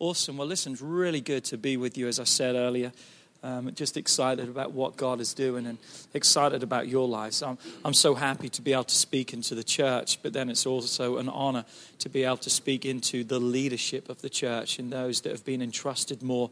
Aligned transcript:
Awesome. 0.00 0.38
Well, 0.38 0.48
listen, 0.48 0.72
it's 0.72 0.80
really 0.80 1.20
good 1.20 1.44
to 1.44 1.58
be 1.58 1.76
with 1.76 1.98
you, 1.98 2.08
as 2.08 2.18
I 2.18 2.24
said 2.24 2.54
earlier. 2.54 2.90
Um, 3.42 3.70
just 3.74 3.98
excited 3.98 4.48
about 4.48 4.72
what 4.72 4.96
God 4.96 5.20
is 5.20 5.34
doing 5.34 5.66
and 5.66 5.76
excited 6.14 6.62
about 6.62 6.88
your 6.88 7.06
lives. 7.06 7.42
I'm, 7.42 7.58
I'm 7.84 7.92
so 7.92 8.14
happy 8.14 8.48
to 8.48 8.62
be 8.62 8.72
able 8.72 8.84
to 8.84 8.94
speak 8.94 9.34
into 9.34 9.54
the 9.54 9.62
church, 9.62 10.18
but 10.22 10.32
then 10.32 10.48
it's 10.48 10.64
also 10.64 11.18
an 11.18 11.28
honor 11.28 11.66
to 11.98 12.08
be 12.08 12.24
able 12.24 12.38
to 12.38 12.48
speak 12.48 12.86
into 12.86 13.24
the 13.24 13.38
leadership 13.38 14.08
of 14.08 14.22
the 14.22 14.30
church 14.30 14.78
and 14.78 14.90
those 14.90 15.20
that 15.20 15.32
have 15.32 15.44
been 15.44 15.60
entrusted 15.60 16.22
more. 16.22 16.50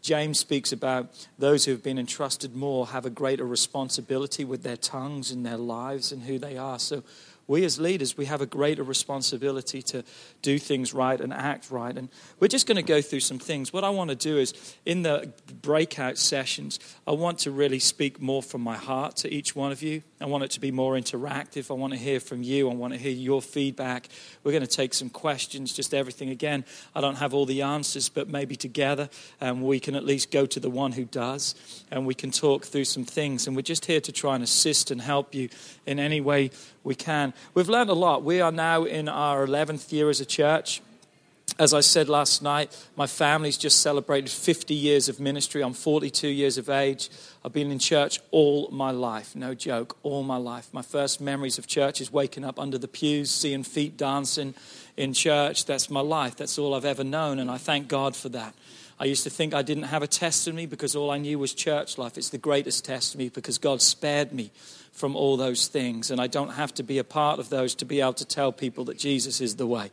James 0.00 0.38
speaks 0.38 0.70
about 0.70 1.08
those 1.36 1.64
who 1.64 1.72
have 1.72 1.82
been 1.82 1.98
entrusted 1.98 2.54
more 2.54 2.86
have 2.86 3.06
a 3.06 3.10
greater 3.10 3.44
responsibility 3.44 4.44
with 4.44 4.62
their 4.62 4.76
tongues 4.76 5.32
and 5.32 5.44
their 5.44 5.56
lives 5.56 6.12
and 6.12 6.22
who 6.22 6.38
they 6.38 6.56
are. 6.56 6.78
So 6.78 7.02
we 7.46 7.64
as 7.64 7.78
leaders, 7.78 8.16
we 8.16 8.24
have 8.26 8.40
a 8.40 8.46
greater 8.46 8.82
responsibility 8.82 9.82
to 9.82 10.04
do 10.42 10.58
things 10.58 10.94
right 10.94 11.20
and 11.20 11.32
act 11.32 11.70
right. 11.70 11.96
And 11.96 12.08
we're 12.40 12.48
just 12.48 12.66
going 12.66 12.76
to 12.76 12.82
go 12.82 13.00
through 13.02 13.20
some 13.20 13.38
things. 13.38 13.72
What 13.72 13.84
I 13.84 13.90
want 13.90 14.10
to 14.10 14.16
do 14.16 14.38
is, 14.38 14.54
in 14.86 15.02
the 15.02 15.32
breakout 15.62 16.18
sessions, 16.18 16.78
I 17.06 17.12
want 17.12 17.38
to 17.40 17.50
really 17.50 17.78
speak 17.78 18.20
more 18.20 18.42
from 18.42 18.60
my 18.60 18.76
heart 18.76 19.16
to 19.16 19.32
each 19.32 19.54
one 19.54 19.72
of 19.72 19.82
you. 19.82 20.02
I 20.24 20.26
want 20.26 20.42
it 20.42 20.52
to 20.52 20.60
be 20.60 20.72
more 20.72 20.94
interactive. 20.94 21.70
I 21.70 21.74
want 21.74 21.92
to 21.92 21.98
hear 21.98 22.18
from 22.18 22.42
you. 22.42 22.70
I 22.70 22.74
want 22.74 22.94
to 22.94 22.98
hear 22.98 23.12
your 23.12 23.42
feedback. 23.42 24.08
We're 24.42 24.52
going 24.52 24.62
to 24.62 24.66
take 24.66 24.94
some 24.94 25.10
questions, 25.10 25.74
just 25.74 25.92
everything. 25.92 26.30
Again, 26.30 26.64
I 26.94 27.02
don't 27.02 27.16
have 27.16 27.34
all 27.34 27.44
the 27.44 27.60
answers, 27.60 28.08
but 28.08 28.26
maybe 28.26 28.56
together 28.56 29.10
um, 29.42 29.60
we 29.60 29.80
can 29.80 29.94
at 29.94 30.02
least 30.02 30.30
go 30.30 30.46
to 30.46 30.58
the 30.58 30.70
one 30.70 30.92
who 30.92 31.04
does 31.04 31.54
and 31.90 32.06
we 32.06 32.14
can 32.14 32.30
talk 32.30 32.64
through 32.64 32.86
some 32.86 33.04
things. 33.04 33.46
And 33.46 33.54
we're 33.54 33.60
just 33.60 33.84
here 33.84 34.00
to 34.00 34.12
try 34.12 34.34
and 34.34 34.42
assist 34.42 34.90
and 34.90 34.98
help 34.98 35.34
you 35.34 35.50
in 35.84 35.98
any 35.98 36.22
way 36.22 36.50
we 36.84 36.94
can. 36.94 37.34
We've 37.52 37.68
learned 37.68 37.90
a 37.90 37.94
lot. 37.94 38.22
We 38.22 38.40
are 38.40 38.50
now 38.50 38.84
in 38.84 39.10
our 39.10 39.46
11th 39.46 39.92
year 39.92 40.08
as 40.08 40.22
a 40.22 40.24
church. 40.24 40.80
As 41.56 41.72
I 41.72 41.82
said 41.82 42.08
last 42.08 42.42
night, 42.42 42.76
my 42.96 43.06
family's 43.06 43.56
just 43.56 43.80
celebrated 43.80 44.28
50 44.28 44.74
years 44.74 45.08
of 45.08 45.20
ministry. 45.20 45.62
I'm 45.62 45.72
42 45.72 46.26
years 46.26 46.58
of 46.58 46.68
age. 46.68 47.10
I've 47.44 47.52
been 47.52 47.70
in 47.70 47.78
church 47.78 48.18
all 48.32 48.68
my 48.72 48.90
life, 48.90 49.36
no 49.36 49.54
joke, 49.54 49.96
all 50.02 50.24
my 50.24 50.36
life. 50.36 50.68
My 50.72 50.82
first 50.82 51.20
memories 51.20 51.56
of 51.56 51.68
church 51.68 52.00
is 52.00 52.12
waking 52.12 52.44
up 52.44 52.58
under 52.58 52.76
the 52.76 52.88
pews, 52.88 53.30
seeing 53.30 53.62
feet 53.62 53.96
dancing 53.96 54.54
in 54.96 55.12
church. 55.12 55.64
That's 55.64 55.88
my 55.88 56.00
life. 56.00 56.34
That's 56.34 56.58
all 56.58 56.74
I've 56.74 56.84
ever 56.84 57.04
known, 57.04 57.38
and 57.38 57.48
I 57.48 57.58
thank 57.58 57.86
God 57.86 58.16
for 58.16 58.30
that. 58.30 58.52
I 58.98 59.04
used 59.04 59.22
to 59.22 59.30
think 59.30 59.54
I 59.54 59.62
didn't 59.62 59.84
have 59.84 60.02
a 60.02 60.08
test 60.08 60.48
in 60.48 60.56
me 60.56 60.66
because 60.66 60.96
all 60.96 61.10
I 61.10 61.18
knew 61.18 61.38
was 61.38 61.54
church 61.54 61.98
life. 61.98 62.18
It's 62.18 62.30
the 62.30 62.38
greatest 62.38 62.84
test 62.84 63.14
in 63.14 63.18
me 63.18 63.28
because 63.28 63.58
God 63.58 63.80
spared 63.80 64.32
me 64.32 64.50
from 64.92 65.14
all 65.14 65.36
those 65.36 65.68
things. 65.68 66.10
And 66.10 66.20
I 66.20 66.26
don't 66.26 66.50
have 66.50 66.72
to 66.74 66.82
be 66.82 66.98
a 66.98 67.04
part 67.04 67.38
of 67.38 67.48
those 67.48 67.74
to 67.76 67.84
be 67.84 68.00
able 68.00 68.12
to 68.14 68.24
tell 68.24 68.52
people 68.52 68.84
that 68.86 68.98
Jesus 68.98 69.40
is 69.40 69.56
the 69.56 69.66
way. 69.66 69.90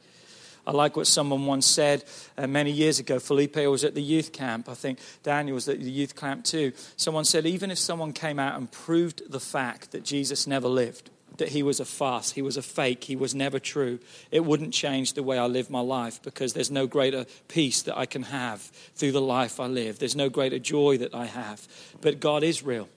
I 0.66 0.72
like 0.72 0.96
what 0.96 1.08
someone 1.08 1.46
once 1.46 1.66
said 1.66 2.04
uh, 2.38 2.48
many 2.48 2.72
years 2.72 3.00
ago. 3.00 3.20
Felipe 3.20 3.56
was 3.56 3.84
at 3.84 3.96
the 3.96 4.02
youth 4.02 4.32
camp. 4.32 4.70
I 4.70 4.76
think 4.76 5.00
Daniel 5.24 5.56
was 5.56 5.68
at 5.68 5.80
the 5.80 5.90
youth 5.90 6.16
camp 6.16 6.46
too. 6.46 6.74
Someone 6.98 7.26
said, 7.26 7.46
even 7.46 7.72
if 7.72 7.80
someone 7.80 8.14
came 8.14 8.40
out 8.40 8.58
and 8.58 8.72
proved 8.72 9.32
the 9.32 9.40
fact 9.40 9.92
that 9.92 10.04
Jesus 10.04 10.46
never 10.46 10.68
lived, 10.68 11.10
that 11.38 11.50
he 11.50 11.64
was 11.64 11.80
a 11.80 11.86
farce, 11.86 12.34
he 12.34 12.42
was 12.42 12.58
a 12.58 12.62
fake, 12.62 13.06
he 13.06 13.16
was 13.16 13.34
never 13.34 13.58
true, 13.58 14.00
it 14.30 14.46
wouldn't 14.46 14.74
change 14.74 15.14
the 15.14 15.24
way 15.24 15.40
I 15.40 15.48
live 15.48 15.70
my 15.70 15.80
life 15.80 16.22
because 16.22 16.54
there's 16.54 16.70
no 16.70 16.86
greater 16.86 17.26
peace 17.48 17.82
that 17.84 17.98
I 17.98 18.06
can 18.06 18.24
have 18.24 18.62
through 18.96 19.14
the 19.14 19.22
life 19.22 19.60
I 19.60 19.66
live. 19.66 19.98
There's 19.98 20.16
no 20.16 20.30
greater 20.30 20.60
joy 20.60 21.00
that 21.00 21.16
I 21.16 21.26
have. 21.26 21.68
But 22.02 22.20
God 22.20 22.44
is 22.44 22.62
real 22.62 22.90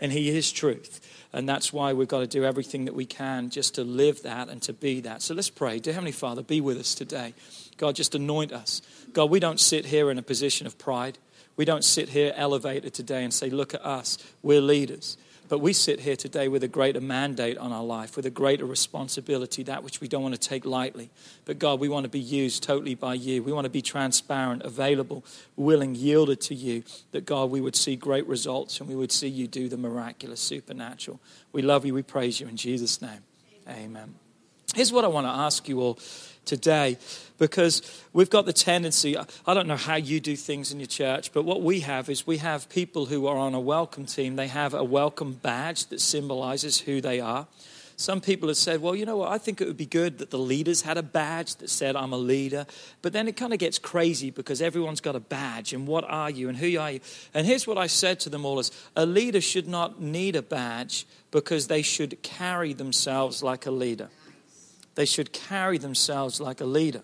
and 0.00 0.10
he 0.10 0.30
is 0.30 0.50
truth. 0.50 1.00
And 1.32 1.48
that's 1.48 1.72
why 1.72 1.92
we've 1.92 2.08
got 2.08 2.20
to 2.20 2.26
do 2.26 2.44
everything 2.44 2.86
that 2.86 2.94
we 2.94 3.04
can 3.04 3.50
just 3.50 3.74
to 3.74 3.84
live 3.84 4.22
that 4.22 4.48
and 4.48 4.62
to 4.62 4.72
be 4.72 5.00
that. 5.02 5.20
So 5.20 5.34
let's 5.34 5.50
pray. 5.50 5.78
Dear 5.78 5.92
Heavenly 5.92 6.12
Father, 6.12 6.42
be 6.42 6.60
with 6.60 6.78
us 6.78 6.94
today. 6.94 7.34
God, 7.76 7.94
just 7.96 8.14
anoint 8.14 8.52
us. 8.52 8.80
God, 9.12 9.30
we 9.30 9.38
don't 9.38 9.60
sit 9.60 9.86
here 9.86 10.10
in 10.10 10.18
a 10.18 10.22
position 10.22 10.66
of 10.66 10.78
pride. 10.78 11.18
We 11.56 11.64
don't 11.64 11.84
sit 11.84 12.08
here 12.10 12.32
elevated 12.36 12.94
today 12.94 13.24
and 13.24 13.34
say, 13.34 13.50
look 13.50 13.74
at 13.74 13.84
us, 13.84 14.16
we're 14.42 14.60
leaders. 14.60 15.16
But 15.48 15.60
we 15.60 15.72
sit 15.72 16.00
here 16.00 16.16
today 16.16 16.48
with 16.48 16.62
a 16.62 16.68
greater 16.68 17.00
mandate 17.00 17.56
on 17.56 17.72
our 17.72 17.82
life, 17.82 18.16
with 18.16 18.26
a 18.26 18.30
greater 18.30 18.66
responsibility, 18.66 19.62
that 19.62 19.82
which 19.82 20.00
we 20.00 20.08
don't 20.08 20.22
want 20.22 20.34
to 20.34 20.48
take 20.48 20.66
lightly. 20.66 21.10
But 21.46 21.58
God, 21.58 21.80
we 21.80 21.88
want 21.88 22.04
to 22.04 22.10
be 22.10 22.20
used 22.20 22.62
totally 22.62 22.94
by 22.94 23.14
you. 23.14 23.42
We 23.42 23.52
want 23.52 23.64
to 23.64 23.70
be 23.70 23.80
transparent, 23.80 24.62
available, 24.62 25.24
willing, 25.56 25.94
yielded 25.94 26.40
to 26.42 26.54
you. 26.54 26.84
That 27.12 27.24
God, 27.24 27.50
we 27.50 27.62
would 27.62 27.76
see 27.76 27.96
great 27.96 28.26
results 28.26 28.80
and 28.80 28.88
we 28.88 28.94
would 28.94 29.12
see 29.12 29.28
you 29.28 29.46
do 29.46 29.68
the 29.68 29.78
miraculous, 29.78 30.40
supernatural. 30.40 31.18
We 31.52 31.62
love 31.62 31.86
you. 31.86 31.94
We 31.94 32.02
praise 32.02 32.40
you 32.40 32.46
in 32.48 32.56
Jesus' 32.56 33.00
name. 33.00 33.22
Amen. 33.68 34.14
Here's 34.74 34.92
what 34.92 35.04
I 35.04 35.08
want 35.08 35.26
to 35.26 35.30
ask 35.30 35.66
you 35.68 35.80
all 35.80 35.98
today 36.48 36.98
because 37.38 38.02
we've 38.12 38.30
got 38.30 38.46
the 38.46 38.52
tendency, 38.52 39.16
I 39.16 39.54
don't 39.54 39.68
know 39.68 39.76
how 39.76 39.94
you 39.94 40.18
do 40.18 40.34
things 40.34 40.72
in 40.72 40.80
your 40.80 40.88
church, 40.88 41.32
but 41.32 41.44
what 41.44 41.62
we 41.62 41.80
have 41.80 42.08
is 42.08 42.26
we 42.26 42.38
have 42.38 42.68
people 42.68 43.06
who 43.06 43.26
are 43.26 43.36
on 43.36 43.54
a 43.54 43.60
welcome 43.60 44.06
team. 44.06 44.34
They 44.34 44.48
have 44.48 44.74
a 44.74 44.82
welcome 44.82 45.34
badge 45.34 45.86
that 45.86 46.00
symbolizes 46.00 46.80
who 46.80 47.00
they 47.00 47.20
are. 47.20 47.46
Some 48.00 48.20
people 48.20 48.46
have 48.46 48.56
said, 48.56 48.80
well, 48.80 48.94
you 48.94 49.04
know 49.04 49.16
what, 49.16 49.32
I 49.32 49.38
think 49.38 49.60
it 49.60 49.66
would 49.66 49.76
be 49.76 49.84
good 49.84 50.18
that 50.18 50.30
the 50.30 50.38
leaders 50.38 50.82
had 50.82 50.98
a 50.98 51.02
badge 51.02 51.56
that 51.56 51.68
said, 51.68 51.96
I'm 51.96 52.12
a 52.12 52.16
leader. 52.16 52.64
But 53.02 53.12
then 53.12 53.26
it 53.26 53.36
kind 53.36 53.52
of 53.52 53.58
gets 53.58 53.76
crazy 53.76 54.30
because 54.30 54.62
everyone's 54.62 55.00
got 55.00 55.16
a 55.16 55.20
badge. 55.20 55.72
And 55.72 55.84
what 55.84 56.04
are 56.04 56.30
you 56.30 56.48
and 56.48 56.56
who 56.56 56.78
are 56.78 56.92
you? 56.92 57.00
And 57.34 57.44
here's 57.44 57.66
what 57.66 57.76
I 57.76 57.88
said 57.88 58.20
to 58.20 58.30
them 58.30 58.44
all 58.44 58.60
is 58.60 58.70
a 58.94 59.04
leader 59.04 59.40
should 59.40 59.66
not 59.66 60.00
need 60.00 60.36
a 60.36 60.42
badge 60.42 61.08
because 61.32 61.66
they 61.66 61.82
should 61.82 62.22
carry 62.22 62.72
themselves 62.72 63.42
like 63.42 63.66
a 63.66 63.72
leader. 63.72 64.10
They 64.98 65.04
should 65.04 65.32
carry 65.32 65.78
themselves 65.78 66.40
like 66.40 66.60
a 66.60 66.64
leader. 66.64 67.02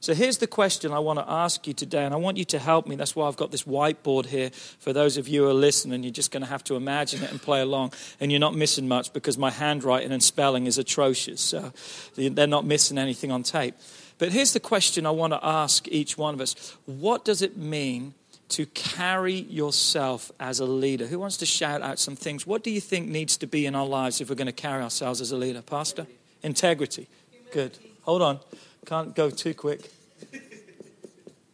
So 0.00 0.14
here's 0.14 0.38
the 0.38 0.46
question 0.46 0.92
I 0.92 0.98
want 1.00 1.18
to 1.18 1.30
ask 1.30 1.66
you 1.66 1.74
today, 1.74 2.06
and 2.06 2.14
I 2.14 2.16
want 2.16 2.38
you 2.38 2.46
to 2.46 2.58
help 2.58 2.86
me. 2.86 2.96
That's 2.96 3.14
why 3.14 3.28
I've 3.28 3.36
got 3.36 3.50
this 3.50 3.64
whiteboard 3.64 4.24
here 4.24 4.48
for 4.78 4.94
those 4.94 5.18
of 5.18 5.28
you 5.28 5.42
who 5.42 5.50
are 5.50 5.52
listening. 5.52 6.04
You're 6.04 6.10
just 6.10 6.30
going 6.30 6.42
to 6.42 6.48
have 6.48 6.64
to 6.64 6.74
imagine 6.74 7.22
it 7.22 7.30
and 7.30 7.42
play 7.42 7.60
along, 7.60 7.92
and 8.18 8.32
you're 8.32 8.40
not 8.40 8.54
missing 8.54 8.88
much 8.88 9.12
because 9.12 9.36
my 9.36 9.50
handwriting 9.50 10.10
and 10.10 10.22
spelling 10.22 10.66
is 10.66 10.78
atrocious. 10.78 11.42
So 11.42 11.70
they're 12.16 12.46
not 12.46 12.64
missing 12.64 12.96
anything 12.96 13.30
on 13.30 13.42
tape. 13.42 13.74
But 14.16 14.32
here's 14.32 14.54
the 14.54 14.60
question 14.60 15.04
I 15.04 15.10
want 15.10 15.34
to 15.34 15.46
ask 15.46 15.86
each 15.88 16.16
one 16.16 16.32
of 16.32 16.40
us 16.40 16.74
What 16.86 17.26
does 17.26 17.42
it 17.42 17.58
mean 17.58 18.14
to 18.48 18.64
carry 18.64 19.34
yourself 19.34 20.32
as 20.40 20.60
a 20.60 20.64
leader? 20.64 21.08
Who 21.08 21.18
wants 21.18 21.36
to 21.36 21.46
shout 21.46 21.82
out 21.82 21.98
some 21.98 22.16
things? 22.16 22.46
What 22.46 22.64
do 22.64 22.70
you 22.70 22.80
think 22.80 23.10
needs 23.10 23.36
to 23.36 23.46
be 23.46 23.66
in 23.66 23.74
our 23.74 23.86
lives 23.86 24.22
if 24.22 24.30
we're 24.30 24.34
going 24.34 24.46
to 24.46 24.52
carry 24.52 24.82
ourselves 24.82 25.20
as 25.20 25.30
a 25.30 25.36
leader? 25.36 25.60
Pastor? 25.60 26.06
Integrity. 26.42 27.06
Good. 27.54 27.78
Hold 28.02 28.20
on. 28.20 28.40
Can't 28.84 29.14
go 29.14 29.30
too 29.30 29.54
quick. 29.54 29.88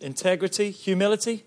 Integrity, 0.00 0.70
humility. 0.70 1.44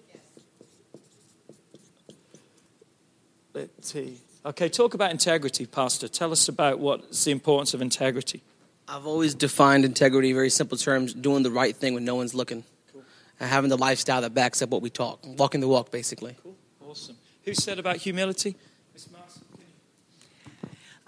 Let's 3.55 3.91
see. 3.91 4.19
Okay, 4.45 4.69
talk 4.69 4.93
about 4.93 5.09
integrity, 5.09 5.65
Pastor. 5.65 6.07
Tell 6.07 6.31
us 6.31 6.49
about 6.49 6.77
what's 6.77 7.25
the 7.25 7.31
importance 7.31 7.73
of 7.73 7.81
integrity. 7.81 8.43
I've 8.87 9.07
always 9.07 9.33
defined 9.33 9.85
integrity 9.85 10.29
in 10.29 10.35
very 10.35 10.51
simple 10.51 10.77
terms 10.77 11.15
doing 11.15 11.41
the 11.41 11.49
right 11.49 11.75
thing 11.75 11.95
when 11.95 12.05
no 12.05 12.13
one's 12.13 12.35
looking. 12.35 12.63
Cool. 12.91 13.01
And 13.39 13.49
having 13.49 13.71
the 13.71 13.77
lifestyle 13.77 14.21
that 14.21 14.35
backs 14.35 14.61
up 14.61 14.69
what 14.69 14.83
we 14.83 14.91
talk. 14.91 15.21
Walking 15.25 15.61
the 15.61 15.67
walk, 15.67 15.89
basically. 15.89 16.35
Cool. 16.43 16.55
Awesome. 16.87 17.17
Who 17.45 17.55
said 17.55 17.79
about 17.79 17.95
humility? 17.95 18.55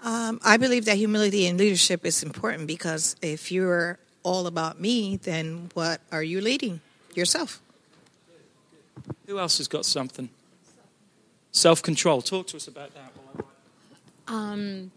Um, 0.06 0.38
I 0.44 0.56
believe 0.56 0.84
that 0.84 0.96
humility 0.96 1.46
in 1.46 1.56
leadership 1.56 2.06
is 2.06 2.22
important 2.22 2.68
because 2.68 3.16
if 3.22 3.50
you're 3.50 3.98
all 4.22 4.46
about 4.46 4.80
me, 4.80 5.16
then 5.16 5.68
what 5.74 6.00
are 6.12 6.22
you 6.22 6.40
leading? 6.40 6.80
Yourself. 7.16 7.60
Who 9.26 9.40
else 9.40 9.58
has 9.58 9.66
got 9.66 9.84
something? 9.84 10.28
Self 11.50 11.82
control. 11.82 12.22
Talk 12.22 12.46
to 12.48 12.56
us 12.56 12.68
about 12.68 12.92
that. 12.94 13.12
Um, 14.28 14.92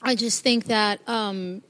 I 0.00 0.14
just 0.14 0.44
think 0.44 0.66
that 0.66 1.00
um, 1.08 1.62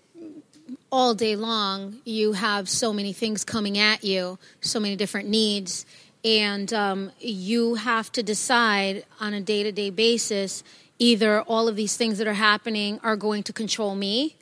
all 0.93 1.15
day 1.15 1.37
long 1.37 2.01
you 2.05 2.33
have 2.33 2.69
so 2.69 2.93
many 2.93 3.15
things 3.15 3.43
coming 3.43 3.79
at 3.79 4.05
you, 4.05 4.39
so 4.61 4.79
many 4.79 4.97
different 4.97 5.31
needs, 5.31 5.87
and 6.27 6.71
um, 6.75 7.11
you 7.21 7.77
have 7.77 8.13
to 8.13 8.23
decide 8.23 9.05
on 9.19 9.33
a 9.33 9.41
day 9.41 9.63
to 9.63 9.73
day 9.73 9.89
basis 9.89 10.63
either 11.01 11.43
all 11.43 11.67
of 11.67 11.75
these 11.75 11.97
things 11.97 12.19
that 12.19 12.29
are 12.29 12.35
happening 12.35 13.01
are 13.03 13.17
going 13.17 13.43
to 13.43 13.53
control 13.53 13.97
me 13.97 14.37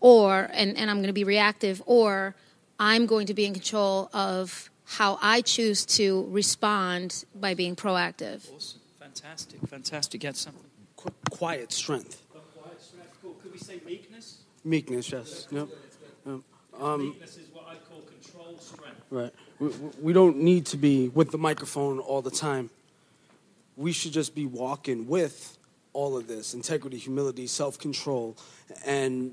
or 0.00 0.50
and, 0.52 0.76
and 0.76 0.90
i'm 0.90 0.98
going 0.98 1.06
to 1.06 1.14
be 1.14 1.24
reactive 1.24 1.82
or 1.86 2.34
i'm 2.78 3.06
going 3.06 3.26
to 3.26 3.34
be 3.34 3.46
in 3.46 3.54
control 3.54 4.10
of 4.12 4.68
how 4.84 5.18
i 5.22 5.40
choose 5.40 5.86
to 5.86 6.26
respond 6.30 7.24
by 7.34 7.54
being 7.54 7.74
proactive. 7.76 8.52
Awesome. 8.54 8.80
Fantastic. 8.98 9.60
Fantastic. 9.68 10.20
Get 10.20 10.36
something. 10.36 10.62
Qu- 10.96 11.10
quiet 11.30 11.72
strength. 11.72 12.22
Quiet 12.32 12.80
strength. 12.80 13.18
Cool. 13.22 13.34
Could 13.42 13.52
we 13.52 13.58
say 13.58 13.80
meekness? 13.84 14.38
Meekness 14.64 15.10
yes. 15.10 15.48
Yep. 15.50 15.68
Um, 16.80 17.08
meekness 17.10 17.36
is 17.36 17.48
what 17.52 17.66
i 17.68 17.74
call 17.88 18.00
control 18.02 18.56
strength. 18.58 19.00
right. 19.10 19.32
We, 19.58 19.68
we 20.00 20.12
don't 20.12 20.38
need 20.38 20.66
to 20.66 20.76
be 20.76 21.08
with 21.08 21.30
the 21.30 21.38
microphone 21.38 21.98
all 21.98 22.22
the 22.22 22.30
time. 22.30 22.70
We 23.76 23.92
should 23.92 24.12
just 24.12 24.34
be 24.34 24.46
walking 24.46 25.06
with 25.08 25.58
all 25.92 26.16
of 26.16 26.26
this 26.26 26.54
integrity, 26.54 26.98
humility, 26.98 27.46
self 27.46 27.78
control. 27.78 28.36
And 28.86 29.32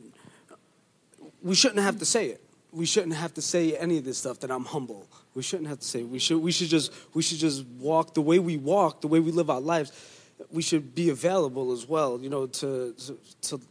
we 1.42 1.56
shouldn't 1.56 1.82
have 1.82 2.00
to 2.00 2.06
say 2.06 2.28
it. 2.28 2.42
we 2.72 2.86
shouldn't 2.86 3.16
have 3.16 3.34
to 3.34 3.42
say 3.42 3.76
any 3.78 3.98
of 3.98 4.06
this 4.06 4.18
stuff 4.18 4.40
that 4.42 4.52
I'm 4.52 4.66
humble. 4.66 5.08
We 5.34 5.42
shouldn't 5.42 5.70
have 5.70 5.80
to 5.80 5.86
say. 5.86 6.04
We 6.04 6.20
should 6.20 6.40
we 6.40 6.52
should 6.52 6.70
just 6.70 6.92
we 7.14 7.22
should 7.22 7.40
just 7.40 7.66
walk 7.66 8.14
the 8.14 8.22
way 8.22 8.40
we 8.40 8.58
walk, 8.58 9.02
the 9.02 9.08
way 9.08 9.20
we 9.20 9.32
live 9.32 9.50
our 9.50 9.62
lives. 9.62 9.92
We 10.52 10.62
should 10.62 10.94
be 10.94 11.10
available 11.10 11.72
as 11.72 11.88
well, 11.88 12.20
you 12.20 12.30
know, 12.30 12.48
to 12.48 12.94
to, 12.94 13.20
to 13.42 13.62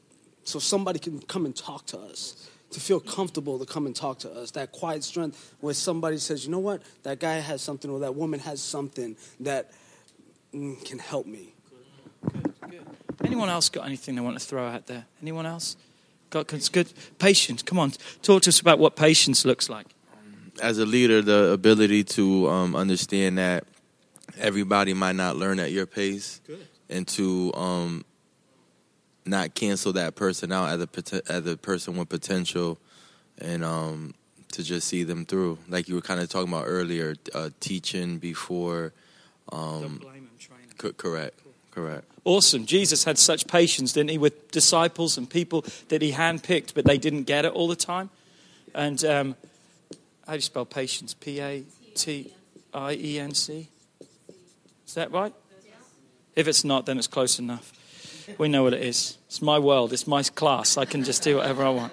so 0.44 0.58
somebody 0.58 0.98
can 0.98 1.20
come 1.20 1.44
and 1.44 1.54
talk 1.54 1.86
to 1.86 1.98
us. 1.98 2.50
To 2.72 2.80
feel 2.80 2.98
comfortable 2.98 3.60
to 3.60 3.64
come 3.64 3.86
and 3.86 3.94
talk 3.94 4.18
to 4.20 4.30
us. 4.30 4.50
That 4.50 4.72
quiet 4.72 5.04
strength 5.04 5.54
where 5.60 5.72
somebody 5.72 6.18
says, 6.18 6.44
you 6.44 6.50
know 6.50 6.58
what, 6.58 6.82
that 7.04 7.20
guy 7.20 7.34
has 7.34 7.62
something 7.62 7.90
or 7.90 8.00
that 8.00 8.16
woman 8.16 8.40
has 8.40 8.60
something 8.60 9.16
that 9.40 9.70
mm, 10.52 10.84
can 10.84 10.98
help 10.98 11.26
me. 11.26 11.54
Anyone 13.24 13.48
else 13.48 13.68
got 13.68 13.86
anything 13.86 14.14
they 14.14 14.20
want 14.20 14.38
to 14.38 14.44
throw 14.44 14.66
out 14.66 14.86
there? 14.86 15.06
Anyone 15.22 15.46
else? 15.46 15.76
Got 16.30 16.48
good 16.48 16.92
patience. 17.18 17.62
Come 17.62 17.78
on, 17.78 17.92
talk 18.22 18.42
to 18.42 18.48
us 18.50 18.60
about 18.60 18.78
what 18.78 18.96
patience 18.96 19.44
looks 19.44 19.68
like. 19.68 19.86
as 20.60 20.78
a 20.78 20.86
leader, 20.86 21.22
the 21.22 21.52
ability 21.52 22.02
to 22.04 22.48
um, 22.48 22.74
understand 22.74 23.38
that 23.38 23.64
everybody 24.38 24.92
might 24.92 25.14
not 25.16 25.36
learn 25.36 25.60
at 25.60 25.70
your 25.70 25.86
pace, 25.86 26.40
and 26.90 27.06
to 27.08 27.52
um, 27.54 28.04
not 29.24 29.54
cancel 29.54 29.92
that 29.94 30.14
person 30.14 30.52
out 30.52 30.68
as 30.68 30.80
a 31.12 31.22
as 31.32 31.46
a 31.46 31.56
person 31.56 31.96
with 31.96 32.08
potential, 32.08 32.78
and 33.38 33.64
um, 33.64 34.14
to 34.52 34.62
just 34.62 34.88
see 34.88 35.04
them 35.04 35.24
through, 35.24 35.58
like 35.68 35.88
you 35.88 35.94
were 35.94 36.00
kind 36.00 36.20
of 36.20 36.28
talking 36.28 36.52
about 36.52 36.64
earlier, 36.66 37.14
uh, 37.34 37.50
teaching 37.60 38.18
before. 38.18 38.92
Um, 39.52 40.02
co- 40.76 40.92
correct, 40.92 41.40
correct. 41.76 42.04
Awesome. 42.24 42.64
Jesus 42.64 43.04
had 43.04 43.18
such 43.18 43.46
patience, 43.46 43.92
didn't 43.92 44.10
he, 44.10 44.18
with 44.18 44.50
disciples 44.50 45.18
and 45.18 45.28
people 45.28 45.64
that 45.88 46.00
he 46.02 46.12
handpicked, 46.12 46.74
but 46.74 46.86
they 46.86 46.98
didn't 46.98 47.24
get 47.24 47.44
it 47.44 47.52
all 47.52 47.68
the 47.68 47.76
time. 47.76 48.08
And 48.74 49.04
um, 49.04 49.36
how 50.26 50.32
do 50.32 50.36
you 50.36 50.40
spell 50.40 50.64
patience? 50.64 51.14
P 51.14 51.40
A 51.40 51.64
T 51.94 52.32
I 52.74 52.94
E 52.94 53.20
N 53.20 53.34
C? 53.34 53.68
Is 54.86 54.94
that 54.94 55.12
right? 55.12 55.34
If 56.34 56.48
it's 56.48 56.64
not, 56.64 56.86
then 56.86 56.98
it's 56.98 57.06
close 57.06 57.38
enough. 57.38 57.72
We 58.38 58.48
know 58.48 58.64
what 58.64 58.74
it 58.74 58.82
is. 58.82 59.18
It's 59.26 59.40
my 59.40 59.58
world, 59.58 59.92
it's 59.92 60.06
my 60.06 60.22
class. 60.22 60.76
I 60.76 60.84
can 60.84 61.04
just 61.04 61.22
do 61.22 61.36
whatever 61.36 61.64
I 61.64 61.70
want. 61.70 61.92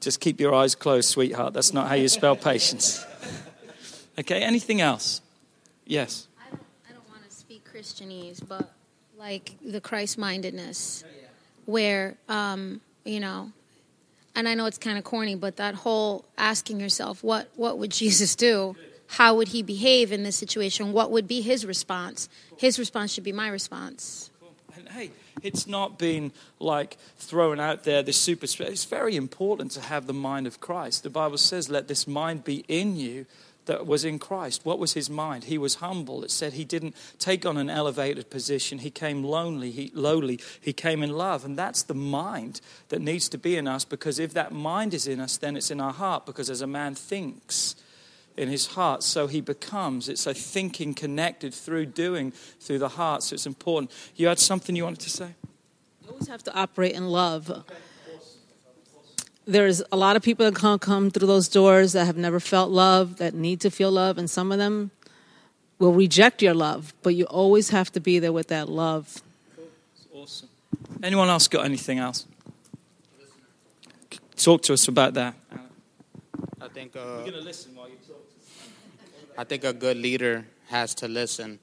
Just 0.00 0.20
keep 0.20 0.40
your 0.40 0.54
eyes 0.54 0.74
closed, 0.74 1.08
sweetheart. 1.08 1.54
That's 1.54 1.72
not 1.72 1.88
how 1.88 1.94
you 1.94 2.08
spell 2.08 2.36
patience. 2.36 3.04
Okay, 4.18 4.42
anything 4.42 4.80
else? 4.80 5.20
Yes. 5.86 6.28
I 6.38 6.50
don't, 6.50 6.62
I 6.88 6.92
don't 6.92 7.08
want 7.08 7.28
to 7.28 7.34
speak 7.34 7.63
Christianese, 7.74 8.46
but 8.46 8.72
like 9.18 9.56
the 9.64 9.80
Christ 9.80 10.16
mindedness, 10.16 11.02
where, 11.64 12.16
um, 12.28 12.80
you 13.04 13.18
know, 13.18 13.50
and 14.36 14.48
I 14.48 14.54
know 14.54 14.66
it's 14.66 14.78
kind 14.78 14.96
of 14.96 15.04
corny, 15.04 15.34
but 15.34 15.56
that 15.56 15.74
whole 15.74 16.24
asking 16.38 16.78
yourself, 16.78 17.24
what, 17.24 17.48
what 17.56 17.78
would 17.78 17.90
Jesus 17.90 18.36
do? 18.36 18.76
How 19.06 19.34
would 19.34 19.48
he 19.48 19.62
behave 19.62 20.12
in 20.12 20.22
this 20.22 20.36
situation? 20.36 20.92
What 20.92 21.10
would 21.10 21.26
be 21.26 21.40
his 21.40 21.66
response? 21.66 22.28
His 22.56 22.78
response 22.78 23.12
should 23.12 23.24
be 23.24 23.32
my 23.32 23.48
response. 23.48 24.30
And 24.76 24.88
hey, 24.88 25.10
it's 25.42 25.66
not 25.66 25.98
been 25.98 26.32
like 26.58 26.96
thrown 27.16 27.60
out 27.60 27.84
there, 27.84 28.02
this 28.02 28.16
super. 28.16 28.46
It's 28.46 28.84
very 28.84 29.16
important 29.16 29.72
to 29.72 29.80
have 29.80 30.06
the 30.06 30.12
mind 30.12 30.46
of 30.46 30.60
Christ. 30.60 31.02
The 31.02 31.10
Bible 31.10 31.38
says, 31.38 31.68
let 31.68 31.88
this 31.88 32.06
mind 32.06 32.44
be 32.44 32.64
in 32.68 32.96
you 32.96 33.26
that 33.66 33.86
was 33.86 34.04
in 34.04 34.18
Christ. 34.18 34.64
What 34.64 34.78
was 34.78 34.92
his 34.92 35.08
mind? 35.08 35.44
He 35.44 35.58
was 35.58 35.76
humble. 35.76 36.24
It 36.24 36.30
said 36.30 36.52
he 36.52 36.64
didn't 36.64 36.94
take 37.18 37.46
on 37.46 37.56
an 37.56 37.70
elevated 37.70 38.30
position. 38.30 38.78
He 38.78 38.90
came 38.90 39.24
lonely, 39.24 39.70
he, 39.70 39.90
lowly. 39.94 40.40
He 40.60 40.72
came 40.72 41.02
in 41.02 41.10
love. 41.10 41.44
And 41.44 41.58
that's 41.58 41.82
the 41.82 41.94
mind 41.94 42.60
that 42.88 43.00
needs 43.00 43.28
to 43.30 43.38
be 43.38 43.56
in 43.56 43.66
us 43.66 43.84
because 43.84 44.18
if 44.18 44.34
that 44.34 44.52
mind 44.52 44.94
is 44.94 45.06
in 45.06 45.20
us, 45.20 45.36
then 45.36 45.56
it's 45.56 45.70
in 45.70 45.80
our 45.80 45.92
heart 45.92 46.26
because 46.26 46.50
as 46.50 46.60
a 46.60 46.66
man 46.66 46.94
thinks, 46.94 47.76
in 48.36 48.48
his 48.48 48.66
heart. 48.66 49.02
So 49.02 49.26
he 49.26 49.40
becomes. 49.40 50.08
It's 50.08 50.26
a 50.26 50.34
thinking 50.34 50.94
connected 50.94 51.54
through 51.54 51.86
doing 51.86 52.32
through 52.32 52.78
the 52.78 52.88
heart. 52.88 53.22
So 53.22 53.34
it's 53.34 53.46
important. 53.46 53.90
You 54.16 54.28
had 54.28 54.38
something 54.38 54.74
you 54.74 54.84
wanted 54.84 55.00
to 55.00 55.10
say? 55.10 55.34
You 56.02 56.10
always 56.10 56.28
have 56.28 56.42
to 56.44 56.54
operate 56.54 56.92
in 56.92 57.08
love. 57.08 57.64
There's 59.46 59.82
a 59.92 59.96
lot 59.96 60.16
of 60.16 60.22
people 60.22 60.46
that 60.46 60.54
come 60.54 60.78
come 60.78 61.10
through 61.10 61.26
those 61.26 61.48
doors 61.48 61.92
that 61.92 62.06
have 62.06 62.16
never 62.16 62.40
felt 62.40 62.70
love, 62.70 63.16
that 63.16 63.34
need 63.34 63.60
to 63.60 63.70
feel 63.70 63.90
love, 63.90 64.16
and 64.16 64.28
some 64.28 64.50
of 64.50 64.58
them 64.58 64.90
will 65.78 65.92
reject 65.92 66.40
your 66.40 66.54
love. 66.54 66.94
But 67.02 67.14
you 67.14 67.24
always 67.24 67.70
have 67.70 67.92
to 67.92 68.00
be 68.00 68.18
there 68.18 68.32
with 68.32 68.48
that 68.48 68.68
love. 68.68 69.22
Cool. 69.54 70.22
Awesome. 70.22 70.48
Anyone 71.02 71.28
else 71.28 71.48
got 71.48 71.64
anything 71.64 71.98
else? 71.98 72.26
Talk 74.36 74.62
to 74.62 74.72
us 74.72 74.88
about 74.88 75.14
that. 75.14 75.34
I 76.60 76.68
think 76.68 76.96
uh, 76.96 77.00
We're 77.04 77.20
going 77.20 77.32
to 77.34 77.40
listen 77.40 77.74
while 77.74 77.88
you 77.88 77.96
talk. 78.06 78.16
I 79.36 79.44
think 79.44 79.64
a 79.64 79.72
good 79.72 79.96
leader 79.96 80.46
has 80.68 80.94
to 80.96 81.08
listen. 81.08 81.58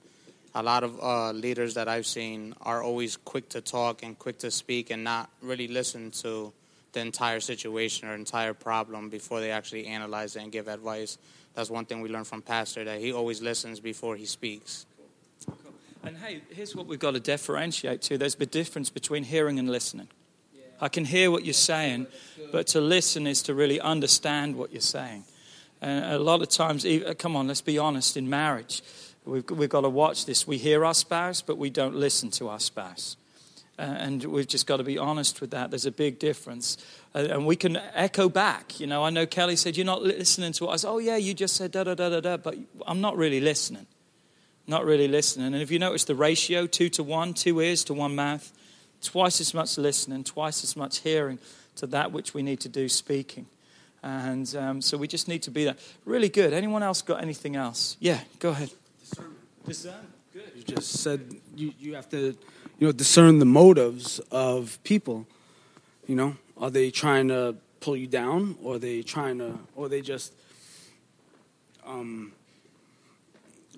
A 0.54 0.62
lot 0.62 0.84
of 0.84 1.00
uh, 1.02 1.32
leaders 1.32 1.74
that 1.74 1.88
I've 1.88 2.06
seen 2.06 2.54
are 2.62 2.84
always 2.84 3.18
quick 3.18 3.50
to 3.50 3.62
talk 3.62 4.04
and 4.04 4.18
quick 4.18 4.38
to 4.40 4.52
speak 4.52 4.90
and 4.90 5.04
not 5.04 5.30
really 5.42 5.68
listen 5.68 6.12
to 6.12 6.54
the 6.94 7.00
entire 7.00 7.40
situation 7.40 8.08
or 8.08 8.16
entire 8.16 8.54
problem 8.54 9.10
before 9.10 9.40
they 9.40 9.52
actually 9.52 9.88
analyze 9.88 10.36
it 10.36 10.44
and 10.44 10.52
give 10.52 10.68
advice. 10.68 11.18
That's 11.54 11.70
one 11.70 11.86
thing 11.86 12.02
we 12.02 12.10
learned 12.10 12.28
from 12.28 12.42
Pastor 12.42 12.84
that 12.84 13.00
he 13.00 13.12
always 13.12 13.42
listens 13.42 13.80
before 13.80 14.16
he 14.16 14.26
speaks. 14.26 14.86
And 16.04 16.18
hey, 16.18 16.42
here's 16.50 16.76
what 16.76 16.88
we've 16.88 17.00
got 17.00 17.12
to 17.12 17.20
differentiate 17.20 18.02
too. 18.02 18.18
There's 18.18 18.36
a 18.40 18.46
difference 18.46 18.90
between 18.90 19.24
hearing 19.24 19.60
and 19.60 19.70
listening. 19.70 20.08
I 20.80 20.90
can 20.90 21.06
hear 21.06 21.30
what 21.30 21.46
you're 21.46 21.54
saying, 21.54 22.08
but 22.52 22.68
to 22.68 22.82
listen 22.82 23.28
is 23.28 23.44
to 23.44 23.54
really 23.54 23.80
understand 23.80 24.56
what 24.56 24.72
you're 24.72 24.82
saying. 24.82 25.26
And 25.80 26.06
a 26.06 26.20
lot 26.20 26.42
of 26.42 26.50
times, 26.50 26.86
e- 26.86 27.06
uh, 27.06 27.14
come 27.14 27.36
on, 27.36 27.48
let's 27.48 27.62
be 27.62 27.78
honest, 27.78 28.18
in 28.18 28.30
marriage, 28.30 28.82
we've, 29.26 29.48
we've 29.52 29.70
got 29.70 29.82
to 29.82 29.90
watch 29.90 30.26
this. 30.26 30.48
We 30.48 30.58
hear 30.58 30.84
our 30.84 30.94
spouse, 30.96 31.42
but 31.42 31.58
we 31.58 31.70
don't 31.70 31.96
listen 31.96 32.32
to 32.32 32.50
our 32.50 32.60
spouse. 32.60 33.16
Uh, 33.80 33.84
and 33.84 34.24
we've 34.26 34.48
just 34.48 34.68
got 34.68 34.78
to 34.78 34.84
be 34.84 34.98
honest 34.98 35.42
with 35.42 35.52
that. 35.52 35.72
There's 35.72 35.86
a 35.86 35.92
big 35.92 36.20
difference. 36.20 36.78
Uh, 37.16 37.28
and 37.30 37.46
we 37.46 37.56
can 37.56 37.78
echo 37.94 38.30
back. 38.30 38.80
You 38.80 38.88
know, 38.88 39.04
I 39.04 39.10
know 39.10 39.26
Kelly 39.26 39.56
said, 39.56 39.78
You're 39.78 39.86
not 39.86 40.04
listening 40.04 40.54
to 40.54 40.66
what 40.66 40.74
I 40.74 40.76
said. 40.76 40.90
Oh, 40.90 41.00
yeah, 41.00 41.18
you 41.18 41.34
just 41.34 41.56
said 41.56 41.72
da 41.72 41.84
da 41.84 41.96
da 41.96 42.10
da 42.10 42.20
da, 42.20 42.38
but 42.38 42.56
I'm 42.86 43.02
not 43.02 43.18
really 43.18 43.40
listening. 43.40 43.88
Not 44.68 44.86
really 44.86 45.08
listening. 45.08 45.48
And 45.48 45.62
if 45.62 45.72
you 45.72 45.80
notice 45.80 46.04
the 46.04 46.16
ratio, 46.16 46.68
two 46.68 46.90
to 46.90 47.04
one, 47.04 47.34
two 47.34 47.60
ears 47.60 47.84
to 47.86 47.94
one 47.94 48.16
mouth, 48.16 48.52
twice 49.02 49.42
as 49.42 49.54
much 49.54 49.78
listening, 49.78 50.24
twice 50.24 50.64
as 50.64 50.76
much 50.76 51.00
hearing 51.00 51.40
to 51.78 51.88
that 51.88 52.12
which 52.12 52.34
we 52.34 52.44
need 52.44 52.60
to 52.62 52.70
do 52.70 52.88
speaking. 52.88 53.48
And 54.04 54.54
um, 54.56 54.82
so 54.82 54.98
we 54.98 55.08
just 55.08 55.28
need 55.28 55.44
to 55.44 55.52
be 55.52 55.66
that. 55.66 55.80
Really 56.06 56.30
good. 56.30 56.54
Anyone 56.54 56.84
else 56.84 57.02
got 57.02 57.22
anything 57.22 57.56
else? 57.56 57.98
Yeah, 58.00 58.20
go 58.40 58.50
ahead. 58.50 58.72
Discernment. 59.66 60.10
Good. 60.34 60.52
You 60.56 60.64
just 60.64 61.02
said 61.02 61.36
you, 61.56 61.74
you 61.78 61.96
have 61.96 62.10
to, 62.10 62.36
you 62.82 62.88
know, 62.88 62.92
discern 62.92 63.38
the 63.38 63.46
motives 63.46 64.18
of 64.32 64.80
people. 64.84 65.28
You 66.08 66.16
know, 66.16 66.36
are 66.58 66.72
they 66.72 66.90
trying 66.90 67.28
to 67.28 67.56
pull 67.80 67.96
you 67.96 68.08
down, 68.08 68.58
or 68.64 68.76
are 68.76 68.80
they 68.80 69.04
trying 69.04 69.38
to, 69.38 69.60
or 69.76 69.88
they 69.88 70.02
just 70.02 70.34
um, 71.86 72.32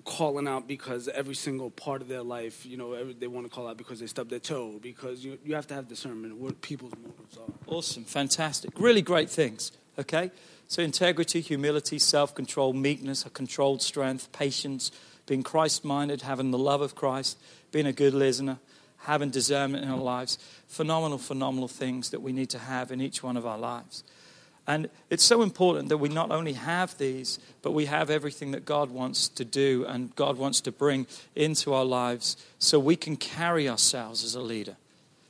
calling 0.06 0.48
out 0.48 0.66
because 0.66 1.08
every 1.08 1.34
single 1.34 1.68
part 1.68 2.00
of 2.00 2.08
their 2.08 2.22
life, 2.22 2.64
you 2.64 2.78
know, 2.78 2.94
every, 2.94 3.12
they 3.12 3.26
want 3.26 3.44
to 3.44 3.50
call 3.54 3.68
out 3.68 3.76
because 3.76 4.00
they 4.00 4.06
stubbed 4.06 4.30
their 4.30 4.38
toe. 4.38 4.78
Because 4.80 5.22
you 5.22 5.38
you 5.44 5.54
have 5.54 5.66
to 5.66 5.74
have 5.74 5.86
discernment 5.86 6.32
of 6.32 6.40
what 6.40 6.62
people's 6.62 6.94
motives 6.96 7.36
are. 7.36 7.52
Awesome. 7.66 8.04
Fantastic. 8.04 8.70
Really 8.80 9.02
great 9.02 9.28
things. 9.28 9.70
Okay? 9.98 10.30
So 10.66 10.80
integrity, 10.80 11.42
humility, 11.42 11.98
self 11.98 12.34
control, 12.34 12.72
meekness, 12.72 13.26
a 13.26 13.30
controlled 13.30 13.82
strength, 13.82 14.32
patience, 14.32 14.90
being 15.26 15.42
Christ 15.42 15.84
minded, 15.84 16.22
having 16.22 16.52
the 16.52 16.58
love 16.58 16.80
of 16.80 16.94
Christ, 16.94 17.36
being 17.70 17.84
a 17.84 17.92
good 17.92 18.14
listener, 18.14 18.60
having 19.04 19.30
discernment 19.30 19.84
in 19.84 19.90
our 19.90 19.98
lives. 19.98 20.38
Phenomenal, 20.66 21.18
phenomenal 21.18 21.68
things 21.68 22.10
that 22.10 22.20
we 22.20 22.32
need 22.32 22.50
to 22.50 22.58
have 22.58 22.90
in 22.90 23.00
each 23.00 23.22
one 23.22 23.36
of 23.36 23.46
our 23.46 23.58
lives. 23.58 24.04
And 24.66 24.88
it's 25.10 25.22
so 25.22 25.42
important 25.42 25.90
that 25.90 25.98
we 25.98 26.08
not 26.08 26.30
only 26.30 26.54
have 26.54 26.96
these, 26.96 27.38
but 27.60 27.72
we 27.72 27.84
have 27.84 28.08
everything 28.08 28.52
that 28.52 28.64
God 28.64 28.90
wants 28.90 29.28
to 29.28 29.44
do 29.44 29.84
and 29.86 30.14
God 30.16 30.38
wants 30.38 30.62
to 30.62 30.72
bring 30.72 31.06
into 31.36 31.74
our 31.74 31.84
lives 31.84 32.38
so 32.58 32.78
we 32.78 32.96
can 32.96 33.16
carry 33.16 33.68
ourselves 33.68 34.24
as 34.24 34.34
a 34.34 34.40
leader. 34.40 34.76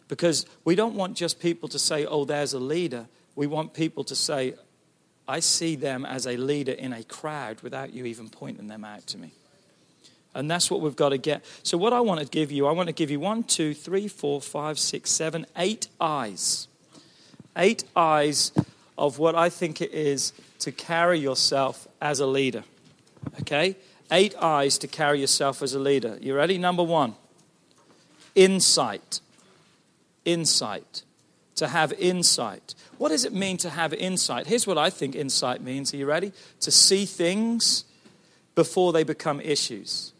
Because 0.06 0.46
we 0.64 0.76
don't 0.76 0.94
want 0.94 1.16
just 1.16 1.40
people 1.40 1.68
to 1.70 1.78
say, 1.78 2.06
oh, 2.06 2.24
there's 2.24 2.52
a 2.52 2.60
leader. 2.60 3.06
We 3.34 3.48
want 3.48 3.74
people 3.74 4.04
to 4.04 4.14
say, 4.14 4.54
I 5.26 5.40
see 5.40 5.74
them 5.74 6.04
as 6.04 6.26
a 6.26 6.36
leader 6.36 6.72
in 6.72 6.92
a 6.92 7.02
crowd 7.02 7.60
without 7.62 7.92
you 7.92 8.04
even 8.04 8.28
pointing 8.28 8.68
them 8.68 8.84
out 8.84 9.06
to 9.08 9.18
me. 9.18 9.32
And 10.34 10.50
that's 10.50 10.70
what 10.70 10.80
we've 10.80 10.96
got 10.96 11.10
to 11.10 11.18
get. 11.18 11.44
So, 11.62 11.78
what 11.78 11.92
I 11.92 12.00
want 12.00 12.20
to 12.20 12.26
give 12.26 12.50
you, 12.50 12.66
I 12.66 12.72
want 12.72 12.88
to 12.88 12.92
give 12.92 13.10
you 13.10 13.20
one, 13.20 13.44
two, 13.44 13.72
three, 13.72 14.08
four, 14.08 14.40
five, 14.40 14.78
six, 14.78 15.10
seven, 15.10 15.46
eight 15.56 15.88
eyes. 16.00 16.68
Eight 17.56 17.84
eyes 17.94 18.50
of 18.98 19.18
what 19.18 19.34
I 19.34 19.48
think 19.48 19.80
it 19.80 19.92
is 19.92 20.32
to 20.58 20.72
carry 20.72 21.18
yourself 21.18 21.86
as 22.00 22.20
a 22.20 22.26
leader. 22.26 22.64
Okay? 23.40 23.76
Eight 24.10 24.34
eyes 24.36 24.78
to 24.78 24.88
carry 24.88 25.20
yourself 25.20 25.62
as 25.62 25.74
a 25.74 25.78
leader. 25.78 26.18
You 26.20 26.34
ready? 26.34 26.58
Number 26.58 26.82
one 26.82 27.14
insight. 28.34 29.20
Insight. 30.24 31.02
to 31.56 31.68
have 31.68 31.92
insight. 31.92 32.74
What 32.98 33.10
does 33.10 33.24
it 33.24 33.32
mean 33.32 33.56
to 33.58 33.70
have 33.70 33.94
insight? 33.94 34.48
Here's 34.48 34.66
what 34.66 34.78
I 34.78 34.90
think 34.90 35.14
insight 35.14 35.62
means. 35.62 35.94
Are 35.94 35.96
you 35.96 36.06
ready? 36.06 36.32
To 36.60 36.70
see 36.72 37.06
things 37.06 37.84
before 38.54 38.92
they 38.92 39.04
become 39.04 39.40
issues. 39.40 40.13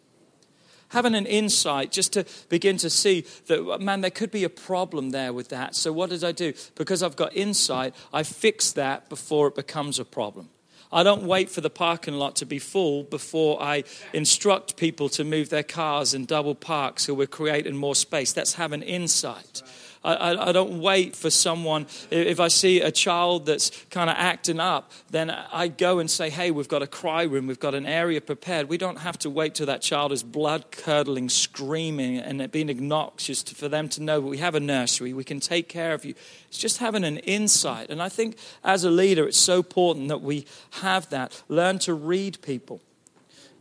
Having 0.95 1.17
an 1.17 1.27
insight 1.27 1.93
just 1.93 2.13
to 2.13 2.25
begin 2.49 2.77
to 2.79 2.89
see 2.89 3.27
that, 3.49 3.81
man, 3.81 4.01
there 4.01 4.11
could 4.11 4.31
be 4.31 4.45
a 4.45 4.49
problem 4.49 5.11
there 5.11 5.33
with 5.33 5.49
that. 5.49 5.75
So, 5.75 5.93
what 5.93 6.11
did 6.11 6.25
I 6.25 6.33
do? 6.33 6.53
Because 6.77 7.03
I've 7.03 7.17
got 7.17 7.35
insight, 7.35 7.95
I 8.13 8.23
fix 8.23 8.73
that 8.73 9.09
before 9.09 9.49
it 9.49 9.57
becomes 9.57 9.99
a 9.99 10.05
problem. 10.05 10.49
I 10.93 11.03
don't 11.03 11.25
wait 11.25 11.51
for 11.51 11.61
the 11.61 11.71
parking 11.71 12.15
lot 12.15 12.37
to 12.37 12.47
be 12.47 12.61
full 12.61 13.03
before 13.03 13.61
I 13.61 13.83
instruct 14.13 14.77
people 14.77 15.09
to 15.11 15.25
move 15.25 15.49
their 15.49 15.65
cars 15.65 16.15
in 16.15 16.25
double 16.25 16.55
park 16.55 17.01
so 17.01 17.13
we're 17.13 17.27
creating 17.27 17.75
more 17.75 17.97
space. 17.97 18.33
That's 18.33 18.55
having 18.55 18.83
insight. 18.83 19.63
I, 20.05 20.49
I, 20.49 20.53
don't 20.53 20.81
wait 20.81 21.17
for 21.17 21.31
someone. 21.31 21.87
If 22.11 22.39
I 22.39 22.49
see 22.49 22.83
a 22.83 22.93
child 22.93 23.47
that's 23.47 23.71
kind 23.91 24.11
of 24.11 24.17
acting 24.19 24.61
up, 24.61 24.93
then 25.11 25.31
I 25.31 25.69
go 25.69 25.99
and 25.99 26.11
say, 26.11 26.29
hey, 26.29 26.51
we've 26.51 26.69
got 26.69 26.83
a 26.83 26.87
cry 26.87 27.23
room, 27.23 27.47
we've 27.47 27.59
got 27.59 27.75
an 27.75 27.87
area 27.87 28.21
prepared. 28.21 28.69
We 28.69 28.77
don't 28.77 28.99
have 28.99 29.19
to 29.21 29.31
wait 29.31 29.55
till 29.55 29.67
that 29.67 29.81
child 29.81 30.13
is 30.13 30.23
blood 30.23 30.71
curdling, 30.71 31.31
screaming, 31.31 32.19
and 32.19 32.43
it 32.43 32.53
being 32.53 32.69
obnoxious 32.69 33.43
to, 33.45 33.55
for 33.55 33.69
them 33.69 33.89
to 33.91 34.03
know 34.03 34.21
that 34.21 34.27
we 34.27 34.39
have 34.39 34.55
a 34.55 34.61
nursery, 34.61 35.15
we 35.15 35.25
can 35.25 35.41
take 35.41 35.69
care 35.69 35.95
of 35.95 36.05
you. 36.05 36.15
It's 36.49 36.59
just 36.59 36.79
having 36.79 37.05
an 37.05 37.19
insight. 37.19 37.89
And 37.89 38.03
I 38.03 38.11
think 38.11 38.37
as 38.63 38.85
a 38.85 38.91
leader, 38.91 39.27
it's 39.27 39.39
so 39.39 39.57
important 39.57 40.09
that 40.09 40.21
we 40.21 40.45
have 40.83 41.09
that. 41.11 41.43
Learn 41.49 41.79
to 41.81 41.95
read 41.95 42.43
people, 42.43 42.83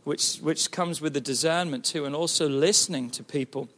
which, 0.04 0.36
which 0.36 0.70
comes 0.70 1.00
with 1.00 1.14
the 1.14 1.20
discernment 1.22 1.86
too, 1.86 2.04
and 2.04 2.14
also 2.14 2.46
listening 2.48 3.08
to 3.10 3.24
people. 3.24 3.70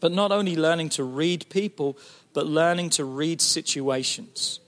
But 0.00 0.12
not 0.12 0.32
only 0.32 0.56
learning 0.56 0.90
to 0.90 1.04
read 1.04 1.46
people, 1.48 1.98
but 2.32 2.46
learning 2.46 2.90
to 2.90 3.04
read 3.04 3.40
situations. 3.40 4.60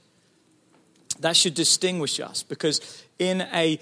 That 1.20 1.36
should 1.36 1.54
distinguish 1.54 2.18
us 2.18 2.42
because 2.42 3.04
in 3.18 3.42
a 3.52 3.78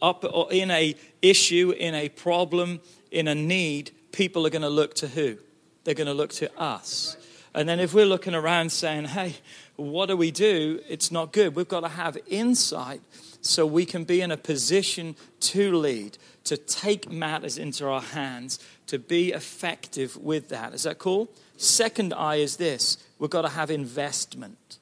up 0.00 0.24
in 0.52 0.70
a 0.70 0.94
issue, 1.22 1.72
in 1.76 1.94
a 1.94 2.08
problem, 2.08 2.80
in 3.10 3.28
a 3.28 3.34
need, 3.34 3.90
people 4.12 4.46
are 4.46 4.50
going 4.50 4.62
to 4.62 4.68
look 4.68 4.94
to 4.94 5.08
who? 5.08 5.38
They're 5.84 5.94
going 5.94 6.06
to 6.06 6.14
look 6.14 6.30
to 6.34 6.60
us. 6.60 7.16
And 7.54 7.68
then 7.68 7.80
if 7.80 7.94
we're 7.94 8.06
looking 8.06 8.34
around 8.34 8.70
saying, 8.70 9.06
"Hey, 9.06 9.36
what 9.76 10.06
do 10.06 10.16
we 10.16 10.30
do?" 10.30 10.80
It's 10.88 11.10
not 11.10 11.32
good. 11.32 11.56
We've 11.56 11.68
got 11.68 11.80
to 11.80 11.88
have 11.88 12.18
insight 12.26 13.00
so 13.40 13.64
we 13.64 13.86
can 13.86 14.04
be 14.04 14.20
in 14.20 14.30
a 14.30 14.36
position 14.36 15.16
to 15.40 15.76
lead, 15.76 16.18
to 16.44 16.56
take 16.56 17.10
matters 17.10 17.56
into 17.56 17.86
our 17.86 18.00
hands, 18.00 18.58
to 18.88 18.98
be 18.98 19.32
effective 19.32 20.16
with 20.16 20.48
that. 20.48 20.74
Is 20.74 20.82
that 20.82 20.98
cool? 20.98 21.30
Second 21.56 22.12
I 22.12 22.36
is 22.36 22.56
this 22.56 22.98
we've 23.18 23.30
got 23.30 23.42
to 23.42 23.48
have 23.48 23.70
investment. 23.70 24.78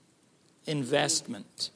Investment. 0.66 1.70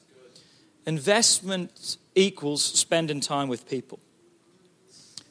Investment 0.85 1.97
equals 2.15 2.63
spending 2.63 3.21
time 3.21 3.47
with 3.47 3.69
people. 3.69 3.99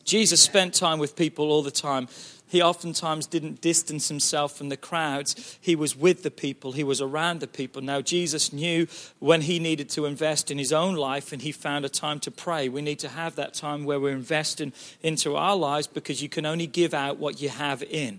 Jesus 0.04 0.40
spent 0.40 0.75
time 0.75 0.99
with 0.99 1.14
people 1.14 1.50
all 1.50 1.62
the 1.62 1.71
time. 1.71 2.09
He 2.50 2.61
oftentimes 2.61 3.28
didn't 3.28 3.61
distance 3.61 4.09
himself 4.09 4.57
from 4.57 4.71
the 4.71 4.76
crowds. 4.76 5.57
He 5.61 5.76
was 5.76 5.95
with 5.95 6.25
the 6.25 6.33
people, 6.33 6.73
he 6.73 6.83
was 6.83 7.00
around 7.00 7.38
the 7.38 7.47
people. 7.47 7.80
Now, 7.80 8.00
Jesus 8.00 8.52
knew 8.52 8.88
when 9.21 9.42
he 9.42 9.61
needed 9.61 9.88
to 9.90 10.04
invest 10.04 10.50
in 10.50 10.59
his 10.59 10.73
own 10.73 10.97
life 10.97 11.33
and 11.33 11.40
he 11.40 11.52
found 11.52 11.85
a 11.85 11.88
time 11.88 12.19
to 12.21 12.30
pray. 12.33 12.69
We 12.69 12.83
need 12.83 12.99
to 12.99 13.09
have 13.09 13.37
that 13.37 13.54
time 13.54 13.85
where 13.85 14.00
we're 14.00 14.16
investing 14.16 14.73
into 15.00 15.37
our 15.37 15.54
lives 15.54 15.87
because 15.87 16.21
you 16.21 16.28
can 16.28 16.45
only 16.45 16.66
give 16.66 16.92
out 16.92 17.19
what 17.19 17.40
you 17.40 17.50
have 17.50 17.85
in. 17.85 18.19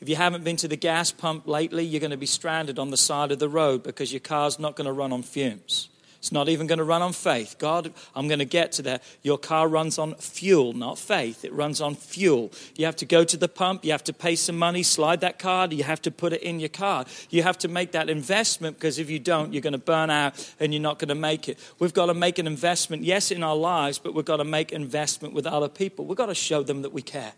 If 0.00 0.08
you 0.08 0.16
haven't 0.16 0.42
been 0.42 0.56
to 0.56 0.68
the 0.68 0.76
gas 0.76 1.12
pump 1.12 1.46
lately, 1.46 1.84
you're 1.84 2.00
going 2.00 2.10
to 2.10 2.16
be 2.16 2.26
stranded 2.26 2.80
on 2.80 2.90
the 2.90 2.96
side 2.96 3.30
of 3.30 3.38
the 3.38 3.48
road 3.48 3.84
because 3.84 4.12
your 4.12 4.20
car's 4.20 4.58
not 4.58 4.74
going 4.74 4.86
to 4.86 4.92
run 4.92 5.12
on 5.12 5.22
fumes. 5.22 5.88
It's 6.18 6.32
not 6.32 6.48
even 6.48 6.66
going 6.66 6.78
to 6.78 6.84
run 6.84 7.00
on 7.00 7.12
faith. 7.12 7.56
God, 7.58 7.92
I'm 8.14 8.26
going 8.26 8.40
to 8.40 8.44
get 8.44 8.72
to 8.72 8.82
that. 8.82 9.04
Your 9.22 9.38
car 9.38 9.68
runs 9.68 9.98
on 9.98 10.16
fuel, 10.16 10.72
not 10.72 10.98
faith. 10.98 11.44
It 11.44 11.52
runs 11.52 11.80
on 11.80 11.94
fuel. 11.94 12.50
You 12.74 12.86
have 12.86 12.96
to 12.96 13.06
go 13.06 13.22
to 13.22 13.36
the 13.36 13.48
pump. 13.48 13.84
You 13.84 13.92
have 13.92 14.02
to 14.04 14.12
pay 14.12 14.34
some 14.34 14.58
money, 14.58 14.82
slide 14.82 15.20
that 15.20 15.38
card. 15.38 15.72
You 15.72 15.84
have 15.84 16.02
to 16.02 16.10
put 16.10 16.32
it 16.32 16.42
in 16.42 16.58
your 16.58 16.70
car. 16.70 17.06
You 17.30 17.44
have 17.44 17.56
to 17.58 17.68
make 17.68 17.92
that 17.92 18.10
investment 18.10 18.76
because 18.78 18.98
if 18.98 19.08
you 19.08 19.20
don't, 19.20 19.52
you're 19.52 19.62
going 19.62 19.74
to 19.74 19.78
burn 19.78 20.10
out 20.10 20.54
and 20.58 20.74
you're 20.74 20.82
not 20.82 20.98
going 20.98 21.08
to 21.08 21.14
make 21.14 21.48
it. 21.48 21.58
We've 21.78 21.94
got 21.94 22.06
to 22.06 22.14
make 22.14 22.40
an 22.40 22.48
investment, 22.48 23.04
yes, 23.04 23.30
in 23.30 23.44
our 23.44 23.56
lives, 23.56 24.00
but 24.00 24.12
we've 24.12 24.24
got 24.24 24.38
to 24.38 24.44
make 24.44 24.72
investment 24.72 25.34
with 25.34 25.46
other 25.46 25.68
people. 25.68 26.04
We've 26.04 26.18
got 26.18 26.26
to 26.26 26.34
show 26.34 26.64
them 26.64 26.82
that 26.82 26.92
we 26.92 27.02
care. 27.02 27.32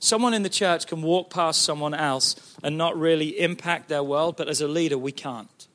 Someone 0.00 0.32
in 0.32 0.44
the 0.44 0.48
church 0.48 0.86
can 0.86 1.02
walk 1.02 1.28
past 1.28 1.62
someone 1.62 1.92
else 1.92 2.36
and 2.62 2.78
not 2.78 2.96
really 2.96 3.40
impact 3.40 3.88
their 3.88 4.04
world, 4.04 4.36
but 4.36 4.48
as 4.48 4.60
a 4.60 4.68
leader, 4.68 4.96
we 4.96 5.10
can't. 5.10 5.67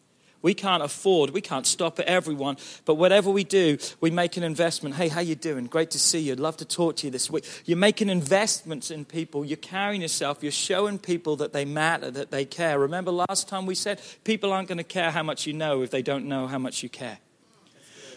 We 0.44 0.54
can't 0.54 0.84
afford, 0.84 1.30
we 1.30 1.40
can't 1.40 1.66
stop 1.66 2.00
at 2.00 2.06
everyone, 2.06 2.58
but 2.84 2.96
whatever 2.96 3.32
we 3.32 3.46
do, 3.46 3.78
we 4.02 4.12
make 4.12 4.36
an 4.36 4.44
investment. 4.44 4.96
Hey, 4.96 5.08
how 5.08 5.22
you 5.22 5.36
doing? 5.36 5.68
Great 5.68 5.90
to 5.92 6.00
see 6.00 6.20
you. 6.20 6.34
I'd 6.34 6.40
love 6.42 6.58
to 6.58 6.66
talk 6.66 6.98
to 6.98 7.08
you 7.08 7.12
this 7.12 7.32
week. 7.32 7.46
You're 7.64 7.78
making 7.78 8.10
investments 8.10 8.92
in 8.92 9.06
people. 9.06 9.46
You're 9.46 9.56
carrying 9.56 10.02
yourself. 10.02 10.44
You're 10.44 10.52
showing 10.52 11.00
people 11.00 11.38
that 11.38 11.54
they 11.54 11.64
matter, 11.64 12.12
that 12.12 12.30
they 12.30 12.44
care. 12.44 12.78
Remember 12.78 13.10
last 13.12 13.48
time 13.48 13.66
we 13.66 13.74
said 13.74 14.02
people 14.26 14.52
aren't 14.52 14.68
going 14.68 14.80
to 14.80 14.84
care 14.84 15.12
how 15.12 15.24
much 15.24 15.48
you 15.48 15.54
know 15.54 15.82
if 15.82 15.92
they 15.92 16.02
don't 16.02 16.26
know 16.26 16.46
how 16.48 16.60
much 16.60 16.84
you 16.84 16.90
care. 16.90 17.20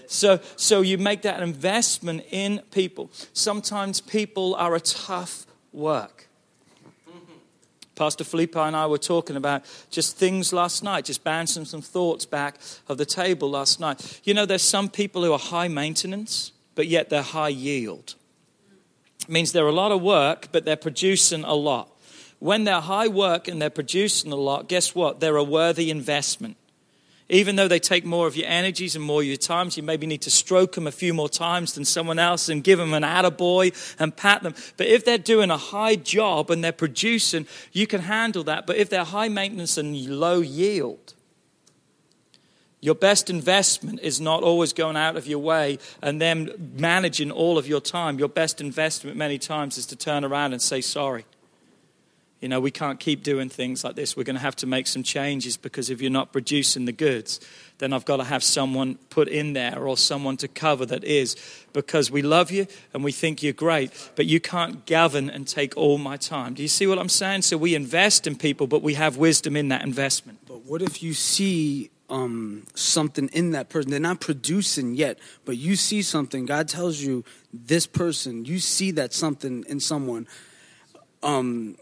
So, 0.08 0.40
so 0.56 0.80
you 0.80 0.98
make 0.98 1.22
that 1.22 1.40
investment 1.42 2.24
in 2.32 2.60
people. 2.72 3.10
Sometimes 3.34 4.00
people 4.00 4.56
are 4.56 4.74
a 4.74 4.80
tough 4.80 5.46
work. 5.72 6.25
Pastor 7.96 8.24
Felipe 8.24 8.56
and 8.56 8.76
I 8.76 8.86
were 8.86 8.98
talking 8.98 9.36
about 9.36 9.64
just 9.90 10.16
things 10.16 10.52
last 10.52 10.84
night, 10.84 11.06
just 11.06 11.24
bouncing 11.24 11.64
some 11.64 11.80
thoughts 11.82 12.26
back 12.26 12.58
of 12.88 12.98
the 12.98 13.06
table 13.06 13.50
last 13.50 13.80
night. 13.80 14.20
You 14.22 14.34
know, 14.34 14.46
there's 14.46 14.62
some 14.62 14.88
people 14.88 15.24
who 15.24 15.32
are 15.32 15.38
high 15.38 15.68
maintenance, 15.68 16.52
but 16.74 16.86
yet 16.86 17.08
they're 17.08 17.22
high 17.22 17.48
yield. 17.48 18.14
It 19.22 19.30
means 19.30 19.52
they're 19.52 19.66
a 19.66 19.72
lot 19.72 19.92
of 19.92 20.02
work, 20.02 20.48
but 20.52 20.64
they're 20.64 20.76
producing 20.76 21.42
a 21.42 21.54
lot. 21.54 21.90
When 22.38 22.64
they're 22.64 22.82
high 22.82 23.08
work 23.08 23.48
and 23.48 23.60
they're 23.60 23.70
producing 23.70 24.30
a 24.30 24.36
lot, 24.36 24.68
guess 24.68 24.94
what? 24.94 25.20
They're 25.20 25.36
a 25.36 25.42
worthy 25.42 25.90
investment. 25.90 26.58
Even 27.28 27.56
though 27.56 27.66
they 27.66 27.80
take 27.80 28.04
more 28.04 28.28
of 28.28 28.36
your 28.36 28.46
energies 28.46 28.94
and 28.94 29.04
more 29.04 29.20
of 29.20 29.26
your 29.26 29.36
times, 29.36 29.76
you 29.76 29.82
maybe 29.82 30.06
need 30.06 30.22
to 30.22 30.30
stroke 30.30 30.74
them 30.74 30.86
a 30.86 30.92
few 30.92 31.12
more 31.12 31.28
times 31.28 31.72
than 31.72 31.84
someone 31.84 32.20
else 32.20 32.48
and 32.48 32.62
give 32.62 32.78
them 32.78 32.94
an 32.94 33.02
attaboy 33.02 33.74
and 33.98 34.16
pat 34.16 34.44
them. 34.44 34.54
But 34.76 34.86
if 34.86 35.04
they're 35.04 35.18
doing 35.18 35.50
a 35.50 35.56
high 35.56 35.96
job 35.96 36.52
and 36.52 36.62
they're 36.62 36.70
producing, 36.70 37.48
you 37.72 37.88
can 37.88 38.02
handle 38.02 38.44
that. 38.44 38.64
But 38.64 38.76
if 38.76 38.88
they're 38.88 39.02
high 39.02 39.28
maintenance 39.28 39.76
and 39.76 39.96
low 40.06 40.40
yield, 40.40 41.14
your 42.80 42.94
best 42.94 43.28
investment 43.28 43.98
is 44.00 44.20
not 44.20 44.44
always 44.44 44.72
going 44.72 44.96
out 44.96 45.16
of 45.16 45.26
your 45.26 45.40
way 45.40 45.80
and 46.02 46.20
then 46.20 46.72
managing 46.76 47.32
all 47.32 47.58
of 47.58 47.66
your 47.66 47.80
time. 47.80 48.20
Your 48.20 48.28
best 48.28 48.60
investment, 48.60 49.16
many 49.16 49.38
times, 49.38 49.78
is 49.78 49.86
to 49.86 49.96
turn 49.96 50.24
around 50.24 50.52
and 50.52 50.62
say 50.62 50.80
sorry. 50.80 51.24
You 52.40 52.48
know, 52.50 52.60
we 52.60 52.70
can't 52.70 53.00
keep 53.00 53.22
doing 53.22 53.48
things 53.48 53.82
like 53.82 53.96
this. 53.96 54.14
We're 54.14 54.24
going 54.24 54.36
to 54.36 54.42
have 54.42 54.56
to 54.56 54.66
make 54.66 54.86
some 54.86 55.02
changes 55.02 55.56
because 55.56 55.88
if 55.88 56.02
you're 56.02 56.10
not 56.10 56.32
producing 56.32 56.84
the 56.84 56.92
goods, 56.92 57.40
then 57.78 57.94
I've 57.94 58.04
got 58.04 58.18
to 58.18 58.24
have 58.24 58.44
someone 58.44 58.96
put 59.08 59.28
in 59.28 59.54
there 59.54 59.78
or 59.78 59.96
someone 59.96 60.36
to 60.38 60.48
cover 60.48 60.84
that 60.86 61.02
is 61.02 61.36
because 61.72 62.10
we 62.10 62.20
love 62.20 62.50
you 62.50 62.66
and 62.92 63.02
we 63.02 63.10
think 63.12 63.42
you're 63.42 63.54
great, 63.54 63.90
but 64.16 64.26
you 64.26 64.38
can't 64.38 64.84
govern 64.84 65.30
and 65.30 65.48
take 65.48 65.76
all 65.78 65.96
my 65.96 66.18
time. 66.18 66.52
Do 66.52 66.62
you 66.62 66.68
see 66.68 66.86
what 66.86 66.98
I'm 66.98 67.08
saying? 67.08 67.42
So 67.42 67.56
we 67.56 67.74
invest 67.74 68.26
in 68.26 68.36
people, 68.36 68.66
but 68.66 68.82
we 68.82 68.94
have 68.94 69.16
wisdom 69.16 69.56
in 69.56 69.68
that 69.68 69.82
investment. 69.82 70.38
But 70.46 70.66
what 70.66 70.82
if 70.82 71.02
you 71.02 71.14
see 71.14 71.90
um, 72.10 72.66
something 72.74 73.28
in 73.32 73.52
that 73.52 73.70
person? 73.70 73.90
They're 73.90 74.00
not 74.00 74.20
producing 74.20 74.94
yet, 74.94 75.18
but 75.46 75.56
you 75.56 75.74
see 75.74 76.02
something. 76.02 76.44
God 76.44 76.68
tells 76.68 77.00
you 77.00 77.24
this 77.52 77.86
person, 77.86 78.44
you 78.44 78.58
see 78.58 78.90
that 78.92 79.14
something 79.14 79.64
in 79.68 79.80
someone. 79.80 80.26
Um, 81.22 81.76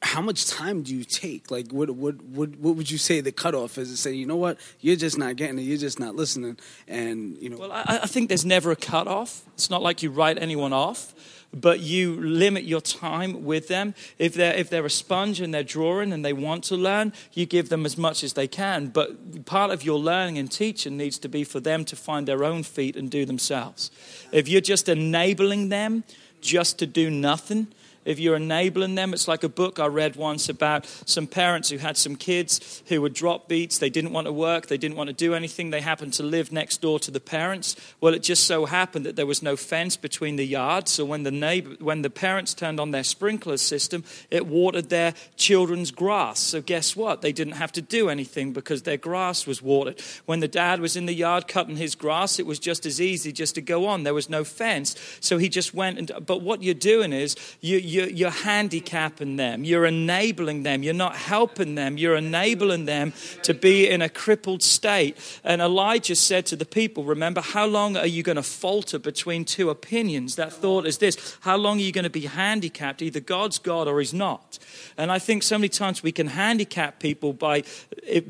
how 0.00 0.20
much 0.20 0.46
time 0.46 0.82
do 0.82 0.94
you 0.94 1.04
take? 1.04 1.50
Like, 1.50 1.72
what 1.72 1.90
what 1.90 2.22
what 2.22 2.56
what 2.58 2.76
would 2.76 2.90
you 2.90 2.98
say 2.98 3.20
the 3.20 3.32
cutoff 3.32 3.78
is? 3.78 3.90
To 3.90 3.96
say, 3.96 4.12
you 4.12 4.26
know 4.26 4.36
what, 4.36 4.58
you're 4.80 4.96
just 4.96 5.18
not 5.18 5.36
getting 5.36 5.58
it, 5.58 5.62
you're 5.62 5.78
just 5.78 5.98
not 5.98 6.14
listening, 6.14 6.56
and 6.86 7.36
you 7.38 7.50
know. 7.50 7.58
Well, 7.58 7.72
I, 7.72 8.00
I 8.02 8.06
think 8.06 8.28
there's 8.28 8.44
never 8.44 8.70
a 8.70 8.76
cutoff. 8.76 9.42
It's 9.54 9.70
not 9.70 9.82
like 9.82 10.02
you 10.02 10.10
write 10.10 10.40
anyone 10.40 10.72
off, 10.72 11.14
but 11.52 11.80
you 11.80 12.14
limit 12.20 12.62
your 12.62 12.80
time 12.80 13.44
with 13.44 13.66
them. 13.66 13.94
If 14.18 14.34
they're 14.34 14.54
if 14.54 14.70
they're 14.70 14.86
a 14.86 14.90
sponge 14.90 15.40
and 15.40 15.52
they're 15.52 15.64
drawing 15.64 16.12
and 16.12 16.24
they 16.24 16.32
want 16.32 16.62
to 16.64 16.76
learn, 16.76 17.12
you 17.32 17.44
give 17.44 17.68
them 17.68 17.84
as 17.84 17.98
much 17.98 18.22
as 18.22 18.34
they 18.34 18.46
can. 18.46 18.88
But 18.88 19.46
part 19.46 19.72
of 19.72 19.82
your 19.82 19.98
learning 19.98 20.38
and 20.38 20.50
teaching 20.50 20.96
needs 20.96 21.18
to 21.18 21.28
be 21.28 21.42
for 21.42 21.58
them 21.58 21.84
to 21.86 21.96
find 21.96 22.28
their 22.28 22.44
own 22.44 22.62
feet 22.62 22.94
and 22.94 23.10
do 23.10 23.24
themselves. 23.24 23.90
If 24.30 24.48
you're 24.48 24.60
just 24.60 24.88
enabling 24.88 25.70
them 25.70 26.04
just 26.40 26.78
to 26.78 26.86
do 26.86 27.10
nothing 27.10 27.66
if 28.08 28.18
you're 28.18 28.36
enabling 28.36 28.94
them, 28.94 29.12
it's 29.12 29.28
like 29.28 29.44
a 29.44 29.50
book 29.50 29.78
I 29.78 29.86
read 29.86 30.16
once 30.16 30.48
about 30.48 30.86
some 31.04 31.26
parents 31.26 31.68
who 31.68 31.76
had 31.76 31.98
some 31.98 32.16
kids 32.16 32.82
who 32.86 33.02
were 33.02 33.10
drop 33.10 33.48
beats. 33.48 33.76
They 33.76 33.90
didn't 33.90 34.14
want 34.14 34.26
to 34.26 34.32
work, 34.32 34.66
they 34.66 34.78
didn't 34.78 34.96
want 34.96 35.08
to 35.08 35.12
do 35.12 35.34
anything. 35.34 35.68
They 35.68 35.82
happened 35.82 36.14
to 36.14 36.22
live 36.22 36.50
next 36.50 36.80
door 36.80 36.98
to 37.00 37.10
the 37.10 37.20
parents. 37.20 37.76
Well, 38.00 38.14
it 38.14 38.22
just 38.22 38.46
so 38.46 38.64
happened 38.64 39.04
that 39.04 39.16
there 39.16 39.26
was 39.26 39.42
no 39.42 39.56
fence 39.56 39.98
between 39.98 40.36
the 40.36 40.46
yards. 40.46 40.90
So 40.90 41.04
when 41.04 41.22
the, 41.22 41.30
neighbor, 41.30 41.76
when 41.80 42.00
the 42.00 42.08
parents 42.08 42.54
turned 42.54 42.80
on 42.80 42.92
their 42.92 43.04
sprinkler 43.04 43.58
system, 43.58 44.04
it 44.30 44.46
watered 44.46 44.88
their 44.88 45.12
children's 45.36 45.90
grass. 45.90 46.40
So 46.40 46.62
guess 46.62 46.96
what? 46.96 47.20
They 47.20 47.32
didn't 47.32 47.56
have 47.56 47.72
to 47.72 47.82
do 47.82 48.08
anything 48.08 48.54
because 48.54 48.84
their 48.84 48.96
grass 48.96 49.46
was 49.46 49.60
watered. 49.60 50.00
When 50.24 50.40
the 50.40 50.48
dad 50.48 50.80
was 50.80 50.96
in 50.96 51.04
the 51.04 51.12
yard 51.12 51.46
cutting 51.46 51.76
his 51.76 51.94
grass, 51.94 52.38
it 52.38 52.46
was 52.46 52.58
just 52.58 52.86
as 52.86 53.02
easy 53.02 53.32
just 53.32 53.54
to 53.56 53.60
go 53.60 53.84
on. 53.84 54.04
There 54.04 54.14
was 54.14 54.30
no 54.30 54.44
fence. 54.44 54.96
So 55.20 55.36
he 55.36 55.50
just 55.50 55.74
went 55.74 55.98
and, 55.98 56.10
but 56.24 56.40
what 56.40 56.62
you're 56.62 56.72
doing 56.72 57.12
is 57.12 57.36
you, 57.60 57.76
you, 57.76 57.97
you're 58.06 58.30
handicapping 58.30 59.36
them. 59.36 59.64
You're 59.64 59.86
enabling 59.86 60.62
them. 60.62 60.82
You're 60.82 60.94
not 60.94 61.16
helping 61.16 61.74
them. 61.74 61.98
You're 61.98 62.16
enabling 62.16 62.84
them 62.84 63.12
to 63.42 63.54
be 63.54 63.88
in 63.88 64.02
a 64.02 64.08
crippled 64.08 64.62
state. 64.62 65.16
And 65.44 65.60
Elijah 65.60 66.16
said 66.16 66.46
to 66.46 66.56
the 66.56 66.64
people, 66.64 67.04
remember, 67.04 67.40
how 67.40 67.66
long 67.66 67.96
are 67.96 68.06
you 68.06 68.22
going 68.22 68.36
to 68.36 68.42
falter 68.42 68.98
between 68.98 69.44
two 69.44 69.70
opinions? 69.70 70.36
That 70.36 70.52
thought 70.52 70.86
is 70.86 70.98
this. 70.98 71.36
How 71.40 71.56
long 71.56 71.78
are 71.78 71.82
you 71.82 71.92
going 71.92 72.04
to 72.04 72.10
be 72.10 72.26
handicapped? 72.26 73.02
Either 73.02 73.20
God's 73.20 73.58
God 73.58 73.88
or 73.88 73.98
he's 73.98 74.14
not. 74.14 74.58
And 74.96 75.10
I 75.10 75.18
think 75.18 75.42
so 75.42 75.58
many 75.58 75.68
times 75.68 76.02
we 76.02 76.12
can 76.12 76.28
handicap 76.28 77.00
people 77.00 77.32
by 77.32 77.64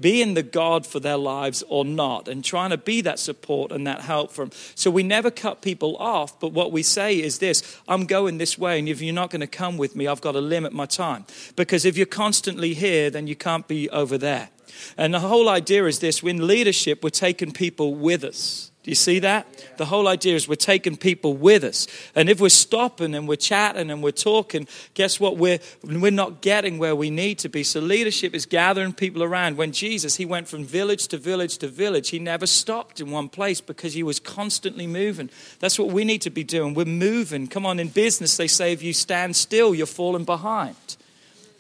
being 0.00 0.34
the 0.34 0.42
God 0.42 0.86
for 0.86 1.00
their 1.00 1.16
lives 1.16 1.62
or 1.68 1.84
not 1.84 2.28
and 2.28 2.44
trying 2.44 2.70
to 2.70 2.78
be 2.78 3.00
that 3.02 3.18
support 3.18 3.72
and 3.72 3.86
that 3.86 4.00
help 4.00 4.30
for 4.30 4.44
them. 4.44 4.52
So 4.74 4.90
we 4.90 5.02
never 5.02 5.30
cut 5.30 5.62
people 5.62 5.96
off, 5.96 6.38
but 6.40 6.52
what 6.52 6.72
we 6.72 6.82
say 6.82 7.20
is 7.20 7.38
this 7.38 7.80
I'm 7.86 8.06
going 8.06 8.38
this 8.38 8.58
way, 8.58 8.78
and 8.78 8.88
if 8.88 9.00
you're 9.00 9.14
not 9.14 9.30
going 9.30 9.40
to 9.40 9.46
come 9.58 9.76
with 9.76 9.96
me, 9.96 10.06
I've 10.06 10.20
got 10.20 10.32
to 10.32 10.40
limit 10.40 10.72
my 10.72 10.86
time. 10.86 11.24
Because 11.56 11.84
if 11.84 11.96
you're 11.96 12.06
constantly 12.06 12.74
here, 12.74 13.10
then 13.10 13.26
you 13.26 13.34
can't 13.34 13.66
be 13.66 13.90
over 13.90 14.16
there. 14.16 14.50
And 14.96 15.12
the 15.12 15.20
whole 15.20 15.48
idea 15.48 15.86
is 15.86 15.98
this 15.98 16.22
when 16.22 16.46
leadership, 16.46 17.02
we're 17.02 17.10
taking 17.10 17.50
people 17.50 17.94
with 17.94 18.22
us. 18.22 18.70
Do 18.88 18.92
you 18.92 18.94
see 18.96 19.18
that? 19.18 19.46
The 19.76 19.84
whole 19.84 20.08
idea 20.08 20.34
is 20.34 20.48
we're 20.48 20.54
taking 20.54 20.96
people 20.96 21.34
with 21.34 21.62
us. 21.62 21.86
And 22.14 22.30
if 22.30 22.40
we're 22.40 22.48
stopping 22.48 23.14
and 23.14 23.28
we're 23.28 23.36
chatting 23.36 23.90
and 23.90 24.02
we're 24.02 24.12
talking, 24.12 24.66
guess 24.94 25.20
what? 25.20 25.36
We're, 25.36 25.58
we're 25.84 26.10
not 26.10 26.40
getting 26.40 26.78
where 26.78 26.96
we 26.96 27.10
need 27.10 27.38
to 27.40 27.50
be. 27.50 27.64
So 27.64 27.80
leadership 27.80 28.34
is 28.34 28.46
gathering 28.46 28.94
people 28.94 29.22
around. 29.22 29.58
When 29.58 29.72
Jesus, 29.72 30.16
he 30.16 30.24
went 30.24 30.48
from 30.48 30.64
village 30.64 31.06
to 31.08 31.18
village 31.18 31.58
to 31.58 31.68
village, 31.68 32.08
he 32.08 32.18
never 32.18 32.46
stopped 32.46 32.98
in 32.98 33.10
one 33.10 33.28
place 33.28 33.60
because 33.60 33.92
he 33.92 34.02
was 34.02 34.18
constantly 34.18 34.86
moving. 34.86 35.28
That's 35.60 35.78
what 35.78 35.88
we 35.88 36.02
need 36.04 36.22
to 36.22 36.30
be 36.30 36.42
doing. 36.42 36.72
We're 36.72 36.86
moving. 36.86 37.46
Come 37.46 37.66
on, 37.66 37.78
in 37.78 37.88
business, 37.88 38.38
they 38.38 38.48
say 38.48 38.72
if 38.72 38.82
you 38.82 38.94
stand 38.94 39.36
still, 39.36 39.74
you're 39.74 39.84
falling 39.84 40.24
behind. 40.24 40.96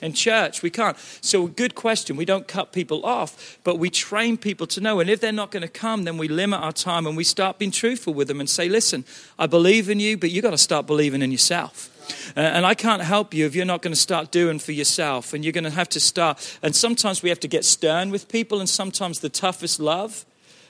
In 0.00 0.12
church, 0.12 0.62
we 0.62 0.70
can't. 0.70 0.96
So, 1.20 1.48
good 1.48 1.74
question. 1.74 2.16
We 2.16 2.24
don't 2.24 2.46
cut 2.46 2.72
people 2.72 3.04
off, 3.04 3.58
but 3.64 3.76
we 3.76 3.90
train 3.90 4.36
people 4.36 4.66
to 4.68 4.80
know. 4.80 5.00
And 5.00 5.10
if 5.10 5.20
they're 5.20 5.32
not 5.32 5.50
going 5.50 5.62
to 5.62 5.68
come, 5.68 6.04
then 6.04 6.18
we 6.18 6.28
limit 6.28 6.60
our 6.60 6.72
time 6.72 7.04
and 7.06 7.16
we 7.16 7.24
start 7.24 7.58
being 7.58 7.72
truthful 7.72 8.14
with 8.14 8.28
them 8.28 8.38
and 8.38 8.48
say, 8.48 8.68
listen, 8.68 9.04
I 9.40 9.46
believe 9.46 9.88
in 9.88 9.98
you, 9.98 10.16
but 10.16 10.30
you've 10.30 10.44
got 10.44 10.52
to 10.52 10.58
start 10.58 10.86
believing 10.86 11.20
in 11.20 11.32
yourself. 11.32 11.90
Uh, 12.36 12.40
and 12.40 12.64
I 12.64 12.74
can't 12.74 13.02
help 13.02 13.34
you 13.34 13.44
if 13.44 13.56
you're 13.56 13.64
not 13.64 13.82
going 13.82 13.92
to 13.92 14.00
start 14.00 14.30
doing 14.30 14.60
for 14.60 14.72
yourself. 14.72 15.34
And 15.34 15.44
you're 15.44 15.52
going 15.52 15.64
to 15.64 15.70
have 15.70 15.88
to 15.90 16.00
start. 16.00 16.58
And 16.62 16.76
sometimes 16.76 17.22
we 17.22 17.28
have 17.28 17.40
to 17.40 17.48
get 17.48 17.64
stern 17.64 18.10
with 18.10 18.28
people, 18.28 18.60
and 18.60 18.68
sometimes 18.68 19.18
the 19.18 19.28
toughest 19.28 19.80
love 19.80 20.24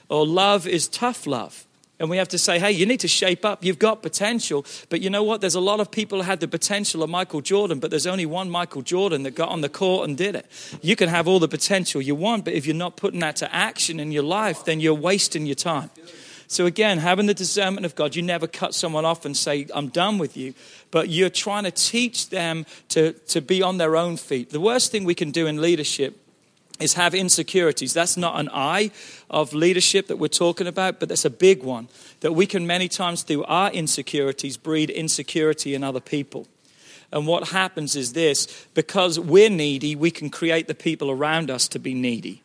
or 0.09 0.25
love 0.25 0.67
is 0.67 0.87
tough 0.87 1.27
love. 1.27 1.65
And 1.99 2.09
we 2.09 2.15
have 2.15 2.29
to 2.29 2.37
say, 2.37 2.59
hey, 2.59 2.71
you 2.71 2.85
need 2.85 3.01
to 3.01 3.09
shape 3.09 3.43
up. 3.43 3.63
You've 3.63 3.77
got 3.77 4.01
potential. 4.01 4.65
But 4.87 5.01
you 5.01 5.09
know 5.09 5.23
what? 5.23 5.41
There's 5.41 5.55
a 5.55 5.59
lot 5.59 5.81
of 5.81 5.91
people 5.91 6.19
who 6.19 6.23
had 6.23 6.39
the 6.39 6.47
potential 6.47 7.03
of 7.03 7.09
Michael 7.09 7.41
Jordan, 7.41 7.79
but 7.79 7.91
there's 7.91 8.07
only 8.07 8.25
one 8.25 8.49
Michael 8.49 8.81
Jordan 8.81 9.23
that 9.23 9.35
got 9.35 9.49
on 9.49 9.59
the 9.61 9.69
court 9.69 10.07
and 10.07 10.17
did 10.17 10.35
it. 10.35 10.45
You 10.81 10.95
can 10.95 11.09
have 11.09 11.27
all 11.27 11.39
the 11.39 11.49
potential 11.49 12.01
you 12.01 12.15
want, 12.15 12.45
but 12.45 12.53
if 12.53 12.65
you're 12.65 12.75
not 12.75 12.95
putting 12.95 13.19
that 13.19 13.35
to 13.37 13.53
action 13.53 13.99
in 13.99 14.13
your 14.13 14.23
life, 14.23 14.63
then 14.63 14.79
you're 14.79 14.93
wasting 14.93 15.45
your 15.45 15.55
time. 15.55 15.89
So, 16.47 16.65
again, 16.65 16.97
having 16.97 17.27
the 17.27 17.35
discernment 17.35 17.85
of 17.85 17.93
God, 17.93 18.15
you 18.15 18.23
never 18.23 18.47
cut 18.47 18.73
someone 18.73 19.05
off 19.05 19.23
and 19.23 19.37
say, 19.37 19.67
I'm 19.71 19.89
done 19.89 20.17
with 20.17 20.35
you, 20.35 20.55
but 20.89 21.09
you're 21.09 21.29
trying 21.29 21.65
to 21.65 21.71
teach 21.71 22.29
them 22.29 22.65
to, 22.89 23.13
to 23.27 23.39
be 23.39 23.61
on 23.61 23.77
their 23.77 23.95
own 23.95 24.17
feet. 24.17 24.49
The 24.49 24.59
worst 24.59 24.91
thing 24.91 25.03
we 25.03 25.13
can 25.13 25.29
do 25.29 25.45
in 25.45 25.61
leadership 25.61 26.17
is 26.79 26.93
have 26.93 27.13
insecurities. 27.13 27.93
That's 27.93 28.17
not 28.17 28.39
an 28.39 28.49
eye 28.51 28.91
of 29.29 29.53
leadership 29.53 30.07
that 30.07 30.17
we're 30.17 30.27
talking 30.27 30.67
about, 30.67 30.99
but 30.99 31.09
that's 31.09 31.25
a 31.25 31.29
big 31.29 31.63
one. 31.63 31.87
That 32.21 32.33
we 32.33 32.45
can 32.45 32.65
many 32.65 32.87
times, 32.87 33.23
through 33.23 33.43
our 33.45 33.71
insecurities, 33.71 34.57
breed 34.57 34.89
insecurity 34.89 35.75
in 35.75 35.83
other 35.83 35.99
people. 35.99 36.47
And 37.11 37.25
what 37.25 37.49
happens 37.49 37.95
is 37.95 38.13
this 38.13 38.67
because 38.73 39.19
we're 39.19 39.49
needy, 39.49 39.95
we 39.95 40.11
can 40.11 40.29
create 40.29 40.67
the 40.67 40.75
people 40.75 41.09
around 41.09 41.49
us 41.49 41.67
to 41.69 41.79
be 41.79 41.93
needy. 41.93 42.43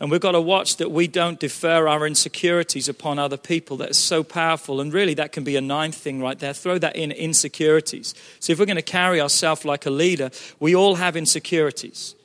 And 0.00 0.10
we've 0.10 0.20
got 0.20 0.32
to 0.32 0.40
watch 0.40 0.78
that 0.78 0.90
we 0.90 1.06
don't 1.06 1.38
defer 1.38 1.86
our 1.86 2.04
insecurities 2.06 2.88
upon 2.88 3.20
other 3.20 3.36
people. 3.36 3.76
That 3.76 3.90
is 3.90 3.98
so 3.98 4.24
powerful. 4.24 4.80
And 4.80 4.92
really, 4.92 5.14
that 5.14 5.30
can 5.30 5.44
be 5.44 5.54
a 5.54 5.60
ninth 5.60 5.94
thing 5.94 6.20
right 6.20 6.38
there. 6.38 6.52
Throw 6.52 6.78
that 6.78 6.96
in 6.96 7.12
insecurities. 7.12 8.12
So, 8.40 8.52
if 8.52 8.58
we're 8.58 8.66
going 8.66 8.76
to 8.76 8.82
carry 8.82 9.20
ourselves 9.20 9.64
like 9.64 9.86
a 9.86 9.90
leader, 9.90 10.30
we 10.58 10.74
all 10.74 10.96
have 10.96 11.14
insecurities. 11.16 12.16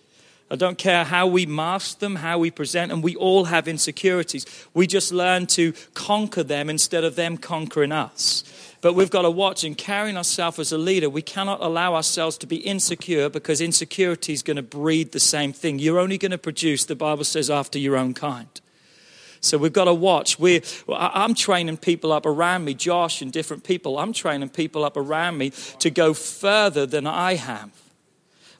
I 0.49 0.55
don't 0.55 0.77
care 0.77 1.03
how 1.03 1.27
we 1.27 1.45
mask 1.45 1.99
them, 1.99 2.15
how 2.15 2.39
we 2.39 2.51
present 2.51 2.89
them. 2.89 3.01
We 3.01 3.15
all 3.17 3.45
have 3.45 3.67
insecurities. 3.67 4.45
We 4.73 4.87
just 4.87 5.11
learn 5.11 5.45
to 5.47 5.73
conquer 5.93 6.43
them 6.43 6.69
instead 6.69 7.03
of 7.03 7.15
them 7.15 7.37
conquering 7.37 7.91
us. 7.91 8.45
But 8.79 8.93
we've 8.93 9.09
got 9.09 9.23
to 9.23 9.31
watch 9.31 9.63
and 9.65 9.77
carrying 9.77 10.15
ourselves 10.15 10.59
as 10.59 10.71
a 10.71 10.77
leader. 10.77 11.09
We 11.09 11.21
cannot 11.21 11.61
allow 11.61 11.95
ourselves 11.95 12.37
to 12.37 12.47
be 12.47 12.57
insecure 12.57 13.27
because 13.27 13.59
insecurity 13.59 14.31
is 14.31 14.43
going 14.43 14.55
to 14.55 14.63
breed 14.63 15.11
the 15.11 15.19
same 15.19 15.51
thing. 15.51 15.79
You're 15.79 15.99
only 15.99 16.17
going 16.17 16.31
to 16.31 16.37
produce, 16.37 16.85
the 16.85 16.95
Bible 16.95 17.25
says, 17.25 17.49
after 17.49 17.77
your 17.79 17.97
own 17.97 18.13
kind. 18.13 18.47
So 19.41 19.57
we've 19.57 19.73
got 19.73 19.85
to 19.85 19.93
watch. 19.93 20.39
we 20.39 20.61
I'm 20.89 21.33
training 21.33 21.77
people 21.77 22.11
up 22.11 22.25
around 22.25 22.65
me, 22.65 22.73
Josh 22.73 23.21
and 23.21 23.31
different 23.31 23.63
people. 23.63 23.97
I'm 23.99 24.13
training 24.13 24.49
people 24.49 24.83
up 24.85 24.95
around 24.95 25.37
me 25.37 25.51
to 25.79 25.89
go 25.89 26.13
further 26.13 26.85
than 26.85 27.05
I 27.05 27.35
have. 27.35 27.71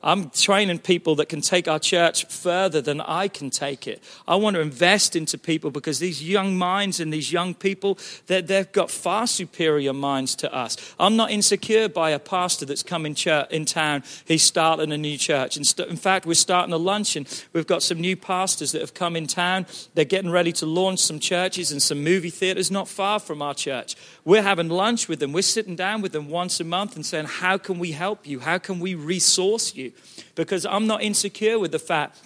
I'm 0.08 0.30
training 0.30 0.80
people 0.80 1.16
that 1.16 1.28
can 1.28 1.42
take 1.42 1.68
our 1.68 1.80
church 1.80 2.28
further 2.28 2.80
than 2.80 3.02
I 3.02 3.28
can 3.28 3.50
take 3.50 3.88
it. 3.88 4.02
I 4.26 4.38
want 4.38 4.56
to 4.56 4.62
invest 4.62 5.18
into 5.18 5.38
people 5.38 5.70
because 5.70 6.00
these 6.00 6.24
young 6.24 6.58
minds 6.58 7.02
and 7.02 7.12
these 7.12 7.34
young 7.34 7.54
people, 7.54 8.00
they've 8.28 8.72
got 8.72 8.90
far 8.90 9.28
superior 9.28 9.92
minds 9.92 10.34
to 10.36 10.56
us. 10.56 10.78
I'm 10.98 11.18
not 11.18 11.30
insecure 11.30 11.90
by 11.90 12.12
a 12.12 12.20
pastor 12.20 12.66
that's 12.66 12.84
come 12.84 13.06
in, 13.06 13.16
church, 13.16 13.52
in 13.52 13.66
town. 13.66 14.02
He's 14.24 14.44
starting 14.44 14.94
a 14.94 14.98
new 14.98 15.18
church. 15.18 15.58
In 15.58 15.98
fact, 15.98 16.26
we're 16.26 16.36
starting 16.36 16.72
a 16.74 16.78
luncheon. 16.78 17.28
We've 17.52 17.68
got 17.68 17.84
some 17.84 18.00
new 18.00 18.16
pastors 18.16 18.72
that 18.72 18.80
have 18.80 18.94
come 18.94 19.18
in 19.18 19.28
town. 19.28 19.66
They're 19.94 20.06
getting 20.06 20.32
ready 20.32 20.54
to 20.54 20.66
launch 20.66 21.02
some 21.02 21.20
churches 21.20 21.74
and 21.74 21.82
some 21.82 22.02
movie 22.02 22.30
theaters 22.30 22.72
not 22.72 22.88
far 22.88 23.20
from 23.20 23.42
our 23.42 23.54
church. 23.54 23.98
We're 24.24 24.42
having 24.42 24.70
lunch 24.70 25.10
with 25.10 25.20
them. 25.20 25.34
We're 25.34 25.42
sitting 25.42 25.76
down 25.76 26.02
with 26.02 26.14
them 26.14 26.30
once 26.30 26.62
a 26.62 26.64
month 26.64 26.96
and 26.96 27.06
saying, 27.06 27.26
How 27.26 27.58
can 27.58 27.78
we 27.78 27.92
help 27.92 28.26
you? 28.26 28.40
How 28.40 28.58
can 28.58 28.80
we 28.80 28.96
resource 28.96 29.76
you? 29.76 29.92
Because 30.36 30.66
I'm 30.66 30.88
not 30.88 31.02
insecure 31.02 31.60
with 31.60 31.72
the 31.72 31.80
fact 31.80 32.20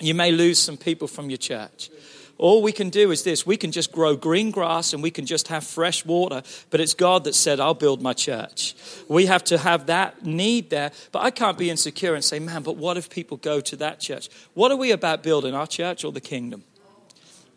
you 0.00 0.14
may 0.14 0.32
lose 0.32 0.58
some 0.58 0.76
people 0.76 1.08
from 1.08 1.30
your 1.30 1.38
church. 1.38 1.90
All 2.36 2.62
we 2.62 2.72
can 2.72 2.90
do 2.90 3.12
is 3.12 3.22
this 3.22 3.46
we 3.46 3.56
can 3.56 3.70
just 3.70 3.92
grow 3.92 4.16
green 4.16 4.50
grass 4.50 4.92
and 4.92 5.02
we 5.02 5.10
can 5.10 5.24
just 5.24 5.48
have 5.48 5.64
fresh 5.64 6.04
water, 6.04 6.42
but 6.70 6.80
it's 6.80 6.94
God 6.94 7.24
that 7.24 7.34
said, 7.34 7.60
I'll 7.60 7.74
build 7.74 8.02
my 8.02 8.12
church. 8.12 8.74
We 9.08 9.26
have 9.26 9.44
to 9.44 9.58
have 9.58 9.86
that 9.86 10.24
need 10.24 10.70
there, 10.70 10.90
but 11.12 11.20
I 11.22 11.30
can't 11.30 11.56
be 11.56 11.70
insecure 11.70 12.14
and 12.14 12.24
say, 12.24 12.40
man, 12.40 12.62
but 12.62 12.76
what 12.76 12.96
if 12.96 13.08
people 13.08 13.36
go 13.36 13.60
to 13.60 13.76
that 13.76 14.00
church? 14.00 14.28
What 14.54 14.72
are 14.72 14.76
we 14.76 14.90
about 14.90 15.22
building, 15.22 15.54
our 15.54 15.66
church 15.66 16.04
or 16.04 16.10
the 16.10 16.20
kingdom? 16.20 16.64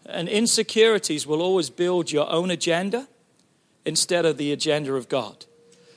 And 0.06 0.30
insecurities 0.30 1.26
will 1.26 1.42
always 1.42 1.70
build 1.70 2.12
your 2.12 2.30
own 2.30 2.52
agenda 2.52 3.08
instead 3.84 4.26
of 4.26 4.38
the 4.38 4.52
agenda 4.52 4.94
of 4.94 5.10
God. 5.10 5.46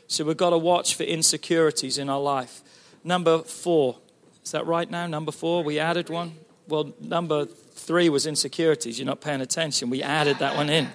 So 0.07 0.25
we've 0.25 0.37
got 0.37 0.51
to 0.51 0.59
watch 0.59 0.95
for 0.95 1.05
insecurities 1.05 1.99
in 1.99 2.09
our 2.09 2.19
life. 2.19 2.63
Number 3.03 3.39
four. 3.43 3.99
Is 4.45 4.53
that 4.53 4.67
right 4.67 4.91
now? 4.91 5.07
Number 5.07 5.33
four? 5.33 5.63
We 5.63 5.79
added 5.79 6.09
one? 6.09 6.33
Well, 6.69 6.93
number 7.01 7.47
three 7.47 8.09
was 8.09 8.27
insecurities. 8.27 8.99
You're 8.99 9.07
not 9.07 9.21
paying 9.21 9.41
attention. 9.41 9.91
We 9.91 10.03
added 10.03 10.39
that 10.39 10.57
one 10.57 10.71
in. 10.71 10.89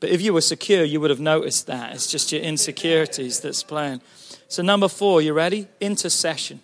But 0.00 0.10
if 0.10 0.20
you 0.20 0.32
were 0.32 0.40
secure, 0.40 0.84
you 0.84 1.00
would 1.00 1.10
have 1.10 1.20
noticed 1.20 1.66
that. 1.66 1.94
It's 1.94 2.06
just 2.06 2.32
your 2.32 2.42
insecurities 2.42 3.40
that's 3.40 3.62
playing. 3.62 4.02
So, 4.48 4.62
number 4.62 4.88
four, 4.88 5.22
you 5.22 5.32
ready? 5.32 5.66
Intercession. 5.80 6.60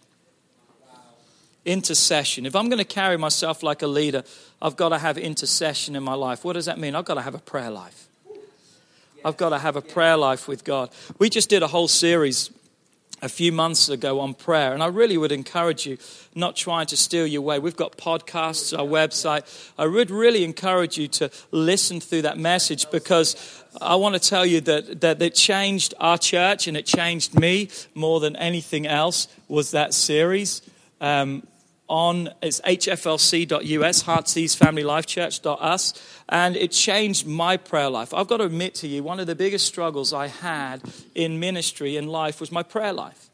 Intercession. 1.64 2.44
If 2.46 2.54
I'm 2.54 2.68
going 2.68 2.78
to 2.78 2.84
carry 2.84 3.16
myself 3.16 3.62
like 3.62 3.82
a 3.82 3.86
leader, 3.86 4.24
I've 4.60 4.76
got 4.76 4.90
to 4.90 4.98
have 4.98 5.16
intercession 5.16 5.96
in 5.96 6.02
my 6.02 6.14
life. 6.14 6.44
What 6.44 6.54
does 6.54 6.66
that 6.66 6.78
mean? 6.78 6.94
I've 6.94 7.04
got 7.04 7.14
to 7.14 7.22
have 7.22 7.34
a 7.34 7.38
prayer 7.38 7.70
life. 7.70 8.08
I've 9.24 9.36
got 9.36 9.50
to 9.50 9.58
have 9.58 9.76
a 9.76 9.82
prayer 9.82 10.16
life 10.16 10.48
with 10.48 10.64
God. 10.64 10.90
We 11.18 11.30
just 11.30 11.48
did 11.48 11.62
a 11.62 11.68
whole 11.68 11.88
series 11.88 12.50
a 13.22 13.28
few 13.28 13.52
months 13.52 13.88
ago 13.88 14.18
on 14.18 14.34
prayer, 14.34 14.74
and 14.74 14.82
I 14.82 14.88
really 14.88 15.16
would 15.16 15.30
encourage 15.30 15.86
you, 15.86 15.96
not 16.34 16.56
trying 16.56 16.86
to 16.86 16.96
steal 16.96 17.26
your 17.26 17.42
way. 17.42 17.60
We've 17.60 17.76
got 17.76 17.96
podcasts, 17.96 18.76
our 18.76 18.84
website. 18.84 19.44
I 19.78 19.86
would 19.86 20.10
really 20.10 20.42
encourage 20.42 20.98
you 20.98 21.06
to 21.08 21.30
listen 21.52 22.00
through 22.00 22.22
that 22.22 22.36
message 22.36 22.90
because 22.90 23.62
I 23.80 23.94
want 23.94 24.20
to 24.20 24.20
tell 24.20 24.44
you 24.44 24.60
that, 24.62 25.00
that 25.02 25.22
it 25.22 25.36
changed 25.36 25.94
our 26.00 26.18
church 26.18 26.66
and 26.66 26.76
it 26.76 26.84
changed 26.84 27.38
me 27.38 27.68
more 27.94 28.18
than 28.18 28.34
anything 28.36 28.88
else 28.88 29.28
was 29.46 29.70
that 29.70 29.94
series. 29.94 30.60
Um, 31.00 31.46
on 31.92 32.30
it's 32.40 32.58
hflc.us, 32.62 34.00
Heartsease 34.00 34.54
Family 34.54 34.82
Life 34.82 35.04
Church.us, 35.04 35.92
and 36.26 36.56
it 36.56 36.70
changed 36.70 37.26
my 37.26 37.58
prayer 37.58 37.90
life. 37.90 38.14
I've 38.14 38.28
got 38.28 38.38
to 38.38 38.44
admit 38.44 38.74
to 38.76 38.88
you, 38.88 39.02
one 39.02 39.20
of 39.20 39.26
the 39.26 39.34
biggest 39.34 39.66
struggles 39.66 40.10
I 40.14 40.28
had 40.28 40.80
in 41.14 41.38
ministry 41.38 41.98
in 41.98 42.06
life 42.06 42.40
was 42.40 42.50
my 42.50 42.62
prayer 42.62 42.94
life. 42.94 43.28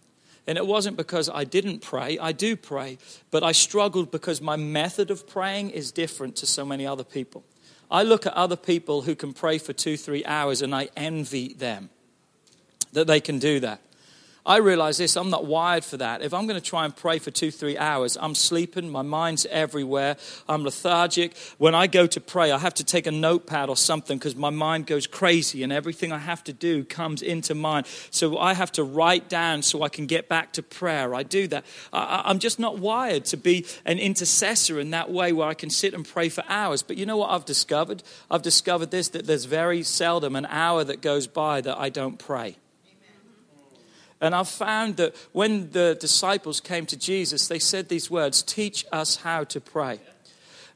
And 0.48 0.58
it 0.58 0.66
wasn't 0.66 0.96
because 0.96 1.30
I 1.32 1.44
didn't 1.44 1.82
pray, 1.82 2.18
I 2.18 2.32
do 2.32 2.56
pray, 2.56 2.98
but 3.30 3.44
I 3.44 3.52
struggled 3.52 4.10
because 4.10 4.40
my 4.40 4.56
method 4.56 5.12
of 5.12 5.28
praying 5.28 5.70
is 5.70 5.92
different 5.92 6.34
to 6.36 6.46
so 6.46 6.64
many 6.64 6.84
other 6.84 7.04
people. 7.04 7.44
I 7.88 8.02
look 8.02 8.26
at 8.26 8.32
other 8.32 8.56
people 8.56 9.02
who 9.02 9.14
can 9.14 9.34
pray 9.34 9.58
for 9.58 9.72
two, 9.72 9.96
three 9.96 10.24
hours, 10.24 10.62
and 10.62 10.74
I 10.74 10.88
envy 10.96 11.54
them 11.54 11.90
that 12.92 13.06
they 13.06 13.20
can 13.20 13.38
do 13.38 13.60
that. 13.60 13.80
I 14.48 14.56
realize 14.56 14.96
this 14.96 15.14
I'm 15.16 15.28
not 15.28 15.44
wired 15.44 15.84
for 15.84 15.98
that. 15.98 16.22
If 16.22 16.32
I'm 16.32 16.46
going 16.46 16.58
to 16.58 16.66
try 16.66 16.86
and 16.86 16.96
pray 16.96 17.18
for 17.18 17.30
two, 17.30 17.50
three 17.50 17.76
hours, 17.76 18.16
I'm 18.18 18.34
sleeping, 18.34 18.88
my 18.88 19.02
mind's 19.02 19.44
everywhere, 19.46 20.16
I'm 20.48 20.64
lethargic. 20.64 21.36
When 21.58 21.74
I 21.74 21.86
go 21.86 22.06
to 22.06 22.18
pray, 22.18 22.50
I 22.50 22.56
have 22.56 22.72
to 22.74 22.84
take 22.84 23.06
a 23.06 23.10
notepad 23.10 23.68
or 23.68 23.76
something 23.76 24.16
because 24.16 24.34
my 24.34 24.48
mind 24.48 24.86
goes 24.86 25.06
crazy 25.06 25.62
and 25.62 25.70
everything 25.70 26.12
I 26.12 26.18
have 26.18 26.42
to 26.44 26.54
do 26.54 26.82
comes 26.82 27.20
into 27.20 27.54
mind. 27.54 27.86
So 28.10 28.38
I 28.38 28.54
have 28.54 28.72
to 28.72 28.84
write 28.84 29.28
down 29.28 29.60
so 29.60 29.82
I 29.82 29.90
can 29.90 30.06
get 30.06 30.30
back 30.30 30.54
to 30.54 30.62
prayer. 30.62 31.14
I 31.14 31.24
do 31.24 31.46
that. 31.48 31.66
I, 31.92 32.30
am 32.30 32.38
just 32.38 32.58
not 32.58 32.78
wired 32.78 33.26
to 33.26 33.36
be 33.36 33.66
an 33.84 33.98
intercessor 33.98 34.80
in 34.80 34.90
that 34.90 35.10
way 35.10 35.30
where 35.30 35.48
I 35.48 35.54
can 35.54 35.68
sit 35.68 35.92
and 35.92 36.08
pray 36.08 36.30
for 36.30 36.42
hours. 36.48 36.82
But 36.82 36.96
you 36.96 37.04
know 37.04 37.18
what 37.18 37.28
I've 37.28 37.44
discovered? 37.44 38.02
I've 38.30 38.40
discovered 38.42 38.90
this 38.90 39.08
that 39.08 39.26
there's 39.26 39.44
very 39.44 39.82
seldom 39.82 40.34
an 40.36 40.46
hour 40.46 40.84
that 40.84 41.02
goes 41.02 41.26
by 41.26 41.60
that 41.60 41.76
I 41.76 41.90
don't 41.90 42.18
pray. 42.18 42.56
And 44.20 44.34
I've 44.34 44.48
found 44.48 44.96
that 44.96 45.14
when 45.32 45.70
the 45.70 45.96
disciples 45.98 46.60
came 46.60 46.86
to 46.86 46.96
Jesus, 46.96 47.46
they 47.46 47.58
said 47.58 47.88
these 47.88 48.10
words 48.10 48.42
Teach 48.42 48.84
us 48.90 49.16
how 49.16 49.44
to 49.44 49.60
pray. 49.60 50.00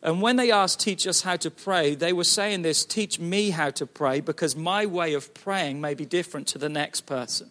And 0.03 0.21
when 0.21 0.37
they 0.37 0.51
asked, 0.51 0.81
Teach 0.81 1.07
us 1.07 1.23
how 1.23 1.37
to 1.37 1.51
pray, 1.51 1.95
they 1.95 2.13
were 2.13 2.25
saying 2.25 2.63
this 2.63 2.85
Teach 2.85 3.19
me 3.19 3.51
how 3.51 3.71
to 3.71 3.87
pray 3.87 4.21
because 4.21 4.55
my 4.55 4.87
way 4.87 5.15
of 5.15 5.33
praying 5.35 5.81
may 5.81 5.95
be 5.95 6.05
different 6.05 6.47
to 6.49 6.59
the 6.59 6.69
next 6.69 7.03
person. 7.03 7.51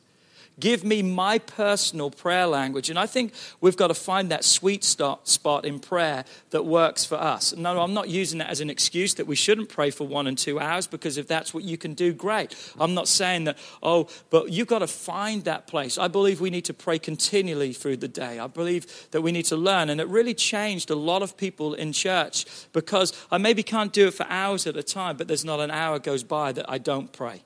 Give 0.62 0.84
me 0.84 1.02
my 1.02 1.40
personal 1.40 2.12
prayer 2.12 2.46
language. 2.46 2.90
And 2.90 2.98
I 2.98 3.08
think 3.08 3.34
we've 3.60 3.76
got 3.76 3.88
to 3.88 3.96
find 3.96 4.30
that 4.30 4.46
sweet 4.46 4.84
spot 4.84 5.66
in 5.66 5.80
prayer 5.80 6.24
that 6.52 6.66
works 6.66 7.04
for 7.04 7.16
us. 7.16 7.56
No, 7.56 7.82
I'm 7.82 7.96
not 7.96 8.10
using 8.10 8.38
that 8.40 8.50
as 8.50 8.62
an 8.62 8.70
excuse 8.70 9.16
that 9.16 9.26
we 9.26 9.36
shouldn't 9.36 9.70
pray 9.70 9.90
for 9.90 10.06
one 10.08 10.28
and 10.28 10.38
two 10.38 10.60
hours 10.60 10.86
because 10.86 11.18
if 11.18 11.28
that's 11.28 11.54
what 11.54 11.64
you 11.64 11.78
can 11.78 11.96
do, 11.96 12.14
great. 12.14 12.56
I'm 12.80 12.94
not 12.94 13.08
saying 13.08 13.46
that, 13.46 13.58
oh, 13.82 14.08
but 14.30 14.52
you've 14.52 14.68
got 14.68 14.80
to 14.80 14.88
find 14.88 15.44
that 15.46 15.66
place. 15.66 15.98
I 15.98 16.08
believe 16.08 16.40
we 16.40 16.52
need 16.52 16.66
to 16.66 16.74
pray 16.76 17.00
continually 17.00 17.74
through 17.74 17.98
the 17.98 18.08
day. 18.08 18.38
I 18.38 18.46
believe 18.46 19.10
that 19.12 19.22
we 19.22 19.32
need 19.32 19.46
to 19.46 19.58
learn. 19.58 19.90
And 19.90 20.00
it 20.00 20.08
really 20.08 20.36
changed 20.36 20.92
a 20.92 20.96
lot 20.96 21.24
of 21.24 21.36
people 21.36 21.74
in 21.74 21.92
church 21.92 22.46
because 22.72 23.14
I 23.32 23.40
maybe 23.40 23.64
can't 23.64 23.92
do 23.92 24.08
it 24.08 24.14
for 24.14 24.28
hours 24.30 24.68
at 24.68 24.78
a 24.78 24.84
time, 24.84 25.18
but 25.18 25.28
there's 25.28 25.44
not 25.44 25.60
an 25.60 25.72
hour 25.72 25.98
goes 25.98 26.24
by 26.24 26.52
that 26.52 26.70
I 26.70 26.78
don't 26.78 27.12
pray. 27.12 27.42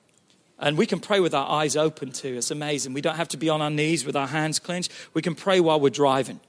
And 0.58 0.78
we 0.78 0.86
can 0.86 1.00
pray 1.00 1.20
with 1.20 1.34
our 1.34 1.48
eyes 1.48 1.76
open 1.76 2.12
too. 2.12 2.36
It's 2.36 2.50
amazing. 2.50 2.94
We 2.94 3.02
don't 3.02 3.16
have 3.16 3.28
to 3.28 3.36
be 3.36 3.48
on 3.48 3.60
our 3.60 3.70
knees 3.70 4.04
with 4.04 4.16
our 4.16 4.26
hands 4.26 4.58
clenched. 4.58 4.90
We 5.12 5.22
can 5.22 5.34
pray 5.34 5.60
while 5.60 5.78
we're 5.78 5.90
driving. 5.90 6.40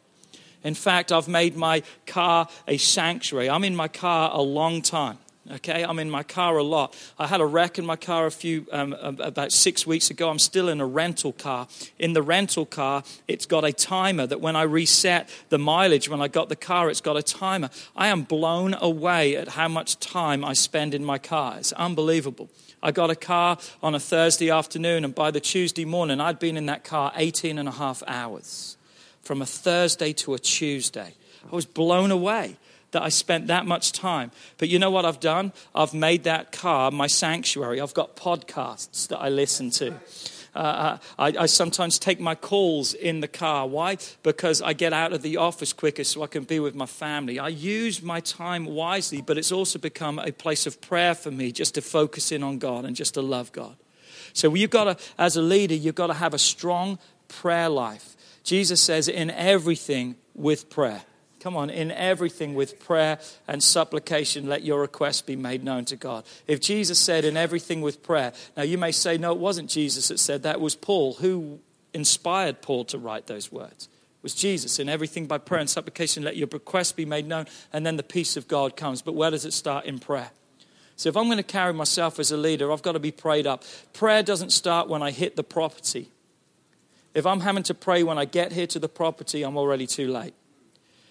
In 0.63 0.73
fact, 0.73 1.11
I've 1.11 1.27
made 1.27 1.55
my 1.55 1.83
car 2.05 2.47
a 2.67 2.77
sanctuary. 2.77 3.49
I'm 3.49 3.63
in 3.63 3.75
my 3.75 3.87
car 3.87 4.31
a 4.33 4.41
long 4.41 4.81
time. 4.81 5.17
Okay, 5.49 5.83
I'm 5.83 5.97
in 5.99 6.09
my 6.09 6.23
car 6.23 6.57
a 6.57 6.63
lot. 6.63 6.93
I 7.17 7.25
had 7.25 7.39
a 7.39 7.45
wreck 7.45 7.79
in 7.79 7.85
my 7.85 7.95
car 7.95 8.25
a 8.25 8.31
few 8.31 8.67
um, 8.73 8.93
about 8.99 9.53
six 9.53 9.87
weeks 9.87 10.09
ago. 10.09 10.29
I'm 10.29 10.39
still 10.39 10.67
in 10.67 10.81
a 10.81 10.85
rental 10.85 11.31
car. 11.31 11.69
In 11.97 12.11
the 12.11 12.21
rental 12.21 12.65
car, 12.65 13.03
it's 13.29 13.45
got 13.45 13.63
a 13.63 13.71
timer 13.71 14.27
that 14.27 14.41
when 14.41 14.57
I 14.57 14.63
reset 14.63 15.29
the 15.47 15.57
mileage 15.57 16.09
when 16.09 16.21
I 16.21 16.27
got 16.27 16.49
the 16.49 16.57
car, 16.57 16.89
it's 16.89 16.99
got 16.99 17.15
a 17.15 17.23
timer. 17.23 17.69
I 17.95 18.07
am 18.07 18.23
blown 18.23 18.75
away 18.81 19.37
at 19.37 19.49
how 19.49 19.69
much 19.69 19.99
time 19.99 20.43
I 20.43 20.51
spend 20.51 20.93
in 20.93 21.05
my 21.05 21.17
car. 21.17 21.55
It's 21.57 21.71
unbelievable. 21.71 22.49
I 22.81 22.91
got 22.91 23.09
a 23.09 23.15
car 23.15 23.57
on 23.81 23.95
a 23.95 23.99
Thursday 23.99 24.49
afternoon, 24.49 25.03
and 25.03 25.13
by 25.13 25.31
the 25.31 25.39
Tuesday 25.39 25.85
morning, 25.85 26.19
I'd 26.21 26.39
been 26.39 26.57
in 26.57 26.67
that 26.67 26.83
car 26.83 27.11
18 27.15 27.57
and 27.57 27.67
a 27.67 27.71
half 27.71 28.03
hours 28.07 28.77
from 29.21 29.41
a 29.41 29.45
Thursday 29.45 30.13
to 30.13 30.33
a 30.33 30.39
Tuesday. 30.39 31.13
I 31.51 31.55
was 31.55 31.65
blown 31.65 32.11
away 32.11 32.57
that 32.91 33.01
I 33.01 33.09
spent 33.09 33.47
that 33.47 33.65
much 33.65 33.91
time. 33.91 34.31
But 34.57 34.69
you 34.69 34.79
know 34.79 34.91
what 34.91 35.05
I've 35.05 35.19
done? 35.19 35.51
I've 35.75 35.93
made 35.93 36.23
that 36.23 36.51
car 36.51 36.91
my 36.91 37.07
sanctuary. 37.07 37.81
I've 37.81 37.93
got 37.93 38.15
podcasts 38.15 39.07
that 39.09 39.17
I 39.19 39.29
listen 39.29 39.69
to. 39.71 39.95
Uh, 40.57 40.59
uh, 40.59 40.97
I, 41.19 41.43
I, 41.43 41.45
sometimes 41.45 41.99
take 41.99 42.19
my 42.19 42.33
calls 42.33 42.95
in 42.95 43.19
the 43.19 43.27
car. 43.27 43.67
Why? 43.67 43.97
Because 44.23 44.59
I 44.59 44.73
get 44.73 44.91
out 44.91 45.13
of 45.13 45.21
the 45.21 45.37
office 45.37 45.71
quicker 45.71 46.03
so 46.03 46.23
I 46.23 46.27
can 46.27 46.45
be 46.45 46.59
with 46.59 46.73
my 46.73 46.87
family. 46.87 47.37
I 47.37 47.49
use 47.49 48.01
my 48.01 48.21
time 48.21 48.65
wisely, 48.65 49.21
but 49.21 49.37
it's 49.37 49.51
also 49.51 49.77
become 49.77 50.17
a 50.17 50.31
place 50.31 50.65
of 50.65 50.81
prayer 50.81 51.13
for 51.13 51.29
me 51.29 51.51
just 51.51 51.75
to 51.75 51.81
focus 51.81 52.31
in 52.31 52.41
on 52.41 52.57
God 52.57 52.85
and 52.85 52.95
just 52.95 53.13
to 53.13 53.21
love 53.21 53.51
God. 53.51 53.75
So 54.33 54.55
you've 54.55 54.71
got 54.71 54.85
to, 54.85 55.05
as 55.19 55.37
a 55.37 55.43
leader, 55.43 55.75
you've 55.75 55.93
got 55.93 56.07
to 56.07 56.15
have 56.15 56.33
a 56.33 56.39
strong 56.39 56.97
prayer 57.27 57.69
life. 57.69 58.15
Jesus 58.43 58.81
says, 58.81 59.07
in 59.07 59.29
everything 59.29 60.15
with 60.33 60.71
prayer. 60.71 61.03
Come 61.47 61.55
on, 61.55 61.69
in 61.69 61.91
everything 61.91 62.55
with 62.55 62.77
prayer 62.77 63.19
and 63.47 63.63
supplication, 63.63 64.49
let 64.49 64.63
your 64.63 64.81
requests 64.81 65.21
be 65.21 65.38
made 65.38 65.63
known 65.63 65.86
to 65.86 65.95
God. 65.95 66.25
If 66.45 66.60
Jesus 66.60 66.99
said 66.99 67.23
in 67.23 67.38
everything 67.38 67.79
with 67.79 68.03
prayer, 68.03 68.33
now 68.57 68.63
you 68.63 68.77
may 68.77 68.91
say, 68.91 69.17
no, 69.17 69.31
it 69.31 69.38
wasn't 69.38 69.69
Jesus 69.69 70.10
that 70.10 70.19
said 70.19 70.43
that, 70.43 70.55
it 70.55 70.60
was 70.60 70.75
Paul. 70.75 71.13
Who 71.13 71.60
inspired 71.93 72.62
Paul 72.62 72.83
to 72.83 72.97
write 72.97 73.27
those 73.27 73.49
words? 73.49 73.86
It 73.86 74.23
was 74.23 74.36
Jesus. 74.36 74.77
In 74.77 74.89
everything 74.89 75.25
by 75.25 75.38
prayer 75.38 75.62
and 75.62 75.69
supplication, 75.69 76.21
let 76.21 76.36
your 76.36 76.49
requests 76.51 76.91
be 76.91 77.05
made 77.05 77.25
known, 77.25 77.45
and 77.71 77.86
then 77.86 77.95
the 77.95 78.03
peace 78.03 78.36
of 78.36 78.49
God 78.49 78.75
comes. 78.75 79.01
But 79.01 79.15
where 79.15 79.31
does 79.31 79.45
it 79.45 79.53
start? 79.53 79.86
In 79.86 79.99
prayer. 79.99 80.31
So 80.97 81.07
if 81.07 81.15
I'm 81.15 81.27
going 81.27 81.38
to 81.38 81.43
carry 81.43 81.71
myself 81.71 82.19
as 82.19 82.29
a 82.29 82.36
leader, 82.36 82.73
I've 82.73 82.81
got 82.81 82.91
to 82.91 82.99
be 82.99 83.12
prayed 83.12 83.47
up. 83.47 83.63
Prayer 83.93 84.21
doesn't 84.21 84.49
start 84.49 84.89
when 84.89 85.01
I 85.01 85.12
hit 85.12 85.38
the 85.38 85.45
property. 85.45 86.12
If 87.13 87.25
I'm 87.25 87.39
having 87.39 87.63
to 87.63 87.73
pray 87.73 88.03
when 88.03 88.17
I 88.17 88.25
get 88.25 88.51
here 88.51 88.67
to 88.67 88.79
the 88.79 88.89
property, 88.89 89.43
I'm 89.43 89.55
already 89.55 89.88
too 89.88 90.10
late. 90.10 90.33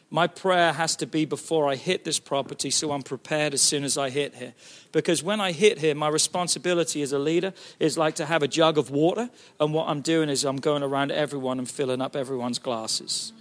My 0.09 0.29
prayer 0.29 0.73
has 0.73 0.95
to 0.97 1.07
be 1.07 1.25
before 1.25 1.69
I 1.69 1.75
hit 1.75 2.05
this 2.05 2.21
property 2.21 2.71
so 2.71 2.93
I'm 2.93 3.03
prepared 3.03 3.55
as 3.55 3.61
soon 3.61 3.83
as 3.83 3.99
I 3.99 4.11
hit 4.11 4.37
here. 4.37 4.55
Because 4.93 5.23
when 5.23 5.41
I 5.41 5.51
hit 5.51 5.79
here, 5.79 5.97
my 5.97 6.09
responsibility 6.09 7.03
as 7.03 7.13
a 7.13 7.19
leader 7.19 7.53
is 7.81 7.99
like 7.99 8.15
to 8.17 8.27
have 8.27 8.43
a 8.43 8.49
jug 8.49 8.79
of 8.79 8.91
water, 8.91 9.29
and 9.59 9.75
what 9.75 9.89
I'm 9.89 10.01
doing 10.01 10.29
is 10.29 10.45
I'm 10.45 10.59
going 10.59 10.85
around 10.85 11.11
everyone 11.11 11.59
and 11.59 11.69
filling 11.69 12.01
up 12.01 12.15
everyone's 12.15 12.61
glasses. 12.61 13.33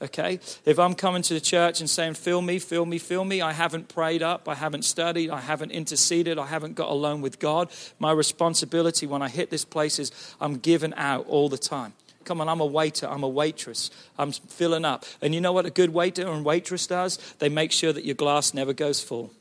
Okay? 0.00 0.40
If 0.64 0.78
I'm 0.78 0.94
coming 0.94 1.22
to 1.22 1.34
the 1.34 1.40
church 1.40 1.80
and 1.80 1.88
saying, 1.88 2.14
fill 2.14 2.42
me, 2.42 2.58
fill 2.58 2.86
me, 2.86 2.98
fill 2.98 3.24
me, 3.24 3.40
I 3.40 3.52
haven't 3.52 3.88
prayed 3.88 4.22
up, 4.22 4.48
I 4.48 4.54
haven't 4.54 4.84
studied, 4.84 5.30
I 5.30 5.40
haven't 5.40 5.70
interceded, 5.70 6.38
I 6.38 6.46
haven't 6.46 6.74
got 6.74 6.88
alone 6.88 7.20
with 7.20 7.38
God. 7.38 7.70
My 7.98 8.10
responsibility 8.12 9.06
when 9.06 9.22
I 9.22 9.28
hit 9.28 9.50
this 9.50 9.64
place 9.64 9.98
is 9.98 10.10
I'm 10.40 10.56
giving 10.56 10.94
out 10.94 11.26
all 11.28 11.48
the 11.48 11.58
time. 11.58 11.94
Come 12.24 12.40
on, 12.40 12.48
I'm 12.48 12.60
a 12.60 12.66
waiter, 12.66 13.06
I'm 13.06 13.22
a 13.22 13.28
waitress, 13.28 13.90
I'm 14.18 14.32
filling 14.32 14.84
up. 14.84 15.04
And 15.20 15.34
you 15.34 15.40
know 15.40 15.52
what 15.52 15.66
a 15.66 15.70
good 15.70 15.90
waiter 15.90 16.26
and 16.26 16.44
waitress 16.44 16.86
does? 16.86 17.18
They 17.38 17.48
make 17.48 17.72
sure 17.72 17.92
that 17.92 18.04
your 18.04 18.14
glass 18.14 18.54
never 18.54 18.72
goes 18.72 19.02
full, 19.02 19.32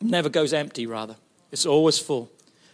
never 0.00 0.28
goes 0.28 0.52
empty, 0.52 0.86
rather. 0.86 1.16
It's 1.50 1.66
always 1.66 1.98
full. 1.98 2.30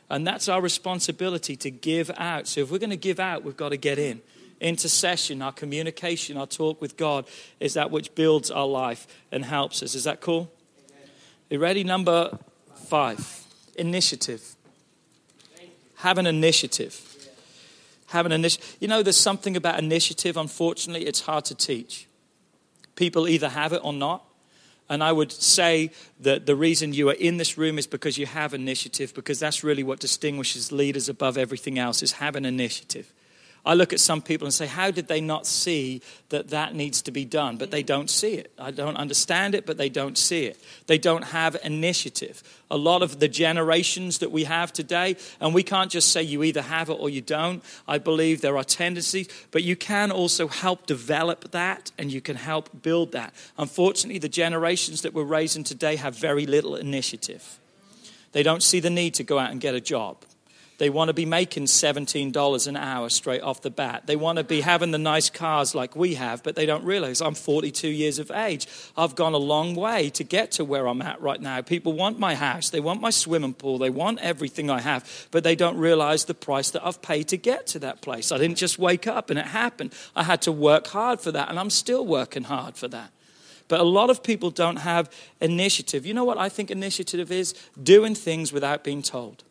And 0.09 0.27
that's 0.27 0.49
our 0.49 0.61
responsibility 0.61 1.55
to 1.57 1.71
give 1.71 2.11
out. 2.17 2.49
So 2.49 2.63
if 2.63 2.71
we're 2.71 2.79
going 2.79 2.91
to 2.91 2.97
give 2.97 3.21
out, 3.21 3.45
we've 3.45 3.57
got 3.57 3.69
to 3.69 3.77
get 3.77 3.99
in. 3.99 4.21
Intercession, 4.61 5.41
our 5.41 5.53
communication, 5.53 6.37
our 6.37 6.47
talk 6.47 6.81
with 6.81 6.97
God 6.97 7.27
is 7.61 7.75
that 7.75 7.91
which 7.91 8.15
builds 8.15 8.51
our 8.51 8.67
life 8.67 9.07
and 9.31 9.45
helps 9.45 9.83
us. 9.83 9.95
Is 9.95 10.05
that 10.05 10.21
cool? 10.21 10.51
Are 11.51 11.55
you 11.55 11.59
ready? 11.59 11.85
Number 11.85 12.39
five 12.75 13.45
initiative. 13.77 14.57
Have 15.97 16.19
an 16.19 16.27
initiative 16.27 17.10
have 18.11 18.27
an 18.27 18.33
initiative. 18.33 18.77
You 18.81 18.89
know, 18.89 19.03
there's 19.03 19.17
something 19.17 19.57
about 19.57 19.79
initiative, 19.79 20.37
unfortunately, 20.37 21.07
it's 21.07 21.21
hard 21.21 21.45
to 21.47 21.55
teach. 21.55 22.09
People 22.97 23.29
either 23.29 23.49
have 23.49 23.73
it 23.73 23.81
or 23.85 23.93
not. 23.93 24.25
And 24.89 25.05
I 25.05 25.13
would 25.13 25.31
say 25.31 25.93
that 26.19 26.47
the 26.47 26.57
reason 26.57 26.93
you 26.93 27.09
are 27.11 27.15
in 27.15 27.37
this 27.37 27.57
room 27.57 27.79
is 27.79 27.87
because 27.87 28.19
you 28.19 28.27
have 28.27 28.53
initiative, 28.53 29.15
because 29.15 29.39
that's 29.39 29.63
really 29.63 29.85
what 29.85 30.01
distinguishes 30.01 30.73
leaders 30.73 31.09
above 31.09 31.39
everything 31.39 31.79
else 31.79 32.03
is 32.03 32.13
have 32.13 32.35
an 32.35 32.45
initiative. 32.45 33.13
I 33.65 33.75
look 33.75 33.93
at 33.93 34.01
some 34.01 34.23
people 34.23 34.47
and 34.47 34.55
say, 34.55 34.67
How 34.67 34.91
did 34.91 35.09
they 35.09 35.21
not 35.21 35.47
see 35.47 36.01
that 36.31 36.49
that 36.49 36.75
needs 36.75 37.03
to 37.03 37.11
be 37.11 37.25
done? 37.25 37.57
But 37.57 37.71
they 37.71 37.83
don't 37.83 38.09
see 38.09 38.35
it. 38.35 38.53
I 38.59 38.71
don't 38.71 38.97
understand 38.97 39.55
it, 39.55 39.67
but 39.67 39.77
they 39.77 39.91
don't 39.91 40.17
see 40.17 40.47
it. 40.47 40.59
They 40.87 40.97
don't 40.97 41.25
have 41.25 41.57
initiative. 41.63 42.43
A 42.71 42.77
lot 42.77 43.03
of 43.03 43.21
the 43.21 43.29
generations 43.29 44.19
that 44.19 44.31
we 44.31 44.45
have 44.45 44.73
today, 44.73 45.17
and 45.41 45.53
we 45.53 45.63
can't 45.63 45.91
just 45.91 46.11
say 46.11 46.23
you 46.23 46.43
either 46.43 46.63
have 46.63 46.89
it 46.89 46.95
or 46.95 47.11
you 47.11 47.21
don't. 47.21 47.63
I 47.87 47.99
believe 47.99 48.41
there 48.41 48.57
are 48.57 48.65
tendencies, 48.65 49.29
but 49.51 49.63
you 49.63 49.77
can 49.77 50.11
also 50.11 50.49
help 50.49 50.87
develop 50.87 51.51
that 51.51 51.91
and 51.99 52.11
you 52.11 52.21
can 52.21 52.37
help 52.37 52.83
build 52.83 53.13
that. 53.13 53.35
Unfortunately, 53.59 54.19
the 54.19 54.29
generations 54.29 55.03
that 55.03 55.13
we're 55.13 55.25
raising 55.25 55.65
today 55.65 55.97
have 55.97 56.17
very 56.17 56.47
little 56.47 56.77
initiative. 56.77 57.59
They 58.33 58.43
don't 58.43 58.63
see 58.63 58.81
the 58.81 58.91
need 58.91 59.15
to 59.15 59.25
go 59.25 59.39
out 59.39 59.51
and 59.51 59.61
get 59.61 59.75
a 59.75 59.81
job. 59.81 60.25
They 60.81 60.89
want 60.89 61.09
to 61.09 61.13
be 61.13 61.27
making 61.27 61.67
$17 61.67 62.67
an 62.67 62.75
hour 62.75 63.11
straight 63.11 63.43
off 63.43 63.61
the 63.61 63.69
bat. 63.69 64.05
They 64.07 64.17
want 64.17 64.39
to 64.39 64.45
be 64.45 64.63
having 64.63 64.93
the 64.93 64.99
nice 64.99 65.29
cars 65.29 65.75
like 65.75 65.95
we 65.95 66.15
have, 66.15 66.43
but 66.43 66.57
they 66.57 66.65
don't 66.65 66.85
realize 66.85 67.21
I'm 67.21 67.35
42 67.35 67.87
years 67.87 68.19
of 68.19 68.31
age. 68.31 68.67
I've 68.97 69.15
gone 69.15 69.35
a 69.35 69.37
long 69.37 69.75
way 69.75 70.09
to 70.09 70.25
get 70.25 70.53
to 70.53 70.65
where 70.65 70.89
I'm 70.89 71.03
at 71.03 71.21
right 71.21 71.39
now. 71.39 71.61
People 71.61 71.93
want 71.93 72.19
my 72.19 72.35
house, 72.35 72.71
they 72.71 72.81
want 72.81 73.03
my 73.03 73.11
swimming 73.11 73.53
pool, 73.53 73.77
they 73.77 73.91
want 73.91 74.21
everything 74.21 74.71
I 74.71 74.81
have, 74.81 75.29
but 75.31 75.45
they 75.45 75.55
don't 75.55 75.77
realize 75.77 76.25
the 76.25 76.33
price 76.33 76.71
that 76.71 76.83
I've 76.83 77.03
paid 77.03 77.29
to 77.29 77.37
get 77.37 77.67
to 77.67 77.79
that 77.81 78.01
place. 78.01 78.33
I 78.33 78.39
didn't 78.39 78.57
just 78.57 78.79
wake 78.79 79.07
up 79.07 79.29
and 79.29 79.39
it 79.39 79.49
happened. 79.49 79.93
I 80.17 80.23
had 80.23 80.41
to 80.43 80.53
work 80.53 80.87
hard 80.87 81.21
for 81.21 81.31
that, 81.31 81.51
and 81.51 81.59
I'm 81.61 81.69
still 81.69 82.07
working 82.07 82.45
hard 82.45 82.79
for 82.79 82.89
that. 82.89 83.13
But 83.69 83.81
a 83.81 83.85
lot 83.85 84.09
of 84.09 84.23
people 84.23 84.51
don't 84.51 84.77
have 84.77 85.13
initiative. 85.43 86.07
You 86.07 86.15
know 86.15 86.25
what 86.25 86.39
I 86.39 86.49
think 86.49 86.71
initiative 86.71 87.31
is? 87.31 87.53
Doing 87.81 88.15
things 88.15 88.51
without 88.51 88.83
being 88.83 89.03
told. 89.03 89.45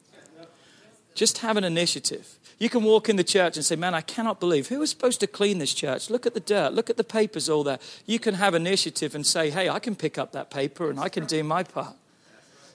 Just 1.15 1.39
have 1.39 1.57
an 1.57 1.63
initiative. 1.63 2.37
You 2.59 2.69
can 2.69 2.83
walk 2.83 3.07
in 3.09 3.15
the 3.15 3.23
church 3.23 3.55
and 3.55 3.65
say, 3.65 3.75
Man, 3.75 3.93
I 3.93 4.01
cannot 4.01 4.39
believe 4.39 4.67
who 4.67 4.79
was 4.79 4.89
supposed 4.89 5.19
to 5.21 5.27
clean 5.27 5.57
this 5.57 5.73
church? 5.73 6.09
Look 6.09 6.25
at 6.25 6.33
the 6.33 6.39
dirt, 6.39 6.73
look 6.73 6.89
at 6.89 6.97
the 6.97 7.03
papers 7.03 7.49
all 7.49 7.63
there. 7.63 7.79
You 8.05 8.19
can 8.19 8.35
have 8.35 8.53
initiative 8.53 9.15
and 9.15 9.25
say, 9.25 9.49
Hey, 9.49 9.69
I 9.69 9.79
can 9.79 9.95
pick 9.95 10.17
up 10.17 10.33
that 10.33 10.49
paper 10.51 10.89
and 10.89 10.99
I 10.99 11.09
can 11.09 11.25
do 11.25 11.43
my 11.43 11.63
part. 11.63 11.95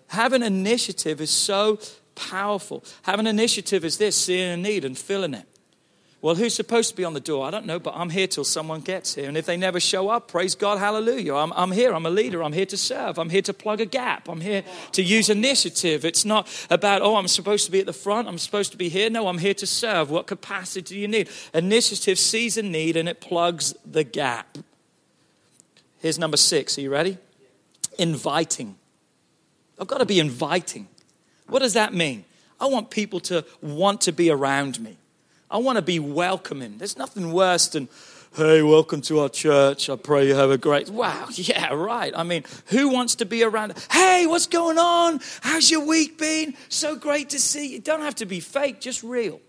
Having 0.09 0.43
initiative 0.43 1.21
is 1.21 1.31
so 1.31 1.79
powerful. 2.15 2.85
Having 3.03 3.27
initiative 3.27 3.85
is 3.85 3.99
this 3.99 4.17
seeing 4.17 4.53
a 4.53 4.57
need 4.57 4.85
and 4.85 4.97
filling 4.97 5.35
it. 5.35 5.47
Well, 6.25 6.37
who's 6.37 6.55
supposed 6.55 6.89
to 6.89 6.97
be 6.97 7.05
on 7.05 7.13
the 7.13 7.21
door? 7.21 7.45
I 7.45 7.51
don't 7.51 7.67
know, 7.67 7.79
but 7.79 7.93
I'm 7.95 8.09
here 8.09 8.27
till 8.27 8.45
someone 8.45 8.81
gets 8.81 9.15
here. 9.15 9.29
And 9.29 9.37
if 9.37 9.45
they 9.45 9.59
never 9.59 9.79
show 9.79 10.09
up, 10.09 10.27
praise 10.27 10.55
God, 10.55 10.79
hallelujah. 10.79 11.35
I'm, 11.35 11.53
I'm 11.53 11.71
here. 11.71 11.93
I'm 11.93 12.07
a 12.07 12.11
leader. 12.11 12.43
I'm 12.43 12.55
here 12.55 12.65
to 12.65 12.79
serve. 12.79 13.19
I'm 13.19 13.29
here 13.29 13.43
to 13.43 13.53
plug 13.53 13.83
a 13.83 13.85
gap. 13.85 14.27
I'm 14.31 14.41
here 14.41 14.65
to 14.93 15.03
use 15.03 15.29
initiative. 15.29 16.03
It's 16.03 16.25
not 16.25 16.49
about, 16.71 17.03
oh, 17.03 17.17
I'm 17.17 17.29
supposed 17.29 17.67
to 17.67 17.71
be 17.71 17.81
at 17.81 17.85
the 17.85 17.93
front. 17.93 18.27
I'm 18.27 18.39
supposed 18.39 18.73
to 18.73 18.79
be 18.79 18.89
here. 18.89 19.11
No, 19.11 19.29
I'm 19.29 19.37
here 19.37 19.53
to 19.53 19.67
serve. 19.67 20.09
What 20.09 20.27
capacity 20.27 20.81
do 20.95 20.99
you 20.99 21.09
need? 21.09 21.29
Initiative 21.53 22.19
sees 22.19 22.57
a 22.57 22.63
need 22.63 22.97
and 22.97 23.07
it 23.07 23.21
plugs 23.21 23.75
the 23.85 24.03
gap. 24.03 24.57
Here's 25.99 26.19
number 26.19 26.39
six. 26.39 26.79
Are 26.79 26.81
you 26.81 26.91
ready? 26.91 27.19
Inviting. 27.99 28.77
I've 29.79 29.89
got 29.89 29.99
to 29.99 30.07
be 30.07 30.21
inviting. 30.21 30.89
What 31.49 31.59
does 31.59 31.75
that 31.75 31.93
mean? 31.93 32.25
I 32.59 32.65
want 32.65 32.89
people 32.89 33.21
to 33.21 33.45
want 33.61 34.01
to 34.01 34.13
be 34.13 34.31
around 34.31 34.81
me. 34.81 34.97
I 35.51 35.59
want 35.59 35.77
to 35.77 35.83
be 35.83 35.99
welcoming. 35.99 36.79
There's 36.79 36.97
nothing 36.97 37.33
worse 37.33 37.69
than, 37.69 37.89
hey, 38.37 38.63
welcome 38.63 39.03
to 39.03 39.21
our 39.21 39.29
church. 39.29 39.91
I 39.91 39.97
pray 39.97 40.27
you 40.27 40.35
have 40.35 40.51
a 40.51 40.59
great. 40.59 40.89
Wow, 40.89 41.29
yeah, 41.33 41.73
right. 41.73 42.13
I 42.17 42.23
mean, 42.23 42.45
who 42.67 42.89
wants 42.89 43.17
to 43.17 43.27
be 43.27 43.43
around? 43.43 43.75
Hey, 43.91 44.27
what's 44.27 44.47
going 44.47 44.79
on? 44.79 45.21
How's 45.43 45.71
your 45.71 45.87
week 45.87 46.19
been? 46.19 46.55
So 46.69 46.97
great 46.97 47.31
to 47.31 47.39
see 47.39 47.73
you. 47.73 47.79
Don't 47.79 48.01
have 48.01 48.17
to 48.17 48.27
be 48.27 48.41
fake, 48.41 48.81
just 48.81 49.03
real. 49.03 49.41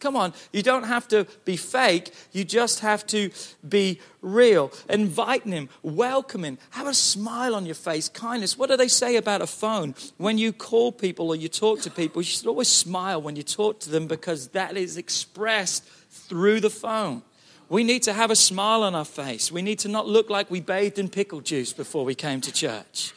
Come 0.00 0.14
on, 0.14 0.32
you 0.52 0.62
don't 0.62 0.84
have 0.84 1.08
to 1.08 1.26
be 1.44 1.56
fake, 1.56 2.12
you 2.30 2.44
just 2.44 2.80
have 2.80 3.04
to 3.08 3.30
be 3.68 4.00
real. 4.22 4.70
Inviting 4.88 5.50
him, 5.50 5.68
welcoming, 5.82 6.58
have 6.70 6.86
a 6.86 6.94
smile 6.94 7.54
on 7.54 7.66
your 7.66 7.74
face, 7.74 8.08
kindness. 8.08 8.56
What 8.56 8.70
do 8.70 8.76
they 8.76 8.86
say 8.88 9.16
about 9.16 9.42
a 9.42 9.46
phone? 9.46 9.96
When 10.16 10.38
you 10.38 10.52
call 10.52 10.92
people 10.92 11.30
or 11.30 11.36
you 11.36 11.48
talk 11.48 11.80
to 11.80 11.90
people, 11.90 12.22
you 12.22 12.26
should 12.26 12.46
always 12.46 12.68
smile 12.68 13.20
when 13.20 13.34
you 13.34 13.42
talk 13.42 13.80
to 13.80 13.90
them 13.90 14.06
because 14.06 14.48
that 14.48 14.76
is 14.76 14.96
expressed 14.96 15.84
through 16.10 16.60
the 16.60 16.70
phone. 16.70 17.22
We 17.68 17.82
need 17.82 18.04
to 18.04 18.12
have 18.12 18.30
a 18.30 18.36
smile 18.36 18.84
on 18.84 18.94
our 18.94 19.04
face. 19.04 19.50
We 19.50 19.62
need 19.62 19.80
to 19.80 19.88
not 19.88 20.06
look 20.06 20.30
like 20.30 20.50
we 20.50 20.60
bathed 20.60 20.98
in 20.98 21.08
pickle 21.08 21.40
juice 21.40 21.72
before 21.72 22.04
we 22.04 22.14
came 22.14 22.40
to 22.42 22.52
church. 22.52 23.12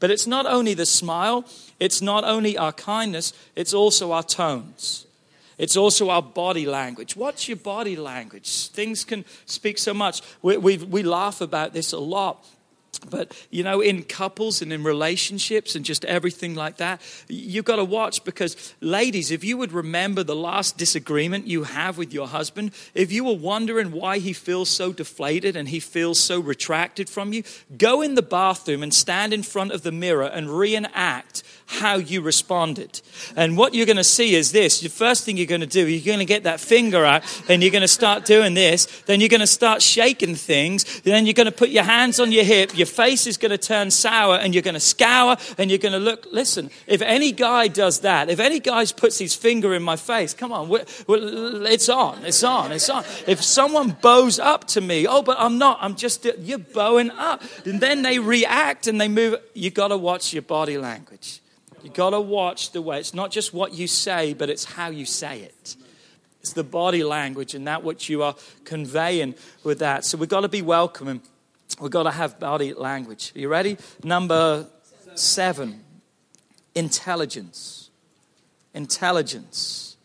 But 0.00 0.10
it's 0.10 0.26
not 0.26 0.46
only 0.46 0.74
the 0.74 0.86
smile, 0.86 1.44
it's 1.78 2.02
not 2.02 2.24
only 2.24 2.58
our 2.58 2.72
kindness, 2.72 3.32
it's 3.54 3.72
also 3.72 4.12
our 4.12 4.22
tones. 4.22 5.06
It's 5.58 5.76
also 5.76 6.10
our 6.10 6.22
body 6.22 6.66
language. 6.66 7.16
What's 7.16 7.48
your 7.48 7.56
body 7.56 7.96
language? 7.96 8.68
Things 8.68 9.04
can 9.04 9.24
speak 9.46 9.78
so 9.78 9.94
much. 9.94 10.22
We, 10.42 10.56
we, 10.56 10.78
we 10.78 11.02
laugh 11.02 11.40
about 11.40 11.72
this 11.72 11.92
a 11.92 11.98
lot. 11.98 12.44
But, 13.10 13.36
you 13.50 13.62
know, 13.62 13.80
in 13.80 14.02
couples 14.02 14.62
and 14.62 14.72
in 14.72 14.82
relationships 14.82 15.74
and 15.74 15.84
just 15.84 16.04
everything 16.04 16.54
like 16.54 16.78
that, 16.78 17.00
you've 17.28 17.64
got 17.64 17.76
to 17.76 17.84
watch 17.84 18.24
because, 18.24 18.74
ladies, 18.80 19.30
if 19.30 19.44
you 19.44 19.56
would 19.56 19.72
remember 19.72 20.22
the 20.22 20.36
last 20.36 20.76
disagreement 20.76 21.46
you 21.46 21.64
have 21.64 21.98
with 21.98 22.12
your 22.14 22.28
husband, 22.28 22.72
if 22.94 23.12
you 23.12 23.24
were 23.24 23.36
wondering 23.36 23.92
why 23.92 24.18
he 24.18 24.32
feels 24.32 24.68
so 24.68 24.92
deflated 24.92 25.56
and 25.56 25.68
he 25.68 25.80
feels 25.80 26.18
so 26.18 26.40
retracted 26.40 27.08
from 27.08 27.32
you, 27.32 27.42
go 27.76 28.00
in 28.00 28.14
the 28.14 28.22
bathroom 28.22 28.82
and 28.82 28.94
stand 28.94 29.32
in 29.32 29.42
front 29.42 29.72
of 29.72 29.82
the 29.82 29.92
mirror 29.92 30.26
and 30.26 30.50
reenact 30.50 31.42
how 31.80 31.96
you 31.96 32.20
responded. 32.20 33.00
And 33.36 33.56
what 33.56 33.74
you're 33.74 33.86
going 33.86 33.96
to 33.96 34.04
see 34.04 34.34
is 34.34 34.52
this 34.52 34.80
the 34.80 34.88
first 34.88 35.24
thing 35.24 35.36
you're 35.36 35.46
going 35.46 35.60
to 35.60 35.66
do, 35.66 35.86
you're 35.86 36.04
going 36.04 36.18
to 36.18 36.24
get 36.24 36.44
that 36.44 36.60
finger 36.60 37.04
out 37.04 37.22
and 37.48 37.62
you're 37.62 37.72
going 37.72 37.82
to 37.82 37.88
start 37.88 38.24
doing 38.24 38.54
this. 38.54 38.86
Then 39.06 39.20
you're 39.20 39.28
going 39.28 39.40
to 39.40 39.46
start 39.46 39.82
shaking 39.82 40.34
things. 40.34 41.00
Then 41.00 41.26
you're 41.26 41.34
going 41.34 41.46
to 41.46 41.52
put 41.52 41.70
your 41.70 41.84
hands 41.84 42.20
on 42.20 42.32
your 42.32 42.44
hip. 42.44 42.76
Your 42.76 42.86
face 42.86 43.26
is 43.26 43.36
going 43.36 43.50
to 43.50 43.58
turn 43.58 43.90
sour 43.90 44.36
and 44.36 44.54
you're 44.54 44.62
going 44.62 44.74
to 44.74 44.80
scour 44.80 45.36
and 45.58 45.70
you're 45.70 45.78
going 45.78 45.92
to 45.92 45.98
look. 45.98 46.26
Listen, 46.30 46.70
if 46.86 47.02
any 47.02 47.32
guy 47.32 47.68
does 47.68 48.00
that, 48.00 48.30
if 48.30 48.40
any 48.40 48.60
guy 48.60 48.84
puts 48.86 49.18
his 49.18 49.34
finger 49.34 49.74
in 49.74 49.82
my 49.82 49.96
face, 49.96 50.34
come 50.34 50.52
on, 50.52 50.68
we're, 50.68 50.84
we're, 51.06 51.66
it's 51.66 51.88
on, 51.88 52.24
it's 52.24 52.42
on, 52.44 52.72
it's 52.72 52.88
on. 52.88 53.04
If 53.26 53.42
someone 53.42 53.96
bows 54.00 54.38
up 54.38 54.66
to 54.68 54.80
me, 54.80 55.06
oh, 55.06 55.22
but 55.22 55.36
I'm 55.38 55.58
not, 55.58 55.78
I'm 55.80 55.96
just, 55.96 56.26
you're 56.38 56.58
bowing 56.58 57.10
up. 57.10 57.42
And 57.64 57.80
then 57.80 58.02
they 58.02 58.18
react 58.18 58.86
and 58.86 59.00
they 59.00 59.08
move. 59.08 59.36
You've 59.54 59.74
got 59.74 59.88
to 59.88 59.96
watch 59.96 60.32
your 60.32 60.42
body 60.42 60.78
language. 60.78 61.40
You've 61.84 61.92
got 61.92 62.10
to 62.10 62.20
watch 62.20 62.72
the 62.72 62.80
way, 62.80 62.98
it's 62.98 63.12
not 63.12 63.30
just 63.30 63.52
what 63.52 63.74
you 63.74 63.86
say, 63.86 64.32
but 64.32 64.48
it's 64.48 64.64
how 64.64 64.88
you 64.88 65.04
say 65.04 65.40
it. 65.40 65.76
It's 66.40 66.54
the 66.54 66.64
body 66.64 67.04
language 67.04 67.54
and 67.54 67.66
that 67.66 67.84
what 67.84 68.08
you 68.08 68.22
are 68.22 68.34
conveying 68.64 69.34
with 69.64 69.80
that. 69.80 70.06
So 70.06 70.16
we've 70.16 70.28
got 70.28 70.40
to 70.40 70.48
be 70.48 70.62
welcoming. 70.62 71.20
We've 71.78 71.90
got 71.90 72.04
to 72.04 72.10
have 72.10 72.40
body 72.40 72.72
language. 72.72 73.32
Are 73.36 73.38
you 73.38 73.48
ready? 73.48 73.76
Number 74.02 74.66
seven 75.14 75.82
intelligence. 76.74 77.90
Intelligence. 78.72 79.98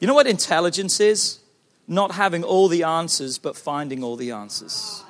You 0.00 0.06
know 0.06 0.14
what 0.14 0.26
intelligence 0.26 1.00
is? 1.00 1.40
Not 1.86 2.12
having 2.12 2.44
all 2.44 2.68
the 2.68 2.84
answers, 2.84 3.36
but 3.36 3.56
finding 3.56 4.02
all 4.02 4.16
the 4.16 4.30
answers. 4.30 5.04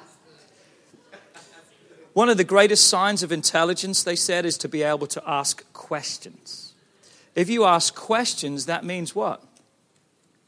One 2.18 2.28
of 2.28 2.36
the 2.36 2.42
greatest 2.42 2.88
signs 2.88 3.22
of 3.22 3.30
intelligence, 3.30 4.02
they 4.02 4.16
said, 4.16 4.44
is 4.44 4.58
to 4.58 4.68
be 4.68 4.82
able 4.82 5.06
to 5.06 5.22
ask 5.24 5.72
questions. 5.72 6.74
If 7.36 7.48
you 7.48 7.64
ask 7.64 7.94
questions, 7.94 8.66
that 8.66 8.84
means 8.84 9.14
what? 9.14 9.40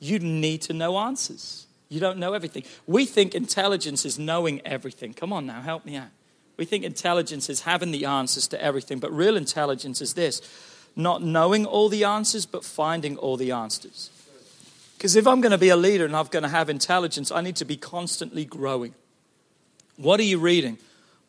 You 0.00 0.18
need 0.18 0.62
to 0.62 0.72
know 0.72 0.98
answers. 0.98 1.68
You 1.88 2.00
don't 2.00 2.18
know 2.18 2.32
everything. 2.32 2.64
We 2.88 3.04
think 3.04 3.36
intelligence 3.36 4.04
is 4.04 4.18
knowing 4.18 4.60
everything. 4.66 5.14
Come 5.14 5.32
on 5.32 5.46
now, 5.46 5.60
help 5.60 5.84
me 5.84 5.94
out. 5.94 6.08
We 6.56 6.64
think 6.64 6.82
intelligence 6.82 7.48
is 7.48 7.60
having 7.60 7.92
the 7.92 8.04
answers 8.04 8.48
to 8.48 8.60
everything, 8.60 8.98
but 8.98 9.12
real 9.12 9.36
intelligence 9.36 10.00
is 10.00 10.14
this 10.14 10.42
not 10.96 11.22
knowing 11.22 11.66
all 11.66 11.88
the 11.88 12.02
answers, 12.02 12.46
but 12.46 12.64
finding 12.64 13.16
all 13.16 13.36
the 13.36 13.52
answers. 13.52 14.10
Because 14.98 15.14
if 15.14 15.24
I'm 15.24 15.40
going 15.40 15.52
to 15.52 15.56
be 15.56 15.68
a 15.68 15.76
leader 15.76 16.04
and 16.04 16.16
I'm 16.16 16.26
going 16.26 16.42
to 16.42 16.48
have 16.48 16.68
intelligence, 16.68 17.30
I 17.30 17.42
need 17.42 17.54
to 17.54 17.64
be 17.64 17.76
constantly 17.76 18.44
growing. 18.44 18.92
What 19.96 20.18
are 20.18 20.24
you 20.24 20.40
reading? 20.40 20.76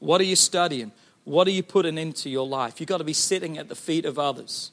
What 0.01 0.19
are 0.19 0.25
you 0.25 0.35
studying? 0.35 0.91
What 1.25 1.47
are 1.47 1.51
you 1.51 1.61
putting 1.61 1.97
into 1.99 2.27
your 2.27 2.47
life? 2.47 2.79
You've 2.79 2.89
got 2.89 2.97
to 2.97 3.03
be 3.03 3.13
sitting 3.13 3.59
at 3.59 3.69
the 3.69 3.75
feet 3.75 4.03
of 4.03 4.17
others. 4.17 4.71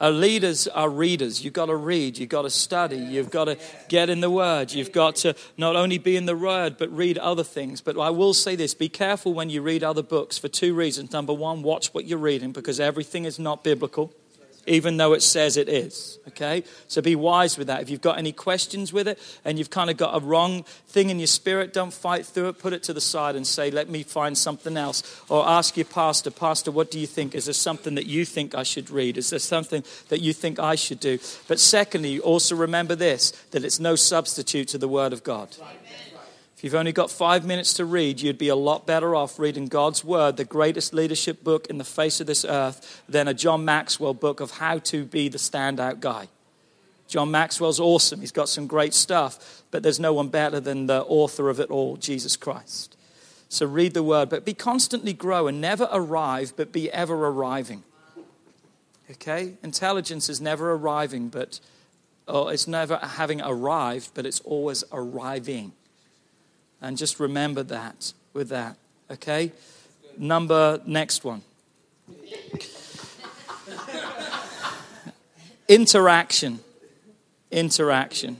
Our 0.00 0.12
leaders 0.12 0.68
are 0.68 0.88
readers. 0.88 1.44
You've 1.44 1.54
got 1.54 1.66
to 1.66 1.76
read. 1.76 2.18
You've 2.18 2.28
got 2.28 2.42
to 2.42 2.50
study. 2.50 2.96
You've 2.96 3.30
got 3.30 3.46
to 3.46 3.58
get 3.88 4.08
in 4.08 4.20
the 4.20 4.30
Word. 4.30 4.72
You've 4.72 4.92
got 4.92 5.16
to 5.16 5.34
not 5.56 5.74
only 5.74 5.98
be 5.98 6.16
in 6.16 6.26
the 6.26 6.36
Word, 6.36 6.76
but 6.78 6.94
read 6.96 7.18
other 7.18 7.42
things. 7.42 7.80
But 7.80 7.98
I 7.98 8.10
will 8.10 8.32
say 8.32 8.54
this 8.54 8.74
be 8.74 8.88
careful 8.88 9.34
when 9.34 9.50
you 9.50 9.60
read 9.60 9.82
other 9.82 10.02
books 10.02 10.38
for 10.38 10.46
two 10.46 10.72
reasons. 10.72 11.12
Number 11.12 11.32
one, 11.32 11.62
watch 11.62 11.92
what 11.92 12.06
you're 12.06 12.18
reading 12.18 12.52
because 12.52 12.78
everything 12.78 13.24
is 13.24 13.40
not 13.40 13.64
biblical. 13.64 14.12
Even 14.66 14.96
though 14.96 15.12
it 15.12 15.22
says 15.22 15.56
it 15.56 15.68
is. 15.68 16.18
Okay? 16.28 16.64
So 16.88 17.02
be 17.02 17.16
wise 17.16 17.58
with 17.58 17.66
that. 17.66 17.82
If 17.82 17.90
you've 17.90 18.00
got 18.00 18.18
any 18.18 18.32
questions 18.32 18.92
with 18.92 19.08
it 19.08 19.18
and 19.44 19.58
you've 19.58 19.70
kind 19.70 19.90
of 19.90 19.96
got 19.96 20.16
a 20.16 20.24
wrong 20.24 20.64
thing 20.88 21.10
in 21.10 21.18
your 21.18 21.26
spirit, 21.26 21.72
don't 21.72 21.92
fight 21.92 22.26
through 22.26 22.48
it. 22.48 22.58
Put 22.58 22.72
it 22.72 22.82
to 22.84 22.92
the 22.92 23.00
side 23.00 23.36
and 23.36 23.46
say, 23.46 23.70
let 23.70 23.88
me 23.88 24.02
find 24.02 24.36
something 24.36 24.76
else. 24.76 25.22
Or 25.28 25.46
ask 25.46 25.76
your 25.76 25.86
pastor, 25.86 26.30
Pastor, 26.30 26.70
what 26.70 26.90
do 26.90 26.98
you 26.98 27.06
think? 27.06 27.34
Is 27.34 27.46
there 27.46 27.54
something 27.54 27.94
that 27.94 28.06
you 28.06 28.24
think 28.24 28.54
I 28.54 28.62
should 28.62 28.90
read? 28.90 29.16
Is 29.16 29.30
there 29.30 29.38
something 29.38 29.84
that 30.08 30.20
you 30.20 30.32
think 30.32 30.58
I 30.58 30.74
should 30.74 31.00
do? 31.00 31.18
But 31.48 31.60
secondly, 31.60 32.18
also 32.20 32.56
remember 32.56 32.94
this 32.94 33.32
that 33.50 33.64
it's 33.64 33.80
no 33.80 33.96
substitute 33.96 34.68
to 34.68 34.78
the 34.78 34.88
Word 34.88 35.12
of 35.12 35.22
God. 35.24 35.48
If 35.50 35.83
you've 36.64 36.74
only 36.74 36.92
got 36.92 37.10
five 37.10 37.44
minutes 37.44 37.74
to 37.74 37.84
read, 37.84 38.22
you'd 38.22 38.38
be 38.38 38.48
a 38.48 38.56
lot 38.56 38.86
better 38.86 39.14
off 39.14 39.38
reading 39.38 39.66
God's 39.66 40.02
Word, 40.02 40.38
the 40.38 40.46
greatest 40.46 40.94
leadership 40.94 41.44
book 41.44 41.66
in 41.66 41.76
the 41.76 41.84
face 41.84 42.20
of 42.20 42.26
this 42.26 42.42
earth, 42.42 43.02
than 43.06 43.28
a 43.28 43.34
John 43.34 43.66
Maxwell 43.66 44.14
book 44.14 44.40
of 44.40 44.52
how 44.52 44.78
to 44.78 45.04
be 45.04 45.28
the 45.28 45.36
standout 45.36 46.00
guy. 46.00 46.28
John 47.06 47.30
Maxwell's 47.30 47.78
awesome. 47.78 48.20
He's 48.20 48.32
got 48.32 48.48
some 48.48 48.66
great 48.66 48.94
stuff, 48.94 49.62
but 49.70 49.82
there's 49.82 50.00
no 50.00 50.14
one 50.14 50.28
better 50.28 50.58
than 50.58 50.86
the 50.86 51.02
author 51.02 51.50
of 51.50 51.60
it 51.60 51.70
all, 51.70 51.98
Jesus 51.98 52.34
Christ. 52.34 52.96
So 53.50 53.66
read 53.66 53.92
the 53.92 54.02
Word, 54.02 54.30
but 54.30 54.46
be 54.46 54.54
constantly 54.54 55.12
growing. 55.12 55.60
Never 55.60 55.86
arrive, 55.92 56.54
but 56.56 56.72
be 56.72 56.90
ever 56.90 57.14
arriving. 57.14 57.84
Okay? 59.10 59.58
Intelligence 59.62 60.30
is 60.30 60.40
never 60.40 60.72
arriving, 60.72 61.28
but 61.28 61.60
it's 62.26 62.66
never 62.66 62.96
having 62.96 63.42
arrived, 63.42 64.12
but 64.14 64.24
it's 64.24 64.40
always 64.40 64.82
arriving. 64.90 65.72
And 66.80 66.96
just 66.96 67.20
remember 67.20 67.62
that 67.64 68.12
with 68.32 68.48
that, 68.50 68.76
okay? 69.10 69.52
Number, 70.18 70.80
next 70.86 71.24
one. 71.24 71.42
Interaction. 75.68 76.60
Interaction. 77.50 78.36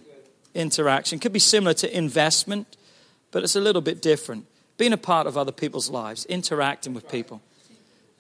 Interaction. 0.55 1.19
Could 1.19 1.33
be 1.33 1.39
similar 1.39 1.75
to 1.75 1.97
investment, 1.97 2.77
but 3.31 3.43
it's 3.43 3.57
a 3.57 3.61
little 3.61 3.83
bit 3.83 4.03
different. 4.03 4.47
Being 4.77 4.93
a 4.93 4.99
part 4.99 5.27
of 5.27 5.39
other 5.39 5.53
people's 5.53 5.89
lives, 5.89 6.27
interacting 6.27 6.95
with 6.95 7.09
people. 7.09 7.41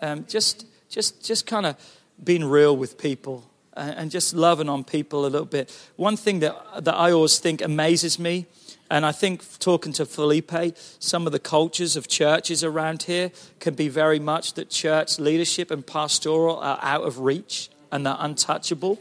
Um, 0.00 0.24
just, 0.28 0.66
just, 0.88 1.24
just 1.24 1.46
kind 1.46 1.66
of 1.66 1.76
being 2.22 2.44
real 2.44 2.76
with 2.76 2.96
people 2.96 3.44
and 3.76 4.10
just 4.10 4.34
loving 4.34 4.68
on 4.68 4.84
people 4.84 5.26
a 5.26 5.28
little 5.28 5.46
bit. 5.46 5.76
One 5.96 6.16
thing 6.16 6.40
that, 6.40 6.84
that 6.84 6.94
I 6.94 7.10
always 7.10 7.38
think 7.38 7.60
amazes 7.60 8.18
me 8.18 8.46
and 8.94 9.04
I 9.04 9.10
think 9.10 9.58
talking 9.58 9.92
to 9.94 10.06
Felipe, 10.06 10.78
some 11.00 11.26
of 11.26 11.32
the 11.32 11.40
cultures 11.40 11.96
of 11.96 12.06
churches 12.06 12.62
around 12.62 13.02
here 13.02 13.32
can 13.58 13.74
be 13.74 13.88
very 13.88 14.20
much 14.20 14.54
that 14.54 14.70
church 14.70 15.18
leadership 15.18 15.72
and 15.72 15.84
pastoral 15.84 16.58
are 16.58 16.78
out 16.80 17.02
of 17.02 17.18
reach 17.18 17.70
and 17.90 18.06
they're 18.06 18.14
untouchable. 18.16 19.00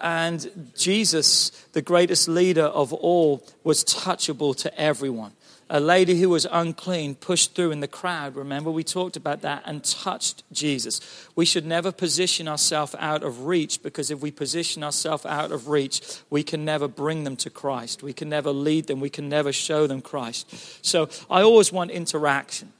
And 0.00 0.70
Jesus, 0.76 1.50
the 1.72 1.82
greatest 1.82 2.28
leader 2.28 2.62
of 2.62 2.92
all, 2.92 3.44
was 3.64 3.82
touchable 3.82 4.54
to 4.58 4.80
everyone 4.80 5.32
a 5.72 5.80
lady 5.80 6.20
who 6.20 6.28
was 6.28 6.46
unclean 6.52 7.14
pushed 7.14 7.54
through 7.54 7.70
in 7.70 7.80
the 7.80 7.88
crowd. 7.88 8.36
Remember, 8.36 8.70
we 8.70 8.84
talked 8.84 9.16
about 9.16 9.40
that 9.40 9.62
and 9.64 9.82
touched 9.82 10.44
Jesus. 10.52 11.00
We 11.34 11.46
should 11.46 11.64
never 11.64 11.90
position 11.90 12.46
ourselves 12.46 12.94
out 12.98 13.22
of 13.22 13.46
reach 13.46 13.82
because 13.82 14.10
if 14.10 14.20
we 14.20 14.30
position 14.30 14.84
ourselves 14.84 15.24
out 15.24 15.50
of 15.50 15.68
reach, 15.68 16.02
we 16.28 16.42
can 16.42 16.66
never 16.66 16.88
bring 16.88 17.24
them 17.24 17.36
to 17.36 17.48
Christ. 17.48 18.02
We 18.02 18.12
can 18.12 18.28
never 18.28 18.52
lead 18.52 18.86
them. 18.86 19.00
We 19.00 19.08
can 19.08 19.30
never 19.30 19.50
show 19.50 19.86
them 19.86 20.02
Christ. 20.02 20.84
So 20.84 21.08
I 21.30 21.40
always 21.40 21.72
want 21.72 21.90
interaction. 21.90 22.74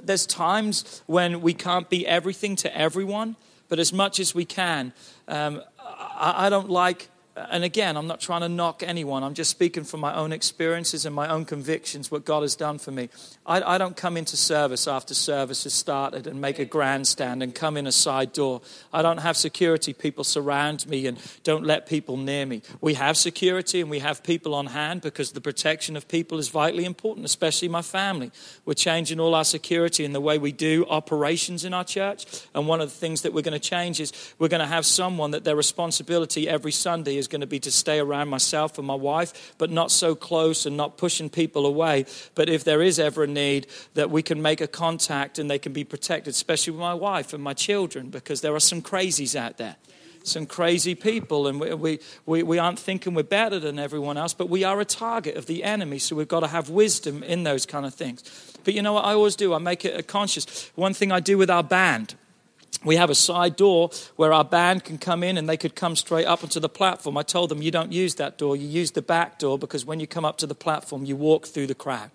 There's 0.00 0.24
times 0.24 1.02
when 1.06 1.40
we 1.40 1.54
can't 1.54 1.90
be 1.90 2.06
everything 2.06 2.54
to 2.56 2.78
everyone, 2.78 3.34
but 3.68 3.80
as 3.80 3.92
much 3.92 4.20
as 4.20 4.32
we 4.32 4.44
can, 4.44 4.92
um, 5.26 5.60
I, 5.80 6.46
I 6.46 6.50
don't 6.50 6.70
like 6.70 7.10
and 7.50 7.64
again, 7.64 7.96
I'm 7.96 8.06
not 8.06 8.20
trying 8.20 8.40
to 8.40 8.48
knock 8.48 8.82
anyone. 8.84 9.22
I'm 9.22 9.34
just 9.34 9.50
speaking 9.50 9.84
from 9.84 10.00
my 10.00 10.14
own 10.14 10.32
experiences 10.32 11.06
and 11.06 11.14
my 11.14 11.28
own 11.28 11.44
convictions, 11.44 12.10
what 12.10 12.24
God 12.24 12.42
has 12.42 12.56
done 12.56 12.78
for 12.78 12.90
me. 12.90 13.08
I, 13.46 13.74
I, 13.74 13.78
don't 13.78 13.96
come 13.96 14.16
into 14.16 14.36
service 14.36 14.88
after 14.88 15.14
service 15.14 15.64
has 15.64 15.74
started 15.74 16.26
and 16.26 16.40
make 16.40 16.58
a 16.58 16.64
grandstand 16.64 17.42
and 17.42 17.54
come 17.54 17.76
in 17.76 17.86
a 17.86 17.92
side 17.92 18.32
door. 18.32 18.62
I 18.92 19.02
don't 19.02 19.18
have 19.18 19.36
security 19.36 19.92
people 19.92 20.24
surround 20.24 20.86
me 20.86 21.06
and 21.06 21.18
don't 21.44 21.64
let 21.64 21.86
people 21.86 22.16
near 22.16 22.44
me. 22.44 22.62
We 22.80 22.94
have 22.94 23.16
security 23.16 23.80
and 23.80 23.90
we 23.90 24.00
have 24.00 24.22
people 24.22 24.54
on 24.54 24.66
hand 24.66 25.02
because 25.02 25.32
the 25.32 25.40
protection 25.40 25.96
of 25.96 26.08
people 26.08 26.38
is 26.38 26.48
vitally 26.48 26.84
important, 26.84 27.24
especially 27.24 27.68
my 27.68 27.82
family. 27.82 28.32
We're 28.64 28.74
changing 28.74 29.20
all 29.20 29.34
our 29.34 29.44
security 29.44 30.04
in 30.04 30.12
the 30.12 30.20
way 30.20 30.38
we 30.38 30.52
do 30.52 30.84
operations 30.88 31.64
in 31.64 31.72
our 31.72 31.84
church. 31.84 32.26
And 32.54 32.66
one 32.66 32.80
of 32.80 32.88
the 32.88 32.96
things 32.96 33.22
that 33.22 33.32
we're 33.32 33.42
going 33.42 33.52
to 33.52 33.60
change 33.60 34.00
is 34.00 34.12
we're 34.38 34.48
going 34.48 34.60
to 34.60 34.66
have 34.66 34.84
someone 34.84 35.30
that 35.30 35.44
their 35.44 35.56
responsibility 35.56 36.48
every 36.48 36.72
Sunday 36.72 37.16
is 37.16 37.27
going 37.28 37.40
to 37.40 37.46
be 37.46 37.60
to 37.60 37.70
stay 37.70 37.98
around 37.98 38.28
myself 38.28 38.78
and 38.78 38.86
my 38.86 38.94
wife, 38.94 39.54
but 39.58 39.70
not 39.70 39.90
so 39.90 40.14
close 40.14 40.66
and 40.66 40.76
not 40.76 40.96
pushing 40.96 41.30
people 41.30 41.66
away. 41.66 42.06
But 42.34 42.48
if 42.48 42.64
there 42.64 42.82
is 42.82 42.98
ever 42.98 43.24
a 43.24 43.26
need, 43.26 43.66
that 43.94 44.10
we 44.10 44.22
can 44.22 44.42
make 44.42 44.60
a 44.60 44.66
contact 44.66 45.38
and 45.38 45.50
they 45.50 45.58
can 45.58 45.72
be 45.72 45.84
protected, 45.84 46.32
especially 46.32 46.72
with 46.72 46.80
my 46.80 46.94
wife 46.94 47.32
and 47.32 47.42
my 47.42 47.54
children, 47.54 48.10
because 48.10 48.40
there 48.40 48.54
are 48.54 48.60
some 48.60 48.82
crazies 48.82 49.34
out 49.34 49.58
there 49.58 49.76
some 50.28 50.46
crazy 50.46 50.94
people, 50.94 51.46
and 51.46 51.60
we, 51.60 51.98
we, 52.26 52.42
we 52.42 52.58
aren't 52.58 52.78
thinking 52.78 53.14
we're 53.14 53.22
better 53.22 53.58
than 53.58 53.78
everyone 53.78 54.16
else, 54.16 54.34
but 54.34 54.48
we 54.48 54.64
are 54.64 54.80
a 54.80 54.84
target 54.84 55.36
of 55.36 55.46
the 55.46 55.64
enemy, 55.64 55.98
so 55.98 56.14
we've 56.14 56.28
got 56.28 56.40
to 56.40 56.48
have 56.48 56.70
wisdom 56.70 57.22
in 57.22 57.44
those 57.44 57.66
kind 57.66 57.86
of 57.86 57.94
things. 57.94 58.22
But 58.64 58.74
you 58.74 58.82
know 58.82 58.92
what 58.92 59.04
I 59.04 59.14
always 59.14 59.36
do? 59.36 59.54
I 59.54 59.58
make 59.58 59.84
it 59.84 59.98
a 59.98 60.02
conscious. 60.02 60.70
One 60.74 60.94
thing 60.94 61.10
I 61.10 61.20
do 61.20 61.38
with 61.38 61.50
our 61.50 61.62
band, 61.62 62.14
we 62.84 62.96
have 62.96 63.10
a 63.10 63.14
side 63.14 63.56
door 63.56 63.90
where 64.16 64.32
our 64.32 64.44
band 64.44 64.84
can 64.84 64.98
come 64.98 65.22
in 65.22 65.36
and 65.36 65.48
they 65.48 65.56
could 65.56 65.74
come 65.74 65.96
straight 65.96 66.26
up 66.26 66.42
onto 66.42 66.60
the 66.60 66.68
platform. 66.68 67.16
I 67.16 67.22
told 67.22 67.50
them, 67.50 67.62
you 67.62 67.70
don't 67.70 67.92
use 67.92 68.14
that 68.16 68.38
door, 68.38 68.56
you 68.56 68.68
use 68.68 68.92
the 68.92 69.02
back 69.02 69.38
door 69.38 69.58
because 69.58 69.84
when 69.84 70.00
you 70.00 70.06
come 70.06 70.24
up 70.24 70.38
to 70.38 70.46
the 70.46 70.54
platform, 70.54 71.04
you 71.04 71.16
walk 71.16 71.46
through 71.46 71.66
the 71.66 71.74
crowd. 71.74 72.10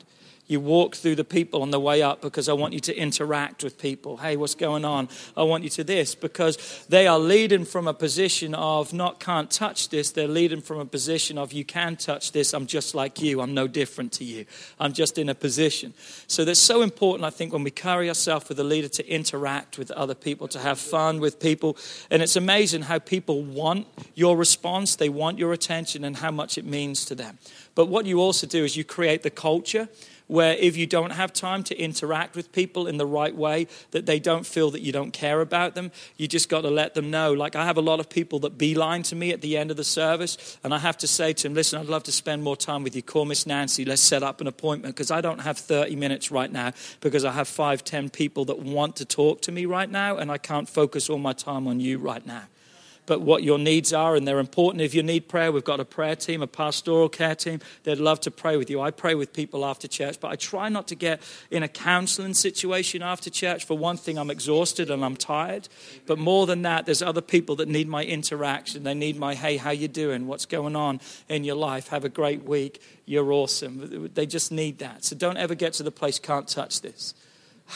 You 0.45 0.59
walk 0.59 0.95
through 0.95 1.15
the 1.15 1.23
people 1.23 1.61
on 1.61 1.71
the 1.71 1.79
way 1.79 2.01
up 2.01 2.21
because 2.21 2.49
I 2.49 2.53
want 2.53 2.73
you 2.73 2.81
to 2.81 2.95
interact 2.95 3.63
with 3.63 3.77
people. 3.77 4.17
Hey, 4.17 4.35
what's 4.35 4.55
going 4.55 4.83
on? 4.83 5.07
I 5.37 5.43
want 5.43 5.63
you 5.63 5.69
to 5.71 5.85
this 5.85 6.15
because 6.15 6.85
they 6.89 7.07
are 7.07 7.17
leading 7.17 7.63
from 7.63 7.87
a 7.87 7.93
position 7.93 8.53
of 8.53 8.91
not 8.91 9.21
can't 9.21 9.49
touch 9.49 9.87
this. 9.87 10.11
They're 10.11 10.27
leading 10.27 10.59
from 10.59 10.79
a 10.79 10.85
position 10.85 11.37
of 11.37 11.53
you 11.53 11.63
can 11.63 11.95
touch 11.95 12.33
this. 12.33 12.53
I'm 12.53 12.65
just 12.67 12.93
like 12.93 13.21
you. 13.21 13.39
I'm 13.39 13.53
no 13.53 13.67
different 13.67 14.11
to 14.13 14.25
you. 14.25 14.45
I'm 14.81 14.91
just 14.91 15.17
in 15.17 15.29
a 15.29 15.35
position. 15.35 15.93
So 16.27 16.43
that's 16.43 16.59
so 16.59 16.81
important, 16.81 17.23
I 17.23 17.29
think, 17.29 17.53
when 17.53 17.63
we 17.63 17.71
carry 17.71 18.09
ourselves 18.09 18.49
with 18.49 18.59
a 18.59 18.65
leader 18.65 18.89
to 18.89 19.07
interact 19.07 19.77
with 19.77 19.91
other 19.91 20.15
people, 20.15 20.49
to 20.49 20.59
have 20.59 20.77
fun 20.77 21.21
with 21.21 21.39
people. 21.39 21.77
And 22.11 22.21
it's 22.21 22.35
amazing 22.35 22.81
how 22.83 22.99
people 22.99 23.43
want 23.43 23.87
your 24.13 24.35
response, 24.35 24.97
they 24.97 25.09
want 25.09 25.39
your 25.39 25.53
attention, 25.53 26.03
and 26.03 26.17
how 26.17 26.31
much 26.31 26.57
it 26.57 26.65
means 26.65 27.05
to 27.05 27.15
them. 27.15 27.37
But 27.75 27.87
what 27.87 28.05
you 28.05 28.19
also 28.19 28.45
do 28.45 28.63
is 28.65 28.75
you 28.75 28.83
create 28.83 29.23
the 29.23 29.29
culture 29.29 29.87
where 30.33 30.55
if 30.55 30.75
you 30.75 30.87
don't 30.87 31.11
have 31.11 31.31
time 31.31 31.61
to 31.61 31.77
interact 31.77 32.35
with 32.35 32.51
people 32.51 32.87
in 32.87 32.97
the 32.97 33.05
right 33.05 33.35
way, 33.35 33.67
that 33.91 34.07
they 34.07 34.19
don't 34.19 34.47
feel 34.47 34.71
that 34.71 34.81
you 34.81 34.91
don't 34.91 35.11
care 35.11 35.41
about 35.41 35.75
them. 35.75 35.91
You 36.17 36.27
just 36.27 36.49
got 36.49 36.61
to 36.61 36.71
let 36.71 36.95
them 36.95 37.11
know. 37.11 37.33
Like 37.33 37.55
I 37.55 37.65
have 37.65 37.77
a 37.77 37.81
lot 37.81 37.99
of 37.99 38.09
people 38.09 38.39
that 38.39 38.57
beeline 38.57 39.03
to 39.03 39.15
me 39.15 39.31
at 39.31 39.41
the 39.41 39.55
end 39.55 39.69
of 39.69 39.77
the 39.77 39.83
service, 39.83 40.57
and 40.63 40.73
I 40.73 40.79
have 40.79 40.97
to 40.97 41.07
say 41.07 41.33
to 41.33 41.43
them, 41.43 41.53
listen, 41.53 41.79
I'd 41.79 41.85
love 41.85 42.01
to 42.05 42.11
spend 42.11 42.41
more 42.41 42.57
time 42.57 42.81
with 42.81 42.95
you. 42.95 43.03
Call 43.03 43.25
Miss 43.25 43.45
Nancy. 43.45 43.85
Let's 43.85 44.01
set 44.01 44.23
up 44.23 44.41
an 44.41 44.47
appointment 44.47 44.95
because 44.95 45.11
I 45.11 45.21
don't 45.21 45.41
have 45.41 45.59
30 45.59 45.95
minutes 45.97 46.31
right 46.31 46.51
now 46.51 46.71
because 46.99 47.25
I 47.25 47.31
have 47.33 47.47
five, 47.47 47.83
10 47.83 48.09
people 48.09 48.45
that 48.45 48.57
want 48.57 48.95
to 48.95 49.05
talk 49.05 49.41
to 49.41 49.51
me 49.51 49.67
right 49.67 49.89
now, 49.89 50.17
and 50.17 50.31
I 50.31 50.39
can't 50.39 50.67
focus 50.67 51.11
all 51.11 51.19
my 51.19 51.33
time 51.33 51.67
on 51.67 51.79
you 51.79 51.99
right 51.99 52.25
now 52.25 52.47
but 53.05 53.21
what 53.21 53.43
your 53.43 53.57
needs 53.57 53.91
are, 53.91 54.15
and 54.15 54.27
they're 54.27 54.39
important. 54.39 54.81
If 54.81 54.93
you 54.93 55.03
need 55.03 55.27
prayer, 55.27 55.51
we've 55.51 55.63
got 55.63 55.79
a 55.79 55.85
prayer 55.85 56.15
team, 56.15 56.41
a 56.41 56.47
pastoral 56.47 57.09
care 57.09 57.35
team. 57.35 57.59
They'd 57.83 57.97
love 57.97 58.21
to 58.21 58.31
pray 58.31 58.55
with 58.55 58.69
you. 58.69 58.79
I 58.81 58.91
pray 58.91 59.13
with 59.15 59.33
people 59.33 59.65
after 59.65 59.87
church, 59.87 60.19
but 60.19 60.31
I 60.31 60.35
try 60.35 60.69
not 60.69 60.87
to 60.87 60.95
get 60.95 61.21
in 61.51 61.63
a 61.63 61.67
counseling 61.67 62.33
situation 62.33 63.01
after 63.01 63.29
church. 63.29 63.65
For 63.65 63.77
one 63.77 63.97
thing, 63.97 64.17
I'm 64.17 64.29
exhausted 64.29 64.89
and 64.89 65.03
I'm 65.03 65.17
tired. 65.17 65.67
But 66.05 66.17
more 66.17 66.45
than 66.45 66.61
that, 66.61 66.85
there's 66.85 67.01
other 67.01 67.21
people 67.21 67.55
that 67.57 67.67
need 67.67 67.87
my 67.87 68.05
interaction. 68.05 68.83
They 68.83 68.93
need 68.93 69.17
my, 69.17 69.35
hey, 69.35 69.57
how 69.57 69.71
you 69.71 69.87
doing? 69.87 70.27
What's 70.27 70.45
going 70.45 70.75
on 70.75 71.01
in 71.27 71.43
your 71.43 71.55
life? 71.55 71.89
Have 71.89 72.05
a 72.05 72.09
great 72.09 72.43
week. 72.43 72.81
You're 73.05 73.31
awesome. 73.33 74.09
They 74.13 74.25
just 74.25 74.51
need 74.51 74.79
that. 74.79 75.03
So 75.03 75.15
don't 75.15 75.37
ever 75.37 75.55
get 75.55 75.73
to 75.73 75.83
the 75.83 75.91
place, 75.91 76.19
can't 76.19 76.47
touch 76.47 76.81
this. 76.81 77.13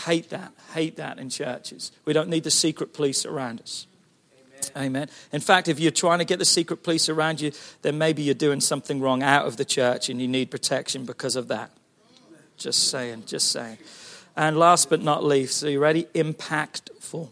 Hate 0.05 0.29
that. 0.29 0.53
Hate 0.73 0.95
that 0.97 1.17
in 1.17 1.29
churches. 1.29 1.91
We 2.05 2.13
don't 2.13 2.29
need 2.29 2.43
the 2.43 2.51
secret 2.51 2.93
police 2.93 3.25
around 3.25 3.61
us. 3.61 3.87
Amen. 4.75 5.09
In 5.31 5.41
fact, 5.41 5.67
if 5.67 5.79
you're 5.79 5.91
trying 5.91 6.19
to 6.19 6.25
get 6.25 6.39
the 6.39 6.45
secret 6.45 6.83
police 6.83 7.09
around 7.09 7.41
you, 7.41 7.51
then 7.81 7.97
maybe 7.97 8.21
you're 8.21 8.35
doing 8.35 8.61
something 8.61 9.01
wrong 9.01 9.23
out 9.23 9.45
of 9.45 9.57
the 9.57 9.65
church 9.65 10.09
and 10.09 10.21
you 10.21 10.27
need 10.27 10.51
protection 10.51 11.05
because 11.05 11.35
of 11.35 11.47
that. 11.47 11.71
Just 12.57 12.89
saying, 12.89 13.23
just 13.25 13.51
saying. 13.51 13.77
And 14.35 14.57
last 14.57 14.89
but 14.89 15.01
not 15.01 15.23
least, 15.23 15.63
are 15.63 15.69
you 15.69 15.79
ready? 15.79 16.03
Impactful. 16.13 17.29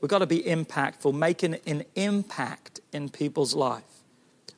We've 0.00 0.08
got 0.08 0.18
to 0.18 0.26
be 0.26 0.42
impactful, 0.42 1.14
making 1.14 1.58
an 1.66 1.84
impact 1.94 2.80
in 2.92 3.08
people's 3.08 3.54
life. 3.54 3.84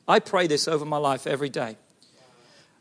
I 0.07 0.19
pray 0.19 0.47
this 0.47 0.67
over 0.67 0.85
my 0.85 0.97
life 0.97 1.27
every 1.27 1.49
day. 1.49 1.77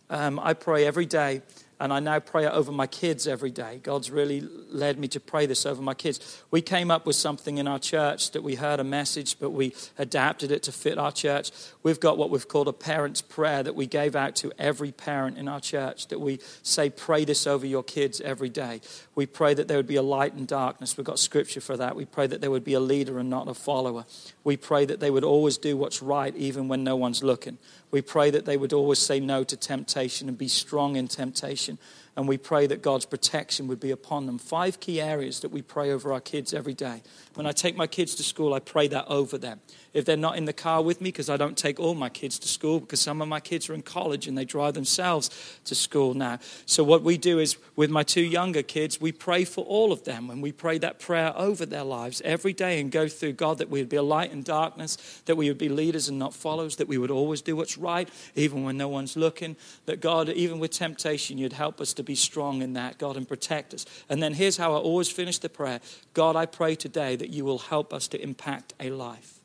Um, 0.08 0.38
I 0.38 0.54
pray 0.54 0.86
every 0.86 1.06
day 1.06 1.42
And 1.80 1.92
I 1.92 2.00
now 2.00 2.20
pray 2.20 2.46
it 2.46 2.52
over 2.52 2.70
my 2.70 2.86
kids 2.86 3.26
every 3.26 3.50
day. 3.50 3.80
God's 3.82 4.10
really 4.10 4.40
led 4.70 4.98
me 4.98 5.08
to 5.08 5.20
pray 5.20 5.46
this 5.46 5.66
over 5.66 5.82
my 5.82 5.94
kids. 5.94 6.42
We 6.50 6.62
came 6.62 6.90
up 6.90 7.04
with 7.04 7.16
something 7.16 7.58
in 7.58 7.66
our 7.66 7.78
church 7.78 8.30
that 8.30 8.42
we 8.42 8.54
heard 8.54 8.80
a 8.80 8.84
message, 8.84 9.38
but 9.40 9.50
we 9.50 9.74
adapted 9.98 10.52
it 10.52 10.62
to 10.64 10.72
fit 10.72 10.98
our 10.98 11.10
church. 11.10 11.50
We've 11.82 11.98
got 11.98 12.16
what 12.16 12.30
we've 12.30 12.46
called 12.46 12.68
a 12.68 12.72
parent's 12.72 13.22
prayer 13.22 13.62
that 13.62 13.74
we 13.74 13.86
gave 13.86 14.14
out 14.14 14.36
to 14.36 14.52
every 14.58 14.92
parent 14.92 15.36
in 15.36 15.48
our 15.48 15.60
church 15.60 16.08
that 16.08 16.20
we 16.20 16.38
say, 16.62 16.90
pray 16.90 17.24
this 17.24 17.46
over 17.46 17.66
your 17.66 17.82
kids 17.82 18.20
every 18.20 18.48
day. 18.48 18.80
We 19.14 19.26
pray 19.26 19.54
that 19.54 19.66
there 19.68 19.76
would 19.76 19.86
be 19.86 19.96
a 19.96 20.02
light 20.02 20.34
in 20.34 20.46
darkness. 20.46 20.96
We've 20.96 21.04
got 21.04 21.18
scripture 21.18 21.60
for 21.60 21.76
that. 21.76 21.96
We 21.96 22.04
pray 22.04 22.26
that 22.28 22.40
there 22.40 22.50
would 22.50 22.64
be 22.64 22.74
a 22.74 22.80
leader 22.80 23.18
and 23.18 23.28
not 23.28 23.48
a 23.48 23.54
follower. 23.54 24.04
We 24.44 24.56
pray 24.56 24.84
that 24.84 25.00
they 25.00 25.10
would 25.10 25.24
always 25.24 25.58
do 25.58 25.76
what's 25.76 26.02
right 26.02 26.34
even 26.36 26.68
when 26.68 26.84
no 26.84 26.96
one's 26.96 27.22
looking. 27.22 27.58
We 27.94 28.02
pray 28.02 28.30
that 28.30 28.44
they 28.44 28.56
would 28.56 28.72
always 28.72 28.98
say 28.98 29.20
no 29.20 29.44
to 29.44 29.56
temptation 29.56 30.28
and 30.28 30.36
be 30.36 30.48
strong 30.48 30.96
in 30.96 31.06
temptation. 31.06 31.78
And 32.16 32.28
we 32.28 32.38
pray 32.38 32.66
that 32.68 32.80
God's 32.80 33.06
protection 33.06 33.66
would 33.66 33.80
be 33.80 33.90
upon 33.90 34.26
them. 34.26 34.38
Five 34.38 34.78
key 34.78 35.00
areas 35.00 35.40
that 35.40 35.50
we 35.50 35.62
pray 35.62 35.90
over 35.90 36.12
our 36.12 36.20
kids 36.20 36.54
every 36.54 36.74
day. 36.74 37.02
When 37.34 37.46
I 37.46 37.52
take 37.52 37.76
my 37.76 37.86
kids 37.86 38.14
to 38.16 38.22
school, 38.22 38.54
I 38.54 38.60
pray 38.60 38.86
that 38.88 39.06
over 39.08 39.36
them 39.36 39.60
if 39.94 40.04
they're 40.04 40.16
not 40.16 40.36
in 40.36 40.44
the 40.44 40.52
car 40.52 40.82
with 40.82 41.00
me, 41.00 41.08
because 41.08 41.30
I 41.30 41.36
don't 41.36 41.56
take 41.56 41.78
all 41.78 41.94
my 41.94 42.08
kids 42.08 42.38
to 42.40 42.48
school, 42.48 42.80
because 42.80 43.00
some 43.00 43.22
of 43.22 43.28
my 43.28 43.38
kids 43.38 43.70
are 43.70 43.74
in 43.74 43.82
college 43.82 44.26
and 44.26 44.36
they 44.36 44.44
drive 44.44 44.74
themselves 44.74 45.30
to 45.64 45.74
school 45.74 46.14
now. 46.14 46.40
So, 46.66 46.82
what 46.82 47.02
we 47.02 47.16
do 47.16 47.38
is 47.38 47.56
with 47.76 47.90
my 47.90 48.02
two 48.02 48.22
younger 48.22 48.62
kids, 48.62 49.00
we 49.00 49.12
pray 49.12 49.44
for 49.44 49.64
all 49.64 49.92
of 49.92 50.04
them 50.04 50.30
and 50.30 50.42
we 50.42 50.50
pray 50.50 50.78
that 50.78 50.98
prayer 50.98 51.32
over 51.36 51.64
their 51.64 51.84
lives 51.84 52.20
every 52.24 52.52
day 52.52 52.80
and 52.80 52.90
go 52.90 53.06
through 53.06 53.34
God 53.34 53.58
that 53.58 53.70
we 53.70 53.78
would 53.78 53.88
be 53.88 53.96
a 53.96 54.02
light 54.02 54.32
in 54.32 54.42
darkness, 54.42 55.22
that 55.26 55.36
we 55.36 55.48
would 55.48 55.58
be 55.58 55.68
leaders 55.68 56.08
and 56.08 56.18
not 56.18 56.34
followers, 56.34 56.76
that 56.76 56.88
we 56.88 56.98
would 56.98 57.12
always 57.12 57.40
do 57.40 57.54
what's 57.54 57.78
right, 57.78 58.08
even 58.34 58.64
when 58.64 58.76
no 58.76 58.88
one's 58.88 59.16
looking, 59.16 59.56
that 59.86 60.00
God, 60.00 60.28
even 60.28 60.58
with 60.58 60.72
temptation, 60.72 61.38
you'd 61.38 61.52
help 61.52 61.80
us 61.80 61.94
to 61.94 62.02
be 62.04 62.14
strong 62.14 62.62
in 62.62 62.74
that, 62.74 62.98
God, 62.98 63.16
and 63.16 63.26
protect 63.26 63.74
us. 63.74 63.84
And 64.08 64.22
then 64.22 64.34
here's 64.34 64.56
how 64.56 64.74
I 64.74 64.76
always 64.76 65.10
finish 65.10 65.38
the 65.38 65.48
prayer 65.48 65.80
God, 66.12 66.36
I 66.36 66.46
pray 66.46 66.74
today 66.74 67.16
that 67.16 67.30
you 67.30 67.44
will 67.44 67.58
help 67.58 67.92
us 67.92 68.08
to 68.08 68.22
impact 68.22 68.74
a 68.78 68.90
life 68.90 69.40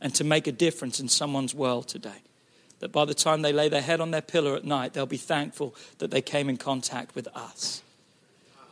and 0.00 0.14
to 0.14 0.24
make 0.24 0.46
a 0.46 0.52
difference 0.52 1.00
in 1.00 1.08
someone's 1.08 1.54
world 1.54 1.88
today. 1.88 2.22
That 2.80 2.92
by 2.92 3.04
the 3.04 3.14
time 3.14 3.42
they 3.42 3.52
lay 3.52 3.68
their 3.68 3.82
head 3.82 4.00
on 4.00 4.10
their 4.10 4.22
pillow 4.22 4.56
at 4.56 4.64
night, 4.64 4.94
they'll 4.94 5.06
be 5.06 5.18
thankful 5.18 5.74
that 5.98 6.10
they 6.10 6.22
came 6.22 6.48
in 6.48 6.56
contact 6.56 7.14
with 7.14 7.28
us. 7.34 7.82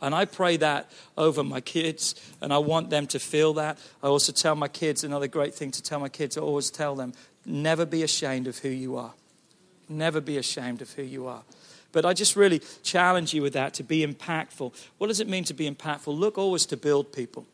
And 0.01 0.15
I 0.15 0.25
pray 0.25 0.57
that 0.57 0.89
over 1.17 1.43
my 1.43 1.61
kids, 1.61 2.15
and 2.41 2.53
I 2.53 2.57
want 2.57 2.89
them 2.89 3.05
to 3.07 3.19
feel 3.19 3.53
that. 3.55 3.77
I 4.01 4.07
also 4.07 4.31
tell 4.31 4.55
my 4.55 4.67
kids 4.67 5.03
another 5.03 5.27
great 5.27 5.53
thing 5.53 5.71
to 5.71 5.83
tell 5.83 5.99
my 5.99 6.09
kids, 6.09 6.37
I 6.37 6.41
always 6.41 6.71
tell 6.71 6.95
them, 6.95 7.13
never 7.45 7.85
be 7.85 8.03
ashamed 8.03 8.47
of 8.47 8.59
who 8.59 8.69
you 8.69 8.97
are. 8.97 9.13
Never 9.89 10.21
be 10.21 10.37
ashamed 10.37 10.81
of 10.81 10.91
who 10.93 11.03
you 11.03 11.27
are. 11.27 11.43
But 11.91 12.05
I 12.05 12.13
just 12.13 12.35
really 12.35 12.61
challenge 12.83 13.33
you 13.33 13.41
with 13.41 13.53
that 13.53 13.73
to 13.75 13.83
be 13.83 14.05
impactful. 14.05 14.73
What 14.97 15.07
does 15.07 15.19
it 15.19 15.27
mean 15.27 15.43
to 15.45 15.53
be 15.53 15.69
impactful? 15.69 16.17
Look 16.17 16.37
always 16.37 16.65
to 16.67 16.77
build 16.77 17.11
people. 17.11 17.45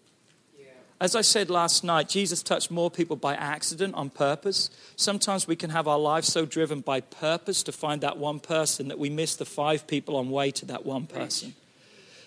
As 0.99 1.13
I 1.13 1.21
said 1.21 1.49
last 1.49 1.83
night, 1.83 2.07
Jesus 2.07 2.41
touched 2.41 2.71
more 2.71 2.89
people 2.89 3.17
by 3.17 3.35
accident 3.35 3.95
on 3.95 4.09
purpose. 4.09 4.69
Sometimes 4.95 5.45
we 5.45 5.57
can 5.57 5.69
have 5.71 5.89
our 5.89 5.99
lives 5.99 6.29
so 6.29 6.45
driven 6.45 6.79
by 6.79 7.01
purpose 7.01 7.63
to 7.63 7.73
find 7.73 7.99
that 8.01 8.17
one 8.17 8.39
person 8.39 8.87
that 8.87 8.97
we 8.97 9.09
miss 9.09 9.35
the 9.35 9.45
five 9.45 9.87
people 9.87 10.15
on 10.15 10.29
way 10.29 10.51
to 10.51 10.65
that 10.67 10.85
one 10.85 11.05
person. 11.05 11.53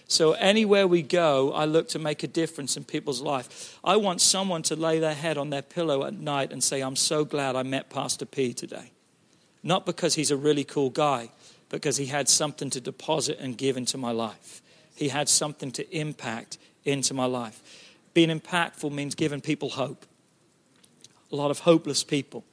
So 0.07 0.33
anywhere 0.33 0.87
we 0.87 1.01
go, 1.01 1.53
I 1.53 1.65
look 1.65 1.89
to 1.91 1.99
make 1.99 2.23
a 2.23 2.27
difference 2.27 2.77
in 2.77 2.85
people's 2.85 3.23
life. 3.23 3.79
I 3.83 3.97
want 3.97 4.21
someone 4.21 4.63
to 4.65 4.77
lay 4.77 4.99
their 4.99 5.15
head 5.15 5.39
on 5.39 5.49
their 5.49 5.63
pillow 5.63 6.05
at 6.05 6.15
night 6.15 6.53
and 6.53 6.63
say, 6.63 6.83
I'm 6.83 6.97
so 6.97 7.25
glad 7.25 7.57
I 7.57 7.63
met 7.63 7.89
Pastor 7.89 8.27
P 8.27 8.53
today. 8.53 8.91
Not 9.63 9.87
because 9.87 10.15
he's 10.15 10.31
a 10.31 10.37
really 10.37 10.65
cool 10.65 10.91
guy, 10.91 11.31
because 11.69 11.97
he 11.97 12.07
had 12.07 12.29
something 12.29 12.71
to 12.71 12.81
deposit 12.81 13.39
and 13.41 13.57
give 13.57 13.77
into 13.77 13.99
my 13.99 14.11
life. 14.11 14.63
He 14.95 15.09
had 15.09 15.29
something 15.29 15.71
to 15.73 15.97
impact 15.97 16.59
into 16.85 17.15
my 17.15 17.27
life. 17.27 17.63
Being 18.15 18.31
impactful 18.31 18.91
means 18.93 19.15
giving 19.15 19.41
people 19.41 19.71
hope. 19.71 20.07
A 21.31 21.37
lot 21.37 21.51
of 21.51 21.61
hopeless 21.61 22.03
people. 22.03 22.45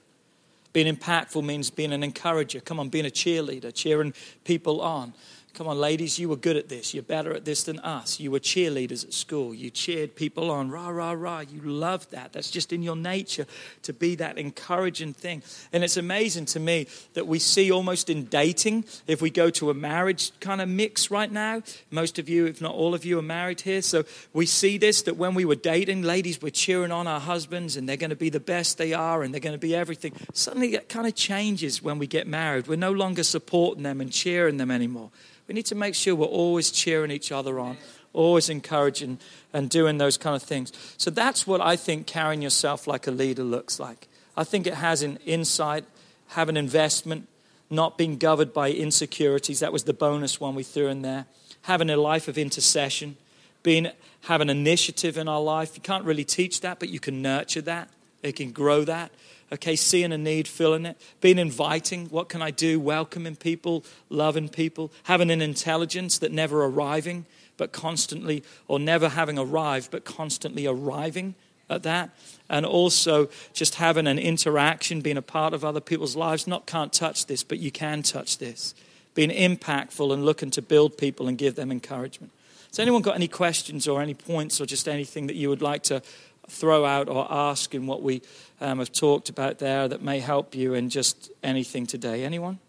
Being 0.73 0.93
impactful 0.93 1.43
means 1.43 1.69
being 1.69 1.93
an 1.93 2.03
encourager. 2.03 2.59
Come 2.59 2.79
on, 2.79 2.89
being 2.89 3.05
a 3.05 3.09
cheerleader, 3.09 3.73
cheering 3.73 4.13
people 4.43 4.81
on. 4.81 5.13
Come 5.55 5.69
on, 5.69 5.79
ladies, 5.79 6.19
you 6.19 6.27
were 6.27 6.35
good 6.35 6.57
at 6.57 6.67
this. 6.67 6.93
You're 6.93 7.01
better 7.01 7.33
at 7.33 7.45
this 7.45 7.63
than 7.63 7.79
us. 7.79 8.19
You 8.19 8.29
were 8.29 8.41
cheerleaders 8.41 9.05
at 9.05 9.13
school. 9.13 9.55
You 9.55 9.69
cheered 9.69 10.13
people 10.13 10.51
on. 10.51 10.69
Rah, 10.69 10.89
rah, 10.89 11.13
rah. 11.13 11.39
You 11.39 11.61
loved 11.61 12.11
that. 12.11 12.33
That's 12.33 12.51
just 12.51 12.73
in 12.73 12.83
your 12.83 12.97
nature 12.97 13.45
to 13.83 13.93
be 13.93 14.15
that 14.15 14.37
encouraging 14.37 15.13
thing. 15.13 15.43
And 15.71 15.81
it's 15.85 15.95
amazing 15.95 16.47
to 16.47 16.59
me 16.59 16.87
that 17.13 17.25
we 17.25 17.39
see 17.39 17.71
almost 17.71 18.09
in 18.09 18.25
dating, 18.25 18.83
if 19.07 19.21
we 19.21 19.29
go 19.29 19.49
to 19.51 19.69
a 19.69 19.73
marriage 19.73 20.37
kind 20.41 20.59
of 20.59 20.67
mix 20.67 21.09
right 21.09 21.31
now, 21.31 21.63
most 21.89 22.19
of 22.19 22.27
you, 22.27 22.47
if 22.47 22.59
not 22.59 22.75
all 22.75 22.93
of 22.93 23.05
you, 23.05 23.17
are 23.17 23.21
married 23.21 23.61
here. 23.61 23.81
So 23.81 24.03
we 24.33 24.45
see 24.45 24.77
this 24.77 25.03
that 25.03 25.15
when 25.15 25.35
we 25.35 25.45
were 25.45 25.55
dating, 25.55 26.01
ladies 26.01 26.41
were 26.41 26.49
cheering 26.49 26.91
on 26.91 27.07
our 27.07 27.21
husbands 27.21 27.77
and 27.77 27.87
they're 27.87 27.95
going 27.95 28.09
to 28.09 28.17
be 28.17 28.29
the 28.29 28.41
best 28.41 28.77
they 28.77 28.91
are 28.91 29.23
and 29.23 29.33
they're 29.33 29.39
going 29.39 29.55
to 29.55 29.57
be 29.57 29.73
everything. 29.73 30.11
Suddenly 30.33 30.71
that 30.71 30.89
kind 30.89 31.07
of 31.07 31.15
changes 31.15 31.81
when 31.81 31.97
we 31.97 32.07
get 32.07 32.27
married. 32.27 32.67
We're 32.67 32.75
no 32.75 32.91
longer 32.91 33.23
supporting 33.23 33.83
them 33.83 34.01
and 34.01 34.11
cheering 34.11 34.57
them 34.57 34.69
anymore. 34.69 35.11
We 35.47 35.53
need 35.53 35.65
to 35.67 35.75
make 35.75 35.95
sure 35.95 36.15
we're 36.15 36.25
always 36.25 36.71
cheering 36.71 37.11
each 37.11 37.31
other 37.31 37.59
on, 37.59 37.77
always 38.13 38.49
encouraging 38.49 39.19
and 39.53 39.69
doing 39.69 39.97
those 39.97 40.17
kind 40.17 40.35
of 40.35 40.43
things. 40.43 40.71
So 40.97 41.11
that's 41.11 41.45
what 41.45 41.61
I 41.61 41.75
think 41.75 42.07
carrying 42.07 42.41
yourself 42.41 42.87
like 42.87 43.07
a 43.07 43.11
leader 43.11 43.43
looks 43.43 43.79
like. 43.79 44.07
I 44.35 44.43
think 44.43 44.67
it 44.67 44.75
has 44.75 45.01
an 45.01 45.19
insight, 45.25 45.85
have 46.29 46.49
an 46.49 46.57
investment, 46.57 47.27
not 47.69 47.97
being 47.97 48.17
governed 48.17 48.53
by 48.53 48.71
insecurities. 48.71 49.59
That 49.59 49.73
was 49.73 49.83
the 49.83 49.93
bonus 49.93 50.39
one 50.39 50.55
we 50.55 50.63
threw 50.63 50.87
in 50.87 51.01
there. 51.01 51.25
Having 51.63 51.89
a 51.89 51.97
life 51.97 52.27
of 52.27 52.37
intercession, 52.37 53.17
being 53.63 53.89
have 54.21 54.41
an 54.41 54.49
initiative 54.49 55.17
in 55.17 55.27
our 55.27 55.41
life. 55.41 55.75
You 55.75 55.81
can't 55.81 56.03
really 56.03 56.23
teach 56.23 56.61
that, 56.61 56.79
but 56.79 56.89
you 56.89 56.99
can 56.99 57.21
nurture 57.21 57.61
that. 57.61 57.89
It 58.23 58.35
can 58.35 58.51
grow 58.51 58.83
that 58.85 59.11
okay, 59.51 59.75
seeing 59.75 60.11
a 60.11 60.17
need, 60.17 60.47
filling 60.47 60.85
it, 60.85 60.99
being 61.21 61.37
inviting, 61.37 62.07
what 62.07 62.29
can 62.29 62.41
I 62.41 62.51
do, 62.51 62.79
welcoming 62.79 63.35
people, 63.35 63.83
loving 64.09 64.49
people, 64.49 64.91
having 65.03 65.31
an 65.31 65.41
intelligence 65.41 66.17
that 66.19 66.31
never 66.31 66.65
arriving, 66.65 67.25
but 67.57 67.71
constantly, 67.71 68.43
or 68.67 68.79
never 68.79 69.09
having 69.09 69.37
arrived, 69.37 69.91
but 69.91 70.03
constantly 70.03 70.67
arriving 70.67 71.35
at 71.69 71.83
that. 71.83 72.09
And 72.49 72.65
also 72.65 73.29
just 73.53 73.75
having 73.75 74.07
an 74.07 74.19
interaction, 74.19 75.01
being 75.01 75.17
a 75.17 75.21
part 75.21 75.53
of 75.53 75.63
other 75.63 75.79
people's 75.79 76.15
lives. 76.15 76.47
Not 76.47 76.65
can't 76.65 76.91
touch 76.91 77.25
this, 77.27 77.43
but 77.43 77.59
you 77.59 77.71
can 77.71 78.03
touch 78.03 78.37
this. 78.37 78.75
Being 79.13 79.29
impactful 79.29 80.13
and 80.13 80.25
looking 80.25 80.51
to 80.51 80.61
build 80.61 80.97
people 80.97 81.27
and 81.27 81.37
give 81.37 81.55
them 81.55 81.71
encouragement. 81.71 82.31
Has 82.67 82.79
anyone 82.79 83.01
got 83.01 83.15
any 83.15 83.29
questions 83.29 83.87
or 83.87 84.01
any 84.01 84.13
points 84.13 84.59
or 84.59 84.65
just 84.65 84.89
anything 84.89 85.27
that 85.27 85.37
you 85.37 85.49
would 85.49 85.61
like 85.61 85.83
to 85.83 86.01
throw 86.49 86.85
out 86.85 87.09
or 87.09 87.27
ask 87.29 87.73
in 87.73 87.87
what 87.87 88.01
we 88.01 88.21
um, 88.61 88.79
have 88.79 88.91
talked 88.91 89.29
about 89.29 89.59
there 89.59 89.87
that 89.87 90.01
may 90.01 90.19
help 90.19 90.55
you 90.55 90.73
in 90.73 90.89
just 90.89 91.31
anything 91.43 91.85
today? 91.85 92.23
Anyone? 92.23 92.59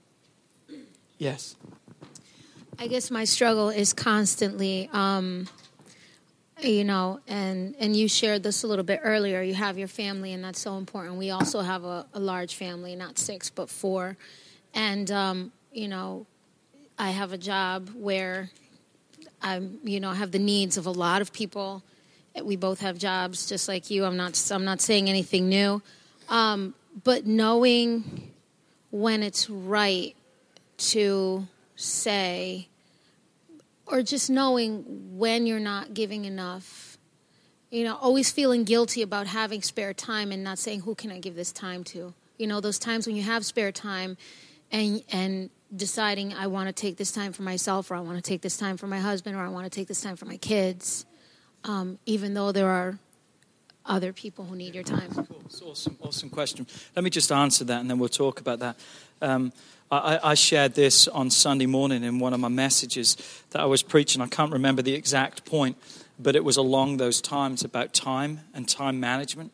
Yes. 1.19 1.57
I 2.79 2.89
guess 2.89 3.11
my 3.11 3.25
struggle 3.25 3.71
is 3.71 3.93
constantly, 3.93 4.91
um, 4.93 5.49
you 6.61 6.85
know, 6.85 7.21
and 7.27 7.75
and 7.79 7.97
you 7.97 8.07
shared 8.09 8.43
this 8.43 8.65
a 8.65 8.67
little 8.67 8.85
bit 8.85 9.01
earlier. 9.03 9.41
You 9.41 9.55
have 9.55 9.79
your 9.79 9.89
family, 9.89 10.33
and 10.33 10.45
that's 10.45 10.61
so 10.61 10.77
important. 10.77 11.17
We 11.17 11.31
also 11.31 11.61
have 11.61 11.85
a, 11.85 12.07
a 12.13 12.21
large 12.21 12.55
family, 12.55 12.95
not 12.95 13.19
six 13.19 13.49
but 13.49 13.71
four, 13.71 14.17
and 14.75 15.11
um, 15.11 15.53
you 15.73 15.89
know, 15.89 16.27
I 16.99 17.11
have 17.11 17.33
a 17.33 17.39
job 17.39 17.91
where 17.95 18.51
I'm, 19.41 19.79
you 19.83 20.01
know, 20.01 20.11
I 20.11 20.15
have 20.15 20.33
the 20.33 20.39
needs 20.39 20.77
of 20.77 20.87
a 20.87 20.91
lot 20.91 21.23
of 21.23 21.33
people 21.33 21.83
we 22.45 22.57
both 22.57 22.81
have 22.81 22.99
jobs, 22.99 23.49
just 23.49 23.69
like 23.69 23.91
you. 23.91 24.05
I'm 24.05 24.17
not. 24.17 24.51
I'm 24.51 24.65
not 24.65 24.81
saying 24.81 25.09
anything 25.09 25.49
new, 25.49 25.83
um, 26.29 26.75
but 27.05 27.27
knowing 27.27 28.33
when 28.91 29.23
it's 29.23 29.49
right 29.49 30.15
to 30.79 31.47
say, 31.77 32.69
or 33.87 34.03
just 34.03 34.29
knowing 34.29 34.85
when 35.19 35.47
you're 35.47 35.61
not 35.61 35.95
giving 35.95 36.25
enough. 36.25 36.99
You 37.71 37.85
know, 37.85 37.97
always 37.97 38.31
feeling 38.31 38.65
guilty 38.65 39.03
about 39.03 39.27
having 39.27 39.61
spare 39.61 39.93
time 39.93 40.31
and 40.31 40.45
not 40.45 40.59
saying, 40.59 40.81
"Who 40.81 40.95
can 40.95 41.11
I 41.11 41.19
give 41.19 41.35
this 41.35 41.53
time 41.53 41.85
to?" 41.85 42.15
You 42.39 42.47
know, 42.47 42.61
those 42.61 42.79
times 42.79 43.07
when 43.07 43.17
you 43.17 43.23
have 43.23 43.45
spare 43.45 43.73
time, 43.73 44.17
and 44.71 45.03
and 45.11 45.51
deciding 45.75 46.33
I 46.33 46.47
want 46.47 46.69
to 46.69 46.73
take 46.73 46.97
this 46.97 47.11
time 47.11 47.33
for 47.33 47.43
myself, 47.43 47.91
or 47.91 47.95
I 47.97 48.01
want 48.01 48.17
to 48.17 48.23
take 48.23 48.43
this 48.43 48.57
time 48.57 48.77
for 48.77 48.87
my 48.87 49.01
husband, 49.01 49.37
or 49.37 49.41
I 49.41 49.49
want 49.49 49.65
to 49.65 49.71
take 49.71 49.89
this 49.89 50.01
time 50.01 50.17
for 50.17 50.27
my 50.27 50.37
kids 50.37 51.07
um, 51.65 51.99
even 52.07 52.35
though 52.35 52.53
there 52.53 52.69
are 52.69 52.99
other 53.85 54.13
people 54.13 54.45
who 54.45 54.57
need 54.57 54.75
your 54.75 54.85
time. 54.85 55.11
Cool. 55.13 55.71
awesome, 55.71 55.97
awesome 56.01 56.31
question. 56.31 56.67
Let 56.95 57.05
me 57.05 57.11
just 57.11 57.31
answer 57.31 57.65
that, 57.65 57.81
and 57.81 57.91
then 57.91 57.99
we'll 57.99 58.09
talk 58.09 58.41
about 58.41 58.59
that. 58.59 58.77
Um, 59.23 59.53
I, 59.91 60.19
I, 60.23 60.35
shared 60.35 60.75
this 60.75 61.07
on 61.07 61.31
Sunday 61.31 61.67
morning 61.67 62.03
in 62.03 62.19
one 62.19 62.35
of 62.35 62.41
my 62.41 62.49
messages 62.49 63.17
that 63.51 63.61
I 63.61 63.67
was 63.67 63.85
preaching. 63.85 64.21
I 64.21 64.27
can't 64.27 64.53
remember 64.53 64.83
the 64.83 64.95
exact 64.95 65.45
point, 65.45 65.77
but 66.19 66.35
it 66.35 66.45
was 66.45 66.57
along 66.57 66.97
those 66.97 67.21
times 67.21 67.63
about 67.63 67.95
time 67.95 68.41
and 68.53 68.69
time 68.69 68.99
management. 68.99 69.53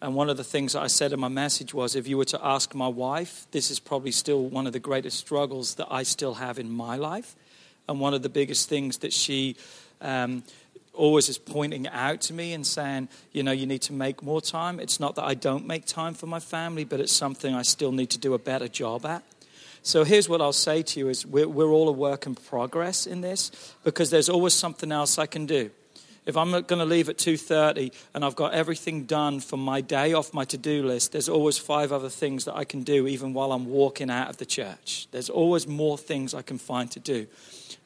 And 0.00 0.14
one 0.14 0.30
of 0.30 0.36
the 0.36 0.44
things 0.44 0.72
that 0.72 0.82
I 0.82 0.86
said 0.86 1.12
in 1.12 1.20
my 1.20 1.28
message 1.28 1.74
was 1.74 1.96
if 1.96 2.06
you 2.06 2.16
were 2.16 2.24
to 2.26 2.44
ask 2.44 2.74
my 2.74 2.88
wife, 2.88 3.46
this 3.50 3.70
is 3.70 3.80
probably 3.80 4.12
still 4.12 4.44
one 4.44 4.66
of 4.66 4.72
the 4.72 4.80
greatest 4.80 5.18
struggles 5.18 5.74
that 5.74 5.88
I 5.90 6.04
still 6.04 6.34
have 6.34 6.58
in 6.58 6.70
my 6.70 6.96
life. 6.96 7.34
And 7.88 7.98
one 7.98 8.14
of 8.14 8.22
the 8.22 8.28
biggest 8.28 8.68
things 8.68 8.98
that 8.98 9.12
she 9.12 9.56
um, 10.00 10.44
always 10.94 11.28
is 11.28 11.38
pointing 11.38 11.88
out 11.88 12.20
to 12.22 12.34
me 12.34 12.52
and 12.52 12.66
saying, 12.66 13.08
you 13.32 13.42
know, 13.42 13.52
you 13.52 13.66
need 13.66 13.82
to 13.82 13.92
make 13.92 14.22
more 14.22 14.40
time. 14.40 14.78
It's 14.78 15.00
not 15.00 15.14
that 15.16 15.24
I 15.24 15.34
don't 15.34 15.66
make 15.66 15.86
time 15.86 16.14
for 16.14 16.26
my 16.26 16.40
family, 16.40 16.84
but 16.84 17.00
it's 17.00 17.12
something 17.12 17.54
I 17.54 17.62
still 17.62 17.92
need 17.92 18.10
to 18.10 18.18
do 18.18 18.34
a 18.34 18.38
better 18.38 18.68
job 18.68 19.06
at. 19.06 19.22
So 19.82 20.04
here's 20.04 20.28
what 20.28 20.40
I'll 20.40 20.52
say 20.52 20.82
to 20.82 21.00
you 21.00 21.08
is 21.08 21.26
we're, 21.26 21.48
we're 21.48 21.70
all 21.70 21.88
a 21.88 21.92
work 21.92 22.26
in 22.26 22.36
progress 22.36 23.06
in 23.06 23.20
this 23.20 23.50
because 23.82 24.10
there's 24.10 24.28
always 24.28 24.54
something 24.54 24.92
else 24.92 25.18
I 25.18 25.26
can 25.26 25.46
do. 25.46 25.70
If 26.24 26.36
I'm 26.36 26.52
going 26.52 26.78
to 26.78 26.84
leave 26.84 27.08
at 27.08 27.16
2:30 27.16 27.92
and 28.14 28.24
I've 28.24 28.36
got 28.36 28.54
everything 28.54 29.06
done 29.06 29.40
for 29.40 29.56
my 29.56 29.80
day 29.80 30.12
off 30.12 30.32
my 30.32 30.44
to-do 30.44 30.84
list, 30.84 31.10
there's 31.10 31.28
always 31.28 31.58
five 31.58 31.90
other 31.90 32.08
things 32.08 32.44
that 32.44 32.54
I 32.54 32.62
can 32.62 32.84
do 32.84 33.08
even 33.08 33.34
while 33.34 33.50
I'm 33.50 33.66
walking 33.66 34.08
out 34.08 34.30
of 34.30 34.36
the 34.36 34.46
church. 34.46 35.08
There's 35.10 35.28
always 35.28 35.66
more 35.66 35.98
things 35.98 36.32
I 36.32 36.42
can 36.42 36.58
find 36.58 36.88
to 36.92 37.00
do. 37.00 37.26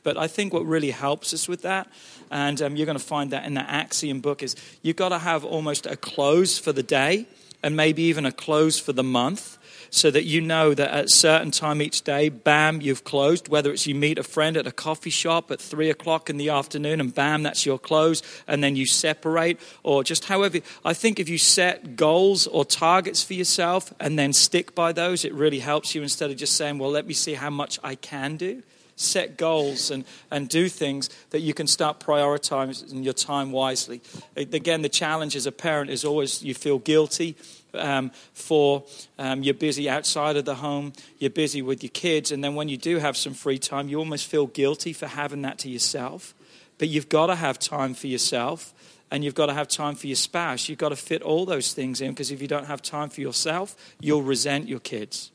But 0.07 0.17
I 0.17 0.29
think 0.29 0.53
what 0.53 0.65
really 0.65 0.93
helps 0.93 1.35
us 1.35 1.49
with 1.49 1.63
that, 1.63 1.89
and 2.31 2.63
um, 2.63 2.77
you're 2.77 2.87
going 2.87 2.97
to 2.97 3.05
find 3.05 3.33
that 3.33 3.45
in 3.45 3.55
the 3.55 3.69
Axiom 3.69 4.21
book, 4.21 4.41
is 4.41 4.55
you've 4.81 4.95
got 4.95 5.09
to 5.09 5.19
have 5.19 5.45
almost 5.45 5.85
a 5.85 5.97
close 5.97 6.61
for 6.61 6.73
the 6.73 6.85
day 6.85 7.27
and 7.61 7.75
maybe 7.75 8.05
even 8.05 8.25
a 8.25 8.31
close 8.31 8.79
for 8.79 8.93
the 8.93 9.03
month 9.03 9.59
so 9.91 10.13
that 10.13 10.23
you 10.23 10.41
know 10.41 10.75
that 10.75 10.91
at 10.93 11.05
a 11.07 11.09
certain 11.09 11.51
time 11.51 11.83
each 11.83 12.03
day, 12.03 12.29
bam, 12.29 12.81
you've 12.81 13.03
closed. 13.03 13.49
Whether 13.49 13.73
it's 13.73 13.89
you 13.89 13.97
meet 13.97 14.17
a 14.17 14.23
friend 14.23 14.57
at 14.57 14.65
a 14.65 14.71
coffee 14.71 15.11
shop 15.11 15.51
at 15.51 15.61
three 15.61 15.91
o'clock 15.91 16.31
in 16.31 16.37
the 16.37 16.51
afternoon 16.51 17.01
and 17.01 17.13
bam, 17.13 17.43
that's 17.43 17.67
your 17.67 17.81
close, 17.81 18.23
and 18.47 18.63
then 18.63 18.77
you 18.77 18.87
separate, 18.87 19.59
or 19.83 20.05
just 20.05 20.27
however. 20.27 20.61
I 20.85 20.95
think 20.95 21.19
if 21.19 21.29
you 21.29 21.39
set 21.39 21.97
goals 21.97 22.47
or 22.47 22.65
targets 22.65 23.25
for 23.25 23.35
yourself 23.35 23.93
and 23.99 24.17
then 24.17 24.33
stick 24.33 24.73
by 24.73 24.93
those, 24.93 25.25
it 25.25 25.35
really 25.35 25.59
helps 25.59 25.97
you 25.97 26.03
instead 26.03 26.31
of 26.31 26.37
just 26.37 26.53
saying, 26.53 26.79
well, 26.79 26.93
let 26.93 27.09
me 27.09 27.13
see 27.13 27.35
how 27.35 27.51
much 27.51 27.81
I 27.83 27.97
can 27.97 28.37
do 28.37 28.63
set 28.97 29.37
goals 29.37 29.91
and, 29.91 30.05
and 30.31 30.49
do 30.49 30.69
things 30.69 31.11
that 31.31 31.41
you 31.41 31.55
can 31.55 31.67
start 31.67 32.01
prioritizing 32.01 33.05
your 33.05 33.13
time 33.13 33.53
wisely. 33.53 34.01
Again, 34.35 34.83
the 34.83 34.89
challenge 34.89 35.37
as 35.37 35.47
a 35.47 35.53
parent 35.53 35.91
is 35.91 36.05
always 36.05 36.43
you 36.43 36.55
feel 36.55 36.79
guilty 36.79 37.37
um, 37.75 38.11
for 38.33 38.85
um, 39.19 39.43
you're 39.43 39.55
busy 39.55 39.89
outside 39.89 40.37
of 40.37 40.47
the 40.47 40.57
home, 40.57 40.95
you're 41.19 41.31
busy 41.31 41.61
with 41.61 41.83
your 41.83 41.91
kids, 41.91 42.33
and 42.33 42.43
then 42.43 42.55
when 42.55 42.69
you 42.69 42.79
do 42.79 42.99
have 42.99 43.17
some 43.17 43.35
free 43.35 43.59
time, 43.59 43.89
you 43.89 43.99
almost 43.99 44.27
feel 44.27 44.47
guilty 44.47 44.93
for 44.93 45.07
having 45.07 45.43
that 45.43 45.59
to 45.59 45.69
yourself. 45.69 46.35
But 46.79 46.89
you've 46.89 47.09
got 47.09 47.27
to 47.27 47.35
have 47.35 47.59
time 47.59 47.95
for 47.95 48.07
yourself 48.07 48.75
and 49.11 49.25
you've 49.25 49.35
got 49.35 49.47
to 49.47 49.55
have 49.55 49.69
time 49.69 49.95
for 49.95 50.07
your 50.07 50.17
spouse. 50.17 50.69
You've 50.69 50.79
got 50.79 50.91
to 50.91 50.97
fit 50.97 51.23
all 51.23 51.47
those 51.47 51.73
things 51.73 52.01
in 52.01 52.11
because 52.11 52.31
if 52.31 52.43
you 52.43 52.49
don't 52.49 52.67
have 52.67 52.83
time 52.83 53.09
for 53.09 53.21
yourself, 53.21 53.77
you'll 54.01 54.23
resent 54.23 54.69
your 54.69 54.81
kids. 54.81 55.31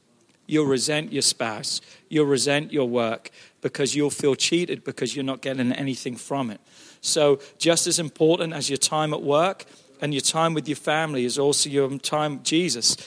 You'll 0.51 0.65
resent 0.65 1.13
your 1.13 1.21
spouse. 1.21 1.79
You'll 2.09 2.25
resent 2.25 2.73
your 2.73 2.85
work 2.85 3.31
because 3.61 3.95
you'll 3.95 4.09
feel 4.09 4.35
cheated 4.35 4.83
because 4.83 5.15
you're 5.15 5.23
not 5.23 5.41
getting 5.41 5.71
anything 5.71 6.17
from 6.17 6.51
it. 6.51 6.59
So, 6.99 7.39
just 7.57 7.87
as 7.87 7.99
important 7.99 8.51
as 8.51 8.69
your 8.69 8.75
time 8.75 9.13
at 9.13 9.21
work, 9.21 9.65
and 10.01 10.13
your 10.13 10.21
time 10.21 10.53
with 10.53 10.67
your 10.67 10.75
family 10.75 11.23
is 11.23 11.39
also 11.39 11.69
your 11.69 11.97
time. 11.99 12.41
Jesus 12.43 12.97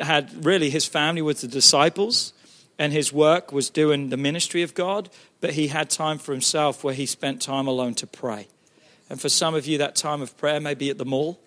had 0.00 0.44
really 0.44 0.68
his 0.68 0.84
family 0.84 1.22
with 1.22 1.42
the 1.42 1.46
disciples, 1.46 2.32
and 2.76 2.92
his 2.92 3.12
work 3.12 3.52
was 3.52 3.70
doing 3.70 4.08
the 4.08 4.16
ministry 4.16 4.62
of 4.62 4.74
God, 4.74 5.10
but 5.40 5.50
he 5.50 5.68
had 5.68 5.90
time 5.90 6.18
for 6.18 6.32
himself 6.32 6.82
where 6.82 6.94
he 6.94 7.06
spent 7.06 7.40
time 7.40 7.68
alone 7.68 7.94
to 7.94 8.06
pray. 8.08 8.48
And 9.08 9.20
for 9.20 9.28
some 9.28 9.54
of 9.54 9.64
you, 9.64 9.78
that 9.78 9.94
time 9.94 10.22
of 10.22 10.36
prayer 10.36 10.58
may 10.58 10.74
be 10.74 10.90
at 10.90 10.98
the 10.98 11.04
mall. 11.04 11.38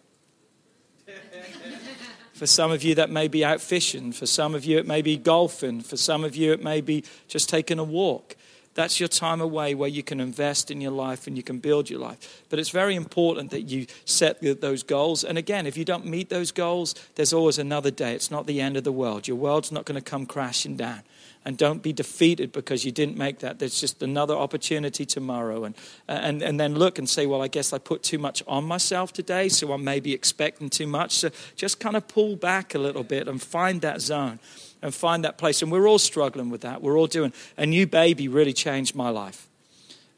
For 2.37 2.45
some 2.45 2.69
of 2.69 2.83
you, 2.83 2.93
that 2.93 3.09
may 3.09 3.27
be 3.27 3.43
out 3.43 3.61
fishing. 3.61 4.11
For 4.11 4.27
some 4.27 4.53
of 4.53 4.63
you, 4.63 4.77
it 4.77 4.85
may 4.85 5.01
be 5.01 5.17
golfing. 5.17 5.81
For 5.81 5.97
some 5.97 6.23
of 6.23 6.35
you, 6.35 6.53
it 6.53 6.61
may 6.61 6.81
be 6.81 7.03
just 7.27 7.49
taking 7.49 7.79
a 7.79 7.83
walk. 7.83 8.35
That's 8.75 8.99
your 8.99 9.09
time 9.09 9.41
away 9.41 9.73
where 9.73 9.89
you 9.89 10.03
can 10.03 10.19
invest 10.19 10.69
in 10.69 10.79
your 10.79 10.91
life 10.91 11.25
and 11.25 11.35
you 11.35 11.41
can 11.41 11.57
build 11.57 11.89
your 11.89 11.99
life. 11.99 12.43
But 12.51 12.59
it's 12.59 12.69
very 12.69 12.93
important 12.93 13.49
that 13.49 13.63
you 13.63 13.87
set 14.05 14.39
those 14.61 14.83
goals. 14.83 15.23
And 15.23 15.35
again, 15.35 15.65
if 15.65 15.77
you 15.77 15.83
don't 15.83 16.05
meet 16.05 16.29
those 16.29 16.51
goals, 16.51 16.93
there's 17.15 17.33
always 17.33 17.57
another 17.57 17.89
day. 17.89 18.13
It's 18.13 18.29
not 18.29 18.45
the 18.45 18.61
end 18.61 18.77
of 18.77 18.83
the 18.83 18.91
world. 18.91 19.27
Your 19.27 19.37
world's 19.37 19.71
not 19.71 19.85
going 19.85 19.99
to 19.99 20.07
come 20.07 20.27
crashing 20.27 20.77
down. 20.77 21.01
And 21.47 21.57
don't 21.57 21.81
be 21.81 21.93
defeated 21.93 22.51
because 22.51 22.83
you 22.83 22.91
didn't 22.91 23.17
make 23.17 23.39
that. 23.39 23.57
There's 23.57 23.79
just 23.79 24.03
another 24.03 24.35
opportunity 24.35 25.05
tomorrow. 25.05 25.63
And, 25.63 25.75
and, 26.05 26.41
and 26.41 26.59
then 26.59 26.75
look 26.75 26.99
and 26.99 27.07
say, 27.07 27.25
well, 27.25 27.41
I 27.41 27.47
guess 27.47 27.71
I 27.71 27.77
put 27.77 28.03
too 28.03 28.19
much 28.19 28.43
on 28.49 28.65
myself 28.65 29.13
today, 29.13 29.47
so 29.47 29.71
I'm 29.71 29.81
maybe 29.81 30.13
expecting 30.13 30.69
too 30.69 30.87
much. 30.87 31.11
So 31.13 31.29
just 31.55 31.79
kind 31.79 31.95
of 31.95 32.05
pull 32.09 32.35
back 32.35 32.75
a 32.75 32.79
little 32.79 33.05
bit 33.05 33.29
and 33.29 33.41
find 33.41 33.79
that 33.79 34.01
zone 34.01 34.39
and 34.81 34.93
find 34.93 35.23
that 35.23 35.37
place. 35.37 35.61
And 35.61 35.71
we're 35.71 35.87
all 35.87 35.99
struggling 35.99 36.49
with 36.49 36.59
that. 36.61 36.81
We're 36.81 36.99
all 36.99 37.07
doing. 37.07 37.31
A 37.55 37.65
new 37.65 37.87
baby 37.87 38.27
really 38.27 38.51
changed 38.51 38.93
my 38.93 39.07
life 39.07 39.47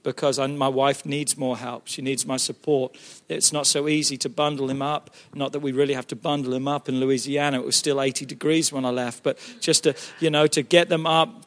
because 0.04 0.40
I, 0.40 0.48
my 0.48 0.68
wife 0.68 1.06
needs 1.06 1.38
more 1.38 1.58
help. 1.58 1.88
She 1.88 2.02
needs 2.02 2.26
my 2.26 2.38
support. 2.38 2.96
It's 3.28 3.52
not 3.52 3.68
so 3.68 3.88
easy 3.88 4.18
to 4.18 4.30
bundle 4.30 4.70
him 4.70 4.82
up. 4.82 5.10
Not 5.34 5.52
that 5.54 5.60
we 5.60 5.72
really 5.72 5.94
have 5.94 6.08
to 6.08 6.16
bundle 6.16 6.54
him 6.54 6.68
up 6.68 6.90
in 6.90 7.00
Louisiana. 7.00 7.60
It 7.60 7.66
was 7.66 7.76
still 7.76 8.02
80 8.02 8.26
degrees 8.26 8.72
when 8.72 8.86
I 8.86 8.90
left, 8.90 9.24
but 9.24 9.38
just 9.60 9.84
to, 9.84 9.96
you 10.20 10.30
know, 10.30 10.48
to 10.48 10.62
get 10.62 10.90
them 10.90 11.06
up, 11.06 11.46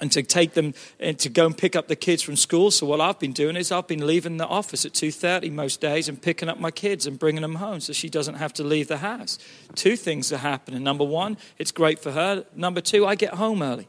and 0.00 0.10
to 0.10 0.22
take 0.22 0.54
them 0.54 0.74
and 0.98 1.16
to 1.20 1.28
go 1.28 1.46
and 1.46 1.56
pick 1.56 1.76
up 1.76 1.86
the 1.86 1.94
kids 1.94 2.22
from 2.22 2.34
school. 2.34 2.72
So 2.72 2.86
what 2.86 3.00
I've 3.00 3.20
been 3.20 3.32
doing 3.32 3.56
is 3.56 3.70
I've 3.70 3.86
been 3.86 4.04
leaving 4.04 4.36
the 4.36 4.46
office 4.46 4.84
at 4.84 4.92
2:30 4.92 5.50
most 5.50 5.80
days 5.80 6.08
and 6.08 6.20
picking 6.20 6.48
up 6.48 6.58
my 6.58 6.72
kids 6.72 7.06
and 7.06 7.18
bringing 7.18 7.42
them 7.42 7.56
home 7.56 7.78
so 7.78 7.92
she 7.92 8.08
doesn't 8.08 8.34
have 8.34 8.52
to 8.54 8.64
leave 8.64 8.88
the 8.88 8.98
house. 8.98 9.38
Two 9.76 9.96
things 9.96 10.32
are 10.32 10.38
happening. 10.38 10.82
Number 10.82 11.04
1, 11.04 11.36
it's 11.58 11.70
great 11.70 12.00
for 12.00 12.10
her. 12.10 12.44
Number 12.54 12.80
2, 12.80 13.06
I 13.06 13.14
get 13.14 13.34
home 13.34 13.62
early. 13.62 13.86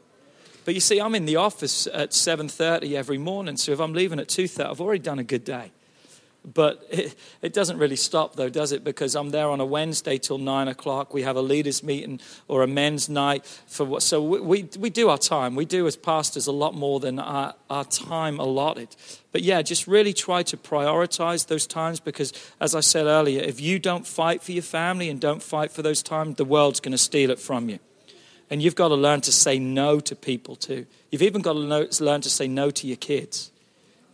But 0.64 0.74
you 0.74 0.80
see 0.80 1.00
I'm 1.00 1.14
in 1.14 1.26
the 1.26 1.36
office 1.36 1.86
at 1.86 2.10
7:30 2.10 2.96
every 2.96 3.18
morning, 3.18 3.56
so 3.56 3.72
if 3.72 3.80
I'm 3.80 3.92
leaving 3.92 4.18
at 4.18 4.28
2:30, 4.28 4.70
I've 4.70 4.80
already 4.80 5.02
done 5.02 5.18
a 5.18 5.24
good 5.24 5.44
day. 5.44 5.72
But 6.44 6.86
it, 6.90 7.14
it, 7.40 7.52
doesn't 7.52 7.78
really 7.78 7.96
stop, 7.96 8.36
though, 8.36 8.50
does 8.50 8.72
it? 8.72 8.84
Because 8.84 9.16
I'm 9.16 9.30
there 9.30 9.48
on 9.48 9.60
a 9.60 9.64
Wednesday 9.64 10.18
till 10.18 10.38
nine 10.38 10.68
o'clock. 10.68 11.14
We 11.14 11.22
have 11.22 11.36
a 11.36 11.42
leaders' 11.42 11.82
meeting 11.82 12.20
or 12.48 12.62
a 12.62 12.66
men's 12.66 13.08
night 13.08 13.46
for 13.66 13.84
what. 13.84 14.02
So 14.02 14.22
we, 14.22 14.40
we, 14.40 14.68
we 14.78 14.90
do 14.90 15.08
our 15.08 15.18
time. 15.18 15.54
We 15.54 15.64
do 15.64 15.86
as 15.86 15.96
pastors 15.96 16.46
a 16.46 16.52
lot 16.52 16.74
more 16.74 17.00
than 17.00 17.18
our, 17.18 17.54
our 17.70 17.84
time 17.84 18.38
allotted. 18.38 18.94
But 19.32 19.42
yeah, 19.42 19.62
just 19.62 19.86
really 19.86 20.12
try 20.12 20.42
to 20.44 20.56
prioritize 20.56 21.46
those 21.46 21.66
times 21.66 21.98
because, 21.98 22.32
as 22.60 22.74
I 22.74 22.80
said 22.80 23.06
earlier, 23.06 23.42
if 23.42 23.60
you 23.60 23.78
don't 23.78 24.06
fight 24.06 24.42
for 24.42 24.52
your 24.52 24.62
family 24.62 25.08
and 25.08 25.20
don't 25.20 25.42
fight 25.42 25.72
for 25.72 25.82
those 25.82 26.02
times, 26.02 26.36
the 26.36 26.44
world's 26.44 26.80
going 26.80 26.92
to 26.92 26.98
steal 26.98 27.30
it 27.30 27.38
from 27.38 27.68
you. 27.68 27.78
And 28.50 28.62
you've 28.62 28.74
got 28.74 28.88
to 28.88 28.94
learn 28.94 29.20
to 29.22 29.32
say 29.32 29.58
no 29.58 30.00
to 30.00 30.14
people 30.14 30.56
too. 30.56 30.86
You've 31.10 31.22
even 31.22 31.42
got 31.42 31.54
to 31.54 32.04
learn 32.04 32.20
to 32.20 32.30
say 32.30 32.46
no 32.46 32.70
to 32.70 32.86
your 32.86 32.96
kids. 32.96 33.50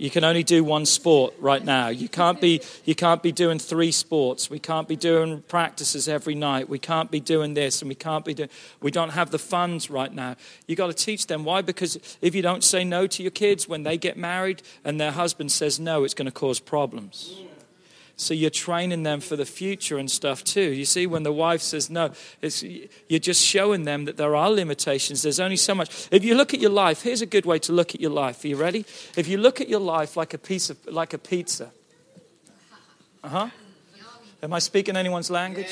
You 0.01 0.09
can 0.09 0.25
only 0.25 0.43
do 0.43 0.65
one 0.65 0.87
sport 0.87 1.35
right 1.39 1.63
now. 1.63 1.89
You 1.89 2.09
can't 2.09 2.41
be, 2.41 2.63
you 2.87 2.95
can't 2.95 3.23
be 3.23 3.33
doing 3.33 3.59
three 3.59 3.93
sports. 3.93 4.49
We 4.49 4.59
can't 4.59 4.89
be 4.89 4.97
doing 4.97 5.43
practices 5.43 6.09
every 6.09 6.35
night. 6.35 6.71
We 6.71 6.79
can't 6.79 7.11
be 7.11 7.21
doing 7.21 7.53
this 7.53 7.83
and 7.83 7.89
we 7.91 7.95
can't 7.95 8.25
be 8.25 8.33
doing, 8.33 8.49
we 8.81 8.91
don't 8.91 9.11
have 9.11 9.31
the 9.31 9.39
funds 9.39 9.91
right 9.91 10.11
now. 10.11 10.37
You've 10.67 10.79
got 10.79 10.87
to 10.87 10.95
teach 10.95 11.27
them. 11.27 11.45
Why? 11.45 11.61
Because 11.61 11.99
if 12.23 12.35
you 12.35 12.41
don't 12.41 12.65
say 12.65 12.83
no 12.83 13.07
to 13.09 13.23
your 13.23 13.31
kids 13.31 13.69
when 13.69 13.83
they 13.83 13.99
get 13.99 14.17
married 14.17 14.63
and 14.87 14.99
their 14.99 15.13
husband 15.13 15.53
says 15.53 15.79
no, 15.79 16.05
it's 16.05 16.15
going 16.15 16.25
to 16.25 16.33
cause 16.33 16.61
problems. 16.61 17.39
So 18.21 18.35
you're 18.35 18.51
training 18.51 19.03
them 19.03 19.21
for 19.21 19.35
the 19.35 19.47
future 19.47 19.97
and 19.97 20.11
stuff 20.11 20.45
too. 20.45 20.73
You 20.73 20.85
see, 20.85 21.07
when 21.07 21.23
the 21.23 21.33
wife 21.33 21.63
says 21.63 21.89
no, 21.89 22.13
you're 23.09 23.19
just 23.19 23.43
showing 23.43 23.85
them 23.85 24.05
that 24.05 24.19
there 24.19 24.37
are 24.37 24.51
limitations. 24.51 25.23
There's 25.23 25.41
only 25.41 25.57
so 25.57 25.75
much. 25.75 26.07
If 26.11 26.23
you 26.23 26.35
look 26.35 26.53
at 26.53 26.61
your 26.61 26.71
life, 26.71 27.01
here's 27.01 27.23
a 27.23 27.27
good 27.27 27.47
way 27.47 27.59
to 27.61 27.73
look 27.73 27.95
at 27.95 28.01
your 28.01 28.11
life. 28.11 28.45
Are 28.45 28.49
you 28.49 28.57
ready? 28.57 28.85
If 29.17 29.27
you 29.27 29.39
look 29.39 29.63
at 29.63 29.71
your 29.71 29.81
life 29.81 30.19
like 30.19 30.35
a 30.35 30.39
piece 30.39 30.69
of, 30.69 30.77
like 30.87 31.15
a 31.15 31.19
pizza. 31.19 31.71
Uh 33.25 33.29
huh. 33.29 33.49
Am 34.43 34.53
I 34.53 34.59
speaking 34.59 34.97
anyone's 34.97 35.31
language? 35.31 35.71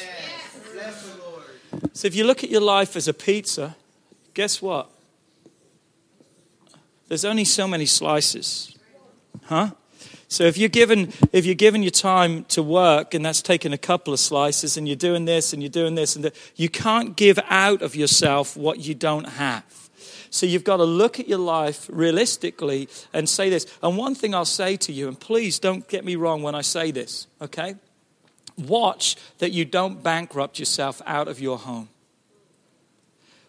Yes. 0.75 1.17
So 1.93 2.07
if 2.07 2.15
you 2.15 2.25
look 2.25 2.43
at 2.43 2.49
your 2.49 2.63
life 2.63 2.97
as 2.97 3.09
a 3.09 3.15
pizza, 3.15 3.77
guess 4.33 4.63
what? 4.63 4.89
There's 7.09 7.27
only 7.27 7.45
so 7.45 7.69
many 7.69 7.85
slices. 7.85 8.75
Huh? 9.45 9.73
So 10.29 10.45
if 10.45 10.59
you're 10.59 10.69
given 10.69 11.13
if 11.33 11.47
you're 11.47 11.55
given 11.55 11.83
your 11.83 11.91
time 11.91 12.45
to 12.45 12.63
work 12.63 13.15
and 13.15 13.25
that's 13.25 13.41
taking 13.41 13.73
a 13.73 13.79
couple 13.79 14.13
of 14.13 14.21
slices 14.21 14.77
and 14.77 14.87
you're 14.87 14.97
doing 14.97 15.25
this 15.25 15.53
and 15.53 15.63
you're 15.63 15.71
doing 15.71 15.95
this 15.95 16.17
and 16.17 16.25
that, 16.25 16.37
you 16.55 16.69
can't 16.69 17.17
give 17.17 17.39
out 17.49 17.81
of 17.81 17.97
yourself 17.97 18.57
what 18.57 18.79
you 18.81 18.95
don't 18.95 19.25
have. 19.25 19.65
So 20.31 20.47
you've 20.47 20.65
got 20.65 20.77
to 20.77 20.85
look 20.85 21.19
at 21.19 21.29
your 21.29 21.39
life 21.39 21.89
realistically 21.91 22.89
and 23.13 23.29
say 23.29 23.49
this. 23.49 23.67
And 23.83 23.97
one 23.97 24.15
thing 24.15 24.35
I'll 24.35 24.45
say 24.45 24.77
to 24.77 24.93
you, 24.93 25.09
and 25.09 25.19
please 25.19 25.59
don't 25.59 25.89
get 25.89 26.05
me 26.05 26.17
wrong 26.17 26.43
when 26.43 26.55
I 26.55 26.61
say 26.61 26.91
this, 26.91 27.27
okay? 27.41 27.77
Watch 28.59 29.17
that 29.39 29.53
you 29.53 29.65
don't 29.65 30.03
bankrupt 30.03 30.59
yourself 30.59 31.01
out 31.07 31.29
of 31.29 31.41
your 31.41 31.59
home. 31.59 31.89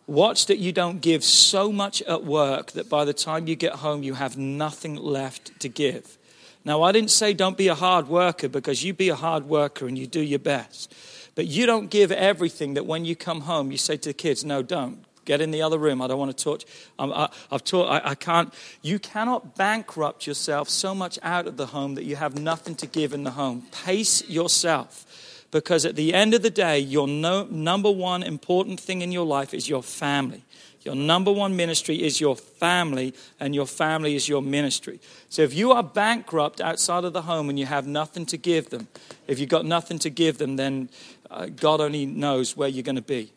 Watch 0.08 0.46
that 0.48 0.58
you 0.58 0.72
don't 0.72 1.02
give 1.02 1.24
so 1.24 1.72
much 1.72 2.02
at 2.04 2.24
work 2.24 2.72
that 2.72 2.90
by 2.90 3.06
the 3.06 3.14
time 3.14 3.48
you 3.48 3.56
get 3.56 3.74
home, 3.74 4.02
you 4.02 4.14
have 4.14 4.38
nothing 4.38 4.96
left 4.96 5.60
to 5.60 5.68
give. 5.68 6.18
Now, 6.66 6.84
I 6.84 6.91
didn't 6.91 7.12
say 7.12 7.34
don't 7.34 7.57
be 7.57 7.68
a 7.68 7.76
hard 7.76 8.07
worker 8.07 8.49
because 8.49 8.84
you 8.84 8.93
be 8.93 9.10
a 9.10 9.16
hard 9.16 9.45
worker 9.45 9.88
and 9.88 9.97
you 9.97 10.07
do 10.07 10.22
your 10.22 10.39
best. 10.39 10.93
But 11.36 11.47
you 11.47 11.66
don't 11.66 11.89
give 11.89 12.12
everything 12.12 12.74
that 12.74 12.86
when 12.86 13.05
you 13.05 13.16
come 13.16 13.41
home, 13.41 13.72
you 13.72 13.78
say 13.78 13.97
to 13.97 14.10
the 14.10 14.14
kids, 14.14 14.43
no, 14.43 14.62
don't. 14.62 15.05
Get 15.30 15.41
in 15.41 15.51
the 15.51 15.62
other 15.62 15.78
room. 15.78 16.01
I 16.01 16.07
don't 16.07 16.18
want 16.18 16.36
to 16.36 16.43
talk. 16.43 16.64
Um, 16.97 17.14
I, 17.14 17.30
have 17.51 17.64
taught. 17.64 17.86
I, 17.86 18.12
I 18.12 18.16
can't. 18.16 18.51
You 18.82 18.97
cannot 18.97 19.55
bankrupt 19.55 20.26
yourself 20.26 20.70
so 20.70 20.95
much 20.95 21.20
out 21.22 21.45
of 21.45 21.55
the 21.55 21.68
home 21.68 21.93
that 21.95 22.03
you 22.03 22.16
have 22.16 22.39
nothing 22.39 22.74
to 22.76 22.88
give 22.88 23.14
in 23.14 23.24
the 23.26 23.32
home. 23.32 23.68
Pace 23.72 24.28
yourself, 24.28 25.45
because 25.51 25.86
at 25.86 25.95
the 25.95 26.16
end 26.16 26.34
of 26.34 26.41
the 26.41 26.49
day, 26.49 26.80
your 26.80 27.07
no, 27.07 27.43
number 27.43 27.91
one 27.91 28.24
important 28.24 28.80
thing 28.80 29.03
in 29.03 29.12
your 29.12 29.26
life 29.26 29.53
is 29.53 29.70
your 29.70 29.84
family. 29.84 30.43
Your 30.82 30.96
number 30.96 31.32
one 31.32 31.56
ministry 31.56 32.02
is 32.02 32.22
your 32.22 32.36
family, 32.36 33.14
and 33.40 33.54
your 33.54 33.68
family 33.68 34.16
is 34.16 34.30
your 34.30 34.42
ministry. 34.42 35.02
So 35.30 35.42
if 35.42 35.54
you 35.54 35.72
are 35.72 35.84
bankrupt 35.84 36.62
outside 36.62 37.04
of 37.04 37.14
the 37.14 37.24
home 37.24 37.50
and 37.50 37.60
you 37.60 37.66
have 37.66 37.86
nothing 37.86 38.26
to 38.28 38.38
give 38.38 38.70
them, 38.70 38.88
if 39.28 39.40
you've 39.40 39.50
got 39.50 39.66
nothing 39.66 40.00
to 40.00 40.10
give 40.10 40.38
them, 40.38 40.56
then 40.56 40.90
uh, 41.30 41.48
God 41.48 41.82
only 41.82 42.06
knows 42.06 42.56
where 42.56 42.70
you're 42.70 42.84
going 42.84 42.96
to 42.96 43.02
be. 43.02 43.34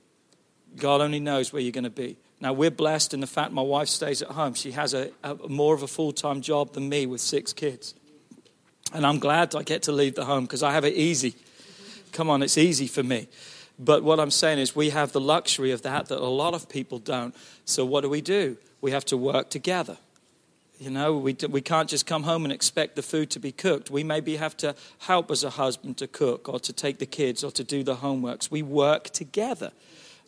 God 0.77 1.01
only 1.01 1.21
knows 1.21 1.53
where 1.53 1.61
you're 1.61 1.73
going 1.73 1.85
to 1.85 1.91
be. 1.91 2.17
Now, 2.41 2.53
we're 2.53 2.71
blessed 2.71 3.15
in 3.15 3.21
the 3.21 3.27
fact 3.27 3.53
my 3.53 3.63
wife 3.63 3.89
stays 3.89 4.23
at 4.23 4.29
home. 4.29 4.55
She 4.55 4.73
has 4.73 4.95
a, 4.95 5.11
a 5.23 5.35
more 5.49 5.75
of 5.75 5.83
a 5.83 5.87
full 5.87 6.13
time 6.13 6.41
job 6.41 6.73
than 6.73 6.89
me 6.89 7.07
with 7.07 7.21
six 7.21 7.53
kids. 7.53 7.95
And 8.93 9.07
I'm 9.07 9.19
glad 9.19 9.55
I 9.55 9.63
get 9.63 9.83
to 9.85 9.93
leave 9.93 10.15
the 10.15 10.25
home 10.25 10.45
because 10.45 10.63
I 10.63 10.73
have 10.73 10.85
it 10.85 10.95
easy. 10.95 11.35
Come 12.13 12.29
on, 12.29 12.43
it's 12.43 12.59
easy 12.59 12.87
for 12.87 13.03
me. 13.03 13.29
But 13.79 14.05
what 14.05 14.21
I'm 14.21 14.31
saying 14.31 14.59
is, 14.59 14.77
we 14.77 14.91
have 14.91 15.13
the 15.13 15.21
luxury 15.21 15.71
of 15.73 15.83
that 15.83 16.07
that 16.07 16.19
a 16.19 16.27
lot 16.27 16.55
of 16.55 16.69
people 16.69 16.99
don't. 16.99 17.35
So, 17.65 17.85
what 17.85 18.03
do 18.03 18.09
we 18.09 18.21
do? 18.21 18.57
We 18.81 18.91
have 18.91 19.05
to 19.07 19.17
work 19.17 19.51
together. 19.51 19.97
You 20.79 20.91
know, 20.91 21.17
we, 21.17 21.37
we 21.49 21.61
can't 21.61 21.89
just 21.89 22.07
come 22.07 22.25
home 22.25 22.45
and 22.45 22.53
expect 22.53 22.97
the 22.97 23.03
food 23.03 23.31
to 23.31 23.39
be 23.39 23.53
cooked. 23.53 23.89
We 23.89 24.03
maybe 24.03 24.37
have 24.37 24.57
to 24.59 24.75
help 24.99 25.31
as 25.31 25.45
a 25.45 25.51
husband 25.51 25.97
to 25.99 26.09
cook 26.09 26.49
or 26.49 26.59
to 26.59 26.73
take 26.73 26.99
the 26.99 27.07
kids 27.07 27.45
or 27.45 27.53
to 27.53 27.63
do 27.63 27.85
the 27.85 27.97
homeworks. 27.97 28.51
We 28.51 28.63
work 28.63 29.11
together. 29.11 29.71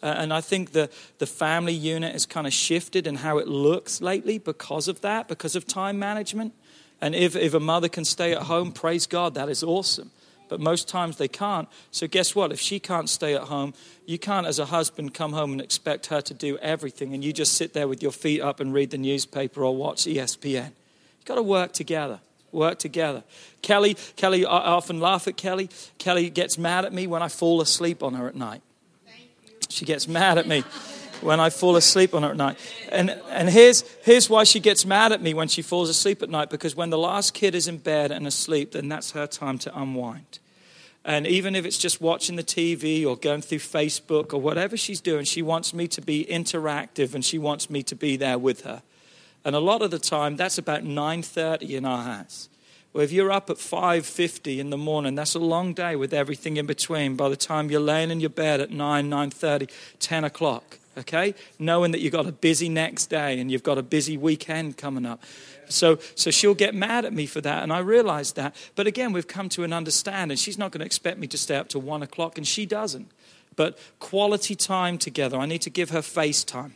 Uh, 0.01 0.15
and 0.17 0.33
I 0.33 0.41
think 0.41 0.71
the, 0.71 0.91
the 1.19 1.27
family 1.27 1.73
unit 1.73 2.13
has 2.13 2.25
kind 2.25 2.47
of 2.47 2.53
shifted 2.53 3.07
in 3.07 3.17
how 3.17 3.39
it 3.39 3.49
looks 3.49 4.01
lately 4.01 4.39
because 4.39 4.87
of 4.87 5.01
that, 5.01 5.27
because 5.27 5.57
of 5.57 5.67
time 5.67 5.99
management. 5.99 6.53
And 7.01 7.15
if, 7.15 7.35
if 7.35 7.53
a 7.53 7.61
mother 7.61 7.89
can 7.89 8.05
stay 8.05 8.33
at 8.33 8.43
home, 8.43 8.71
praise 8.71 9.07
God, 9.07 9.35
that 9.35 9.49
is 9.49 9.65
awesome. 9.65 10.11
But 10.49 10.61
most 10.61 10.89
times 10.89 11.17
they 11.17 11.29
can't. 11.29 11.69
So, 11.91 12.07
guess 12.07 12.35
what? 12.35 12.53
If 12.53 12.61
she 12.61 12.79
can't 12.79 13.09
stay 13.09 13.35
at 13.35 13.43
home, 13.43 13.75
you 14.07 14.19
can't, 14.19 14.47
as 14.47 14.59
a 14.59 14.67
husband, 14.67 15.15
come 15.15 15.33
home 15.33 15.53
and 15.53 15.61
expect 15.61 16.07
her 16.07 16.21
to 16.21 16.35
do 16.35 16.59
everything, 16.59 17.15
and 17.15 17.25
you 17.25 17.33
just 17.33 17.55
sit 17.55 17.73
there 17.73 17.89
with 17.89 18.03
your 18.03 18.13
feet 18.13 18.41
up 18.41 18.61
and 18.61 18.73
read 18.73 18.91
the 18.91 18.99
newspaper 18.99 19.65
or 19.65 19.75
watch 19.75 20.05
ESPN. 20.05 20.73
You've 20.73 21.25
got 21.25 21.37
to 21.37 21.43
work 21.43 21.73
together 21.73 22.21
work 22.55 22.79
together. 22.79 23.25
Kelly, 23.61 23.97
Kelly, 24.17 24.47
I 24.47 24.59
often 24.59 25.01
laugh 25.01 25.29
at 25.29 25.37
Kelly. 25.37 25.69
Kelly 25.99 26.31
gets 26.31 26.57
mad 26.57 26.85
at 26.85 26.93
me 26.93 27.07
when 27.07 27.23
I 27.23 27.29
fall 27.29 27.61
asleep 27.61 28.03
on 28.03 28.15
her 28.15 28.29
at 28.29 28.37
night. 28.37 28.63
She 29.69 29.85
gets 29.85 30.07
mad 30.07 30.39
at 30.39 30.47
me 30.47 30.63
when 31.21 31.41
I 31.41 31.51
fall 31.51 31.77
asleep 31.77 32.15
on 32.15 32.23
her 32.23 32.31
at 32.31 32.37
night. 32.37 32.59
And, 32.91 33.11
and 33.31 33.49
here's, 33.49 33.83
here's 34.03 34.29
why 34.31 34.45
she 34.45 34.61
gets 34.61 34.85
mad 34.85 35.13
at 35.13 35.23
me 35.23 35.35
when 35.35 35.49
she 35.49 35.63
falls 35.63 35.89
asleep 35.89 36.23
at 36.23 36.31
night 36.31 36.51
because 36.51 36.75
when 36.77 36.91
the 36.91 36.99
last 36.99 37.35
kid 37.35 37.55
is 37.55 37.69
in 37.69 37.79
bed 37.79 38.11
and 38.11 38.27
asleep, 38.27 38.73
then 38.73 38.89
that's 38.89 39.13
her 39.13 39.27
time 39.27 39.59
to 39.59 39.79
unwind. 39.79 40.39
And 41.05 41.27
even 41.27 41.55
if 41.55 41.67
it's 41.67 41.77
just 41.77 42.01
watching 42.01 42.37
the 42.37 42.43
TV 42.43 43.07
or 43.07 43.17
going 43.17 43.43
through 43.43 43.59
Facebook 43.59 44.33
or 44.33 44.41
whatever 44.41 44.77
she's 44.77 45.03
doing, 45.03 45.25
she 45.25 45.43
wants 45.43 45.75
me 45.75 45.87
to 45.89 46.01
be 46.01 46.25
interactive 46.25 47.15
and 47.15 47.25
she 47.25 47.39
wants 47.39 47.69
me 47.69 47.83
to 47.83 47.95
be 47.95 48.17
there 48.17 48.39
with 48.39 48.63
her. 48.63 48.83
And 49.45 49.55
a 49.55 49.61
lot 49.61 49.83
of 49.83 49.91
the 49.91 49.99
time, 49.99 50.37
that's 50.37 50.57
about 50.57 50.83
9.30 50.83 51.71
in 51.71 51.85
our 51.85 52.03
house. 52.03 52.49
Well, 52.95 53.05
if 53.05 53.13
you're 53.13 53.33
up 53.33 53.51
at 53.51 53.57
5.50 53.57 54.59
in 54.59 54.71
the 54.71 54.79
morning, 54.79 55.15
that's 55.15 55.35
a 55.35 55.41
long 55.41 55.75
day 55.75 55.97
with 55.97 56.15
everything 56.15 56.57
in 56.57 56.65
between. 56.65 57.17
By 57.17 57.29
the 57.29 57.37
time 57.37 57.71
you're 57.71 57.81
laying 57.81 58.11
in 58.11 58.21
your 58.21 58.31
bed 58.31 58.61
at 58.61 58.71
9, 58.71 59.11
9.30, 59.11 59.71
10 59.99 60.25
o'clock, 60.25 60.79
okay? 60.97 61.35
Knowing 61.59 61.93
that 61.93 62.01
you've 62.01 62.13
got 62.13 62.27
a 62.27 62.33
busy 62.33 62.69
next 62.69 63.07
day 63.07 63.39
and 63.39 63.51
you've 63.51 63.63
got 63.63 63.79
a 63.79 63.83
busy 63.83 64.17
weekend 64.17 64.77
coming 64.77 65.07
up. 65.07 65.23
So, 65.69 65.99
so 66.15 66.31
she'll 66.31 66.55
get 66.55 66.75
mad 66.75 67.05
at 67.05 67.13
me 67.13 67.27
for 67.27 67.41
that, 67.41 67.63
and 67.63 67.73
I 67.73 67.79
realize 67.79 68.33
that. 68.33 68.55
But 68.75 68.87
again, 68.87 69.13
we've 69.13 69.27
come 69.27 69.49
to 69.51 69.65
an 69.65 69.73
understanding. 69.73 70.37
She's 70.37 70.59
not 70.59 70.73
going 70.73 70.81
to 70.81 70.87
expect 70.87 71.19
me 71.19 71.27
to 71.29 71.39
stay 71.39 71.57
up 71.57 71.69
to 71.69 71.79
1 71.79 72.03
o'clock, 72.03 72.39
and 72.39 72.47
she 72.47 72.67
doesn't. 72.67 73.11
But 73.57 73.79
quality 73.99 74.55
time 74.55 74.99
together, 74.99 75.39
I 75.39 75.47
need 75.47 75.63
to 75.63 75.71
give 75.71 75.91
her 75.91 76.03
face 76.03 76.45
time. 76.45 76.75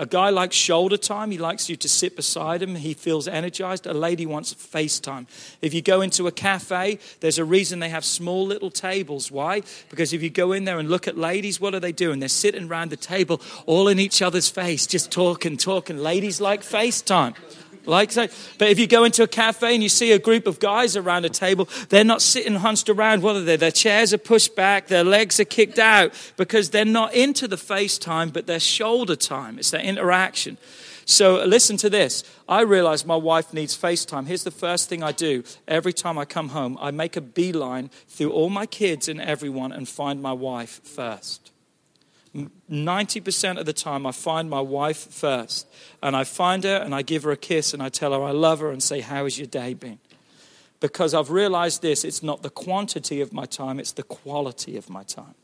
A 0.00 0.06
guy 0.06 0.30
likes 0.30 0.56
shoulder 0.56 0.96
time. 0.96 1.30
He 1.30 1.36
likes 1.36 1.68
you 1.68 1.76
to 1.76 1.86
sit 1.86 2.16
beside 2.16 2.62
him. 2.62 2.74
He 2.74 2.94
feels 2.94 3.28
energized. 3.28 3.86
A 3.86 3.92
lady 3.92 4.24
wants 4.24 4.54
face 4.54 4.98
time. 4.98 5.26
If 5.60 5.74
you 5.74 5.82
go 5.82 6.00
into 6.00 6.26
a 6.26 6.32
cafe, 6.32 6.98
there's 7.20 7.36
a 7.36 7.44
reason 7.44 7.80
they 7.80 7.90
have 7.90 8.06
small 8.06 8.46
little 8.46 8.70
tables. 8.70 9.30
Why? 9.30 9.60
Because 9.90 10.14
if 10.14 10.22
you 10.22 10.30
go 10.30 10.52
in 10.52 10.64
there 10.64 10.78
and 10.78 10.88
look 10.88 11.06
at 11.06 11.18
ladies, 11.18 11.60
what 11.60 11.74
are 11.74 11.80
they 11.80 11.92
doing? 11.92 12.18
They're 12.18 12.30
sitting 12.30 12.66
around 12.66 12.90
the 12.90 12.96
table, 12.96 13.42
all 13.66 13.88
in 13.88 13.98
each 13.98 14.22
other's 14.22 14.48
face, 14.48 14.86
just 14.86 15.12
talking, 15.12 15.58
talking. 15.58 15.98
Ladies 15.98 16.40
like 16.40 16.62
face 16.62 17.02
time. 17.02 17.34
Like 17.86 18.12
that. 18.12 18.30
But 18.58 18.68
if 18.68 18.78
you 18.78 18.86
go 18.86 19.04
into 19.04 19.22
a 19.22 19.26
cafe 19.26 19.74
and 19.74 19.82
you 19.82 19.88
see 19.88 20.12
a 20.12 20.18
group 20.18 20.46
of 20.46 20.60
guys 20.60 20.96
around 20.96 21.24
a 21.24 21.30
table, 21.30 21.68
they're 21.88 22.04
not 22.04 22.22
sitting 22.22 22.56
hunched 22.56 22.88
around. 22.88 23.22
What 23.22 23.36
are 23.36 23.42
they? 23.42 23.56
Their 23.56 23.70
chairs 23.70 24.12
are 24.12 24.18
pushed 24.18 24.54
back, 24.54 24.88
their 24.88 25.04
legs 25.04 25.40
are 25.40 25.44
kicked 25.44 25.78
out 25.78 26.12
because 26.36 26.70
they're 26.70 26.84
not 26.84 27.14
into 27.14 27.48
the 27.48 27.56
face 27.56 27.98
time, 27.98 28.30
but 28.30 28.46
their 28.46 28.60
shoulder 28.60 29.16
time. 29.16 29.58
It's 29.58 29.70
their 29.70 29.80
interaction. 29.80 30.58
So 31.06 31.44
listen 31.44 31.76
to 31.78 31.90
this. 31.90 32.22
I 32.48 32.60
realize 32.60 33.04
my 33.04 33.16
wife 33.16 33.52
needs 33.52 33.76
FaceTime. 33.76 34.26
Here's 34.26 34.44
the 34.44 34.52
first 34.52 34.88
thing 34.88 35.02
I 35.02 35.10
do. 35.10 35.42
Every 35.66 35.92
time 35.92 36.18
I 36.18 36.24
come 36.24 36.50
home, 36.50 36.78
I 36.80 36.92
make 36.92 37.16
a 37.16 37.20
beeline 37.20 37.90
through 38.08 38.30
all 38.30 38.48
my 38.48 38.66
kids 38.66 39.08
and 39.08 39.20
everyone 39.20 39.72
and 39.72 39.88
find 39.88 40.22
my 40.22 40.32
wife 40.32 40.80
first. 40.84 41.49
90% 42.34 43.58
of 43.58 43.66
the 43.66 43.72
time, 43.72 44.06
I 44.06 44.12
find 44.12 44.48
my 44.48 44.60
wife 44.60 45.12
first. 45.12 45.66
And 46.02 46.14
I 46.14 46.24
find 46.24 46.64
her 46.64 46.76
and 46.76 46.94
I 46.94 47.02
give 47.02 47.24
her 47.24 47.32
a 47.32 47.36
kiss 47.36 47.74
and 47.74 47.82
I 47.82 47.88
tell 47.88 48.12
her 48.12 48.22
I 48.22 48.30
love 48.30 48.60
her 48.60 48.70
and 48.70 48.82
say, 48.82 49.00
How 49.00 49.24
has 49.24 49.38
your 49.38 49.48
day 49.48 49.74
been? 49.74 49.98
Because 50.78 51.12
I've 51.12 51.30
realized 51.30 51.82
this 51.82 52.04
it's 52.04 52.22
not 52.22 52.42
the 52.42 52.50
quantity 52.50 53.20
of 53.20 53.32
my 53.32 53.46
time, 53.46 53.80
it's 53.80 53.92
the 53.92 54.02
quality 54.02 54.76
of 54.76 54.88
my 54.88 55.02
time. 55.02 55.34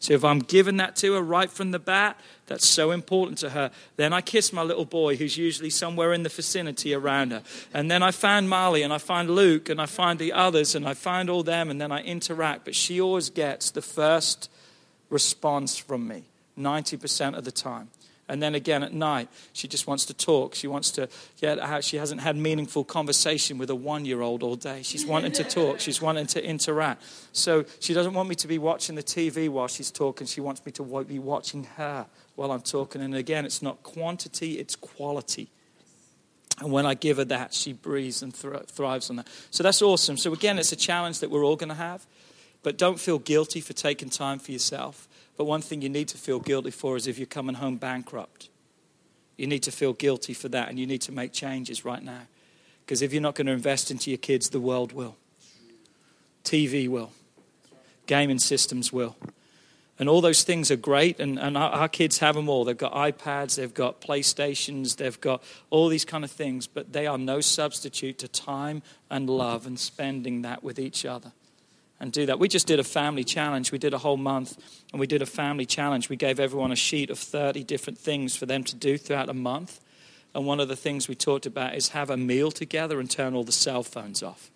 So 0.00 0.14
if 0.14 0.24
I'm 0.24 0.40
giving 0.40 0.78
that 0.78 0.96
to 0.96 1.14
her 1.14 1.22
right 1.22 1.48
from 1.48 1.70
the 1.70 1.78
bat, 1.78 2.18
that's 2.46 2.68
so 2.68 2.90
important 2.90 3.38
to 3.38 3.50
her. 3.50 3.70
Then 3.94 4.12
I 4.12 4.20
kiss 4.20 4.52
my 4.52 4.62
little 4.62 4.84
boy 4.84 5.14
who's 5.14 5.36
usually 5.36 5.70
somewhere 5.70 6.12
in 6.12 6.24
the 6.24 6.28
vicinity 6.28 6.92
around 6.92 7.30
her. 7.30 7.44
And 7.72 7.88
then 7.88 8.02
I 8.02 8.10
find 8.10 8.50
Molly 8.50 8.82
and 8.82 8.92
I 8.92 8.98
find 8.98 9.30
Luke 9.30 9.68
and 9.68 9.80
I 9.80 9.86
find 9.86 10.18
the 10.18 10.32
others 10.32 10.74
and 10.74 10.88
I 10.88 10.94
find 10.94 11.30
all 11.30 11.44
them 11.44 11.70
and 11.70 11.80
then 11.80 11.92
I 11.92 12.02
interact. 12.02 12.64
But 12.64 12.74
she 12.74 13.00
always 13.00 13.30
gets 13.30 13.70
the 13.70 13.80
first 13.80 14.50
response 15.08 15.76
from 15.76 16.08
me. 16.08 16.24
90% 16.58 17.36
of 17.36 17.44
the 17.44 17.52
time. 17.52 17.88
And 18.28 18.42
then 18.42 18.54
again 18.54 18.82
at 18.82 18.94
night, 18.94 19.28
she 19.52 19.68
just 19.68 19.86
wants 19.86 20.06
to 20.06 20.14
talk. 20.14 20.54
She 20.54 20.66
wants 20.66 20.90
to 20.92 21.08
get 21.40 21.58
out. 21.58 21.84
She 21.84 21.96
hasn't 21.96 22.20
had 22.20 22.36
meaningful 22.36 22.84
conversation 22.84 23.58
with 23.58 23.68
a 23.68 23.74
one 23.74 24.04
year 24.04 24.22
old 24.22 24.42
all 24.42 24.56
day. 24.56 24.82
She's 24.82 25.04
wanting 25.04 25.32
to 25.32 25.44
talk. 25.44 25.80
She's 25.80 26.00
wanting 26.00 26.26
to 26.28 26.42
interact. 26.42 27.02
So 27.32 27.64
she 27.80 27.92
doesn't 27.92 28.14
want 28.14 28.28
me 28.28 28.34
to 28.36 28.48
be 28.48 28.58
watching 28.58 28.94
the 28.94 29.02
TV 29.02 29.48
while 29.48 29.68
she's 29.68 29.90
talking. 29.90 30.26
She 30.26 30.40
wants 30.40 30.64
me 30.64 30.72
to 30.72 31.04
be 31.04 31.18
watching 31.18 31.64
her 31.76 32.06
while 32.36 32.52
I'm 32.52 32.62
talking. 32.62 33.02
And 33.02 33.14
again, 33.14 33.44
it's 33.44 33.60
not 33.60 33.82
quantity, 33.82 34.58
it's 34.58 34.76
quality. 34.76 35.50
And 36.60 36.70
when 36.70 36.86
I 36.86 36.94
give 36.94 37.16
her 37.16 37.24
that, 37.24 37.52
she 37.52 37.72
breathes 37.72 38.22
and 38.22 38.32
thrives 38.34 39.10
on 39.10 39.16
that. 39.16 39.28
So 39.50 39.62
that's 39.62 39.82
awesome. 39.82 40.16
So 40.16 40.32
again, 40.32 40.58
it's 40.58 40.72
a 40.72 40.76
challenge 40.76 41.18
that 41.20 41.30
we're 41.30 41.44
all 41.44 41.56
going 41.56 41.70
to 41.70 41.74
have. 41.74 42.06
But 42.62 42.78
don't 42.78 43.00
feel 43.00 43.18
guilty 43.18 43.60
for 43.60 43.72
taking 43.72 44.08
time 44.08 44.38
for 44.38 44.52
yourself. 44.52 45.08
But 45.42 45.46
one 45.46 45.60
thing 45.60 45.82
you 45.82 45.88
need 45.88 46.06
to 46.06 46.16
feel 46.16 46.38
guilty 46.38 46.70
for 46.70 46.96
is 46.96 47.08
if 47.08 47.18
you're 47.18 47.26
coming 47.26 47.56
home 47.56 47.76
bankrupt. 47.76 48.48
You 49.36 49.48
need 49.48 49.64
to 49.64 49.72
feel 49.72 49.92
guilty 49.92 50.34
for 50.34 50.48
that 50.50 50.68
and 50.68 50.78
you 50.78 50.86
need 50.86 51.00
to 51.00 51.10
make 51.10 51.32
changes 51.32 51.84
right 51.84 52.00
now. 52.00 52.28
Because 52.86 53.02
if 53.02 53.12
you're 53.12 53.20
not 53.20 53.34
going 53.34 53.48
to 53.48 53.52
invest 53.52 53.90
into 53.90 54.08
your 54.08 54.18
kids, 54.18 54.50
the 54.50 54.60
world 54.60 54.92
will. 54.92 55.16
TV 56.44 56.88
will. 56.88 57.10
Gaming 58.06 58.38
systems 58.38 58.92
will. 58.92 59.16
And 59.98 60.08
all 60.08 60.20
those 60.20 60.44
things 60.44 60.70
are 60.70 60.76
great, 60.76 61.18
and, 61.18 61.40
and 61.40 61.58
our, 61.58 61.70
our, 61.70 61.88
kids 61.88 62.18
have 62.18 62.36
them 62.36 62.48
all. 62.48 62.64
They've 62.64 62.78
got 62.78 62.92
iPads, 62.92 63.56
they've 63.56 63.74
got 63.74 64.00
PlayStations, 64.00 64.94
they've 64.94 65.20
got 65.20 65.42
all 65.70 65.88
these 65.88 66.04
kind 66.04 66.22
of 66.22 66.30
things, 66.30 66.68
but 66.68 66.92
they 66.92 67.08
are 67.08 67.18
no 67.18 67.40
substitute 67.40 68.16
to 68.18 68.28
time 68.28 68.82
and 69.10 69.28
love 69.28 69.66
and 69.66 69.76
spending 69.76 70.42
that 70.42 70.62
with 70.62 70.78
each 70.78 71.04
other 71.04 71.32
and 72.02 72.10
do 72.10 72.26
that. 72.26 72.40
We 72.40 72.48
just 72.48 72.66
did 72.66 72.80
a 72.80 72.84
family 72.84 73.22
challenge. 73.22 73.70
We 73.70 73.78
did 73.78 73.94
a 73.94 73.98
whole 73.98 74.16
month 74.16 74.58
and 74.90 74.98
we 74.98 75.06
did 75.06 75.22
a 75.22 75.26
family 75.26 75.64
challenge. 75.64 76.08
We 76.08 76.16
gave 76.16 76.40
everyone 76.40 76.72
a 76.72 76.76
sheet 76.76 77.10
of 77.10 77.18
30 77.18 77.62
different 77.62 77.96
things 77.96 78.34
for 78.34 78.44
them 78.44 78.64
to 78.64 78.74
do 78.74 78.98
throughout 78.98 79.28
a 79.28 79.34
month. 79.34 79.80
And 80.34 80.44
one 80.44 80.58
of 80.58 80.66
the 80.66 80.74
things 80.74 81.06
we 81.06 81.14
talked 81.14 81.46
about 81.46 81.76
is 81.76 81.90
have 81.90 82.10
a 82.10 82.16
meal 82.16 82.50
together 82.50 82.98
and 82.98 83.08
turn 83.08 83.34
all 83.34 83.44
the 83.44 83.52
cell 83.52 83.84
phones 83.84 84.20
off. 84.20 84.50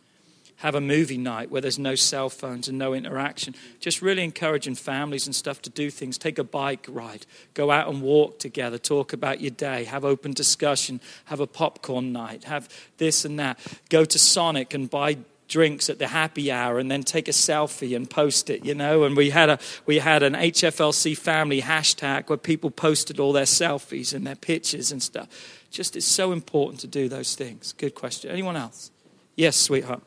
Have 0.60 0.74
a 0.74 0.80
movie 0.80 1.18
night 1.18 1.50
where 1.50 1.60
there's 1.60 1.78
no 1.78 1.94
cell 1.94 2.30
phones 2.30 2.66
and 2.66 2.78
no 2.78 2.94
interaction. 2.94 3.54
Just 3.78 4.02
really 4.02 4.24
encouraging 4.24 4.74
families 4.74 5.26
and 5.26 5.34
stuff 5.34 5.62
to 5.62 5.70
do 5.70 5.88
things. 5.88 6.18
Take 6.18 6.38
a 6.38 6.44
bike 6.44 6.86
ride, 6.88 7.26
go 7.54 7.70
out 7.70 7.88
and 7.88 8.02
walk 8.02 8.40
together, 8.40 8.76
talk 8.76 9.12
about 9.12 9.40
your 9.40 9.52
day, 9.52 9.84
have 9.84 10.04
open 10.04 10.32
discussion, 10.32 11.00
have 11.26 11.38
a 11.38 11.46
popcorn 11.46 12.12
night, 12.12 12.44
have 12.44 12.68
this 12.96 13.24
and 13.24 13.38
that. 13.38 13.60
Go 13.88 14.04
to 14.04 14.18
Sonic 14.18 14.74
and 14.74 14.90
buy 14.90 15.18
drinks 15.48 15.88
at 15.88 15.98
the 15.98 16.08
happy 16.08 16.50
hour 16.50 16.78
and 16.78 16.90
then 16.90 17.02
take 17.02 17.28
a 17.28 17.32
selfie 17.32 17.94
and 17.94 18.08
post 18.08 18.50
it, 18.50 18.64
you 18.64 18.74
know. 18.74 19.04
And 19.04 19.16
we 19.16 19.30
had 19.30 19.50
a 19.50 19.58
we 19.86 19.98
had 19.98 20.22
an 20.22 20.34
HFLC 20.34 21.16
family 21.16 21.62
hashtag 21.62 22.28
where 22.28 22.36
people 22.36 22.70
posted 22.70 23.20
all 23.20 23.32
their 23.32 23.44
selfies 23.44 24.14
and 24.14 24.26
their 24.26 24.36
pictures 24.36 24.92
and 24.92 25.02
stuff. 25.02 25.28
Just 25.70 25.96
it's 25.96 26.06
so 26.06 26.32
important 26.32 26.80
to 26.80 26.86
do 26.86 27.08
those 27.08 27.34
things. 27.34 27.72
Good 27.72 27.94
question. 27.94 28.30
Anyone 28.30 28.56
else? 28.56 28.90
Yes, 29.34 29.56
sweetheart. 29.56 30.02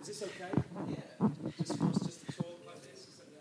Is 0.00 0.06
this 0.08 0.22
okay? 0.22 0.62
Yeah. 0.88 1.92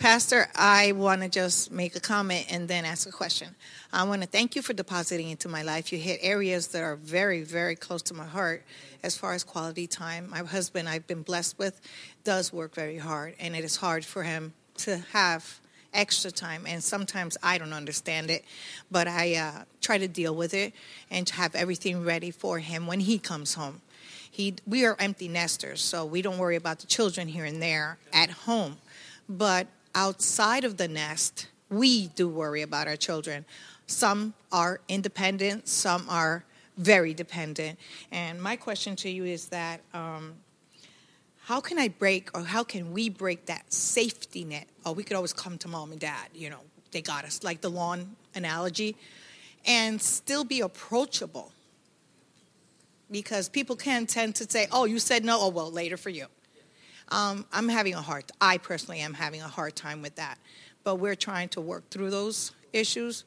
Pastor, 0.09 0.47
I 0.55 0.93
want 0.93 1.21
to 1.23 1.27
just 1.27 1.69
make 1.69 1.97
a 1.97 1.99
comment 1.99 2.45
and 2.49 2.69
then 2.69 2.85
ask 2.85 3.09
a 3.09 3.11
question. 3.11 3.53
I 3.91 4.05
want 4.05 4.21
to 4.21 4.27
thank 4.27 4.55
you 4.55 4.61
for 4.61 4.71
depositing 4.71 5.31
into 5.31 5.49
my 5.49 5.63
life. 5.63 5.91
You 5.91 5.99
hit 5.99 6.21
areas 6.21 6.67
that 6.67 6.81
are 6.81 6.95
very, 6.95 7.43
very 7.43 7.75
close 7.75 8.01
to 8.03 8.13
my 8.13 8.23
heart 8.23 8.63
as 9.03 9.17
far 9.17 9.33
as 9.33 9.43
quality 9.43 9.85
time. 9.85 10.29
My 10.29 10.37
husband, 10.37 10.87
I've 10.87 11.05
been 11.07 11.23
blessed 11.23 11.59
with, 11.59 11.81
does 12.23 12.53
work 12.53 12.73
very 12.73 12.97
hard, 12.97 13.35
and 13.37 13.53
it 13.53 13.65
is 13.65 13.75
hard 13.75 14.05
for 14.05 14.23
him 14.23 14.53
to 14.77 14.99
have 15.11 15.59
extra 15.93 16.31
time. 16.31 16.63
And 16.65 16.81
sometimes 16.81 17.35
I 17.43 17.57
don't 17.57 17.73
understand 17.73 18.29
it, 18.29 18.45
but 18.89 19.09
I 19.09 19.35
uh, 19.35 19.63
try 19.81 19.97
to 19.97 20.07
deal 20.07 20.33
with 20.33 20.53
it 20.53 20.71
and 21.11 21.27
to 21.27 21.33
have 21.33 21.53
everything 21.53 22.05
ready 22.05 22.31
for 22.31 22.59
him 22.59 22.87
when 22.87 23.01
he 23.01 23.19
comes 23.19 23.55
home. 23.55 23.81
He, 24.31 24.55
we 24.65 24.85
are 24.85 24.95
empty 24.99 25.27
nesters, 25.27 25.81
so 25.81 26.05
we 26.05 26.21
don't 26.21 26.37
worry 26.37 26.55
about 26.55 26.79
the 26.79 26.87
children 26.87 27.27
here 27.27 27.43
and 27.43 27.61
there 27.61 27.97
at 28.13 28.29
home. 28.29 28.77
But 29.27 29.67
outside 29.97 30.63
of 30.63 30.77
the 30.77 30.87
nest, 30.87 31.47
we 31.71 32.07
do 32.09 32.29
worry 32.29 32.61
about 32.61 32.87
our 32.87 32.95
children. 32.95 33.43
Some 33.87 34.35
are 34.51 34.79
independent, 34.87 35.67
some 35.67 36.05
are 36.07 36.45
very 36.77 37.15
dependent. 37.15 37.79
And 38.11 38.39
my 38.39 38.55
question 38.55 38.95
to 38.97 39.09
you 39.09 39.25
is 39.25 39.47
that 39.47 39.81
um, 39.95 40.35
how 41.45 41.59
can 41.59 41.79
I 41.79 41.87
break 41.87 42.29
or 42.37 42.43
how 42.43 42.63
can 42.63 42.93
we 42.93 43.09
break 43.09 43.47
that 43.47 43.73
safety 43.73 44.45
net? 44.45 44.67
Oh, 44.85 44.91
we 44.91 45.03
could 45.03 45.15
always 45.15 45.33
come 45.33 45.57
to 45.57 45.67
mom 45.67 45.91
and 45.91 45.99
dad, 45.99 46.29
you 46.31 46.51
know, 46.51 46.59
they 46.91 47.01
got 47.01 47.25
us, 47.25 47.43
like 47.43 47.61
the 47.61 47.69
lawn 47.69 48.15
analogy, 48.35 48.95
and 49.65 49.99
still 49.99 50.43
be 50.43 50.61
approachable. 50.61 51.51
Because 53.09 53.49
people 53.49 53.75
can 53.75 54.05
tend 54.05 54.35
to 54.35 54.47
say, 54.47 54.67
oh, 54.71 54.85
you 54.85 54.99
said 54.99 55.25
no, 55.25 55.39
oh, 55.41 55.49
well, 55.49 55.71
later 55.71 55.97
for 55.97 56.09
you. 56.09 56.27
Um, 57.09 57.45
I'm 57.53 57.69
having 57.69 57.93
a 57.93 58.01
hard. 58.01 58.25
I 58.41 58.57
personally 58.57 58.99
am 58.99 59.13
having 59.13 59.41
a 59.41 59.47
hard 59.47 59.75
time 59.75 60.01
with 60.01 60.15
that, 60.15 60.37
but 60.83 60.95
we're 60.95 61.15
trying 61.15 61.49
to 61.49 61.61
work 61.61 61.89
through 61.89 62.09
those 62.09 62.51
issues 62.73 63.23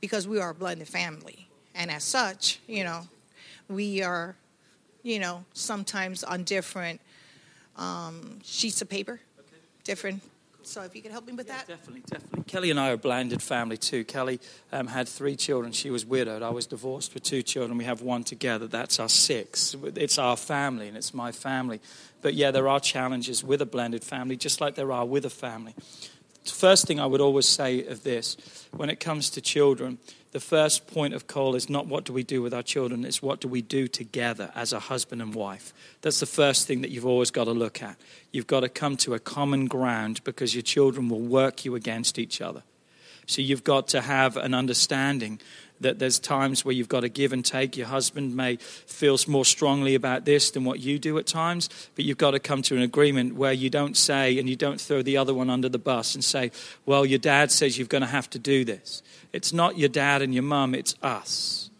because 0.00 0.26
we 0.26 0.40
are 0.40 0.50
a 0.50 0.54
blended 0.54 0.88
family, 0.88 1.48
and 1.74 1.90
as 1.90 2.02
such, 2.04 2.58
you 2.66 2.82
know, 2.84 3.02
we 3.68 4.02
are, 4.02 4.34
you 5.02 5.18
know, 5.18 5.44
sometimes 5.52 6.24
on 6.24 6.42
different 6.42 7.00
um, 7.76 8.40
sheets 8.42 8.82
of 8.82 8.88
paper, 8.88 9.20
different. 9.84 10.22
So 10.62 10.82
if 10.82 10.94
you 10.94 11.00
could 11.00 11.10
help 11.10 11.26
me 11.26 11.32
with 11.32 11.48
Yeah, 11.48 11.56
that. 11.56 11.68
definitely, 11.68 12.02
definitely. 12.06 12.44
Kelly 12.44 12.70
and 12.70 12.78
I 12.78 12.90
are 12.90 12.92
a 12.92 12.98
blended 12.98 13.42
family 13.42 13.78
too. 13.78 14.04
Kelly 14.04 14.38
um, 14.72 14.88
had 14.88 15.08
three 15.08 15.34
children. 15.34 15.72
She 15.72 15.90
was 15.90 16.04
widowed. 16.04 16.42
I 16.42 16.50
was 16.50 16.66
divorced 16.66 17.14
with 17.14 17.22
two 17.22 17.42
children. 17.42 17.78
We 17.78 17.84
have 17.84 18.02
one 18.02 18.24
together. 18.24 18.66
That's 18.66 19.00
our 19.00 19.08
six. 19.08 19.74
It's 19.96 20.18
our 20.18 20.36
family 20.36 20.86
and 20.88 20.96
it's 20.98 21.14
my 21.14 21.32
family. 21.32 21.80
But 22.22 22.34
yeah, 22.34 22.50
there 22.50 22.68
are 22.68 22.80
challenges 22.80 23.42
with 23.42 23.62
a 23.62 23.66
blended 23.66 24.04
family, 24.04 24.36
just 24.36 24.60
like 24.60 24.74
there 24.74 24.92
are 24.92 25.06
with 25.06 25.24
a 25.24 25.30
family. 25.30 25.74
The 26.44 26.50
first 26.50 26.86
thing 26.86 26.98
I 26.98 27.06
would 27.06 27.20
always 27.20 27.46
say 27.46 27.86
of 27.86 28.02
this, 28.02 28.36
when 28.72 28.90
it 28.90 28.98
comes 28.98 29.30
to 29.30 29.40
children, 29.40 29.98
the 30.32 30.40
first 30.40 30.86
point 30.86 31.12
of 31.12 31.26
call 31.26 31.54
is 31.54 31.68
not 31.68 31.86
what 31.86 32.04
do 32.04 32.12
we 32.12 32.22
do 32.22 32.40
with 32.40 32.54
our 32.54 32.62
children, 32.62 33.04
it's 33.04 33.22
what 33.22 33.40
do 33.40 33.48
we 33.48 33.62
do 33.62 33.88
together 33.88 34.50
as 34.54 34.72
a 34.72 34.80
husband 34.80 35.20
and 35.20 35.34
wife. 35.34 35.74
That's 36.02 36.20
the 36.20 36.26
first 36.26 36.66
thing 36.66 36.80
that 36.82 36.90
you've 36.90 37.06
always 37.06 37.30
got 37.30 37.44
to 37.44 37.52
look 37.52 37.82
at. 37.82 37.96
You've 38.32 38.46
got 38.46 38.60
to 38.60 38.68
come 38.68 38.96
to 38.98 39.14
a 39.14 39.18
common 39.18 39.66
ground 39.66 40.22
because 40.24 40.54
your 40.54 40.62
children 40.62 41.08
will 41.08 41.20
work 41.20 41.64
you 41.64 41.74
against 41.74 42.18
each 42.18 42.40
other. 42.40 42.62
So 43.26 43.42
you've 43.42 43.64
got 43.64 43.88
to 43.88 44.00
have 44.00 44.36
an 44.36 44.54
understanding 44.54 45.40
that 45.80 45.98
there's 45.98 46.18
times 46.18 46.64
where 46.64 46.74
you've 46.74 46.88
got 46.88 47.00
to 47.00 47.08
give 47.08 47.32
and 47.32 47.44
take. 47.44 47.76
Your 47.76 47.86
husband 47.86 48.36
may 48.36 48.56
feel 48.56 49.18
more 49.26 49.44
strongly 49.44 49.94
about 49.94 50.24
this 50.24 50.50
than 50.50 50.64
what 50.64 50.80
you 50.80 50.98
do 50.98 51.18
at 51.18 51.26
times, 51.26 51.68
but 51.94 52.04
you've 52.04 52.18
got 52.18 52.32
to 52.32 52.38
come 52.38 52.62
to 52.62 52.76
an 52.76 52.82
agreement 52.82 53.34
where 53.34 53.52
you 53.52 53.70
don't 53.70 53.96
say 53.96 54.38
and 54.38 54.48
you 54.48 54.56
don't 54.56 54.80
throw 54.80 55.02
the 55.02 55.16
other 55.16 55.34
one 55.34 55.50
under 55.50 55.68
the 55.68 55.78
bus 55.78 56.14
and 56.14 56.22
say, 56.22 56.50
well, 56.86 57.04
your 57.04 57.18
dad 57.18 57.50
says 57.50 57.78
you're 57.78 57.86
going 57.86 58.02
to 58.02 58.08
have 58.08 58.28
to 58.30 58.38
do 58.38 58.64
this. 58.64 59.02
It's 59.32 59.52
not 59.52 59.78
your 59.78 59.88
dad 59.88 60.22
and 60.22 60.34
your 60.34 60.42
mum, 60.42 60.74
it's 60.74 60.94
us. 61.02 61.70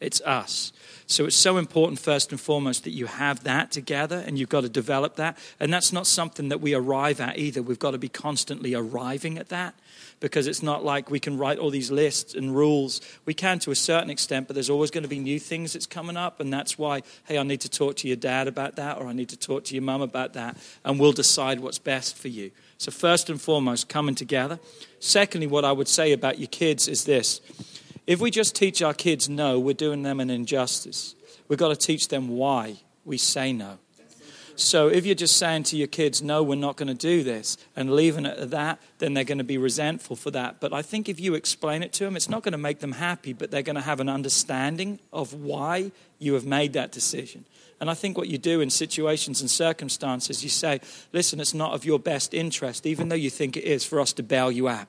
It's 0.00 0.20
us. 0.22 0.72
So 1.06 1.24
it's 1.24 1.36
so 1.36 1.56
important, 1.56 2.00
first 2.00 2.32
and 2.32 2.40
foremost, 2.40 2.84
that 2.84 2.90
you 2.90 3.06
have 3.06 3.44
that 3.44 3.70
together 3.70 4.22
and 4.26 4.38
you've 4.38 4.48
got 4.48 4.62
to 4.62 4.68
develop 4.68 5.16
that. 5.16 5.38
And 5.60 5.72
that's 5.72 5.92
not 5.92 6.06
something 6.06 6.48
that 6.48 6.60
we 6.60 6.74
arrive 6.74 7.20
at 7.20 7.38
either. 7.38 7.62
We've 7.62 7.78
got 7.78 7.92
to 7.92 7.98
be 7.98 8.08
constantly 8.08 8.74
arriving 8.74 9.38
at 9.38 9.48
that 9.48 9.74
because 10.20 10.46
it's 10.46 10.62
not 10.62 10.84
like 10.84 11.10
we 11.10 11.20
can 11.20 11.36
write 11.36 11.58
all 11.58 11.70
these 11.70 11.90
lists 11.90 12.34
and 12.34 12.54
rules. 12.54 13.00
We 13.24 13.34
can 13.34 13.58
to 13.60 13.70
a 13.70 13.76
certain 13.76 14.10
extent, 14.10 14.46
but 14.46 14.54
there's 14.54 14.70
always 14.70 14.90
going 14.90 15.02
to 15.02 15.08
be 15.08 15.18
new 15.18 15.38
things 15.38 15.74
that's 15.74 15.86
coming 15.86 16.16
up. 16.16 16.40
And 16.40 16.52
that's 16.52 16.78
why, 16.78 17.02
hey, 17.24 17.38
I 17.38 17.42
need 17.42 17.60
to 17.62 17.68
talk 17.68 17.96
to 17.96 18.08
your 18.08 18.16
dad 18.16 18.48
about 18.48 18.76
that 18.76 18.98
or 18.98 19.06
I 19.06 19.12
need 19.12 19.28
to 19.30 19.36
talk 19.36 19.64
to 19.64 19.74
your 19.74 19.82
mum 19.82 20.00
about 20.00 20.32
that. 20.32 20.56
And 20.84 20.98
we'll 20.98 21.12
decide 21.12 21.60
what's 21.60 21.78
best 21.78 22.16
for 22.16 22.28
you. 22.28 22.50
So, 22.78 22.90
first 22.90 23.30
and 23.30 23.40
foremost, 23.40 23.88
coming 23.88 24.14
together. 24.14 24.58
Secondly, 25.00 25.46
what 25.46 25.64
I 25.64 25.72
would 25.72 25.88
say 25.88 26.12
about 26.12 26.38
your 26.38 26.48
kids 26.48 26.88
is 26.88 27.04
this 27.04 27.40
if 28.06 28.20
we 28.20 28.30
just 28.30 28.54
teach 28.54 28.82
our 28.82 28.94
kids 28.94 29.28
no, 29.28 29.58
we're 29.58 29.74
doing 29.74 30.02
them 30.02 30.20
an 30.20 30.30
injustice. 30.30 31.14
We've 31.48 31.58
got 31.58 31.68
to 31.68 31.76
teach 31.76 32.08
them 32.08 32.28
why 32.28 32.76
we 33.04 33.18
say 33.18 33.52
no. 33.52 33.78
So 34.58 34.88
if 34.88 35.04
you're 35.04 35.14
just 35.14 35.36
saying 35.36 35.64
to 35.64 35.76
your 35.76 35.86
kids, 35.86 36.22
no, 36.22 36.42
we're 36.42 36.54
not 36.54 36.76
going 36.76 36.88
to 36.88 36.94
do 36.94 37.22
this, 37.22 37.58
and 37.76 37.94
leaving 37.94 38.24
it 38.24 38.38
at 38.38 38.50
that, 38.50 38.80
then 38.98 39.12
they're 39.12 39.24
going 39.24 39.38
to 39.38 39.44
be 39.44 39.58
resentful 39.58 40.16
for 40.16 40.30
that. 40.30 40.60
But 40.60 40.72
I 40.72 40.80
think 40.80 41.08
if 41.08 41.20
you 41.20 41.34
explain 41.34 41.82
it 41.82 41.92
to 41.94 42.04
them, 42.04 42.16
it's 42.16 42.28
not 42.28 42.42
going 42.42 42.52
to 42.52 42.58
make 42.58 42.80
them 42.80 42.92
happy, 42.92 43.34
but 43.34 43.50
they're 43.50 43.62
going 43.62 43.76
to 43.76 43.82
have 43.82 44.00
an 44.00 44.08
understanding 44.08 44.98
of 45.12 45.34
why 45.34 45.92
you 46.18 46.34
have 46.34 46.46
made 46.46 46.72
that 46.72 46.90
decision. 46.90 47.44
And 47.80 47.90
I 47.90 47.94
think 47.94 48.16
what 48.16 48.28
you 48.28 48.38
do 48.38 48.62
in 48.62 48.70
situations 48.70 49.42
and 49.42 49.50
circumstances, 49.50 50.42
you 50.42 50.48
say, 50.48 50.80
listen, 51.12 51.38
it's 51.38 51.52
not 51.52 51.74
of 51.74 51.84
your 51.84 51.98
best 51.98 52.32
interest, 52.32 52.86
even 52.86 53.10
though 53.10 53.14
you 53.16 53.28
think 53.28 53.58
it 53.58 53.64
is, 53.64 53.84
for 53.84 54.00
us 54.00 54.14
to 54.14 54.22
bail 54.22 54.50
you 54.50 54.68
out. 54.68 54.86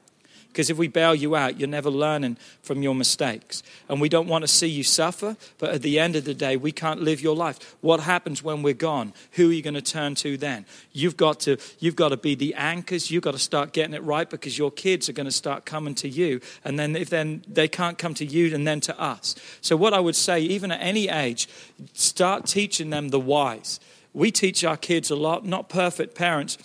Because 0.58 0.72
if 0.72 0.78
we 0.80 0.88
bail 0.88 1.14
you 1.14 1.36
out, 1.36 1.60
you're 1.60 1.70
never 1.70 1.92
learning 1.92 2.36
from 2.64 2.82
your 2.82 2.96
mistakes. 2.96 3.62
And 3.88 4.02
we 4.02 4.10
don't 4.10 4.28
want 4.28 4.42
to 4.42 4.48
see 4.48 4.66
you 4.66 4.82
suffer, 4.82 5.38
but 5.60 5.70
at 5.70 5.84
the 5.84 6.00
end 6.00 6.16
of 6.16 6.26
the 6.26 6.34
day, 6.34 6.58
we 6.58 6.72
can't 6.72 7.00
live 7.00 7.22
your 7.22 7.36
life. 7.36 7.76
What 7.82 8.00
happens 8.00 8.42
when 8.42 8.64
we're 8.64 8.74
gone? 8.74 9.14
Who 9.34 9.52
are 9.52 9.54
you 9.54 9.62
going 9.62 9.76
to 9.76 9.84
turn 9.84 10.16
to 10.16 10.36
then? 10.36 10.66
You've 10.94 11.16
got 11.16 11.42
to, 11.42 11.58
you've 11.78 11.96
got 11.96 12.10
to 12.10 12.18
be 12.18 12.34
the 12.34 12.56
anchors. 12.56 13.12
You've 13.12 13.22
got 13.22 13.34
to 13.34 13.38
start 13.38 13.72
getting 13.72 13.94
it 13.94 14.02
right 14.02 14.28
because 14.28 14.58
your 14.58 14.72
kids 14.72 15.08
are 15.08 15.14
going 15.14 15.28
to 15.28 15.32
start 15.32 15.64
coming 15.64 15.94
to 15.94 16.10
you. 16.10 16.42
And 16.66 16.80
then 16.80 16.96
if 16.96 17.12
then 17.12 17.44
they 17.48 17.68
can't 17.68 18.00
come 18.00 18.16
to 18.16 18.26
you 18.26 18.56
and 18.56 18.66
then 18.66 18.80
to 18.82 19.00
us. 19.00 19.36
So 19.62 19.78
what 19.78 19.94
I 19.94 20.00
would 20.00 20.16
say, 20.16 20.40
even 20.40 20.72
at 20.72 20.82
any 20.82 21.08
age, 21.08 21.48
start 21.94 22.48
teaching 22.48 22.90
them 22.90 23.10
the 23.10 23.20
whys. 23.20 23.80
We 24.12 24.32
teach 24.32 24.64
our 24.64 24.76
kids 24.76 25.12
a 25.12 25.16
lot, 25.16 25.46
not 25.46 25.70
perfect 25.70 26.16
parents, 26.16 26.58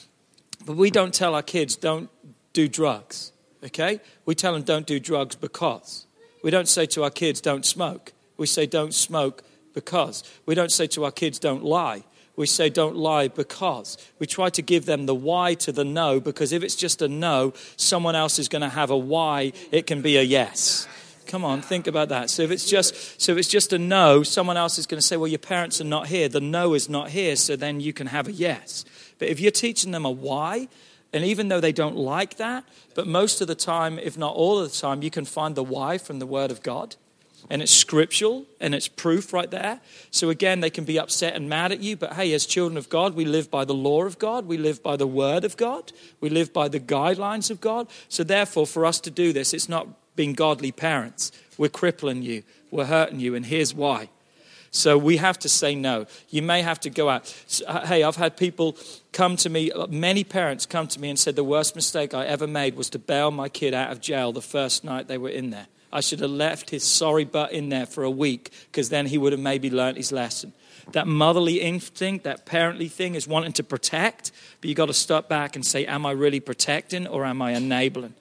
but 0.64 0.76
we 0.76 0.90
don't 0.90 1.12
tell 1.12 1.34
our 1.34 1.42
kids 1.42 1.76
don't 1.76 2.08
do 2.54 2.68
drugs 2.68 3.31
okay? 3.64 4.00
We 4.24 4.34
tell 4.34 4.52
them 4.52 4.62
don't 4.62 4.86
do 4.86 5.00
drugs 5.00 5.34
because. 5.34 6.06
We 6.42 6.50
don't 6.50 6.68
say 6.68 6.86
to 6.86 7.04
our 7.04 7.10
kids 7.10 7.40
don't 7.40 7.64
smoke. 7.64 8.12
We 8.36 8.46
say 8.46 8.66
don't 8.66 8.94
smoke 8.94 9.44
because. 9.74 10.24
We 10.46 10.54
don't 10.54 10.72
say 10.72 10.86
to 10.88 11.04
our 11.04 11.12
kids 11.12 11.38
don't 11.38 11.64
lie. 11.64 12.04
We 12.34 12.46
say 12.46 12.70
don't 12.70 12.96
lie 12.96 13.28
because. 13.28 13.98
We 14.18 14.26
try 14.26 14.48
to 14.50 14.62
give 14.62 14.86
them 14.86 15.06
the 15.06 15.14
why 15.14 15.54
to 15.54 15.72
the 15.72 15.84
no 15.84 16.18
because 16.18 16.52
if 16.52 16.62
it's 16.62 16.74
just 16.74 17.02
a 17.02 17.08
no, 17.08 17.52
someone 17.76 18.16
else 18.16 18.38
is 18.38 18.48
going 18.48 18.62
to 18.62 18.68
have 18.68 18.90
a 18.90 18.96
why. 18.96 19.52
It 19.70 19.86
can 19.86 20.02
be 20.02 20.16
a 20.16 20.22
yes. 20.22 20.88
Come 21.26 21.44
on, 21.44 21.62
think 21.62 21.86
about 21.86 22.08
that. 22.08 22.30
So 22.30 22.42
if 22.42 22.50
it's 22.50 22.68
just 22.68 23.20
so 23.20 23.32
if 23.32 23.38
it's 23.38 23.48
just 23.48 23.72
a 23.72 23.78
no, 23.78 24.22
someone 24.22 24.56
else 24.56 24.78
is 24.78 24.86
going 24.86 25.00
to 25.00 25.06
say, 25.06 25.16
"Well, 25.16 25.28
your 25.28 25.38
parents 25.38 25.80
are 25.80 25.84
not 25.84 26.08
here. 26.08 26.28
The 26.28 26.40
no 26.40 26.74
is 26.74 26.88
not 26.88 27.10
here." 27.10 27.36
So 27.36 27.56
then 27.56 27.80
you 27.80 27.92
can 27.92 28.08
have 28.08 28.28
a 28.28 28.32
yes. 28.32 28.84
But 29.18 29.28
if 29.28 29.40
you're 29.40 29.52
teaching 29.52 29.92
them 29.92 30.04
a 30.04 30.10
why, 30.10 30.68
and 31.12 31.24
even 31.24 31.48
though 31.48 31.60
they 31.60 31.72
don't 31.72 31.96
like 31.96 32.36
that, 32.36 32.64
but 32.94 33.06
most 33.06 33.40
of 33.40 33.48
the 33.48 33.54
time, 33.54 33.98
if 33.98 34.16
not 34.16 34.34
all 34.34 34.58
of 34.58 34.70
the 34.70 34.76
time, 34.76 35.02
you 35.02 35.10
can 35.10 35.24
find 35.24 35.54
the 35.54 35.62
why 35.62 35.98
from 35.98 36.18
the 36.18 36.26
Word 36.26 36.50
of 36.50 36.62
God. 36.62 36.96
And 37.50 37.60
it's 37.60 37.72
scriptural 37.72 38.46
and 38.60 38.74
it's 38.74 38.88
proof 38.88 39.32
right 39.32 39.50
there. 39.50 39.80
So 40.10 40.30
again, 40.30 40.60
they 40.60 40.70
can 40.70 40.84
be 40.84 40.98
upset 40.98 41.34
and 41.34 41.48
mad 41.48 41.72
at 41.72 41.80
you, 41.80 41.96
but 41.96 42.14
hey, 42.14 42.32
as 42.32 42.46
children 42.46 42.78
of 42.78 42.88
God, 42.88 43.14
we 43.14 43.24
live 43.24 43.50
by 43.50 43.64
the 43.64 43.74
law 43.74 44.04
of 44.04 44.18
God, 44.18 44.46
we 44.46 44.56
live 44.56 44.82
by 44.82 44.96
the 44.96 45.06
Word 45.06 45.44
of 45.44 45.56
God, 45.56 45.92
we 46.20 46.30
live 46.30 46.52
by 46.52 46.68
the 46.68 46.80
guidelines 46.80 47.50
of 47.50 47.60
God. 47.60 47.88
So 48.08 48.24
therefore, 48.24 48.66
for 48.66 48.86
us 48.86 49.00
to 49.00 49.10
do 49.10 49.32
this, 49.32 49.52
it's 49.52 49.68
not 49.68 49.88
being 50.16 50.32
godly 50.32 50.72
parents. 50.72 51.32
We're 51.58 51.68
crippling 51.68 52.22
you, 52.22 52.42
we're 52.70 52.86
hurting 52.86 53.20
you, 53.20 53.34
and 53.34 53.44
here's 53.44 53.74
why. 53.74 54.08
So 54.74 54.96
we 54.96 55.18
have 55.18 55.38
to 55.40 55.50
say 55.50 55.74
no. 55.74 56.06
You 56.30 56.40
may 56.40 56.62
have 56.62 56.80
to 56.80 56.90
go 56.90 57.10
out. 57.10 57.32
Uh, 57.66 57.86
hey, 57.86 58.02
I've 58.02 58.16
had 58.16 58.38
people 58.38 58.76
come 59.12 59.36
to 59.36 59.50
me, 59.50 59.70
uh, 59.70 59.86
many 59.86 60.24
parents 60.24 60.64
come 60.64 60.88
to 60.88 60.98
me 60.98 61.10
and 61.10 61.18
said 61.18 61.36
the 61.36 61.44
worst 61.44 61.76
mistake 61.76 62.14
I 62.14 62.24
ever 62.24 62.46
made 62.46 62.74
was 62.74 62.88
to 62.90 62.98
bail 62.98 63.30
my 63.30 63.50
kid 63.50 63.74
out 63.74 63.92
of 63.92 64.00
jail 64.00 64.32
the 64.32 64.40
first 64.40 64.82
night 64.82 65.08
they 65.08 65.18
were 65.18 65.28
in 65.28 65.50
there. 65.50 65.66
I 65.92 66.00
should 66.00 66.20
have 66.20 66.30
left 66.30 66.70
his 66.70 66.84
sorry 66.84 67.26
butt 67.26 67.52
in 67.52 67.68
there 67.68 67.84
for 67.84 68.02
a 68.02 68.10
week 68.10 68.50
because 68.70 68.88
then 68.88 69.06
he 69.06 69.18
would 69.18 69.32
have 69.32 69.40
maybe 69.42 69.68
learned 69.68 69.98
his 69.98 70.10
lesson. 70.10 70.54
That 70.92 71.06
motherly 71.06 71.60
instinct, 71.60 72.24
that 72.24 72.46
parently 72.46 72.90
thing 72.90 73.14
is 73.14 73.28
wanting 73.28 73.52
to 73.52 73.62
protect, 73.62 74.32
but 74.60 74.68
you've 74.68 74.78
got 74.78 74.86
to 74.86 74.94
step 74.94 75.28
back 75.28 75.54
and 75.54 75.66
say, 75.66 75.84
Am 75.84 76.06
I 76.06 76.12
really 76.12 76.40
protecting 76.40 77.06
or 77.06 77.26
am 77.26 77.42
I 77.42 77.52
enabling? 77.52 78.14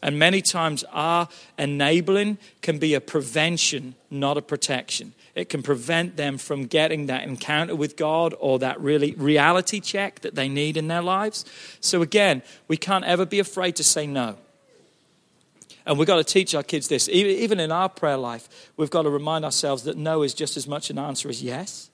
And 0.00 0.16
many 0.16 0.42
times, 0.42 0.84
our 0.92 1.28
enabling 1.58 2.38
can 2.62 2.78
be 2.78 2.94
a 2.94 3.00
prevention, 3.00 3.96
not 4.10 4.36
a 4.36 4.42
protection. 4.42 5.12
It 5.38 5.48
can 5.48 5.62
prevent 5.62 6.16
them 6.16 6.36
from 6.36 6.66
getting 6.66 7.06
that 7.06 7.22
encounter 7.22 7.76
with 7.76 7.96
God 7.96 8.34
or 8.40 8.58
that 8.58 8.80
really 8.80 9.12
reality 9.12 9.78
check 9.78 10.18
that 10.22 10.34
they 10.34 10.48
need 10.48 10.76
in 10.76 10.88
their 10.88 11.00
lives. 11.00 11.44
So, 11.80 12.02
again, 12.02 12.42
we 12.66 12.76
can't 12.76 13.04
ever 13.04 13.24
be 13.24 13.38
afraid 13.38 13.76
to 13.76 13.84
say 13.84 14.04
no. 14.04 14.36
And 15.86 15.96
we've 15.96 16.08
got 16.08 16.16
to 16.16 16.24
teach 16.24 16.56
our 16.56 16.64
kids 16.64 16.88
this. 16.88 17.08
Even 17.08 17.60
in 17.60 17.70
our 17.70 17.88
prayer 17.88 18.16
life, 18.16 18.72
we've 18.76 18.90
got 18.90 19.02
to 19.02 19.10
remind 19.10 19.44
ourselves 19.44 19.84
that 19.84 19.96
no 19.96 20.24
is 20.24 20.34
just 20.34 20.56
as 20.56 20.66
much 20.66 20.90
an 20.90 20.98
answer 20.98 21.28
as 21.28 21.40
yes. 21.40 21.88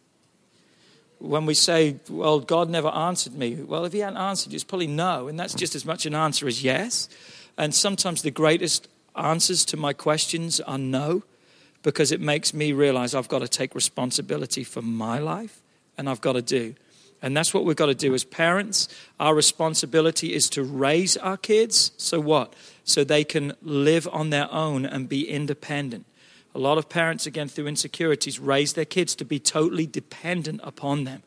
When 1.18 1.44
we 1.44 1.52
say, 1.52 1.96
well, 2.08 2.40
God 2.40 2.70
never 2.70 2.88
answered 2.88 3.34
me, 3.34 3.56
well, 3.56 3.84
if 3.84 3.92
He 3.92 3.98
hadn't 3.98 4.16
answered 4.16 4.52
you, 4.52 4.56
it's 4.56 4.64
probably 4.64 4.86
no. 4.86 5.28
And 5.28 5.38
that's 5.38 5.52
just 5.52 5.74
as 5.74 5.84
much 5.84 6.06
an 6.06 6.14
answer 6.14 6.48
as 6.48 6.64
yes. 6.64 7.10
And 7.58 7.74
sometimes 7.74 8.22
the 8.22 8.30
greatest 8.30 8.88
answers 9.14 9.66
to 9.66 9.76
my 9.76 9.92
questions 9.92 10.60
are 10.60 10.78
no, 10.78 11.24
because 11.84 12.10
it 12.10 12.20
makes 12.20 12.52
me 12.52 12.72
realize 12.72 13.14
I've 13.14 13.28
got 13.28 13.40
to 13.40 13.48
take 13.48 13.74
responsibility 13.76 14.64
for 14.64 14.82
my 14.82 15.18
life 15.20 15.60
and 15.96 16.08
I've 16.08 16.20
got 16.20 16.32
to 16.32 16.42
do. 16.42 16.74
And 17.22 17.36
that's 17.36 17.54
what 17.54 17.64
we've 17.64 17.76
got 17.76 17.86
to 17.86 17.94
do 17.94 18.12
as 18.14 18.24
parents. 18.24 18.88
Our 19.20 19.34
responsibility 19.34 20.34
is 20.34 20.50
to 20.50 20.62
raise 20.62 21.16
our 21.18 21.36
kids. 21.36 21.92
So 21.96 22.20
what? 22.20 22.54
So 22.84 23.04
they 23.04 23.22
can 23.22 23.52
live 23.62 24.08
on 24.10 24.30
their 24.30 24.52
own 24.52 24.84
and 24.84 25.08
be 25.08 25.28
independent. 25.28 26.06
A 26.54 26.58
lot 26.58 26.78
of 26.78 26.88
parents, 26.88 27.26
again, 27.26 27.48
through 27.48 27.66
insecurities, 27.66 28.40
raise 28.40 28.72
their 28.72 28.84
kids 28.84 29.14
to 29.16 29.24
be 29.24 29.38
totally 29.38 29.86
dependent 29.86 30.60
upon 30.64 31.04
them. 31.04 31.22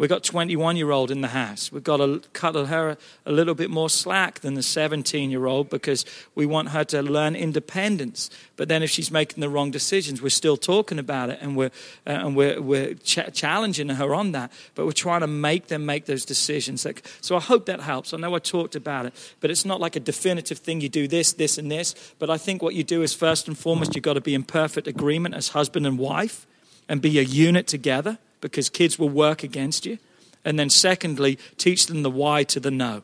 We've 0.00 0.08
got 0.08 0.24
21 0.24 0.78
year 0.78 0.92
old 0.92 1.10
in 1.10 1.20
the 1.20 1.28
house. 1.28 1.70
We've 1.70 1.84
got 1.84 1.98
to 1.98 2.22
cut 2.32 2.54
her 2.54 2.96
a 3.26 3.32
little 3.32 3.54
bit 3.54 3.68
more 3.68 3.90
slack 3.90 4.40
than 4.40 4.54
the 4.54 4.62
17 4.62 5.30
year 5.30 5.44
old 5.44 5.68
because 5.68 6.06
we 6.34 6.46
want 6.46 6.70
her 6.70 6.84
to 6.84 7.02
learn 7.02 7.36
independence. 7.36 8.30
But 8.56 8.68
then 8.68 8.82
if 8.82 8.88
she's 8.88 9.10
making 9.10 9.42
the 9.42 9.50
wrong 9.50 9.70
decisions, 9.70 10.22
we're 10.22 10.30
still 10.30 10.56
talking 10.56 10.98
about 10.98 11.28
it 11.28 11.38
and 11.42 11.54
we're, 11.54 11.70
uh, 12.06 12.12
and 12.12 12.34
we're, 12.34 12.62
we're 12.62 12.94
ch- 12.94 13.30
challenging 13.34 13.90
her 13.90 14.14
on 14.14 14.32
that. 14.32 14.50
But 14.74 14.86
we're 14.86 14.92
trying 14.92 15.20
to 15.20 15.26
make 15.26 15.66
them 15.66 15.84
make 15.84 16.06
those 16.06 16.24
decisions. 16.24 16.86
So 17.20 17.36
I 17.36 17.40
hope 17.40 17.66
that 17.66 17.82
helps. 17.82 18.14
I 18.14 18.16
know 18.16 18.34
I 18.34 18.38
talked 18.38 18.76
about 18.76 19.04
it, 19.04 19.34
but 19.40 19.50
it's 19.50 19.66
not 19.66 19.80
like 19.80 19.96
a 19.96 20.00
definitive 20.00 20.60
thing. 20.60 20.80
You 20.80 20.88
do 20.88 21.08
this, 21.08 21.34
this, 21.34 21.58
and 21.58 21.70
this. 21.70 22.14
But 22.18 22.30
I 22.30 22.38
think 22.38 22.62
what 22.62 22.74
you 22.74 22.84
do 22.84 23.02
is 23.02 23.12
first 23.12 23.48
and 23.48 23.58
foremost, 23.58 23.94
you've 23.94 24.04
got 24.04 24.14
to 24.14 24.22
be 24.22 24.34
in 24.34 24.44
perfect 24.44 24.86
agreement 24.86 25.34
as 25.34 25.48
husband 25.48 25.86
and 25.86 25.98
wife 25.98 26.46
and 26.88 27.02
be 27.02 27.18
a 27.18 27.22
unit 27.22 27.66
together 27.66 28.16
because 28.40 28.68
kids 28.68 28.98
will 28.98 29.08
work 29.08 29.42
against 29.42 29.86
you. 29.86 29.98
And 30.44 30.58
then, 30.58 30.70
secondly, 30.70 31.38
teach 31.58 31.86
them 31.86 32.02
the 32.02 32.10
why 32.10 32.44
to 32.44 32.60
the 32.60 32.70
no. 32.70 33.02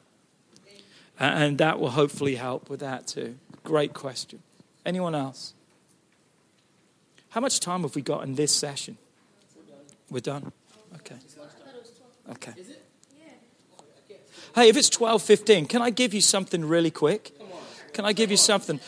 And 1.19 1.59
that 1.59 1.79
will 1.79 1.91
hopefully 1.91 2.37
help 2.37 2.69
with 2.69 2.81
that 2.81 3.07
too. 3.07 3.37
Great 3.65 3.95
question. 3.95 4.43
Anyone 4.85 5.15
else? 5.15 5.55
How 7.31 7.41
much 7.41 7.61
time 7.61 7.83
have 7.83 7.95
we 7.95 8.03
got 8.03 8.23
in 8.25 8.35
this 8.35 8.55
session? 8.55 8.97
We're 10.11 10.21
done. 10.21 10.53
Okay. 10.95 11.17
Okay. 12.31 12.53
Hey, 14.55 14.69
if 14.69 14.77
it's 14.77 14.89
12:15, 14.89 15.69
can 15.69 15.83
I 15.83 15.91
give 15.91 16.15
you 16.15 16.21
something 16.21 16.65
really 16.65 16.91
quick? 16.91 17.33
Can 17.93 18.05
I 18.05 18.13
give 18.13 18.31
you 18.31 18.37
something? 18.37 18.81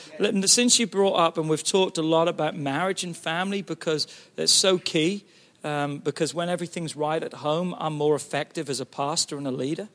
Since 0.46 0.78
you 0.78 0.86
brought 0.86 1.16
up, 1.16 1.38
and 1.38 1.48
we've 1.48 1.62
talked 1.62 1.98
a 1.98 2.02
lot 2.02 2.28
about 2.28 2.56
marriage 2.56 3.04
and 3.04 3.16
family 3.16 3.62
because 3.62 4.06
it's 4.36 4.52
so 4.52 4.78
key 4.78 5.24
um, 5.64 5.98
because 5.98 6.34
when 6.34 6.48
everything's 6.48 6.96
right 6.96 7.22
at 7.22 7.34
home, 7.34 7.74
I'm 7.78 7.94
more 7.94 8.14
effective 8.14 8.70
as 8.70 8.80
a 8.80 8.86
pastor 8.86 9.36
and 9.36 9.46
a 9.46 9.50
leader. 9.50 9.88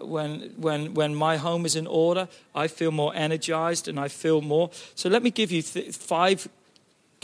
When, 0.00 0.52
when, 0.56 0.94
when 0.94 1.14
my 1.14 1.36
home 1.36 1.64
is 1.64 1.76
in 1.76 1.86
order, 1.86 2.28
I 2.54 2.66
feel 2.66 2.90
more 2.90 3.14
energized 3.14 3.86
and 3.88 3.98
I 3.98 4.08
feel 4.08 4.40
more. 4.40 4.70
So 4.94 5.08
let 5.08 5.22
me 5.22 5.30
give 5.30 5.52
you 5.52 5.62
th- 5.62 5.94
five 5.94 6.48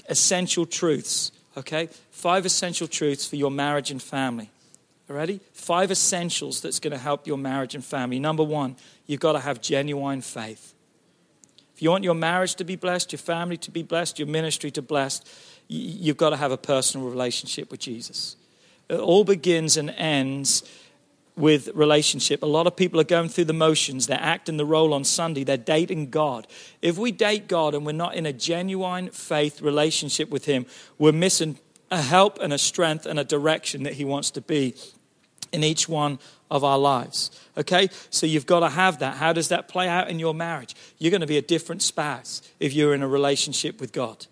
essential 0.08 0.66
truths, 0.66 1.32
okay? 1.56 1.88
Five 2.11 2.46
essential 2.46 2.86
truths 2.86 3.26
for 3.26 3.36
your 3.36 3.50
marriage 3.50 3.90
and 3.90 4.00
family. 4.00 4.50
Ready? 5.08 5.40
Five 5.52 5.90
essentials 5.90 6.61
that's 6.61 6.78
going 6.78 6.92
to 6.92 6.98
help 6.98 7.26
your 7.26 7.36
marriage 7.36 7.74
and 7.74 7.84
family. 7.84 8.20
Number 8.20 8.44
one, 8.44 8.76
you've 9.08 9.18
got 9.18 9.32
to 9.32 9.40
have 9.40 9.61
genuine 9.61 10.20
faith. 10.20 10.72
If 11.74 11.82
you 11.82 11.90
want 11.90 12.04
your 12.04 12.14
marriage 12.14 12.54
to 12.56 12.64
be 12.64 12.76
blessed, 12.76 13.11
your 13.11 13.18
family 13.18 13.56
to 13.56 13.72
be 13.72 13.82
blessed, 13.82 14.20
your 14.20 14.28
ministry 14.28 14.70
to 14.70 14.82
blessed, 14.82 15.28
you've 15.71 16.16
got 16.16 16.31
to 16.31 16.37
have 16.37 16.51
a 16.51 16.57
personal 16.57 17.09
relationship 17.09 17.71
with 17.71 17.79
Jesus. 17.79 18.37
It 18.89 18.99
all 18.99 19.23
begins 19.23 19.77
and 19.77 19.91
ends 19.91 20.64
with 21.37 21.68
relationship. 21.75 22.43
A 22.43 22.47
lot 22.47 22.66
of 22.66 22.75
people 22.75 23.01
are 23.01 23.05
going 23.05 23.29
through 23.29 23.45
the 23.45 23.53
motions. 23.53 24.09
They're 24.09 24.18
acting 24.21 24.57
the 24.57 24.66
role 24.66 24.93
on 24.93 25.05
Sunday. 25.05 25.45
They're 25.45 25.57
dating 25.57 26.11
God. 26.11 26.49
If 26.83 26.99
we 26.99 27.12
date 27.12 27.47
God 27.47 27.75
and 27.75 27.87
we're 27.87 27.93
not 27.93 28.16
in 28.16 28.27
a 28.27 28.33
genuine 28.33 29.11
faith 29.11 29.62
relationship 29.62 30.29
with 30.29 30.45
Him, 30.45 30.66
we're 30.99 31.12
missing 31.12 31.57
a 31.91 32.03
help 32.03 32.41
and 32.41 32.53
a 32.53 32.59
strength 32.59 33.07
and 33.07 33.18
a 33.18 33.25
direction 33.25 33.85
that 33.85 33.95
He 33.95 34.05
wants 34.05 34.33
to 34.33 34.41
be 34.41 34.75
in 35.53 35.62
each 35.62 35.89
one 35.89 36.18
of 36.51 36.64
our 36.64 36.79
lives. 36.79 37.31
Okay? 37.57 37.89
So 38.11 38.27
you've 38.27 38.47
got 38.47 38.61
to 38.61 38.68
have 38.68 38.99
that. 38.99 39.16
How 39.18 39.33
does 39.33 39.49
that 39.49 39.68
play 39.68 39.89
out 39.89 40.11
in 40.11 40.18
your 40.18 40.35
marriage? 40.35 40.75
You're 40.99 41.12
going 41.12 41.21
to 41.21 41.29
be 41.29 41.39
a 41.39 41.43
different 41.43 41.83
spouse 41.83 42.43
if 42.59 42.73
you're 42.73 42.93
in 42.93 43.03
a 43.03 43.09
relationship 43.09 43.81
with 43.81 43.93
God. 43.93 44.27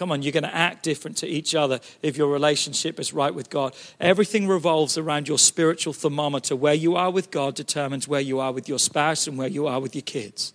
Come 0.00 0.12
on, 0.12 0.22
you're 0.22 0.32
going 0.32 0.44
to 0.44 0.56
act 0.56 0.82
different 0.82 1.18
to 1.18 1.26
each 1.26 1.54
other 1.54 1.78
if 2.00 2.16
your 2.16 2.32
relationship 2.32 2.98
is 2.98 3.12
right 3.12 3.34
with 3.34 3.50
God. 3.50 3.76
Everything 4.00 4.48
revolves 4.48 4.96
around 4.96 5.28
your 5.28 5.38
spiritual 5.38 5.92
thermometer. 5.92 6.56
Where 6.56 6.72
you 6.72 6.96
are 6.96 7.10
with 7.10 7.30
God 7.30 7.54
determines 7.54 8.08
where 8.08 8.22
you 8.22 8.40
are 8.40 8.50
with 8.50 8.66
your 8.66 8.78
spouse 8.78 9.26
and 9.26 9.36
where 9.36 9.46
you 9.46 9.66
are 9.66 9.78
with 9.78 9.94
your 9.94 10.00
kids. 10.00 10.54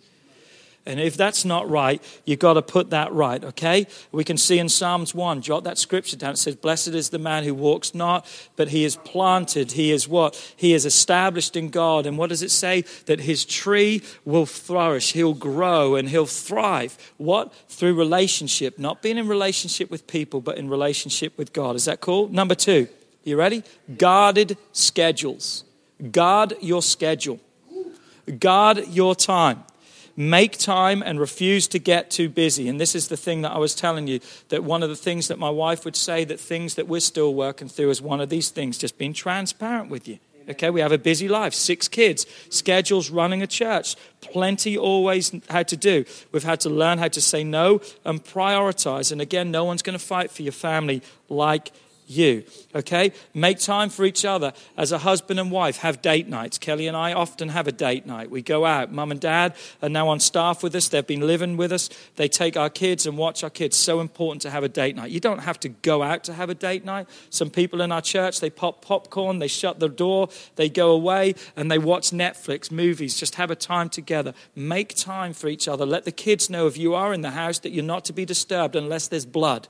And 0.87 0.99
if 0.99 1.17
that's 1.17 1.43
not 1.43 1.67
right, 1.67 2.01
you've 2.25 2.39
got 2.39 2.53
to 2.53 2.61
put 2.61 2.91
that 2.91 3.11
right, 3.11 3.43
okay? 3.43 3.87
We 4.11 4.23
can 4.23 4.37
see 4.37 4.59
in 4.59 4.69
Psalms 4.69 5.15
1, 5.15 5.41
jot 5.41 5.63
that 5.63 5.79
scripture 5.79 6.15
down. 6.15 6.33
It 6.33 6.37
says, 6.37 6.55
Blessed 6.55 6.89
is 6.89 7.09
the 7.09 7.17
man 7.17 7.43
who 7.43 7.55
walks 7.55 7.95
not, 7.95 8.27
but 8.55 8.67
he 8.67 8.83
is 8.83 8.95
planted. 8.97 9.71
He 9.71 9.91
is 9.91 10.07
what? 10.07 10.35
He 10.55 10.73
is 10.73 10.85
established 10.85 11.55
in 11.55 11.69
God. 11.69 12.05
And 12.05 12.19
what 12.19 12.29
does 12.29 12.43
it 12.43 12.51
say? 12.51 12.83
That 13.07 13.21
his 13.21 13.45
tree 13.45 14.03
will 14.25 14.45
flourish, 14.45 15.13
he'll 15.13 15.33
grow, 15.33 15.95
and 15.95 16.09
he'll 16.09 16.27
thrive. 16.27 16.97
What? 17.17 17.51
Through 17.67 17.95
relationship. 17.95 18.77
Not 18.77 19.01
being 19.01 19.17
in 19.17 19.27
relationship 19.27 19.89
with 19.89 20.05
people, 20.05 20.39
but 20.39 20.57
in 20.57 20.69
relationship 20.69 21.35
with 21.35 21.51
God. 21.51 21.75
Is 21.75 21.85
that 21.85 21.99
cool? 21.99 22.27
Number 22.27 22.53
two, 22.53 22.87
you 23.23 23.37
ready? 23.37 23.63
Guarded 23.97 24.55
schedules. 24.71 25.63
Guard 26.11 26.55
your 26.61 26.81
schedule, 26.81 27.39
guard 28.37 28.85
your 28.89 29.15
time 29.15 29.63
make 30.15 30.57
time 30.57 31.03
and 31.03 31.19
refuse 31.19 31.67
to 31.67 31.79
get 31.79 32.09
too 32.09 32.29
busy. 32.29 32.67
And 32.67 32.79
this 32.79 32.95
is 32.95 33.07
the 33.07 33.17
thing 33.17 33.41
that 33.41 33.51
I 33.51 33.57
was 33.57 33.75
telling 33.75 34.07
you 34.07 34.19
that 34.49 34.63
one 34.63 34.83
of 34.83 34.89
the 34.89 34.95
things 34.95 35.27
that 35.27 35.39
my 35.39 35.49
wife 35.49 35.85
would 35.85 35.95
say 35.95 36.23
that 36.25 36.39
things 36.39 36.75
that 36.75 36.87
we're 36.87 37.01
still 37.01 37.33
working 37.33 37.67
through 37.67 37.89
is 37.89 38.01
one 38.01 38.21
of 38.21 38.29
these 38.29 38.49
things, 38.49 38.77
just 38.77 38.97
being 38.97 39.13
transparent 39.13 39.89
with 39.89 40.07
you. 40.07 40.19
Okay, 40.47 40.69
we 40.69 40.79
have 40.81 40.91
a 40.91 40.99
busy 40.99 41.27
life, 41.27 41.55
six 41.55 41.87
kids, 41.87 42.27
schedules, 42.49 43.09
running 43.09 43.41
a 43.41 43.47
church, 43.47 43.95
plenty 44.21 44.77
always 44.77 45.31
had 45.49 45.67
to 45.69 45.77
do. 45.77 46.05
We've 46.31 46.43
had 46.43 46.59
to 46.61 46.69
learn 46.69 46.99
how 46.99 47.07
to 47.07 47.21
say 47.21 47.43
no 47.43 47.81
and 48.03 48.23
prioritize. 48.23 49.11
And 49.11 49.21
again, 49.21 49.49
no 49.49 49.63
one's 49.63 49.81
going 49.81 49.97
to 49.97 50.03
fight 50.03 50.29
for 50.29 50.43
your 50.43 50.51
family 50.51 51.01
like 51.29 51.71
you. 52.07 52.43
Okay? 52.73 53.11
Make 53.33 53.59
time 53.59 53.89
for 53.89 54.05
each 54.05 54.25
other 54.25 54.53
as 54.77 54.91
a 54.91 54.99
husband 54.99 55.39
and 55.39 55.51
wife. 55.51 55.77
Have 55.77 56.01
date 56.01 56.27
nights. 56.27 56.57
Kelly 56.57 56.87
and 56.87 56.95
I 56.95 57.13
often 57.13 57.49
have 57.49 57.67
a 57.67 57.71
date 57.71 58.05
night. 58.05 58.29
We 58.29 58.41
go 58.41 58.65
out. 58.65 58.91
Mum 58.91 59.11
and 59.11 59.19
dad 59.19 59.55
are 59.81 59.89
now 59.89 60.07
on 60.09 60.19
staff 60.19 60.63
with 60.63 60.75
us. 60.75 60.87
They've 60.87 61.05
been 61.05 61.25
living 61.25 61.57
with 61.57 61.71
us. 61.71 61.89
They 62.15 62.27
take 62.27 62.57
our 62.57 62.69
kids 62.69 63.05
and 63.05 63.17
watch 63.17 63.43
our 63.43 63.49
kids. 63.49 63.77
So 63.77 63.99
important 63.99 64.41
to 64.43 64.49
have 64.49 64.63
a 64.63 64.69
date 64.69 64.95
night. 64.95 65.11
You 65.11 65.19
don't 65.19 65.39
have 65.39 65.59
to 65.61 65.69
go 65.69 66.03
out 66.03 66.23
to 66.25 66.33
have 66.33 66.49
a 66.49 66.55
date 66.55 66.85
night. 66.85 67.07
Some 67.29 67.49
people 67.49 67.81
in 67.81 67.91
our 67.91 68.01
church, 68.01 68.39
they 68.39 68.49
pop 68.49 68.83
popcorn, 68.83 69.39
they 69.39 69.47
shut 69.47 69.79
the 69.79 69.89
door, 69.89 70.29
they 70.55 70.69
go 70.69 70.91
away, 70.91 71.35
and 71.55 71.71
they 71.71 71.77
watch 71.77 72.11
Netflix, 72.11 72.71
movies. 72.71 73.17
Just 73.17 73.35
have 73.35 73.51
a 73.51 73.55
time 73.55 73.89
together. 73.89 74.33
Make 74.55 74.95
time 74.95 75.33
for 75.33 75.47
each 75.47 75.67
other. 75.67 75.85
Let 75.85 76.05
the 76.05 76.11
kids 76.11 76.49
know 76.49 76.67
if 76.67 76.77
you 76.77 76.93
are 76.95 77.13
in 77.13 77.21
the 77.21 77.31
house 77.31 77.59
that 77.59 77.71
you're 77.71 77.83
not 77.83 78.05
to 78.05 78.13
be 78.13 78.25
disturbed 78.25 78.75
unless 78.75 79.07
there's 79.07 79.25
blood. 79.25 79.67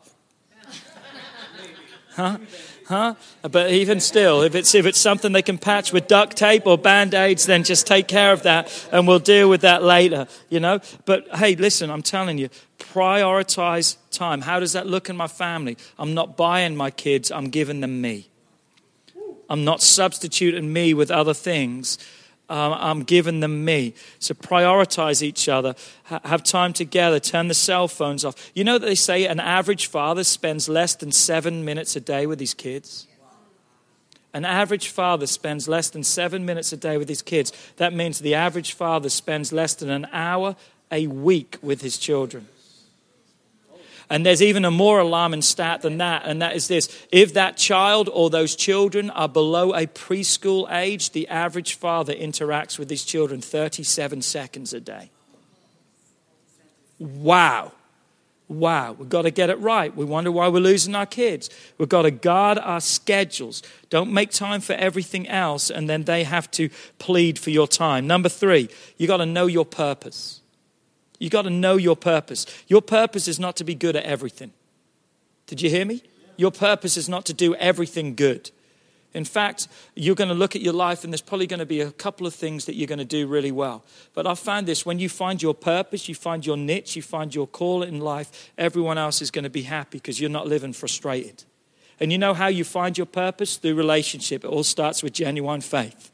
Huh? 2.15 2.37
Huh? 2.85 3.15
But 3.41 3.71
even 3.71 3.99
still, 3.99 4.41
if 4.41 4.55
it's, 4.55 4.73
if 4.73 4.85
it's 4.85 4.99
something 4.99 5.33
they 5.33 5.41
can 5.41 5.57
patch 5.57 5.91
with 5.91 6.07
duct 6.07 6.37
tape 6.37 6.65
or 6.65 6.77
band 6.77 7.13
aids, 7.13 7.45
then 7.45 7.63
just 7.63 7.87
take 7.87 8.07
care 8.07 8.31
of 8.31 8.43
that 8.43 8.87
and 8.91 9.07
we'll 9.07 9.19
deal 9.19 9.49
with 9.49 9.61
that 9.61 9.83
later, 9.83 10.27
you 10.49 10.61
know? 10.61 10.79
But 11.05 11.27
hey, 11.35 11.55
listen, 11.55 11.89
I'm 11.89 12.01
telling 12.01 12.37
you, 12.37 12.49
prioritize 12.79 13.97
time. 14.11 14.41
How 14.41 14.61
does 14.61 14.73
that 14.73 14.87
look 14.87 15.09
in 15.09 15.17
my 15.17 15.27
family? 15.27 15.77
I'm 15.99 16.13
not 16.13 16.37
buying 16.37 16.75
my 16.75 16.89
kids, 16.89 17.31
I'm 17.31 17.49
giving 17.49 17.81
them 17.81 17.99
me. 18.01 18.29
I'm 19.49 19.65
not 19.65 19.81
substituting 19.81 20.71
me 20.71 20.93
with 20.93 21.11
other 21.11 21.33
things. 21.33 21.97
Um, 22.49 22.73
I'm 22.73 23.03
giving 23.03 23.39
them 23.39 23.65
me. 23.65 23.93
So 24.19 24.33
prioritize 24.33 25.23
each 25.23 25.49
other. 25.49 25.75
Ha- 26.05 26.21
have 26.25 26.43
time 26.43 26.73
together. 26.73 27.19
Turn 27.19 27.47
the 27.47 27.53
cell 27.53 27.87
phones 27.87 28.23
off. 28.23 28.51
You 28.53 28.63
know 28.63 28.77
that 28.77 28.85
they 28.85 28.95
say 28.95 29.25
an 29.25 29.39
average 29.39 29.87
father 29.87 30.23
spends 30.23 30.69
less 30.69 30.95
than 30.95 31.11
seven 31.11 31.65
minutes 31.65 31.95
a 31.95 31.99
day 31.99 32.27
with 32.27 32.39
his 32.39 32.53
kids? 32.53 33.07
An 34.33 34.43
average 34.43 34.89
father 34.89 35.27
spends 35.27 35.67
less 35.67 35.89
than 35.89 36.03
seven 36.03 36.45
minutes 36.45 36.73
a 36.73 36.77
day 36.77 36.97
with 36.97 37.07
his 37.07 37.21
kids. 37.21 37.53
That 37.77 37.93
means 37.93 38.19
the 38.19 38.35
average 38.35 38.73
father 38.73 39.07
spends 39.07 39.53
less 39.53 39.73
than 39.73 39.89
an 39.89 40.07
hour 40.11 40.57
a 40.91 41.07
week 41.07 41.57
with 41.61 41.81
his 41.81 41.97
children. 41.97 42.47
And 44.09 44.25
there's 44.25 44.41
even 44.41 44.65
a 44.65 44.71
more 44.71 44.99
alarming 44.99 45.41
stat 45.41 45.81
than 45.81 45.97
that, 45.97 46.23
and 46.25 46.41
that 46.41 46.55
is 46.55 46.67
this 46.67 46.89
if 47.11 47.33
that 47.33 47.57
child 47.57 48.09
or 48.11 48.29
those 48.29 48.55
children 48.55 49.09
are 49.09 49.29
below 49.29 49.73
a 49.73 49.87
preschool 49.87 50.71
age, 50.71 51.11
the 51.11 51.27
average 51.27 51.75
father 51.75 52.13
interacts 52.13 52.77
with 52.77 52.89
his 52.89 53.03
children 53.03 53.41
37 53.41 54.21
seconds 54.21 54.73
a 54.73 54.79
day. 54.79 55.09
Wow. 56.99 57.71
Wow, 58.47 58.91
we've 58.91 59.09
got 59.09 59.23
to 59.23 59.31
get 59.31 59.49
it 59.49 59.59
right. 59.59 59.95
We 59.95 60.05
wonder 60.05 60.31
why 60.31 60.49
we're 60.49 60.59
losing 60.59 60.93
our 60.93 61.07
kids. 61.07 61.49
We've 61.79 61.89
got 61.89 62.03
to 62.03 62.11
guard 62.11 62.59
our 62.59 62.79
schedules. 62.79 63.63
Don't 63.89 64.13
make 64.13 64.29
time 64.29 64.61
for 64.61 64.73
everything 64.73 65.27
else, 65.27 65.71
and 65.71 65.89
then 65.89 66.03
they 66.03 66.23
have 66.25 66.51
to 66.51 66.69
plead 66.99 67.39
for 67.39 67.49
your 67.49 67.67
time. 67.67 68.05
Number 68.05 68.29
three, 68.29 68.69
you've 68.97 69.07
got 69.07 69.17
to 69.17 69.25
know 69.25 69.47
your 69.47 69.65
purpose. 69.65 70.41
You've 71.19 71.31
got 71.31 71.43
to 71.43 71.49
know 71.49 71.77
your 71.77 71.95
purpose. 71.95 72.45
Your 72.67 72.81
purpose 72.81 73.27
is 73.27 73.39
not 73.39 73.55
to 73.57 73.63
be 73.63 73.75
good 73.75 73.95
at 73.95 74.03
everything. 74.03 74.51
Did 75.47 75.61
you 75.61 75.69
hear 75.69 75.85
me? 75.85 76.01
Your 76.37 76.51
purpose 76.51 76.97
is 76.97 77.07
not 77.07 77.25
to 77.25 77.33
do 77.33 77.55
everything 77.55 78.15
good. 78.15 78.51
In 79.13 79.23
fact, 79.23 79.69
you're 79.95 80.15
going 80.15 80.27
to 80.27 80.35
look 80.35 80.57
at 80.57 80.61
your 80.61 80.73
life 80.73 81.05
and 81.05 81.13
there's 81.13 81.21
probably 81.21 81.47
going 81.47 81.61
to 81.61 81.65
be 81.65 81.79
a 81.79 81.91
couple 81.91 82.27
of 82.27 82.35
things 82.35 82.65
that 82.65 82.75
you're 82.75 82.87
going 82.87 82.99
to 82.99 83.05
do 83.05 83.27
really 83.27 83.51
well. 83.51 83.85
But 84.13 84.27
I've 84.27 84.39
found 84.39 84.67
this 84.67 84.85
when 84.85 84.99
you 84.99 85.07
find 85.07 85.41
your 85.41 85.53
purpose, 85.53 86.09
you 86.09 86.15
find 86.15 86.45
your 86.45 86.57
niche, 86.57 86.97
you 86.97 87.01
find 87.01 87.33
your 87.33 87.47
call 87.47 87.81
in 87.81 88.01
life, 88.01 88.51
everyone 88.57 88.97
else 88.97 89.21
is 89.21 89.31
going 89.31 89.43
to 89.43 89.49
be 89.49 89.61
happy 89.61 89.99
because 89.99 90.19
you're 90.19 90.29
not 90.29 90.47
living 90.47 90.73
frustrated. 90.73 91.45
And 91.97 92.11
you 92.11 92.17
know 92.17 92.33
how 92.33 92.47
you 92.47 92.65
find 92.65 92.97
your 92.97 93.05
purpose? 93.05 93.55
Through 93.55 93.75
relationship. 93.75 94.43
It 94.43 94.49
all 94.49 94.65
starts 94.65 95.01
with 95.01 95.13
genuine 95.13 95.61
faith. 95.61 96.11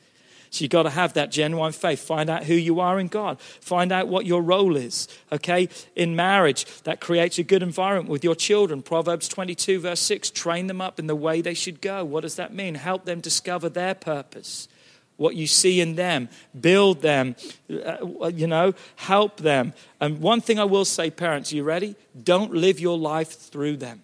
So 0.51 0.63
you've 0.63 0.71
got 0.71 0.83
to 0.83 0.89
have 0.89 1.13
that 1.13 1.31
genuine 1.31 1.71
faith. 1.71 2.01
Find 2.01 2.29
out 2.29 2.43
who 2.43 2.53
you 2.53 2.81
are 2.81 2.99
in 2.99 3.07
God. 3.07 3.39
Find 3.39 3.89
out 3.89 4.09
what 4.09 4.25
your 4.25 4.41
role 4.41 4.75
is. 4.75 5.07
Okay? 5.31 5.69
In 5.95 6.13
marriage, 6.13 6.65
that 6.83 6.99
creates 6.99 7.39
a 7.39 7.43
good 7.43 7.63
environment 7.63 8.09
with 8.09 8.21
your 8.21 8.35
children. 8.35 8.81
Proverbs 8.81 9.29
22, 9.29 9.79
verse 9.79 10.01
6 10.01 10.29
train 10.31 10.67
them 10.67 10.81
up 10.81 10.99
in 10.99 11.07
the 11.07 11.15
way 11.15 11.39
they 11.39 11.53
should 11.53 11.79
go. 11.79 12.03
What 12.03 12.21
does 12.21 12.35
that 12.35 12.53
mean? 12.53 12.75
Help 12.75 13.05
them 13.05 13.21
discover 13.21 13.69
their 13.69 13.95
purpose. 13.95 14.67
What 15.15 15.35
you 15.35 15.47
see 15.47 15.79
in 15.79 15.95
them, 15.95 16.27
build 16.59 17.01
them, 17.01 17.37
uh, 17.69 18.27
you 18.27 18.47
know, 18.47 18.73
help 18.97 19.37
them. 19.37 19.71
And 20.01 20.19
one 20.19 20.41
thing 20.41 20.59
I 20.59 20.65
will 20.65 20.83
say, 20.83 21.09
parents, 21.11 21.53
are 21.53 21.55
you 21.55 21.63
ready? 21.63 21.95
Don't 22.21 22.53
live 22.53 22.77
your 22.77 22.97
life 22.97 23.29
through 23.29 23.77
them. 23.77 24.03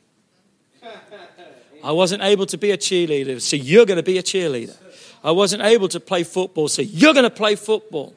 I 1.84 1.92
wasn't 1.92 2.24
able 2.24 2.46
to 2.46 2.58
be 2.58 2.72
a 2.72 2.78
cheerleader, 2.78 3.42
so 3.42 3.58
you're 3.58 3.86
going 3.86 3.98
to 3.98 4.04
be 4.04 4.18
a 4.18 4.24
cheerleader. 4.24 4.78
I 5.24 5.32
wasn't 5.32 5.64
able 5.64 5.88
to 5.90 6.00
play 6.00 6.24
football, 6.24 6.68
so 6.68 6.82
you're 6.82 7.14
going 7.14 7.24
to 7.24 7.30
play 7.30 7.56
football. 7.56 8.16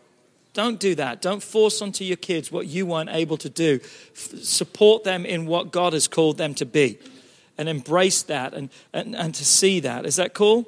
Don't 0.52 0.80
do 0.80 0.94
that. 0.96 1.22
Don't 1.22 1.42
force 1.42 1.80
onto 1.80 2.04
your 2.04 2.16
kids 2.16 2.50
what 2.50 2.66
you 2.66 2.86
weren't 2.86 3.10
able 3.10 3.36
to 3.38 3.48
do. 3.48 3.80
F- 3.82 4.42
support 4.42 5.04
them 5.04 5.24
in 5.24 5.46
what 5.46 5.70
God 5.70 5.92
has 5.92 6.08
called 6.08 6.38
them 6.38 6.54
to 6.54 6.66
be 6.66 6.98
and 7.56 7.68
embrace 7.68 8.22
that 8.24 8.54
and, 8.54 8.70
and, 8.92 9.14
and 9.14 9.34
to 9.34 9.44
see 9.44 9.80
that. 9.80 10.06
Is 10.06 10.16
that 10.16 10.34
cool? 10.34 10.66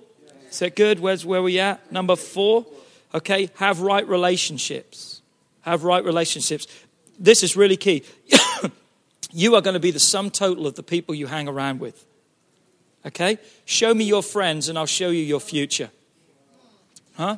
Is 0.50 0.60
that 0.60 0.76
good? 0.76 1.00
Where's 1.00 1.24
where 1.24 1.42
we 1.42 1.58
at? 1.58 1.90
Number 1.90 2.16
four. 2.16 2.66
Okay, 3.14 3.50
have 3.56 3.80
right 3.80 4.06
relationships. 4.06 5.20
Have 5.62 5.84
right 5.84 6.04
relationships. 6.04 6.66
This 7.18 7.42
is 7.42 7.56
really 7.56 7.76
key. 7.76 8.04
you 9.32 9.54
are 9.54 9.60
going 9.60 9.74
to 9.74 9.80
be 9.80 9.90
the 9.90 9.98
sum 9.98 10.30
total 10.30 10.66
of 10.66 10.74
the 10.74 10.82
people 10.82 11.14
you 11.14 11.26
hang 11.26 11.48
around 11.48 11.80
with. 11.80 12.04
Okay? 13.04 13.38
Show 13.64 13.94
me 13.94 14.04
your 14.04 14.22
friends 14.22 14.68
and 14.68 14.78
I'll 14.78 14.86
show 14.86 15.10
you 15.10 15.22
your 15.22 15.40
future. 15.40 15.90
Huh? 17.22 17.36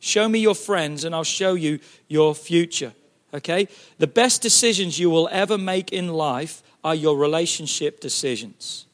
Show 0.00 0.28
me 0.28 0.40
your 0.40 0.56
friends 0.56 1.04
and 1.04 1.14
I'll 1.14 1.22
show 1.22 1.54
you 1.54 1.78
your 2.08 2.34
future. 2.34 2.92
Okay? 3.32 3.68
The 3.98 4.08
best 4.08 4.42
decisions 4.42 4.98
you 4.98 5.08
will 5.08 5.28
ever 5.30 5.56
make 5.56 5.92
in 5.92 6.08
life 6.08 6.64
are 6.82 6.96
your 6.96 7.16
relationship 7.16 8.00
decisions. 8.00 8.86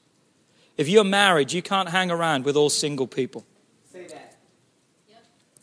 If 0.77 0.91
you're 0.91 1.05
married, 1.05 1.53
you 1.55 1.63
can't 1.63 1.89
hang 1.89 2.11
around 2.11 2.45
with 2.45 2.55
all 2.55 2.69
single 2.69 3.07
people. 3.07 3.47
Say 3.91 4.09
that. 4.09 4.37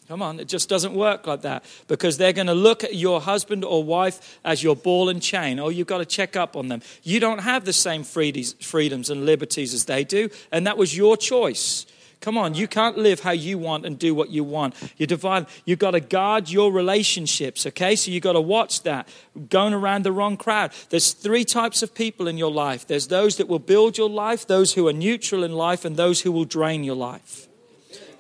Come 0.08 0.24
on, 0.24 0.40
it 0.40 0.48
just 0.48 0.70
doesn't 0.70 0.96
work 0.96 1.28
like 1.28 1.44
that 1.44 1.64
because 1.88 2.18
they're 2.18 2.34
going 2.34 2.48
to 2.48 2.56
look 2.56 2.84
at 2.84 2.96
your 2.96 3.22
husband 3.22 3.64
or 3.64 3.84
wife 3.84 4.40
as 4.44 4.64
your 4.64 4.76
ball 4.76 5.08
and 5.08 5.22
chain. 5.22 5.60
Oh, 5.60 5.70
you've 5.70 5.88
got 5.88 6.00
to 6.00 6.06
check 6.06 6.36
up 6.36 6.56
on 6.56 6.68
them. 6.68 6.82
You 7.04 7.20
don't 7.20 7.40
have 7.40 7.64
the 7.64 7.74
same 7.74 8.04
freedoms 8.04 9.10
and 9.12 9.26
liberties 9.26 9.74
as 9.74 9.86
they 9.86 10.04
do, 10.04 10.30
and 10.52 10.66
that 10.66 10.78
was 10.78 10.98
your 10.98 11.16
choice. 11.16 11.86
Come 12.24 12.38
on, 12.38 12.54
you 12.54 12.70
can't 12.70 12.98
live 12.98 13.20
how 13.20 13.32
you 13.32 13.58
want 13.58 13.86
and 13.86 14.00
do 14.00 14.16
what 14.16 14.30
you 14.30 14.46
want. 14.46 14.76
You're 14.96 15.08
divine. 15.08 15.46
You've 15.66 15.80
got 15.80 15.92
to 15.92 16.00
guard 16.00 16.50
your 16.50 16.72
relationships, 16.72 17.66
okay? 17.66 17.98
So 17.98 18.12
you've 18.12 18.24
got 18.24 18.32
to 18.32 18.40
watch 18.40 18.84
that. 18.84 19.10
Going 19.50 19.74
around 19.74 20.04
the 20.04 20.14
wrong 20.14 20.38
crowd. 20.38 20.72
There's 20.90 21.12
three 21.12 21.44
types 21.44 21.84
of 21.84 21.94
people 21.94 22.30
in 22.30 22.38
your 22.38 22.50
life 22.50 22.88
there's 22.88 23.08
those 23.08 23.36
that 23.38 23.50
will 23.50 23.60
build 23.60 23.98
your 23.98 24.10
life, 24.10 24.48
those 24.48 24.74
who 24.74 24.88
are 24.88 24.94
neutral 24.94 25.44
in 25.44 25.52
life, 25.52 25.84
and 25.84 25.98
those 25.98 26.22
who 26.22 26.32
will 26.32 26.46
drain 26.46 26.86
your 26.86 26.96
life. 26.96 27.50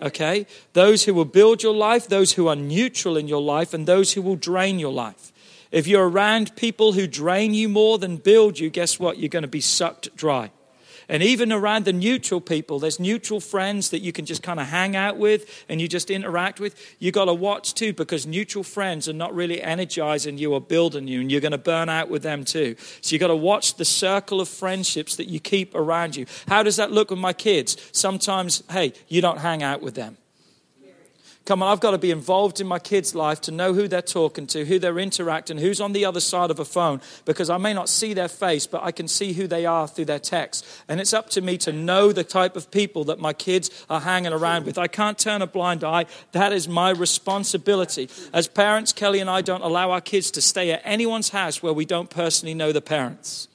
Okay? 0.02 0.48
Those 0.74 1.06
who 1.06 1.14
will 1.14 1.24
build 1.24 1.64
your 1.64 1.74
life, 1.74 2.10
those 2.10 2.34
who 2.34 2.50
are 2.50 2.58
neutral 2.58 3.16
in 3.16 3.30
your 3.30 3.42
life, 3.42 3.74
and 3.74 3.88
those 3.88 4.12
who 4.12 4.22
will 4.22 4.36
drain 4.36 4.80
your 4.80 4.92
life. 4.92 5.32
If 5.72 5.88
you're 5.88 6.10
around 6.10 6.58
people 6.58 6.92
who 6.92 7.08
drain 7.08 7.54
you 7.54 7.70
more 7.70 7.98
than 7.98 8.18
build 8.18 8.60
you, 8.60 8.70
guess 8.70 9.00
what? 9.00 9.18
You're 9.18 9.30
going 9.30 9.44
to 9.44 9.48
be 9.48 9.62
sucked 9.62 10.14
dry. 10.18 10.52
And 11.10 11.22
even 11.24 11.52
around 11.52 11.86
the 11.86 11.94
neutral 11.94 12.42
people, 12.42 12.80
there's 12.80 13.00
neutral 13.00 13.40
friends 13.40 13.90
that 13.90 14.00
you 14.00 14.12
can 14.12 14.26
just 14.26 14.44
kind 14.44 14.60
of 14.60 14.68
hang 14.68 14.96
out 14.96 15.18
with 15.18 15.66
and 15.70 15.82
you 15.82 15.88
just 15.88 16.10
interact 16.10 16.60
with. 16.60 16.96
You 17.00 17.12
got 17.12 17.26
to 17.26 17.34
watch 17.34 17.74
too 17.74 17.94
because 17.94 18.26
neutral 18.26 18.64
friends 18.64 19.10
are 19.10 19.14
not 19.14 19.34
really 19.34 19.62
energizing 19.62 20.38
you 20.38 20.54
or 20.54 20.62
building 20.62 21.08
you, 21.08 21.22
and 21.22 21.32
you're 21.32 21.42
going 21.42 21.52
to 21.52 21.58
burn 21.58 21.90
out 21.90 22.10
with 22.10 22.24
them 22.24 22.46
too. 22.46 22.76
So 23.02 23.14
you 23.14 23.20
got 23.20 23.28
to 23.28 23.36
watch 23.36 23.76
the 23.76 23.86
circle 23.86 24.42
of 24.42 24.48
friendships 24.48 25.16
that 25.18 25.28
you 25.28 25.40
keep 25.40 25.76
around 25.76 26.16
you. 26.16 26.26
How 26.48 26.64
does 26.64 26.78
that 26.78 26.92
look 26.92 27.10
with 27.10 27.20
my 27.20 27.34
kids? 27.34 27.78
Sometimes, 27.92 28.64
hey, 28.70 28.94
you 29.08 29.22
don't 29.22 29.40
hang 29.40 29.64
out 29.64 29.82
with 29.82 29.96
them. 29.96 30.18
Come 31.46 31.62
on, 31.62 31.74
I've 31.74 31.82
got 31.82 31.92
to 31.92 31.98
be 31.98 32.12
involved 32.12 32.62
in 32.62 32.68
my 32.68 32.80
kids' 32.80 33.14
life 33.14 33.42
to 33.42 33.52
know 33.52 33.74
who 33.74 33.90
they're 33.90 34.02
talking 34.02 34.48
to, 34.48 34.64
who 34.64 34.80
they're 34.80 34.98
interacting, 34.98 35.58
who's 35.58 35.82
on 35.82 35.92
the 35.92 36.06
other 36.06 36.22
side 36.22 36.50
of 36.50 36.58
a 36.58 36.64
phone, 36.64 37.02
because 37.26 37.50
I 37.50 37.58
may 37.58 37.74
not 37.74 37.90
see 37.90 38.14
their 38.14 38.30
face, 38.30 38.66
but 38.66 38.82
I 38.82 38.94
can 38.94 39.10
see 39.10 39.34
who 39.34 39.46
they 39.46 39.66
are 39.66 39.86
through 39.86 40.06
their 40.06 40.20
text. 40.20 40.66
And 40.88 41.02
it's 41.02 41.14
up 41.14 41.30
to 41.32 41.42
me 41.42 41.58
to 41.58 41.74
know 41.74 42.14
the 42.14 42.24
type 42.24 42.56
of 42.56 42.72
people 42.72 43.04
that 43.06 43.20
my 43.20 43.34
kids 43.34 43.86
are 43.90 44.00
hanging 44.00 44.32
around 44.32 44.66
with. 44.66 44.78
I 44.78 44.88
can't 44.88 45.20
turn 45.20 45.42
a 45.42 45.48
blind 45.48 45.84
eye. 45.84 46.06
That 46.32 46.54
is 46.54 46.70
my 46.70 46.92
responsibility. 46.92 48.10
As 48.32 48.48
parents, 48.48 48.94
Kelly 48.94 49.20
and 49.20 49.30
I 49.30 49.42
don't 49.42 49.64
allow 49.64 49.92
our 49.92 50.02
kids 50.02 50.32
to 50.32 50.42
stay 50.42 50.72
at 50.72 50.82
anyone's 50.86 51.30
house 51.30 51.62
where 51.62 51.74
we 51.74 51.84
don't 51.84 52.10
personally 52.10 52.54
know 52.54 52.72
the 52.72 52.80
parents. 52.80 53.50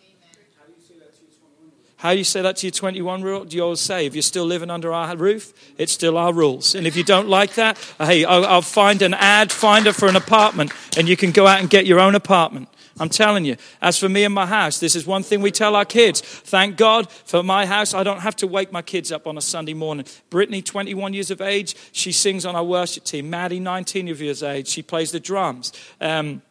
How 1.99 2.13
do 2.13 2.19
you 2.19 2.25
say 2.25 2.43
that 2.43 2.57
to 2.59 2.67
your 2.67 2.73
21 2.73 3.23
rule? 3.23 3.45
Do 3.45 3.57
you 3.57 3.65
always 3.65 3.81
say, 3.81 4.07
if 4.07 4.15
you're 4.15 4.23
still 4.23 4.45
living 4.45 4.71
under 4.71 4.93
our 4.93 5.17
roof, 5.17 5.53
it's 5.77 5.93
still 5.93 6.17
our 6.17 6.33
rules? 6.33 6.77
And 6.77 6.87
if 6.87 6.97
you 6.97 7.03
don't 7.03 7.29
like 7.29 7.55
that, 7.55 7.77
hey, 7.99 8.25
I'll, 8.25 8.47
I'll 8.47 8.63
find 8.63 9.03
an 9.03 9.15
ad 9.15 9.51
finder 9.51 9.93
for 9.93 10.09
an 10.09 10.15
apartment 10.15 10.73
and 10.97 11.09
you 11.09 11.17
can 11.17 11.33
go 11.33 11.49
out 11.49 11.59
and 11.59 11.69
get 11.69 11.87
your 11.87 11.99
own 11.99 12.15
apartment. 12.15 12.69
I'm 13.01 13.09
telling 13.09 13.45
you. 13.45 13.57
As 13.83 13.99
for 13.99 14.09
me 14.09 14.23
and 14.25 14.33
my 14.33 14.47
house, 14.47 14.79
this 14.79 14.95
is 14.95 15.07
one 15.07 15.25
thing 15.25 15.41
we 15.41 15.51
tell 15.51 15.75
our 15.75 15.85
kids. 15.85 16.21
Thank 16.21 16.77
God 16.77 17.11
for 17.11 17.43
my 17.43 17.67
house. 17.67 17.95
I 17.95 18.05
don't 18.05 18.21
have 18.21 18.37
to 18.37 18.47
wake 18.47 18.73
my 18.73 18.83
kids 18.83 19.11
up 19.11 19.27
on 19.27 19.37
a 19.37 19.41
Sunday 19.41 19.75
morning. 19.75 20.07
Brittany, 20.31 20.63
21 20.63 21.15
years 21.15 21.33
of 21.33 21.41
age, 21.41 21.75
she 21.91 22.13
sings 22.13 22.47
on 22.47 22.55
our 22.55 22.65
worship 22.65 23.03
team. 23.03 23.29
Maddie, 23.29 23.61
19 23.61 24.07
years 24.07 24.43
of 24.43 24.51
age, 24.51 24.69
she 24.69 24.83
plays 24.83 25.11
the 25.11 25.21
drums. 25.21 25.73
Um, 26.01 26.43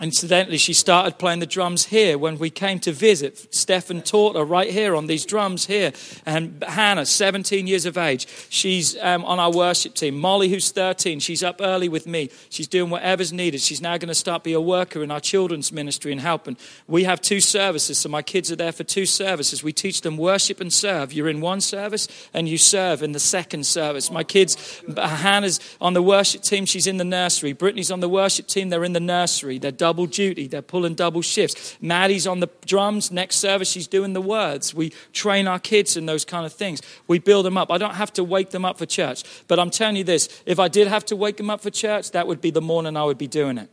Incidentally, 0.00 0.58
she 0.58 0.72
started 0.72 1.18
playing 1.18 1.40
the 1.40 1.46
drums 1.46 1.86
here 1.86 2.18
when 2.18 2.38
we 2.38 2.50
came 2.50 2.78
to 2.80 2.92
visit. 2.92 3.54
Stefan 3.54 4.02
taught 4.02 4.36
her 4.36 4.44
right 4.44 4.70
here 4.70 4.94
on 4.94 5.06
these 5.06 5.24
drums 5.24 5.66
here. 5.66 5.92
And 6.24 6.62
Hannah, 6.66 7.06
17 7.06 7.66
years 7.66 7.86
of 7.86 7.96
age, 7.96 8.26
she's 8.48 8.96
um, 8.98 9.24
on 9.24 9.38
our 9.38 9.50
worship 9.50 9.94
team. 9.94 10.18
Molly, 10.18 10.48
who's 10.48 10.70
13, 10.70 11.20
she's 11.20 11.42
up 11.42 11.60
early 11.60 11.88
with 11.88 12.06
me. 12.06 12.30
She's 12.50 12.68
doing 12.68 12.90
whatever's 12.90 13.32
needed. 13.32 13.60
She's 13.60 13.80
now 13.80 13.96
going 13.96 14.08
to 14.08 14.14
start 14.14 14.44
be 14.44 14.52
a 14.52 14.60
worker 14.60 15.02
in 15.02 15.10
our 15.10 15.18
children's 15.18 15.72
ministry 15.72 16.12
and 16.12 16.20
helping. 16.20 16.56
We 16.86 17.04
have 17.04 17.20
two 17.20 17.40
services, 17.40 17.98
so 17.98 18.08
my 18.08 18.22
kids 18.22 18.52
are 18.52 18.56
there 18.56 18.72
for 18.72 18.84
two 18.84 19.06
services. 19.06 19.64
We 19.64 19.72
teach 19.72 20.02
them 20.02 20.18
worship 20.18 20.60
and 20.60 20.72
serve. 20.72 21.12
You're 21.12 21.28
in 21.28 21.40
one 21.40 21.60
service 21.60 22.06
and 22.32 22.48
you 22.48 22.58
serve 22.58 23.02
in 23.02 23.12
the 23.12 23.18
second 23.18 23.66
service. 23.66 24.10
My 24.10 24.24
kids, 24.24 24.82
Hannah's 24.96 25.58
on 25.80 25.94
the 25.94 26.02
worship 26.02 26.42
team. 26.42 26.66
She's 26.66 26.86
in 26.86 26.98
the 26.98 27.04
nursery. 27.04 27.54
Brittany's 27.54 27.90
on 27.90 28.00
the 28.00 28.08
worship 28.08 28.46
team. 28.46 28.68
They're 28.68 28.84
in 28.84 28.92
the 28.92 29.00
nursery. 29.00 29.58
They're 29.58 29.72
double 29.86 30.06
duty. 30.06 30.48
They're 30.48 30.62
pulling 30.62 30.96
double 30.96 31.22
shifts. 31.22 31.76
Maddie's 31.80 32.26
on 32.26 32.40
the 32.40 32.48
drums. 32.64 33.12
Next 33.12 33.36
service, 33.36 33.70
she's 33.70 33.86
doing 33.86 34.14
the 34.14 34.20
words. 34.20 34.74
We 34.74 34.92
train 35.12 35.46
our 35.46 35.60
kids 35.60 35.96
in 35.96 36.06
those 36.06 36.24
kind 36.24 36.44
of 36.44 36.52
things. 36.52 36.82
We 37.06 37.20
build 37.20 37.46
them 37.46 37.56
up. 37.56 37.70
I 37.70 37.78
don't 37.78 37.94
have 37.94 38.12
to 38.14 38.24
wake 38.24 38.50
them 38.50 38.64
up 38.64 38.78
for 38.78 38.86
church. 38.86 39.22
But 39.46 39.60
I'm 39.60 39.70
telling 39.70 39.94
you 39.94 40.02
this 40.02 40.42
if 40.44 40.58
I 40.58 40.66
did 40.66 40.88
have 40.88 41.04
to 41.06 41.14
wake 41.14 41.36
them 41.36 41.50
up 41.50 41.60
for 41.60 41.70
church, 41.70 42.10
that 42.10 42.26
would 42.26 42.40
be 42.40 42.50
the 42.50 42.60
morning 42.60 42.96
I 42.96 43.04
would 43.04 43.18
be 43.18 43.28
doing 43.28 43.58
it. 43.58 43.70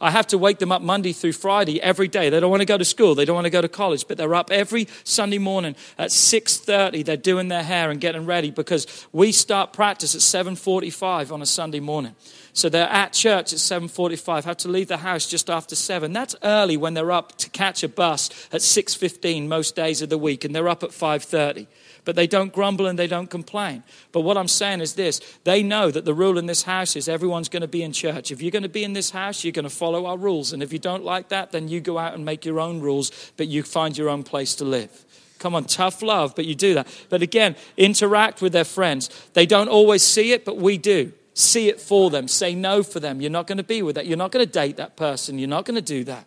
I 0.00 0.10
have 0.10 0.26
to 0.28 0.38
wake 0.38 0.58
them 0.58 0.72
up 0.72 0.82
Monday 0.82 1.12
through 1.12 1.32
Friday 1.32 1.80
every 1.80 2.08
day. 2.08 2.28
They 2.28 2.40
don't 2.40 2.50
want 2.50 2.60
to 2.60 2.66
go 2.66 2.76
to 2.76 2.84
school, 2.84 3.14
they 3.14 3.24
don't 3.24 3.34
want 3.34 3.46
to 3.46 3.50
go 3.50 3.60
to 3.60 3.68
college, 3.68 4.06
but 4.08 4.18
they're 4.18 4.34
up 4.34 4.50
every 4.50 4.88
Sunday 5.04 5.38
morning 5.38 5.76
at 5.98 6.10
6:30. 6.10 7.04
They're 7.04 7.16
doing 7.16 7.48
their 7.48 7.62
hair 7.62 7.90
and 7.90 8.00
getting 8.00 8.26
ready 8.26 8.50
because 8.50 9.06
we 9.12 9.32
start 9.32 9.72
practice 9.72 10.14
at 10.14 10.20
7:45 10.20 11.32
on 11.32 11.40
a 11.42 11.46
Sunday 11.46 11.80
morning. 11.80 12.14
So 12.52 12.68
they're 12.68 12.88
at 12.88 13.12
church 13.12 13.52
at 13.52 13.58
7:45, 13.58 14.44
have 14.44 14.56
to 14.58 14.68
leave 14.68 14.88
the 14.88 14.98
house 14.98 15.26
just 15.26 15.48
after 15.48 15.74
7. 15.74 16.12
That's 16.12 16.36
early 16.42 16.76
when 16.76 16.94
they're 16.94 17.12
up 17.12 17.36
to 17.38 17.50
catch 17.50 17.82
a 17.82 17.88
bus 17.88 18.30
at 18.52 18.62
6:15 18.62 19.48
most 19.48 19.74
days 19.74 20.02
of 20.02 20.08
the 20.08 20.18
week 20.18 20.44
and 20.44 20.54
they're 20.54 20.68
up 20.68 20.82
at 20.82 20.90
5:30 20.90 21.66
but 22.04 22.16
they 22.16 22.26
don't 22.26 22.52
grumble 22.52 22.86
and 22.86 22.98
they 22.98 23.06
don't 23.06 23.30
complain. 23.30 23.82
But 24.12 24.20
what 24.20 24.36
I'm 24.36 24.48
saying 24.48 24.80
is 24.80 24.94
this 24.94 25.20
they 25.44 25.62
know 25.62 25.90
that 25.90 26.04
the 26.04 26.14
rule 26.14 26.38
in 26.38 26.46
this 26.46 26.62
house 26.62 26.96
is 26.96 27.08
everyone's 27.08 27.48
going 27.48 27.62
to 27.62 27.68
be 27.68 27.82
in 27.82 27.92
church. 27.92 28.30
If 28.30 28.42
you're 28.42 28.50
going 28.50 28.62
to 28.62 28.68
be 28.68 28.84
in 28.84 28.92
this 28.92 29.10
house, 29.10 29.44
you're 29.44 29.52
going 29.52 29.64
to 29.64 29.70
follow 29.70 30.06
our 30.06 30.18
rules. 30.18 30.52
And 30.52 30.62
if 30.62 30.72
you 30.72 30.78
don't 30.78 31.04
like 31.04 31.28
that, 31.28 31.52
then 31.52 31.68
you 31.68 31.80
go 31.80 31.98
out 31.98 32.14
and 32.14 32.24
make 32.24 32.44
your 32.44 32.60
own 32.60 32.80
rules, 32.80 33.10
but 33.36 33.48
you 33.48 33.62
find 33.62 33.96
your 33.96 34.08
own 34.08 34.22
place 34.22 34.54
to 34.56 34.64
live. 34.64 35.04
Come 35.38 35.54
on, 35.54 35.64
tough 35.64 36.00
love, 36.00 36.34
but 36.34 36.46
you 36.46 36.54
do 36.54 36.74
that. 36.74 36.86
But 37.10 37.20
again, 37.22 37.56
interact 37.76 38.40
with 38.40 38.52
their 38.52 38.64
friends. 38.64 39.10
They 39.34 39.46
don't 39.46 39.68
always 39.68 40.02
see 40.02 40.32
it, 40.32 40.44
but 40.44 40.56
we 40.56 40.78
do. 40.78 41.12
See 41.34 41.68
it 41.68 41.80
for 41.80 42.10
them. 42.10 42.28
Say 42.28 42.54
no 42.54 42.82
for 42.82 43.00
them. 43.00 43.20
You're 43.20 43.30
not 43.30 43.46
going 43.46 43.58
to 43.58 43.64
be 43.64 43.82
with 43.82 43.96
that. 43.96 44.06
You're 44.06 44.16
not 44.16 44.30
going 44.30 44.46
to 44.46 44.50
date 44.50 44.76
that 44.76 44.96
person. 44.96 45.38
You're 45.38 45.48
not 45.48 45.64
going 45.64 45.74
to 45.74 45.82
do 45.82 46.04
that. 46.04 46.26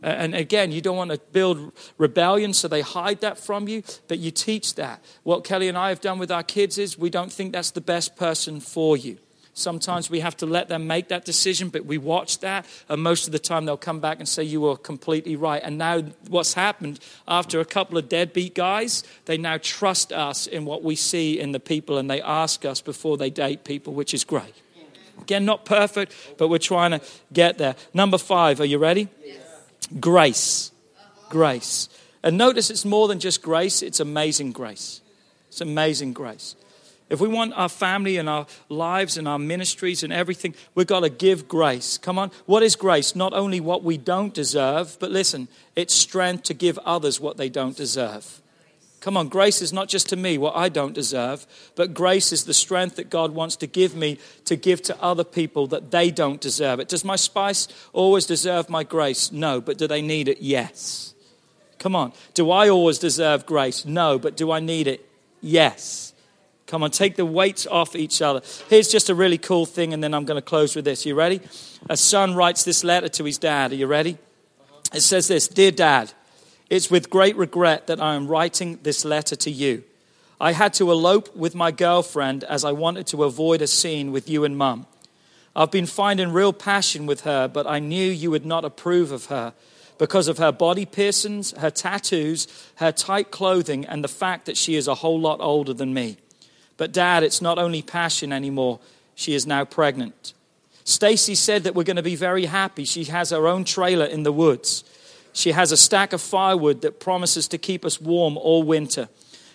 And 0.00 0.34
again, 0.34 0.70
you 0.70 0.80
don't 0.80 0.96
want 0.96 1.10
to 1.10 1.18
build 1.32 1.72
rebellion, 1.96 2.52
so 2.52 2.68
they 2.68 2.82
hide 2.82 3.20
that 3.20 3.36
from 3.36 3.66
you, 3.66 3.82
but 4.06 4.18
you 4.18 4.30
teach 4.30 4.76
that. 4.76 5.02
What 5.24 5.42
Kelly 5.42 5.68
and 5.68 5.76
I 5.76 5.88
have 5.88 6.00
done 6.00 6.20
with 6.20 6.30
our 6.30 6.44
kids 6.44 6.78
is 6.78 6.96
we 6.96 7.10
don't 7.10 7.32
think 7.32 7.52
that's 7.52 7.72
the 7.72 7.80
best 7.80 8.14
person 8.14 8.60
for 8.60 8.96
you. 8.96 9.18
Sometimes 9.54 10.08
we 10.08 10.20
have 10.20 10.36
to 10.36 10.46
let 10.46 10.68
them 10.68 10.86
make 10.86 11.08
that 11.08 11.24
decision, 11.24 11.68
but 11.68 11.84
we 11.84 11.98
watch 11.98 12.38
that, 12.40 12.64
and 12.88 13.02
most 13.02 13.26
of 13.26 13.32
the 13.32 13.40
time 13.40 13.64
they'll 13.64 13.76
come 13.76 13.98
back 13.98 14.20
and 14.20 14.28
say, 14.28 14.44
You 14.44 14.60
were 14.60 14.76
completely 14.76 15.34
right. 15.34 15.60
And 15.64 15.76
now, 15.76 16.02
what's 16.28 16.54
happened 16.54 17.00
after 17.26 17.58
a 17.58 17.64
couple 17.64 17.98
of 17.98 18.08
deadbeat 18.08 18.54
guys, 18.54 19.02
they 19.24 19.36
now 19.36 19.58
trust 19.60 20.12
us 20.12 20.46
in 20.46 20.64
what 20.64 20.84
we 20.84 20.94
see 20.94 21.40
in 21.40 21.50
the 21.50 21.58
people, 21.58 21.98
and 21.98 22.08
they 22.08 22.22
ask 22.22 22.64
us 22.64 22.80
before 22.80 23.16
they 23.16 23.30
date 23.30 23.64
people, 23.64 23.94
which 23.94 24.14
is 24.14 24.22
great. 24.22 24.54
Again, 25.20 25.44
not 25.44 25.64
perfect, 25.64 26.14
but 26.38 26.46
we're 26.46 26.58
trying 26.58 26.92
to 26.92 27.00
get 27.32 27.58
there. 27.58 27.74
Number 27.92 28.18
five, 28.18 28.60
are 28.60 28.64
you 28.64 28.78
ready? 28.78 29.08
Yes. 29.24 29.38
Grace. 30.00 30.70
Grace. 31.28 31.88
And 32.22 32.36
notice 32.36 32.70
it's 32.70 32.84
more 32.84 33.08
than 33.08 33.20
just 33.20 33.42
grace, 33.42 33.82
it's 33.82 34.00
amazing 34.00 34.52
grace. 34.52 35.00
It's 35.48 35.60
amazing 35.60 36.12
grace. 36.12 36.56
If 37.08 37.20
we 37.20 37.28
want 37.28 37.54
our 37.54 37.70
family 37.70 38.18
and 38.18 38.28
our 38.28 38.46
lives 38.68 39.16
and 39.16 39.26
our 39.26 39.38
ministries 39.38 40.02
and 40.02 40.12
everything, 40.12 40.54
we've 40.74 40.86
got 40.86 41.00
to 41.00 41.08
give 41.08 41.48
grace. 41.48 41.96
Come 41.96 42.18
on. 42.18 42.30
What 42.44 42.62
is 42.62 42.76
grace? 42.76 43.16
Not 43.16 43.32
only 43.32 43.60
what 43.60 43.82
we 43.82 43.96
don't 43.96 44.34
deserve, 44.34 44.98
but 45.00 45.10
listen, 45.10 45.48
it's 45.74 45.94
strength 45.94 46.44
to 46.44 46.54
give 46.54 46.76
others 46.78 47.18
what 47.18 47.38
they 47.38 47.48
don't 47.48 47.76
deserve. 47.76 48.42
Come 49.00 49.16
on, 49.16 49.28
grace 49.28 49.62
is 49.62 49.72
not 49.72 49.88
just 49.88 50.08
to 50.08 50.16
me 50.16 50.38
what 50.38 50.56
I 50.56 50.68
don't 50.68 50.92
deserve, 50.92 51.46
but 51.76 51.94
grace 51.94 52.32
is 52.32 52.44
the 52.44 52.54
strength 52.54 52.96
that 52.96 53.10
God 53.10 53.32
wants 53.32 53.54
to 53.56 53.66
give 53.66 53.94
me 53.94 54.18
to 54.44 54.56
give 54.56 54.82
to 54.82 55.02
other 55.02 55.24
people 55.24 55.68
that 55.68 55.92
they 55.92 56.10
don't 56.10 56.40
deserve 56.40 56.80
it. 56.80 56.88
Does 56.88 57.04
my 57.04 57.16
spouse 57.16 57.68
always 57.92 58.26
deserve 58.26 58.68
my 58.68 58.82
grace? 58.82 59.30
No, 59.30 59.60
but 59.60 59.78
do 59.78 59.86
they 59.86 60.02
need 60.02 60.26
it? 60.28 60.40
Yes. 60.40 61.14
Come 61.78 61.94
on. 61.94 62.12
Do 62.34 62.50
I 62.50 62.68
always 62.68 62.98
deserve 62.98 63.46
grace? 63.46 63.84
No, 63.84 64.18
but 64.18 64.36
do 64.36 64.50
I 64.50 64.58
need 64.58 64.88
it? 64.88 65.08
Yes. 65.40 66.12
Come 66.66 66.82
on, 66.82 66.90
take 66.90 67.16
the 67.16 67.24
weights 67.24 67.66
off 67.66 67.96
each 67.96 68.20
other. 68.20 68.42
Here's 68.68 68.88
just 68.88 69.08
a 69.08 69.14
really 69.14 69.38
cool 69.38 69.64
thing, 69.64 69.94
and 69.94 70.04
then 70.04 70.12
I'm 70.12 70.26
going 70.26 70.36
to 70.36 70.42
close 70.42 70.76
with 70.76 70.84
this. 70.84 71.06
You 71.06 71.14
ready? 71.14 71.40
A 71.88 71.96
son 71.96 72.34
writes 72.34 72.62
this 72.62 72.84
letter 72.84 73.08
to 73.08 73.24
his 73.24 73.38
dad. 73.38 73.72
Are 73.72 73.76
you 73.76 73.86
ready? 73.86 74.18
It 74.92 75.00
says 75.00 75.28
this 75.28 75.48
Dear 75.48 75.70
dad, 75.70 76.12
it's 76.70 76.90
with 76.90 77.10
great 77.10 77.36
regret 77.36 77.86
that 77.86 78.00
I 78.00 78.14
am 78.14 78.28
writing 78.28 78.78
this 78.82 79.04
letter 79.04 79.36
to 79.36 79.50
you. 79.50 79.84
I 80.40 80.52
had 80.52 80.74
to 80.74 80.90
elope 80.90 81.34
with 81.34 81.54
my 81.54 81.70
girlfriend 81.70 82.44
as 82.44 82.64
I 82.64 82.72
wanted 82.72 83.06
to 83.08 83.24
avoid 83.24 83.60
a 83.62 83.66
scene 83.66 84.12
with 84.12 84.28
you 84.28 84.44
and 84.44 84.56
mum. 84.56 84.86
I've 85.56 85.72
been 85.72 85.86
finding 85.86 86.32
real 86.32 86.52
passion 86.52 87.06
with 87.06 87.22
her, 87.22 87.48
but 87.48 87.66
I 87.66 87.80
knew 87.80 88.08
you 88.08 88.30
would 88.30 88.46
not 88.46 88.64
approve 88.64 89.10
of 89.10 89.26
her 89.26 89.54
because 89.98 90.28
of 90.28 90.38
her 90.38 90.52
body 90.52 90.86
piercings, 90.86 91.50
her 91.58 91.70
tattoos, 91.70 92.46
her 92.76 92.92
tight 92.92 93.32
clothing, 93.32 93.84
and 93.84 94.04
the 94.04 94.08
fact 94.08 94.46
that 94.46 94.56
she 94.56 94.76
is 94.76 94.86
a 94.86 94.94
whole 94.94 95.18
lot 95.18 95.40
older 95.40 95.74
than 95.74 95.92
me. 95.92 96.18
But, 96.76 96.92
Dad, 96.92 97.24
it's 97.24 97.42
not 97.42 97.58
only 97.58 97.82
passion 97.82 98.32
anymore, 98.32 98.78
she 99.16 99.34
is 99.34 99.46
now 99.46 99.64
pregnant. 99.64 100.32
Stacy 100.84 101.34
said 101.34 101.64
that 101.64 101.74
we're 101.74 101.82
going 101.82 101.96
to 101.96 102.02
be 102.02 102.14
very 102.14 102.44
happy. 102.44 102.84
She 102.84 103.04
has 103.04 103.30
her 103.30 103.48
own 103.48 103.64
trailer 103.64 104.06
in 104.06 104.22
the 104.22 104.32
woods. 104.32 104.84
She 105.38 105.52
has 105.52 105.70
a 105.70 105.76
stack 105.76 106.12
of 106.12 106.20
firewood 106.20 106.80
that 106.80 106.98
promises 106.98 107.46
to 107.46 107.58
keep 107.58 107.84
us 107.84 108.00
warm 108.00 108.36
all 108.36 108.64
winter. 108.64 109.08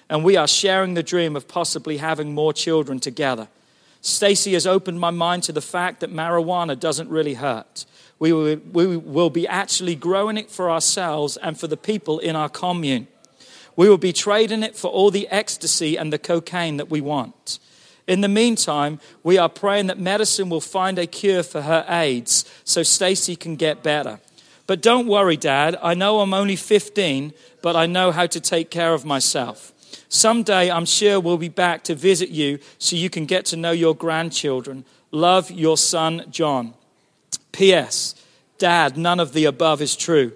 And 0.09 0.23
we 0.23 0.37
are 0.37 0.47
sharing 0.47 0.93
the 0.93 1.03
dream 1.03 1.35
of 1.35 1.49
possibly 1.49 1.97
having 1.97 2.33
more 2.33 2.53
children 2.53 3.01
together. 3.01 3.49
Stacy 3.99 4.53
has 4.53 4.65
opened 4.65 5.01
my 5.01 5.09
mind 5.09 5.43
to 5.43 5.51
the 5.51 5.59
fact 5.59 5.99
that 5.99 6.09
marijuana 6.09 6.79
doesn't 6.79 7.09
really 7.09 7.33
hurt. 7.33 7.85
We 8.17 8.31
will, 8.31 8.61
we 8.71 8.95
will 8.95 9.29
be 9.29 9.45
actually 9.45 9.95
growing 9.95 10.37
it 10.37 10.49
for 10.49 10.71
ourselves 10.71 11.35
and 11.35 11.59
for 11.59 11.67
the 11.67 11.75
people 11.75 12.17
in 12.17 12.37
our 12.37 12.47
commune. 12.47 13.07
We 13.75 13.89
will 13.89 13.97
be 13.97 14.13
trading 14.13 14.63
it 14.63 14.77
for 14.77 14.89
all 14.89 15.11
the 15.11 15.27
ecstasy 15.27 15.97
and 15.97 16.13
the 16.13 16.17
cocaine 16.17 16.77
that 16.77 16.89
we 16.89 17.01
want. 17.01 17.59
In 18.07 18.21
the 18.21 18.29
meantime, 18.29 19.01
we 19.21 19.37
are 19.37 19.49
praying 19.49 19.87
that 19.87 19.99
medicine 19.99 20.47
will 20.47 20.61
find 20.61 20.97
a 20.97 21.07
cure 21.07 21.43
for 21.43 21.63
her 21.63 21.83
AIDS 21.89 22.45
so 22.63 22.83
Stacy 22.83 23.35
can 23.35 23.57
get 23.57 23.83
better. 23.83 24.21
But 24.73 24.81
don't 24.81 25.05
worry, 25.05 25.37
Dad. 25.37 25.77
I 25.83 25.93
know 25.93 26.21
I'm 26.21 26.33
only 26.33 26.55
15, 26.55 27.33
but 27.61 27.75
I 27.75 27.85
know 27.85 28.11
how 28.11 28.25
to 28.25 28.39
take 28.39 28.71
care 28.71 28.95
of 28.95 29.05
myself. 29.05 29.71
Someday 30.09 30.71
I'm 30.71 30.85
sure 30.85 31.19
we'll 31.19 31.37
be 31.37 31.47
back 31.47 31.83
to 31.83 31.93
visit 31.93 32.29
you 32.29 32.57
so 32.79 32.95
you 32.95 33.07
can 33.07 33.27
get 33.27 33.45
to 33.45 33.55
know 33.55 33.69
your 33.69 33.95
grandchildren. 33.95 34.83
Love 35.11 35.51
your 35.51 35.77
son, 35.77 36.25
John. 36.31 36.73
P.S. 37.51 38.15
Dad, 38.57 38.97
none 38.97 39.19
of 39.19 39.33
the 39.33 39.45
above 39.45 39.79
is 39.79 39.95
true. 39.95 40.31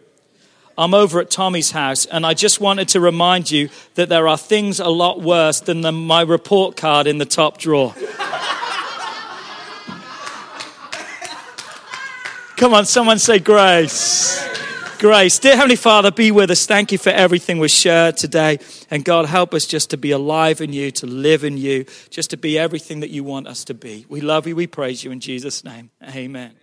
I'm 0.77 0.93
over 0.93 1.19
at 1.19 1.31
Tommy's 1.31 1.71
house, 1.71 2.05
and 2.05 2.23
I 2.23 2.35
just 2.35 2.61
wanted 2.61 2.89
to 2.89 2.99
remind 2.99 3.49
you 3.49 3.69
that 3.95 4.07
there 4.07 4.27
are 4.27 4.38
things 4.38 4.79
a 4.79 4.89
lot 4.89 5.19
worse 5.19 5.61
than 5.61 5.81
the, 5.81 5.91
my 5.91 6.21
report 6.21 6.77
card 6.77 7.07
in 7.07 7.17
the 7.17 7.25
top 7.25 7.57
drawer. 7.57 7.95
Come 12.58 12.74
on, 12.74 12.86
someone 12.86 13.20
say 13.20 13.38
grace. 13.38 14.43
Grace. 14.97 15.38
Dear 15.38 15.55
Heavenly 15.55 15.76
Father, 15.76 16.10
be 16.10 16.32
with 16.32 16.49
us. 16.49 16.66
Thank 16.66 16.91
you 16.91 16.97
for 16.97 17.12
everything 17.12 17.60
we 17.60 17.68
shared 17.68 18.18
today. 18.18 18.58
And 18.89 19.05
God, 19.05 19.28
help 19.28 19.53
us 19.53 19.68
just 19.68 19.91
to 19.91 19.97
be 19.97 20.10
alive 20.10 20.60
in 20.60 20.74
you, 20.74 20.89
to 20.89 21.05
live 21.05 21.43
in 21.43 21.55
you, 21.58 21.86
just 22.10 22.32
to 22.32 22.38
be 22.38 22.58
everything 22.58 23.01
that 23.01 23.12
you 23.12 23.24
want 23.24 23.47
us 23.47 23.64
to 23.66 23.76
be. 23.76 24.08
We 24.10 24.22
love 24.22 24.47
you. 24.47 24.55
We 24.55 24.66
praise 24.66 25.03
you 25.03 25.12
in 25.12 25.20
Jesus' 25.20 25.64
name. 25.64 25.91
Amen. 26.03 26.55